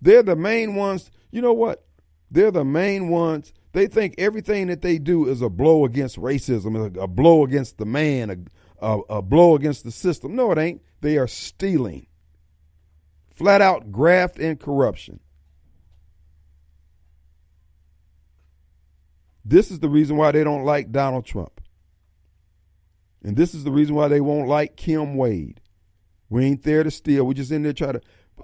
They're 0.00 0.22
the 0.22 0.36
main 0.36 0.76
ones. 0.76 1.10
You 1.32 1.42
know 1.42 1.52
what? 1.52 1.84
They're 2.30 2.52
the 2.52 2.64
main 2.64 3.08
ones. 3.08 3.52
They 3.72 3.88
think 3.88 4.14
everything 4.18 4.68
that 4.68 4.82
they 4.82 4.98
do 4.98 5.26
is 5.28 5.42
a 5.42 5.48
blow 5.48 5.84
against 5.84 6.16
racism, 6.16 6.96
a, 6.96 7.08
blow 7.08 7.42
against 7.42 7.78
the 7.78 7.84
man, 7.84 8.30
a, 8.80 8.86
a, 8.86 9.00
a 9.16 9.22
blow 9.22 9.56
against 9.56 9.82
the 9.82 9.90
system. 9.90 10.36
No, 10.36 10.52
it 10.52 10.58
ain't. 10.58 10.82
They 11.00 11.18
are 11.18 11.26
stealing. 11.26 12.06
Flat 13.34 13.60
out 13.60 13.90
graft 13.90 14.38
and 14.38 14.60
corruption. 14.60 15.18
This 19.44 19.72
is 19.72 19.80
the 19.80 19.88
reason 19.88 20.16
why 20.16 20.30
they 20.30 20.44
don't 20.44 20.64
like 20.64 20.92
Donald 20.92 21.24
Trump. 21.24 21.61
And 23.22 23.36
this 23.36 23.54
is 23.54 23.64
the 23.64 23.70
reason 23.70 23.94
why 23.94 24.08
they 24.08 24.20
won't 24.20 24.48
like 24.48 24.76
Kim 24.76 25.16
Wade. 25.16 25.60
We 26.28 26.44
ain't 26.44 26.62
there 26.62 26.82
to 26.82 26.90
steal. 26.90 27.24
We 27.24 27.34
just 27.34 27.52
in 27.52 27.62
there 27.62 27.72
trying 27.72 27.94
to, 27.94 28.00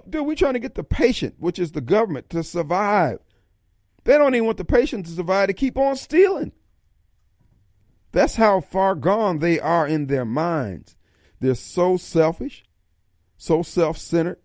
dude, 0.07 0.25
we 0.25 0.35
trying 0.35 0.53
to 0.53 0.59
get 0.59 0.75
the 0.75 0.83
patient, 0.83 1.35
which 1.39 1.59
is 1.59 1.71
the 1.71 1.81
government, 1.81 2.29
to 2.29 2.43
survive. 2.43 3.19
They 4.05 4.17
don't 4.17 4.35
even 4.35 4.45
want 4.45 4.57
the 4.57 4.65
patient 4.65 5.05
to 5.07 5.11
survive 5.11 5.47
to 5.47 5.53
keep 5.53 5.77
on 5.77 5.95
stealing. 5.95 6.51
That's 8.11 8.35
how 8.35 8.61
far 8.61 8.95
gone 8.95 9.39
they 9.39 9.59
are 9.59 9.87
in 9.87 10.07
their 10.07 10.25
minds. 10.25 10.95
They're 11.39 11.55
so 11.55 11.97
selfish, 11.97 12.63
so 13.37 13.61
self 13.61 13.97
centered, 13.97 14.39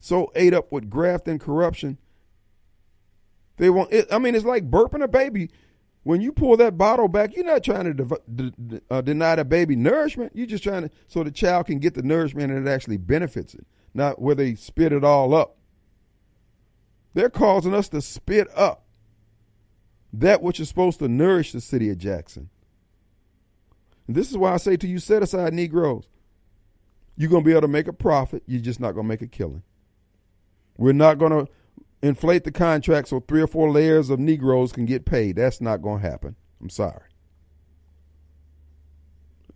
so 0.00 0.32
ate 0.34 0.54
up 0.54 0.72
with 0.72 0.90
graft 0.90 1.28
and 1.28 1.40
corruption. 1.40 1.98
They 3.56 3.70
want. 3.70 3.92
It, 3.92 4.12
I 4.12 4.18
mean, 4.18 4.34
it's 4.34 4.44
like 4.44 4.70
burping 4.70 5.02
a 5.02 5.08
baby. 5.08 5.50
When 6.04 6.20
you 6.20 6.32
pull 6.32 6.56
that 6.58 6.76
bottle 6.78 7.08
back, 7.08 7.34
you're 7.34 7.46
not 7.46 7.64
trying 7.64 7.96
to 7.96 8.20
de- 8.34 8.82
uh, 8.90 9.00
deny 9.00 9.36
the 9.36 9.44
baby 9.44 9.74
nourishment. 9.74 10.32
You're 10.34 10.46
just 10.46 10.62
trying 10.62 10.82
to 10.82 10.90
so 11.08 11.24
the 11.24 11.30
child 11.30 11.66
can 11.66 11.78
get 11.78 11.94
the 11.94 12.02
nourishment 12.02 12.52
and 12.52 12.66
it 12.66 12.70
actually 12.70 12.98
benefits 12.98 13.54
it, 13.54 13.66
not 13.94 14.20
where 14.20 14.34
they 14.34 14.54
spit 14.54 14.92
it 14.92 15.02
all 15.02 15.34
up. 15.34 15.56
They're 17.14 17.30
causing 17.30 17.74
us 17.74 17.88
to 17.90 18.02
spit 18.02 18.48
up 18.54 18.84
that 20.12 20.42
which 20.42 20.60
is 20.60 20.68
supposed 20.68 20.98
to 20.98 21.08
nourish 21.08 21.52
the 21.52 21.60
city 21.60 21.88
of 21.90 21.98
Jackson. 21.98 22.50
And 24.06 24.14
this 24.14 24.30
is 24.30 24.36
why 24.36 24.52
I 24.52 24.58
say 24.58 24.76
to 24.76 24.86
you, 24.86 24.98
set 24.98 25.22
aside 25.22 25.54
Negroes. 25.54 26.06
You're 27.16 27.30
going 27.30 27.42
to 27.42 27.46
be 27.46 27.52
able 27.52 27.62
to 27.62 27.68
make 27.68 27.88
a 27.88 27.92
profit. 27.92 28.42
You're 28.46 28.60
just 28.60 28.80
not 28.80 28.92
going 28.92 29.04
to 29.04 29.08
make 29.08 29.22
a 29.22 29.26
killing. 29.26 29.62
We're 30.76 30.92
not 30.92 31.18
going 31.18 31.32
to 31.32 31.50
inflate 32.04 32.44
the 32.44 32.52
contract 32.52 33.08
so 33.08 33.20
three 33.20 33.40
or 33.40 33.46
four 33.46 33.70
layers 33.70 34.10
of 34.10 34.18
Negroes 34.18 34.72
can 34.72 34.84
get 34.84 35.04
paid. 35.04 35.36
That's 35.36 35.60
not 35.60 35.82
going 35.82 36.02
to 36.02 36.08
happen. 36.08 36.36
I'm 36.60 36.70
sorry. 36.70 37.02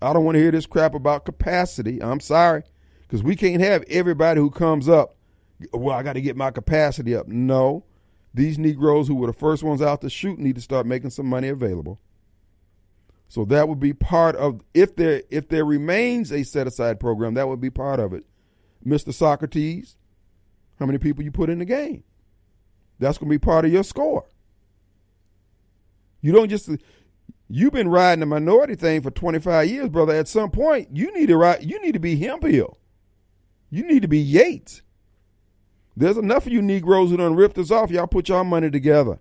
I 0.01 0.13
don't 0.13 0.25
want 0.25 0.37
to 0.37 0.41
hear 0.41 0.51
this 0.51 0.67
crap 0.67 0.95
about 0.95 1.25
capacity. 1.25 2.03
I'm 2.03 2.21
sorry. 2.21 2.63
Because 3.03 3.23
we 3.23 3.37
can't 3.37 3.61
have 3.61 3.85
everybody 3.89 4.41
who 4.41 4.51
comes 4.51 4.89
up, 4.89 5.17
well, 5.73 5.97
I 5.97 6.03
got 6.03 6.13
to 6.13 6.21
get 6.21 6.37
my 6.37 6.51
capacity 6.51 7.17
up. 7.17 7.27
No. 7.27 7.85
These 8.35 8.59
Negroes 8.59 9.09
who 9.09 9.17
were 9.17 9.27
the 9.27 9.33
first 9.33 9.63
ones 9.63 9.83
out 9.83 10.03
to 10.03 10.11
shoot 10.11 10.39
need 10.39 10.55
to 10.55 10.61
start 10.61 10.87
making 10.87 11.11
some 11.11 11.27
money 11.27 11.49
available. 11.49 11.99
So 13.29 13.45
that 13.47 13.69
would 13.69 13.81
be 13.81 13.93
part 13.93 14.37
of 14.37 14.63
if 14.73 14.97
there 14.97 15.23
if 15.31 15.49
there 15.49 15.65
remains 15.65 16.33
a 16.33 16.45
set 16.45 16.67
aside 16.67 16.99
program, 17.01 17.35
that 17.35 17.49
would 17.49 17.61
be 17.61 17.71
part 17.71 18.01
of 18.01 18.13
it. 18.13 18.25
Mr. 18.87 19.13
Socrates, 19.13 19.97
how 20.79 20.87
many 20.87 20.99
people 20.99 21.25
you 21.25 21.31
put 21.31 21.51
in 21.51 21.59
the 21.59 21.65
game. 21.65 22.05
That's 22.99 23.19
going 23.19 23.29
to 23.29 23.35
be 23.35 23.39
part 23.39 23.65
of 23.65 23.73
your 23.73 23.85
score. 23.85 24.27
You 26.21 26.33
don't 26.33 26.49
just 26.49 26.69
You've 27.51 27.73
been 27.73 27.89
riding 27.89 28.21
the 28.21 28.27
minority 28.27 28.75
thing 28.75 29.01
for 29.01 29.11
25 29.11 29.69
years, 29.69 29.89
brother. 29.89 30.15
At 30.15 30.29
some 30.29 30.51
point, 30.51 30.89
you 30.93 31.13
need 31.15 31.27
to 31.27 31.37
ride. 31.37 31.65
You 31.65 31.81
need 31.81 31.93
to 31.93 31.99
be 31.99 32.17
Hemphill. 32.17 32.77
You 33.71 33.85
need 33.85 34.03
to 34.03 34.09
be 34.09 34.19
Yates. 34.19 34.83
There's 35.97 36.19
enough 36.19 36.47
of 36.47 36.53
you 36.53 36.61
Negroes 36.61 37.11
who 37.11 37.17
done 37.17 37.35
ripped 37.35 37.59
us 37.59 37.71
off. 37.71 37.91
Y'all 37.91 38.07
put 38.07 38.29
y'all 38.29 38.45
money 38.45 38.71
together 38.71 39.19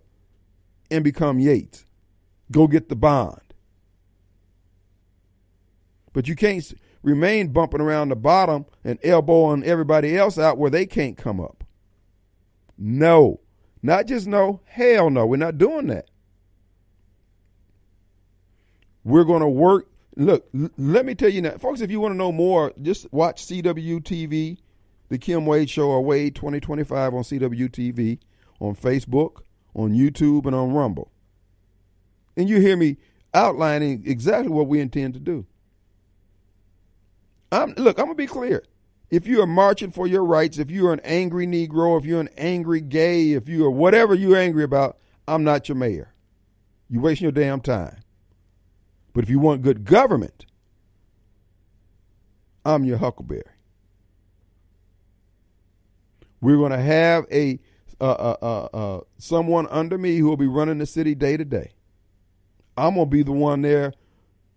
and 0.91 1.03
become 1.03 1.39
Yates. 1.39 1.85
Go 2.51 2.67
get 2.67 2.89
the 2.89 2.95
bond. 2.95 3.41
But 6.13 6.27
you 6.27 6.35
can't 6.35 6.73
remain 7.01 7.49
bumping 7.49 7.81
around 7.81 8.09
the 8.09 8.15
bottom 8.15 8.65
and 8.83 8.99
elbowing 9.03 9.63
everybody 9.63 10.17
else 10.17 10.37
out 10.37 10.57
where 10.57 10.69
they 10.69 10.85
can't 10.85 11.17
come 11.17 11.39
up. 11.39 11.63
No. 12.77 13.39
Not 13.87 14.05
just 14.05 14.27
no, 14.27 14.59
hell 14.65 15.09
no. 15.09 15.25
We're 15.25 15.37
not 15.37 15.57
doing 15.57 15.87
that. 15.87 16.09
We're 19.05 19.23
going 19.23 19.39
to 19.39 19.47
work. 19.47 19.87
Look, 20.17 20.49
let 20.77 21.05
me 21.05 21.15
tell 21.15 21.29
you 21.29 21.41
now, 21.41 21.51
folks, 21.51 21.79
if 21.79 21.89
you 21.89 22.01
want 22.01 22.11
to 22.11 22.17
know 22.17 22.33
more, 22.33 22.73
just 22.81 23.07
watch 23.13 23.45
CWTV, 23.45 24.57
The 25.07 25.17
Kim 25.17 25.45
Wade 25.45 25.69
Show, 25.69 25.87
or 25.87 26.03
Wade 26.03 26.35
2025 26.35 27.13
on 27.13 27.23
CWTV, 27.23 28.19
on 28.59 28.75
Facebook, 28.75 29.43
on 29.73 29.93
YouTube, 29.93 30.47
and 30.47 30.53
on 30.53 30.73
Rumble. 30.73 31.09
And 32.35 32.49
you 32.49 32.59
hear 32.59 32.75
me 32.75 32.97
outlining 33.33 34.03
exactly 34.05 34.49
what 34.49 34.67
we 34.67 34.81
intend 34.81 35.13
to 35.13 35.21
do. 35.21 35.45
I'm, 37.53 37.73
look, 37.77 37.99
I'm 37.99 38.07
going 38.07 38.17
to 38.17 38.21
be 38.21 38.27
clear. 38.27 38.63
If 39.09 39.25
you 39.25 39.41
are 39.41 39.47
marching 39.47 39.91
for 39.91 40.05
your 40.05 40.25
rights, 40.25 40.57
if 40.57 40.69
you're 40.69 40.91
an 40.91 40.99
angry 41.03 41.47
Negro, 41.47 41.97
if 41.97 42.05
you're 42.05 42.19
an 42.19 42.29
angry 42.37 42.81
gay, 42.81 43.31
if 43.31 43.47
you 43.47 43.65
are 43.65 43.71
whatever 43.71 44.13
you're 44.13 44.37
angry 44.37 44.63
about, 44.63 44.97
I'm 45.27 45.43
not 45.43 45.69
your 45.69 45.77
mayor. 45.77 46.13
You're 46.89 47.01
wasting 47.01 47.25
your 47.25 47.31
damn 47.31 47.61
time. 47.61 47.97
But 49.13 49.23
if 49.23 49.29
you 49.29 49.39
want 49.39 49.61
good 49.61 49.85
government, 49.85 50.45
I'm 52.65 52.83
your 52.83 52.97
Huckleberry. 52.97 53.43
We're 56.41 56.57
going 56.57 56.71
to 56.71 56.81
have 56.81 57.25
a 57.31 57.59
uh, 57.99 58.35
uh, 58.41 58.69
uh, 58.73 59.01
someone 59.17 59.67
under 59.67 59.97
me 59.97 60.17
who 60.17 60.27
will 60.27 60.37
be 60.37 60.47
running 60.47 60.77
the 60.77 60.85
city 60.85 61.15
day 61.15 61.35
to 61.35 61.45
day. 61.45 61.71
I'm 62.77 62.93
going 62.93 63.07
to 63.07 63.09
be 63.09 63.23
the 63.23 63.31
one 63.31 63.63
there 63.63 63.93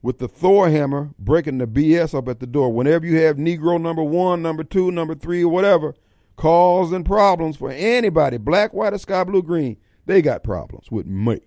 with 0.03 0.19
the 0.19 0.29
Thor 0.29 0.71
hammer 0.71 1.11
breaking 1.19 1.59
the 1.59 1.67
BS 1.67 2.17
up 2.17 2.29
at 2.29 2.41
the 2.41 2.47
door. 2.47 2.73
Whenever 2.73 3.07
you 3.07 3.19
have 3.19 3.37
Negro 3.37 3.81
number 3.81 4.03
one, 4.03 4.43
number 4.43 4.65
two, 4.65 4.91
number 4.91 5.15
three, 5.15 5.45
or 5.45 5.53
whatever, 5.53 5.95
calls 6.37 6.93
and 6.93 7.05
problems 7.05 7.57
for 7.57 7.71
anybody, 7.71 8.39
black, 8.39 8.73
white, 8.73 8.95
or 8.95 8.99
sky 8.99 9.25
blue, 9.25 9.43
green, 9.43 9.77
they 10.07 10.23
got 10.23 10.43
problems 10.43 10.91
with 10.91 11.07
me. 11.07 11.41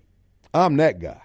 I'm 0.52 0.76
that 0.76 1.00
guy. 1.00 1.20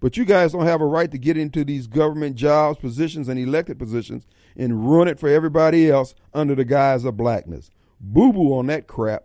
But 0.00 0.16
you 0.16 0.24
guys 0.24 0.52
don't 0.52 0.66
have 0.66 0.80
a 0.80 0.86
right 0.86 1.10
to 1.10 1.18
get 1.18 1.36
into 1.36 1.64
these 1.64 1.86
government 1.86 2.36
jobs, 2.36 2.78
positions, 2.78 3.28
and 3.28 3.38
elected 3.38 3.78
positions 3.78 4.26
and 4.56 4.88
ruin 4.88 5.08
it 5.08 5.18
for 5.18 5.28
everybody 5.28 5.90
else 5.90 6.14
under 6.32 6.54
the 6.54 6.64
guise 6.64 7.04
of 7.04 7.16
blackness. 7.16 7.70
Boo 8.00 8.32
boo 8.32 8.56
on 8.56 8.66
that 8.68 8.86
crap. 8.86 9.24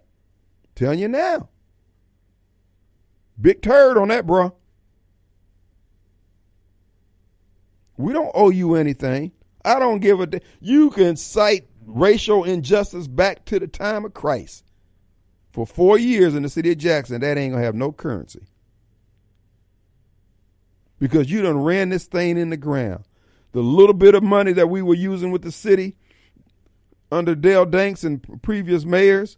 Telling 0.75 0.99
you 0.99 1.07
now. 1.07 1.49
Big 3.39 3.61
turd 3.61 3.97
on 3.97 4.07
that, 4.07 4.25
bruh. 4.25 4.51
We 7.97 8.13
don't 8.13 8.31
owe 8.33 8.49
you 8.49 8.75
anything. 8.75 9.31
I 9.65 9.79
don't 9.79 9.99
give 9.99 10.19
a. 10.19 10.41
you 10.59 10.89
can 10.91 11.15
cite 11.15 11.67
racial 11.85 12.43
injustice 12.43 13.07
back 13.07 13.45
to 13.45 13.59
the 13.59 13.67
time 13.67 14.05
of 14.05 14.13
Christ. 14.13 14.63
For 15.51 15.67
four 15.67 15.97
years 15.99 16.33
in 16.33 16.43
the 16.43 16.49
city 16.49 16.71
of 16.71 16.79
Jackson, 16.79 17.21
that 17.21 17.37
ain't 17.37 17.53
gonna 17.53 17.63
have 17.63 17.75
no 17.75 17.91
currency. 17.91 18.47
Because 20.99 21.29
you 21.29 21.41
done 21.41 21.61
ran 21.61 21.89
this 21.89 22.05
thing 22.05 22.37
in 22.37 22.49
the 22.49 22.57
ground. 22.57 23.03
The 23.51 23.61
little 23.61 23.93
bit 23.93 24.15
of 24.15 24.23
money 24.23 24.51
that 24.53 24.69
we 24.69 24.81
were 24.81 24.95
using 24.95 25.31
with 25.31 25.43
the 25.43 25.51
city 25.51 25.95
under 27.11 27.35
Dale 27.35 27.65
Danks 27.65 28.03
and 28.03 28.41
previous 28.41 28.83
mayors, 28.83 29.37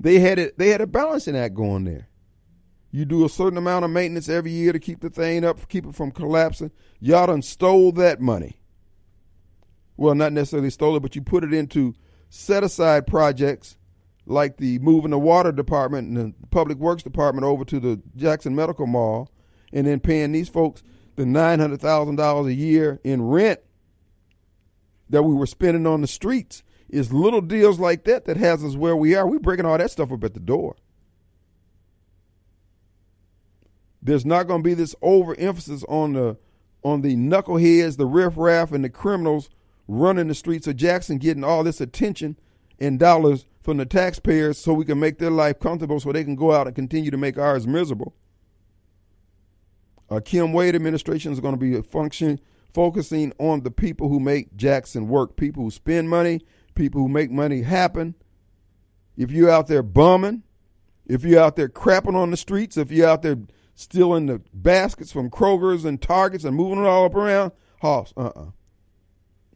they 0.00 0.18
had 0.18 0.38
it. 0.38 0.58
They 0.58 0.70
had 0.70 0.80
a 0.80 0.86
balancing 0.86 1.36
act 1.36 1.54
going 1.54 1.84
there. 1.84 2.08
You 2.90 3.04
do 3.04 3.24
a 3.24 3.28
certain 3.28 3.58
amount 3.58 3.84
of 3.84 3.90
maintenance 3.90 4.28
every 4.28 4.50
year 4.50 4.72
to 4.72 4.80
keep 4.80 5.00
the 5.00 5.10
thing 5.10 5.44
up, 5.44 5.68
keep 5.68 5.86
it 5.86 5.94
from 5.94 6.10
collapsing. 6.10 6.72
Y'all 6.98 7.26
done 7.26 7.42
stole 7.42 7.92
that 7.92 8.20
money. 8.20 8.60
Well, 9.96 10.14
not 10.14 10.32
necessarily 10.32 10.70
stole 10.70 10.96
it, 10.96 11.00
but 11.00 11.14
you 11.14 11.22
put 11.22 11.44
it 11.44 11.52
into 11.52 11.94
set 12.30 12.64
aside 12.64 13.06
projects 13.06 13.76
like 14.26 14.56
the 14.56 14.78
moving 14.78 15.10
the 15.10 15.18
water 15.18 15.52
department 15.52 16.16
and 16.16 16.34
the 16.40 16.46
public 16.48 16.78
works 16.78 17.02
department 17.02 17.44
over 17.44 17.64
to 17.64 17.80
the 17.80 18.00
Jackson 18.16 18.54
Medical 18.54 18.86
Mall 18.86 19.30
and 19.72 19.86
then 19.86 20.00
paying 20.00 20.32
these 20.32 20.48
folks 20.48 20.82
the 21.16 21.24
$900,000 21.24 22.46
a 22.46 22.54
year 22.54 23.00
in 23.04 23.22
rent 23.22 23.60
that 25.08 25.22
we 25.22 25.34
were 25.34 25.46
spending 25.46 25.86
on 25.86 26.00
the 26.00 26.06
streets 26.06 26.62
It's 26.88 27.12
little 27.12 27.40
deals 27.40 27.78
like 27.78 28.04
that 28.04 28.24
that 28.24 28.36
has 28.36 28.64
us 28.64 28.76
where 28.76 28.96
we 28.96 29.14
are. 29.14 29.26
We're 29.26 29.38
breaking 29.38 29.66
all 29.66 29.76
that 29.76 29.90
stuff 29.90 30.12
up 30.12 30.24
at 30.24 30.34
the 30.34 30.40
door. 30.40 30.76
There's 34.02 34.24
not 34.24 34.46
going 34.46 34.62
to 34.62 34.68
be 34.68 34.74
this 34.74 34.94
overemphasis 35.02 35.84
on 35.88 36.14
the 36.14 36.36
on 36.82 37.02
the 37.02 37.14
knuckleheads, 37.14 37.98
the 37.98 38.06
riffraff, 38.06 38.72
and 38.72 38.82
the 38.82 38.88
criminals 38.88 39.50
running 39.86 40.28
the 40.28 40.34
streets 40.34 40.66
of 40.66 40.76
Jackson, 40.76 41.18
getting 41.18 41.44
all 41.44 41.62
this 41.62 41.80
attention 41.80 42.38
and 42.78 42.98
dollars 42.98 43.44
from 43.60 43.76
the 43.76 43.84
taxpayers, 43.84 44.56
so 44.56 44.72
we 44.72 44.86
can 44.86 44.98
make 44.98 45.18
their 45.18 45.30
life 45.30 45.60
comfortable, 45.60 46.00
so 46.00 46.10
they 46.10 46.24
can 46.24 46.36
go 46.36 46.52
out 46.52 46.66
and 46.66 46.74
continue 46.74 47.10
to 47.10 47.18
make 47.18 47.36
ours 47.36 47.66
miserable. 47.66 48.14
Uh, 50.08 50.20
Kim 50.24 50.52
Wade 50.54 50.74
administration 50.74 51.32
is 51.32 51.40
going 51.40 51.54
to 51.54 51.58
be 51.58 51.80
function 51.82 52.40
focusing 52.72 53.32
on 53.38 53.62
the 53.62 53.70
people 53.70 54.08
who 54.08 54.18
make 54.20 54.56
Jackson 54.56 55.08
work, 55.08 55.36
people 55.36 55.62
who 55.62 55.70
spend 55.70 56.08
money, 56.08 56.40
people 56.74 57.00
who 57.00 57.08
make 57.08 57.30
money 57.30 57.62
happen. 57.62 58.14
If 59.16 59.30
you're 59.30 59.50
out 59.50 59.66
there 59.66 59.82
bumming, 59.82 60.42
if 61.06 61.24
you're 61.24 61.42
out 61.42 61.56
there 61.56 61.68
crapping 61.68 62.14
on 62.14 62.30
the 62.30 62.36
streets, 62.36 62.76
if 62.76 62.90
you're 62.90 63.08
out 63.08 63.22
there 63.22 63.36
stealing 63.80 64.26
the 64.26 64.42
baskets 64.52 65.10
from 65.10 65.30
Kroger's 65.30 65.84
and 65.84 66.00
Targets 66.00 66.44
and 66.44 66.54
moving 66.54 66.84
it 66.84 66.86
all 66.86 67.06
up 67.06 67.14
around, 67.14 67.52
Hoss, 67.80 68.12
uh-uh. 68.16 68.50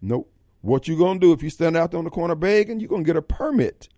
Nope. 0.00 0.30
What 0.62 0.88
you 0.88 0.96
gonna 0.96 1.20
do 1.20 1.32
if 1.32 1.42
you 1.42 1.50
stand 1.50 1.76
out 1.76 1.90
there 1.90 1.98
on 1.98 2.04
the 2.04 2.10
corner 2.10 2.34
begging? 2.34 2.80
You're 2.80 2.88
gonna 2.88 3.02
get 3.02 3.16
a 3.16 3.22
permit. 3.22 3.88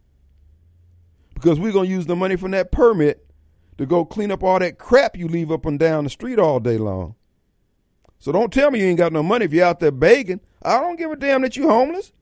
Because 1.35 1.61
we're 1.61 1.73
gonna 1.73 1.89
use 1.89 2.07
the 2.07 2.17
money 2.17 2.35
from 2.35 2.51
that 2.51 2.73
permit 2.73 3.25
to 3.79 3.87
go 3.87 4.05
clean 4.05 4.33
up 4.33 4.43
all 4.43 4.59
that 4.59 4.79
crap 4.79 5.17
you 5.17 5.29
leave 5.29 5.53
up 5.53 5.65
and 5.65 5.79
down 5.79 6.05
the 6.05 6.11
street 6.11 6.39
all 6.39 6.59
day 6.59 6.77
long. 6.77 7.15
So 8.19 8.33
don't 8.33 8.53
tell 8.53 8.71
me 8.71 8.81
you 8.81 8.87
ain't 8.87 8.99
got 8.99 9.13
no 9.13 9.23
money 9.23 9.45
if 9.45 9.53
you're 9.53 9.67
out 9.67 9.79
there 9.79 9.93
begging. 9.93 10.41
I 10.63 10.81
don't 10.81 10.97
give 10.97 11.13
a 11.13 11.17
damn 11.17 11.43
that 11.43 11.57
you 11.57 11.69
homeless. 11.69 12.13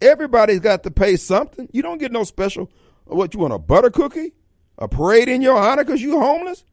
Everybody's 0.00 0.60
got 0.60 0.82
to 0.84 0.90
pay 0.90 1.16
something. 1.16 1.68
You 1.72 1.82
don't 1.82 1.98
get 1.98 2.10
no 2.10 2.24
special. 2.24 2.70
What 3.04 3.34
you 3.34 3.40
want 3.40 3.52
a 3.52 3.58
butter 3.58 3.90
cookie? 3.90 4.32
A 4.78 4.88
parade 4.88 5.28
in 5.28 5.42
your 5.42 5.56
honor 5.56 5.84
because 5.84 6.02
you 6.02 6.18
homeless? 6.18 6.64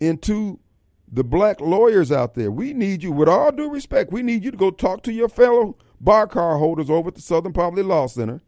Into 0.00 0.58
the 1.12 1.24
black 1.24 1.60
lawyers 1.60 2.10
out 2.10 2.34
there, 2.34 2.50
we 2.50 2.72
need 2.72 3.02
you. 3.02 3.12
With 3.12 3.28
all 3.28 3.52
due 3.52 3.70
respect, 3.70 4.12
we 4.12 4.22
need 4.22 4.44
you 4.44 4.50
to 4.50 4.56
go 4.56 4.70
talk 4.70 5.02
to 5.04 5.12
your 5.12 5.28
fellow 5.28 5.76
bar 6.00 6.26
car 6.26 6.56
holders 6.58 6.88
over 6.88 7.08
at 7.08 7.14
the 7.14 7.20
Southern 7.20 7.52
Poverty 7.52 7.82
Law 7.82 8.06
Center, 8.06 8.40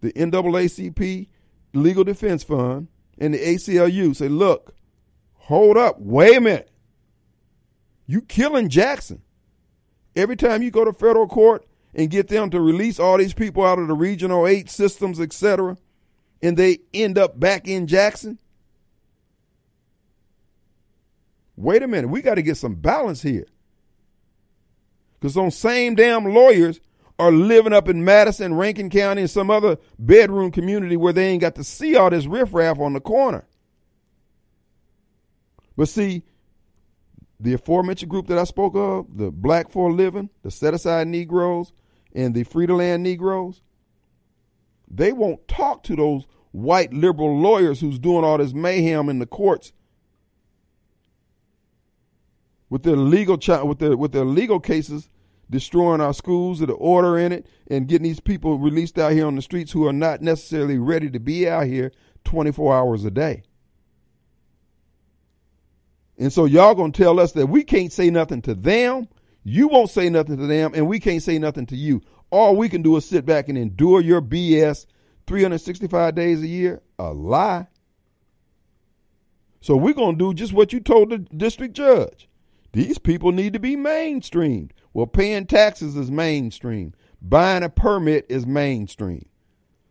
the 0.00 0.12
NAACP 0.12 1.28
Legal 1.74 2.04
Defense 2.04 2.44
Fund, 2.44 2.88
and 3.18 3.34
the 3.34 3.38
ACLU. 3.38 4.14
Say, 4.14 4.28
look, 4.28 4.74
hold 5.34 5.76
up, 5.76 5.98
wait 5.98 6.36
a 6.36 6.40
minute. 6.40 6.70
You 8.06 8.22
killing 8.22 8.68
Jackson. 8.68 9.22
Every 10.16 10.36
time 10.36 10.62
you 10.62 10.70
go 10.70 10.84
to 10.84 10.92
federal 10.92 11.28
court 11.28 11.64
and 11.94 12.10
get 12.10 12.28
them 12.28 12.50
to 12.50 12.60
release 12.60 12.98
all 12.98 13.18
these 13.18 13.34
people 13.34 13.64
out 13.64 13.78
of 13.78 13.88
the 13.88 13.94
regional 13.94 14.46
eight 14.46 14.70
systems, 14.70 15.20
etc., 15.20 15.76
and 16.40 16.56
they 16.56 16.78
end 16.94 17.18
up 17.18 17.38
back 17.38 17.66
in 17.66 17.86
Jackson. 17.86 18.38
Wait 21.58 21.82
a 21.82 21.88
minute, 21.88 22.06
we 22.06 22.22
got 22.22 22.36
to 22.36 22.42
get 22.42 22.56
some 22.56 22.76
balance 22.76 23.20
here. 23.20 23.44
Because 25.18 25.34
those 25.34 25.56
same 25.56 25.96
damn 25.96 26.24
lawyers 26.32 26.78
are 27.18 27.32
living 27.32 27.72
up 27.72 27.88
in 27.88 28.04
Madison, 28.04 28.54
Rankin 28.54 28.90
County, 28.90 29.22
and 29.22 29.30
some 29.30 29.50
other 29.50 29.76
bedroom 29.98 30.52
community 30.52 30.96
where 30.96 31.12
they 31.12 31.26
ain't 31.26 31.40
got 31.40 31.56
to 31.56 31.64
see 31.64 31.96
all 31.96 32.10
this 32.10 32.26
riffraff 32.26 32.78
on 32.78 32.92
the 32.92 33.00
corner. 33.00 33.44
But 35.76 35.88
see, 35.88 36.22
the 37.40 37.54
aforementioned 37.54 38.08
group 38.08 38.28
that 38.28 38.38
I 38.38 38.44
spoke 38.44 38.76
of, 38.76 39.18
the 39.18 39.32
Black 39.32 39.68
for 39.68 39.90
a 39.90 39.92
Living, 39.92 40.30
the 40.44 40.52
Set 40.52 40.74
Aside 40.74 41.08
Negroes, 41.08 41.72
and 42.14 42.36
the 42.36 42.44
Free 42.44 42.68
to 42.68 42.76
Land 42.76 43.02
Negroes, 43.02 43.62
they 44.88 45.12
won't 45.12 45.48
talk 45.48 45.82
to 45.84 45.96
those 45.96 46.24
white 46.52 46.92
liberal 46.92 47.36
lawyers 47.36 47.80
who's 47.80 47.98
doing 47.98 48.22
all 48.22 48.38
this 48.38 48.54
mayhem 48.54 49.08
in 49.08 49.18
the 49.18 49.26
courts 49.26 49.72
with 52.70 52.82
their 52.82 52.96
legal 52.96 53.36
with 53.66 53.78
their 53.78 53.96
with 53.96 54.12
their 54.12 54.24
legal 54.24 54.60
cases 54.60 55.08
destroying 55.50 56.00
our 56.00 56.12
schools, 56.12 56.60
the 56.60 56.72
order 56.72 57.18
in 57.18 57.32
it, 57.32 57.46
and 57.68 57.88
getting 57.88 58.04
these 58.04 58.20
people 58.20 58.58
released 58.58 58.98
out 58.98 59.12
here 59.12 59.26
on 59.26 59.34
the 59.34 59.42
streets 59.42 59.72
who 59.72 59.86
are 59.86 59.92
not 59.92 60.20
necessarily 60.20 60.78
ready 60.78 61.10
to 61.10 61.18
be 61.18 61.48
out 61.48 61.66
here 61.66 61.90
24 62.24 62.76
hours 62.76 63.04
a 63.04 63.10
day. 63.10 63.42
And 66.18 66.32
so 66.32 66.44
y'all 66.44 66.74
gonna 66.74 66.92
tell 66.92 67.18
us 67.20 67.32
that 67.32 67.46
we 67.46 67.62
can't 67.62 67.92
say 67.92 68.10
nothing 68.10 68.42
to 68.42 68.54
them, 68.54 69.08
you 69.44 69.68
won't 69.68 69.90
say 69.90 70.10
nothing 70.10 70.36
to 70.36 70.46
them, 70.46 70.72
and 70.74 70.86
we 70.86 71.00
can't 71.00 71.22
say 71.22 71.38
nothing 71.38 71.66
to 71.66 71.76
you. 71.76 72.02
All 72.30 72.56
we 72.56 72.68
can 72.68 72.82
do 72.82 72.96
is 72.96 73.06
sit 73.06 73.24
back 73.24 73.48
and 73.48 73.56
endure 73.56 74.00
your 74.00 74.20
BS 74.20 74.84
365 75.26 76.14
days 76.14 76.42
a 76.42 76.46
year. 76.46 76.82
A 76.98 77.12
lie. 77.12 77.68
So 79.60 79.76
we're 79.76 79.94
gonna 79.94 80.16
do 80.16 80.34
just 80.34 80.52
what 80.52 80.72
you 80.72 80.80
told 80.80 81.10
the 81.10 81.18
district 81.18 81.74
judge. 81.74 82.28
These 82.72 82.98
people 82.98 83.32
need 83.32 83.54
to 83.54 83.58
be 83.58 83.76
mainstreamed. 83.76 84.70
Well, 84.92 85.06
paying 85.06 85.46
taxes 85.46 85.96
is 85.96 86.10
mainstream. 86.10 86.94
Buying 87.20 87.62
a 87.62 87.68
permit 87.68 88.26
is 88.28 88.46
mainstream. 88.46 89.28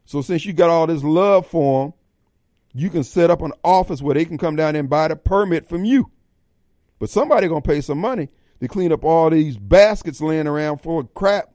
So 0.06 0.22
since 0.22 0.46
you 0.46 0.54
got 0.54 0.70
all 0.70 0.88
this 0.88 1.04
love 1.04 1.48
for 1.48 1.86
them, 1.86 1.94
you 2.74 2.90
can 2.90 3.04
set 3.04 3.32
up 3.32 3.42
an 3.42 3.54
office 3.64 4.02
where 4.02 4.14
they 4.14 4.26
can 4.26 4.38
come 4.38 4.56
down 4.56 4.76
and 4.76 4.90
buy 4.90 5.08
the 5.08 5.16
permit 5.16 5.68
from 5.68 5.84
you. 5.84 6.12
But 7.00 7.10
somebody 7.10 7.48
gonna 7.48 7.62
pay 7.62 7.82
some 7.82 8.00
money 8.00 8.30
to 8.62 8.68
clean 8.68 8.92
up 8.92 9.04
all 9.04 9.30
these 9.30 9.58
baskets 9.58 10.22
laying 10.22 10.48
around 10.48 10.78
full 10.78 11.00
of 11.00 11.14
crap. 11.14 11.52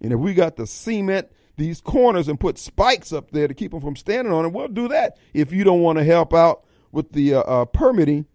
And 0.00 0.12
if 0.12 0.18
we 0.18 0.34
got 0.34 0.56
to 0.56 0.66
cement 0.66 1.28
these 1.56 1.80
corners 1.80 2.28
and 2.28 2.38
put 2.38 2.58
spikes 2.58 3.12
up 3.12 3.30
there 3.30 3.48
to 3.48 3.54
keep 3.54 3.70
them 3.70 3.80
from 3.80 3.96
standing 3.96 4.32
on 4.32 4.44
it, 4.44 4.52
we'll 4.52 4.68
do 4.68 4.88
that. 4.88 5.16
If 5.32 5.52
you 5.52 5.64
don't 5.64 5.80
want 5.80 5.98
to 5.98 6.04
help 6.04 6.34
out 6.34 6.64
with 6.92 7.12
the 7.12 7.34
uh, 7.34 7.40
uh, 7.40 7.64
permitting 7.66 8.26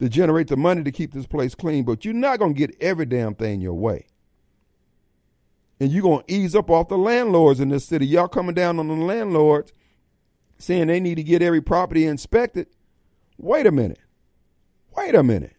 to 0.00 0.08
generate 0.08 0.48
the 0.48 0.56
money 0.56 0.82
to 0.82 0.90
keep 0.90 1.12
this 1.12 1.26
place 1.26 1.54
clean, 1.54 1.84
but 1.84 2.04
you're 2.04 2.14
not 2.14 2.38
gonna 2.38 2.54
get 2.54 2.74
every 2.80 3.06
damn 3.06 3.34
thing 3.34 3.60
your 3.60 3.74
way. 3.74 4.06
And 5.78 5.92
you're 5.92 6.02
gonna 6.02 6.24
ease 6.26 6.54
up 6.56 6.70
off 6.70 6.88
the 6.88 6.98
landlords 6.98 7.60
in 7.60 7.68
this 7.68 7.84
city. 7.84 8.06
Y'all 8.06 8.28
coming 8.28 8.54
down 8.54 8.78
on 8.78 8.88
the 8.88 8.94
landlords 8.94 9.72
saying 10.58 10.86
they 10.86 11.00
need 11.00 11.16
to 11.16 11.22
get 11.22 11.42
every 11.42 11.60
property 11.60 12.06
inspected. 12.06 12.66
Wait 13.36 13.66
a 13.66 13.70
minute. 13.70 14.00
Wait 14.96 15.14
a 15.14 15.22
minute. 15.22 15.56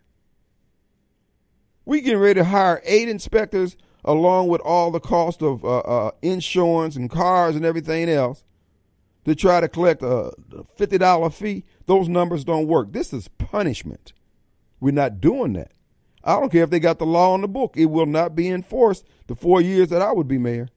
We 1.86 2.02
getting 2.02 2.20
ready 2.20 2.40
to 2.40 2.46
hire 2.46 2.82
eight 2.84 3.10
inspectors 3.10 3.78
along 4.04 4.48
with 4.48 4.62
all 4.62 4.90
the 4.92 5.00
cost 5.00 5.44
of 5.44 5.64
uh, 5.64 5.80
uh, 5.80 6.12
insurance 6.22 6.96
and 6.96 7.10
cars 7.10 7.56
and 7.56 7.66
everything 7.66 8.10
else 8.10 8.44
to 9.26 9.36
try 9.36 9.60
to 9.62 9.68
collect 9.68 10.02
a 10.02 10.32
$50 10.80 11.34
fee. 11.34 11.64
Those 11.86 12.08
numbers 12.08 12.44
don't 12.44 12.68
work. 12.68 12.92
This 12.92 13.14
is 13.14 13.28
punishment. 13.28 14.14
We're 14.82 14.92
not 14.92 15.22
doing 15.22 15.54
that. 15.54 15.72
I 16.24 16.40
don't 16.40 16.52
care 16.52 16.64
if 16.64 16.70
they 16.70 16.80
got 16.80 17.00
the 17.00 17.06
law 17.06 17.34
on 17.34 17.42
the 17.42 17.48
book. 17.48 17.76
It 17.78 17.86
will 17.86 18.06
not 18.06 18.36
be 18.36 18.50
enforced 18.50 19.06
the 19.28 19.36
four 19.36 19.62
years 19.62 19.88
that 19.90 20.02
I 20.02 20.12
would 20.12 20.28
be 20.28 20.38
mayor. 20.38 20.70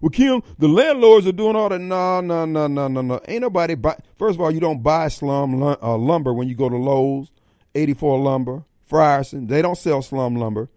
Well, 0.00 0.10
Kim, 0.10 0.42
the 0.58 0.68
landlords 0.68 1.26
are 1.26 1.32
doing 1.32 1.56
all 1.56 1.68
that. 1.70 1.80
No, 1.80 2.20
no, 2.20 2.44
no, 2.44 2.66
no, 2.66 2.86
no, 2.86 3.00
no. 3.00 3.20
Ain't 3.26 3.40
nobody 3.40 3.74
buy. 3.74 3.96
First 4.16 4.36
of 4.36 4.40
all, 4.40 4.50
you 4.50 4.60
don't 4.60 4.82
buy 4.82 5.08
slum 5.08 5.60
uh, 5.62 5.96
lumber 5.96 6.32
when 6.32 6.48
you 6.48 6.54
go 6.54 6.68
to 6.68 6.76
Lowe's, 6.76 7.32
84 7.74 8.20
Lumber, 8.20 8.64
Frierson. 8.88 9.48
They 9.48 9.60
don't 9.60 9.78
sell 9.78 10.02
slum 10.02 10.36
lumber. 10.36 10.70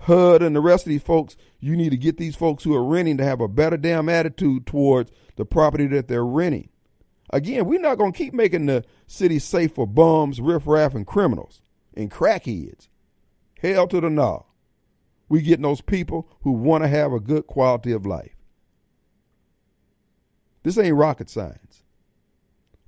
HUD 0.00 0.42
and 0.42 0.56
the 0.56 0.60
rest 0.60 0.86
of 0.86 0.90
these 0.90 1.02
folks, 1.02 1.36
you 1.60 1.76
need 1.76 1.90
to 1.90 1.96
get 1.96 2.16
these 2.16 2.36
folks 2.36 2.64
who 2.64 2.74
are 2.74 2.84
renting 2.84 3.18
to 3.18 3.24
have 3.24 3.40
a 3.40 3.48
better 3.48 3.76
damn 3.76 4.08
attitude 4.08 4.64
towards 4.64 5.10
the 5.36 5.44
property 5.44 5.86
that 5.88 6.08
they're 6.08 6.24
renting. 6.24 6.70
Again, 7.30 7.66
we're 7.66 7.80
not 7.80 7.98
going 7.98 8.12
to 8.12 8.18
keep 8.18 8.32
making 8.32 8.66
the 8.66 8.84
city 9.06 9.38
safe 9.38 9.74
for 9.74 9.86
bums, 9.86 10.40
riffraff, 10.40 10.94
and 10.94 11.06
criminals 11.06 11.60
and 11.94 12.10
crackheads. 12.10 12.88
Hell 13.60 13.86
to 13.88 14.00
the 14.00 14.08
no. 14.08 14.46
We 15.28 15.42
getting 15.42 15.62
those 15.62 15.82
people 15.82 16.28
who 16.42 16.52
want 16.52 16.84
to 16.84 16.88
have 16.88 17.12
a 17.12 17.20
good 17.20 17.46
quality 17.46 17.92
of 17.92 18.06
life. 18.06 18.34
This 20.62 20.78
ain't 20.78 20.96
rocket 20.96 21.28
science. 21.28 21.82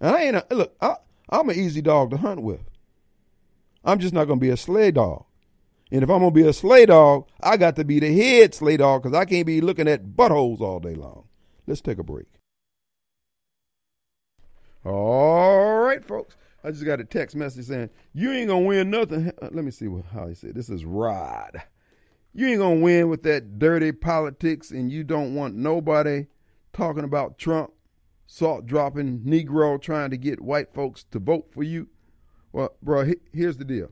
And 0.00 0.14
I 0.14 0.22
ain't 0.22 0.36
a, 0.36 0.46
look. 0.50 0.74
I, 0.80 0.96
I'm 1.28 1.50
an 1.50 1.56
easy 1.56 1.82
dog 1.82 2.10
to 2.10 2.16
hunt 2.16 2.42
with. 2.42 2.62
I'm 3.84 3.98
just 3.98 4.14
not 4.14 4.26
gonna 4.26 4.40
be 4.40 4.50
a 4.50 4.56
sleigh 4.56 4.90
dog. 4.90 5.24
And 5.92 6.02
if 6.02 6.10
I'm 6.10 6.20
gonna 6.20 6.30
be 6.30 6.46
a 6.46 6.52
sleigh 6.52 6.86
dog, 6.86 7.28
I 7.40 7.56
got 7.56 7.76
to 7.76 7.84
be 7.84 7.98
the 8.00 8.14
head 8.14 8.54
sleigh 8.54 8.76
dog 8.76 9.02
because 9.02 9.16
I 9.16 9.24
can't 9.24 9.46
be 9.46 9.60
looking 9.60 9.88
at 9.88 10.16
buttholes 10.16 10.60
all 10.60 10.80
day 10.80 10.94
long. 10.94 11.24
Let's 11.66 11.80
take 11.80 11.98
a 11.98 12.02
break. 12.02 12.39
All 14.84 15.80
right, 15.80 16.04
folks. 16.04 16.36
I 16.64 16.70
just 16.70 16.84
got 16.84 17.00
a 17.00 17.04
text 17.04 17.36
message 17.36 17.66
saying 17.66 17.90
you 18.12 18.32
ain't 18.32 18.48
gonna 18.48 18.64
win 18.64 18.90
nothing. 18.90 19.32
Uh, 19.40 19.48
let 19.52 19.64
me 19.64 19.70
see 19.70 19.88
what, 19.88 20.04
how 20.06 20.28
he 20.28 20.34
said. 20.34 20.54
This 20.54 20.68
is 20.68 20.84
Rod. 20.84 21.62
You 22.32 22.46
ain't 22.48 22.60
gonna 22.60 22.80
win 22.80 23.08
with 23.08 23.22
that 23.24 23.58
dirty 23.58 23.92
politics, 23.92 24.70
and 24.70 24.90
you 24.90 25.04
don't 25.04 25.34
want 25.34 25.54
nobody 25.54 26.26
talking 26.72 27.04
about 27.04 27.38
Trump, 27.38 27.72
salt 28.26 28.66
dropping 28.66 29.20
Negro 29.20 29.80
trying 29.80 30.10
to 30.10 30.16
get 30.16 30.40
white 30.40 30.72
folks 30.72 31.04
to 31.10 31.18
vote 31.18 31.50
for 31.50 31.62
you. 31.62 31.88
Well, 32.52 32.74
bro, 32.82 33.12
here's 33.32 33.56
the 33.56 33.64
deal. 33.64 33.90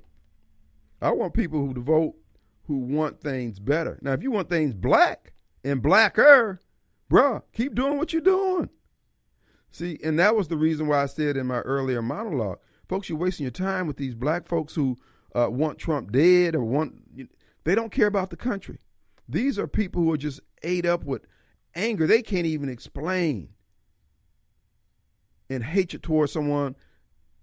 I 1.00 1.10
want 1.12 1.34
people 1.34 1.60
who 1.60 1.74
vote 1.80 2.14
who 2.66 2.78
want 2.78 3.20
things 3.20 3.58
better. 3.58 3.98
Now, 4.02 4.12
if 4.12 4.22
you 4.22 4.30
want 4.30 4.50
things 4.50 4.74
black 4.74 5.32
and 5.64 5.82
blacker, 5.82 6.60
bro, 7.08 7.42
keep 7.52 7.74
doing 7.74 7.96
what 7.96 8.12
you're 8.12 8.20
doing. 8.20 8.68
See, 9.70 9.98
and 10.02 10.18
that 10.18 10.34
was 10.34 10.48
the 10.48 10.56
reason 10.56 10.86
why 10.86 11.02
I 11.02 11.06
said 11.06 11.36
in 11.36 11.46
my 11.46 11.60
earlier 11.60 12.02
monologue, 12.02 12.58
folks, 12.88 13.08
you're 13.08 13.18
wasting 13.18 13.44
your 13.44 13.50
time 13.50 13.86
with 13.86 13.96
these 13.96 14.14
black 14.14 14.46
folks 14.46 14.74
who 14.74 14.96
uh, 15.34 15.48
want 15.50 15.78
Trump 15.78 16.10
dead 16.10 16.54
or 16.54 16.64
want, 16.64 16.94
they 17.64 17.74
don't 17.74 17.92
care 17.92 18.06
about 18.06 18.30
the 18.30 18.36
country. 18.36 18.78
These 19.28 19.58
are 19.58 19.66
people 19.66 20.02
who 20.02 20.12
are 20.12 20.18
just 20.18 20.40
ate 20.62 20.86
up 20.86 21.04
with 21.04 21.26
anger 21.74 22.06
they 22.06 22.22
can't 22.22 22.46
even 22.46 22.68
explain 22.68 23.50
and 25.50 25.62
hatred 25.62 26.02
towards 26.02 26.32
someone 26.32 26.74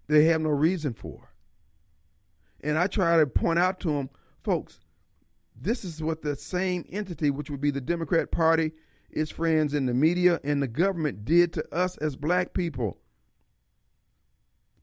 they 0.08 0.26
have 0.26 0.42
no 0.42 0.50
reason 0.50 0.94
for. 0.94 1.32
And 2.62 2.78
I 2.78 2.88
try 2.88 3.18
to 3.18 3.28
point 3.28 3.60
out 3.60 3.80
to 3.82 3.90
them, 3.90 4.10
folks, 4.44 4.80
this 5.60 5.86
is 5.86 6.02
what 6.02 6.22
the 6.22 6.36
same 6.36 6.86
entity, 6.90 7.32
which 7.32 7.50
would 7.50 7.62
be 7.62 7.72
the 7.72 7.82
Democrat 7.82 8.32
Party, 8.32 8.74
its 9.16 9.32
friends 9.32 9.74
in 9.74 9.86
the 9.86 9.94
media 9.94 10.40
and 10.44 10.62
the 10.62 10.68
government, 10.68 11.26
did 11.26 11.54
to 11.54 11.76
us 11.76 11.98
as 11.98 12.16
black 12.16 12.54
people. 12.54 12.98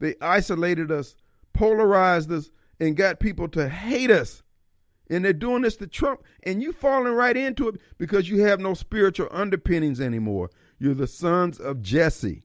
They 0.00 0.16
isolated 0.20 0.90
us, 0.90 1.14
polarized 1.52 2.32
us, 2.32 2.50
and 2.80 2.96
got 2.96 3.20
people 3.20 3.46
to 3.48 3.68
hate 3.68 4.10
us. 4.10 4.42
And 5.08 5.24
they're 5.24 5.32
doing 5.32 5.62
this 5.62 5.76
to 5.76 5.86
Trump, 5.86 6.22
and 6.42 6.62
you 6.62 6.72
falling 6.72 7.12
right 7.12 7.36
into 7.36 7.68
it 7.68 7.80
because 7.98 8.28
you 8.28 8.40
have 8.40 8.58
no 8.58 8.74
spiritual 8.74 9.28
underpinnings 9.30 10.00
anymore. 10.00 10.50
You're 10.78 10.94
the 10.94 11.06
sons 11.06 11.60
of 11.60 11.82
Jesse. 11.82 12.42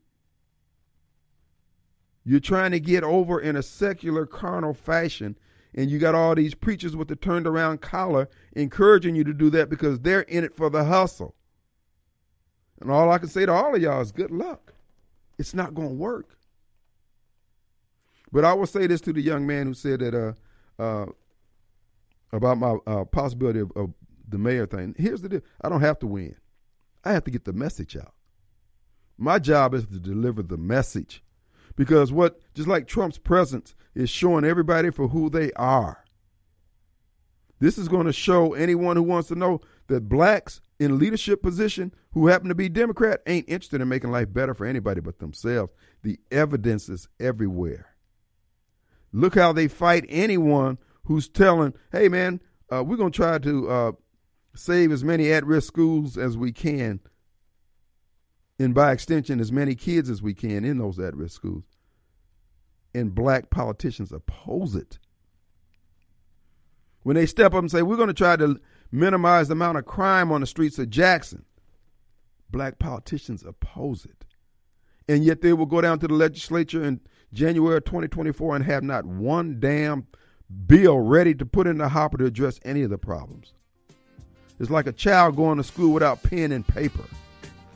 You're 2.24 2.40
trying 2.40 2.72
to 2.72 2.80
get 2.80 3.04
over 3.04 3.40
in 3.40 3.56
a 3.56 3.62
secular, 3.62 4.26
carnal 4.26 4.74
fashion, 4.74 5.38
and 5.74 5.90
you 5.90 5.98
got 5.98 6.14
all 6.14 6.34
these 6.34 6.54
preachers 6.54 6.94
with 6.94 7.08
the 7.08 7.16
turned 7.16 7.46
around 7.46 7.80
collar 7.80 8.28
encouraging 8.52 9.14
you 9.14 9.24
to 9.24 9.32
do 9.32 9.48
that 9.50 9.70
because 9.70 10.00
they're 10.00 10.20
in 10.22 10.44
it 10.44 10.54
for 10.54 10.68
the 10.68 10.84
hustle. 10.84 11.34
And 12.80 12.90
all 12.90 13.10
I 13.10 13.18
can 13.18 13.28
say 13.28 13.46
to 13.46 13.52
all 13.52 13.74
of 13.74 13.82
y'all 13.82 14.00
is 14.00 14.12
good 14.12 14.30
luck. 14.30 14.72
It's 15.38 15.54
not 15.54 15.74
going 15.74 15.88
to 15.88 15.94
work. 15.94 16.36
But 18.32 18.44
I 18.44 18.52
will 18.52 18.66
say 18.66 18.86
this 18.86 19.00
to 19.02 19.12
the 19.12 19.22
young 19.22 19.46
man 19.46 19.66
who 19.66 19.74
said 19.74 20.00
that 20.00 20.14
uh, 20.14 20.82
uh, 20.82 21.06
about 22.32 22.58
my 22.58 22.76
uh, 22.86 23.04
possibility 23.04 23.60
of, 23.60 23.72
of, 23.74 23.94
the 24.30 24.36
mayor 24.36 24.66
thing. 24.66 24.94
Here's 24.98 25.22
the 25.22 25.28
deal: 25.30 25.40
I 25.62 25.70
don't 25.70 25.80
have 25.80 25.98
to 26.00 26.06
win. 26.06 26.36
I 27.02 27.12
have 27.12 27.24
to 27.24 27.30
get 27.30 27.46
the 27.46 27.54
message 27.54 27.96
out. 27.96 28.12
My 29.16 29.38
job 29.38 29.72
is 29.72 29.86
to 29.86 29.98
deliver 29.98 30.42
the 30.42 30.58
message, 30.58 31.24
because 31.76 32.12
what 32.12 32.38
just 32.52 32.68
like 32.68 32.86
Trump's 32.86 33.16
presence 33.16 33.74
is 33.94 34.10
showing 34.10 34.44
everybody 34.44 34.90
for 34.90 35.08
who 35.08 35.30
they 35.30 35.50
are. 35.52 36.04
This 37.58 37.78
is 37.78 37.88
going 37.88 38.04
to 38.04 38.12
show 38.12 38.52
anyone 38.52 38.96
who 38.96 39.02
wants 39.02 39.28
to 39.28 39.34
know 39.34 39.62
that 39.86 40.10
blacks 40.10 40.60
in 40.78 40.98
leadership 40.98 41.42
position 41.42 41.92
who 42.12 42.28
happen 42.28 42.48
to 42.48 42.54
be 42.54 42.68
Democrat 42.68 43.20
ain't 43.26 43.48
interested 43.48 43.80
in 43.80 43.88
making 43.88 44.10
life 44.10 44.32
better 44.32 44.54
for 44.54 44.66
anybody 44.66 45.00
but 45.00 45.18
themselves. 45.18 45.72
The 46.02 46.18
evidence 46.30 46.88
is 46.88 47.08
everywhere. 47.18 47.94
Look 49.12 49.34
how 49.34 49.52
they 49.52 49.68
fight 49.68 50.04
anyone 50.08 50.78
who's 51.04 51.28
telling, 51.28 51.74
hey, 51.90 52.08
man, 52.08 52.40
uh, 52.70 52.84
we're 52.84 52.96
going 52.96 53.12
to 53.12 53.16
try 53.16 53.38
to 53.38 53.70
uh, 53.70 53.92
save 54.54 54.92
as 54.92 55.02
many 55.02 55.32
at 55.32 55.46
risk 55.46 55.66
schools 55.66 56.18
as 56.18 56.36
we 56.36 56.52
can, 56.52 57.00
and 58.58 58.74
by 58.74 58.92
extension, 58.92 59.40
as 59.40 59.52
many 59.52 59.74
kids 59.74 60.10
as 60.10 60.20
we 60.20 60.34
can 60.34 60.64
in 60.64 60.78
those 60.78 60.98
at 60.98 61.16
risk 61.16 61.36
schools. 61.36 61.64
And 62.94 63.14
black 63.14 63.50
politicians 63.50 64.12
oppose 64.12 64.74
it. 64.74 64.98
When 67.02 67.14
they 67.14 67.26
step 67.26 67.54
up 67.54 67.60
and 67.60 67.70
say, 67.70 67.82
we're 67.82 67.96
going 67.96 68.08
to 68.08 68.14
try 68.14 68.36
to 68.36 68.60
minimize 68.90 69.48
the 69.48 69.52
amount 69.52 69.78
of 69.78 69.86
crime 69.86 70.32
on 70.32 70.40
the 70.40 70.46
streets 70.46 70.78
of 70.78 70.90
Jackson, 70.90 71.44
black 72.50 72.78
politicians 72.78 73.44
oppose 73.44 74.04
it. 74.04 74.24
And 75.08 75.24
yet 75.24 75.40
they 75.40 75.52
will 75.52 75.66
go 75.66 75.80
down 75.80 75.98
to 76.00 76.08
the 76.08 76.14
legislature 76.14 76.84
in 76.84 77.00
January 77.32 77.80
2024 77.80 78.56
and 78.56 78.64
have 78.64 78.82
not 78.82 79.04
one 79.04 79.58
damn 79.60 80.06
bill 80.66 80.98
ready 80.98 81.34
to 81.34 81.46
put 81.46 81.66
in 81.66 81.78
the 81.78 81.88
hopper 81.88 82.18
to 82.18 82.26
address 82.26 82.58
any 82.64 82.82
of 82.82 82.90
the 82.90 82.98
problems. 82.98 83.52
It's 84.60 84.70
like 84.70 84.86
a 84.86 84.92
child 84.92 85.36
going 85.36 85.58
to 85.58 85.64
school 85.64 85.92
without 85.92 86.22
pen 86.22 86.52
and 86.52 86.66
paper. 86.66 87.04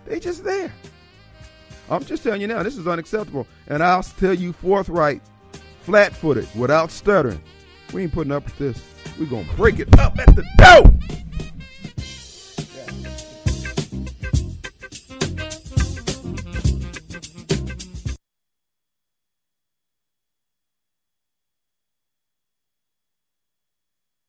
They 0.05 0.19
just 0.19 0.45
there. 0.45 0.73
I'm 1.91 2.05
just 2.05 2.23
telling 2.23 2.41
you 2.41 2.47
now, 2.47 2.63
this 2.63 2.77
is 2.77 2.89
unacceptable. 2.89 3.47
And 3.69 3.83
I'll 3.83 4.03
tell 4.03 4.35
you 4.35 4.53
forthright, 4.53 5.21
flat 5.83 6.13
footed, 6.13 6.49
without 6.57 6.91
stuttering. 6.91 7.43
We 7.93 8.03
ain't 8.03 8.13
putting 8.13 8.33
up 8.33 8.45
with 8.45 8.59
this. 8.59 8.83
We're 9.19 9.27
going 9.27 9.47
to 9.47 9.55
break 9.57 9.79
it 9.79 9.99
up 9.99 10.19
at 10.19 10.35
the 10.35 10.45
door. 10.59 11.22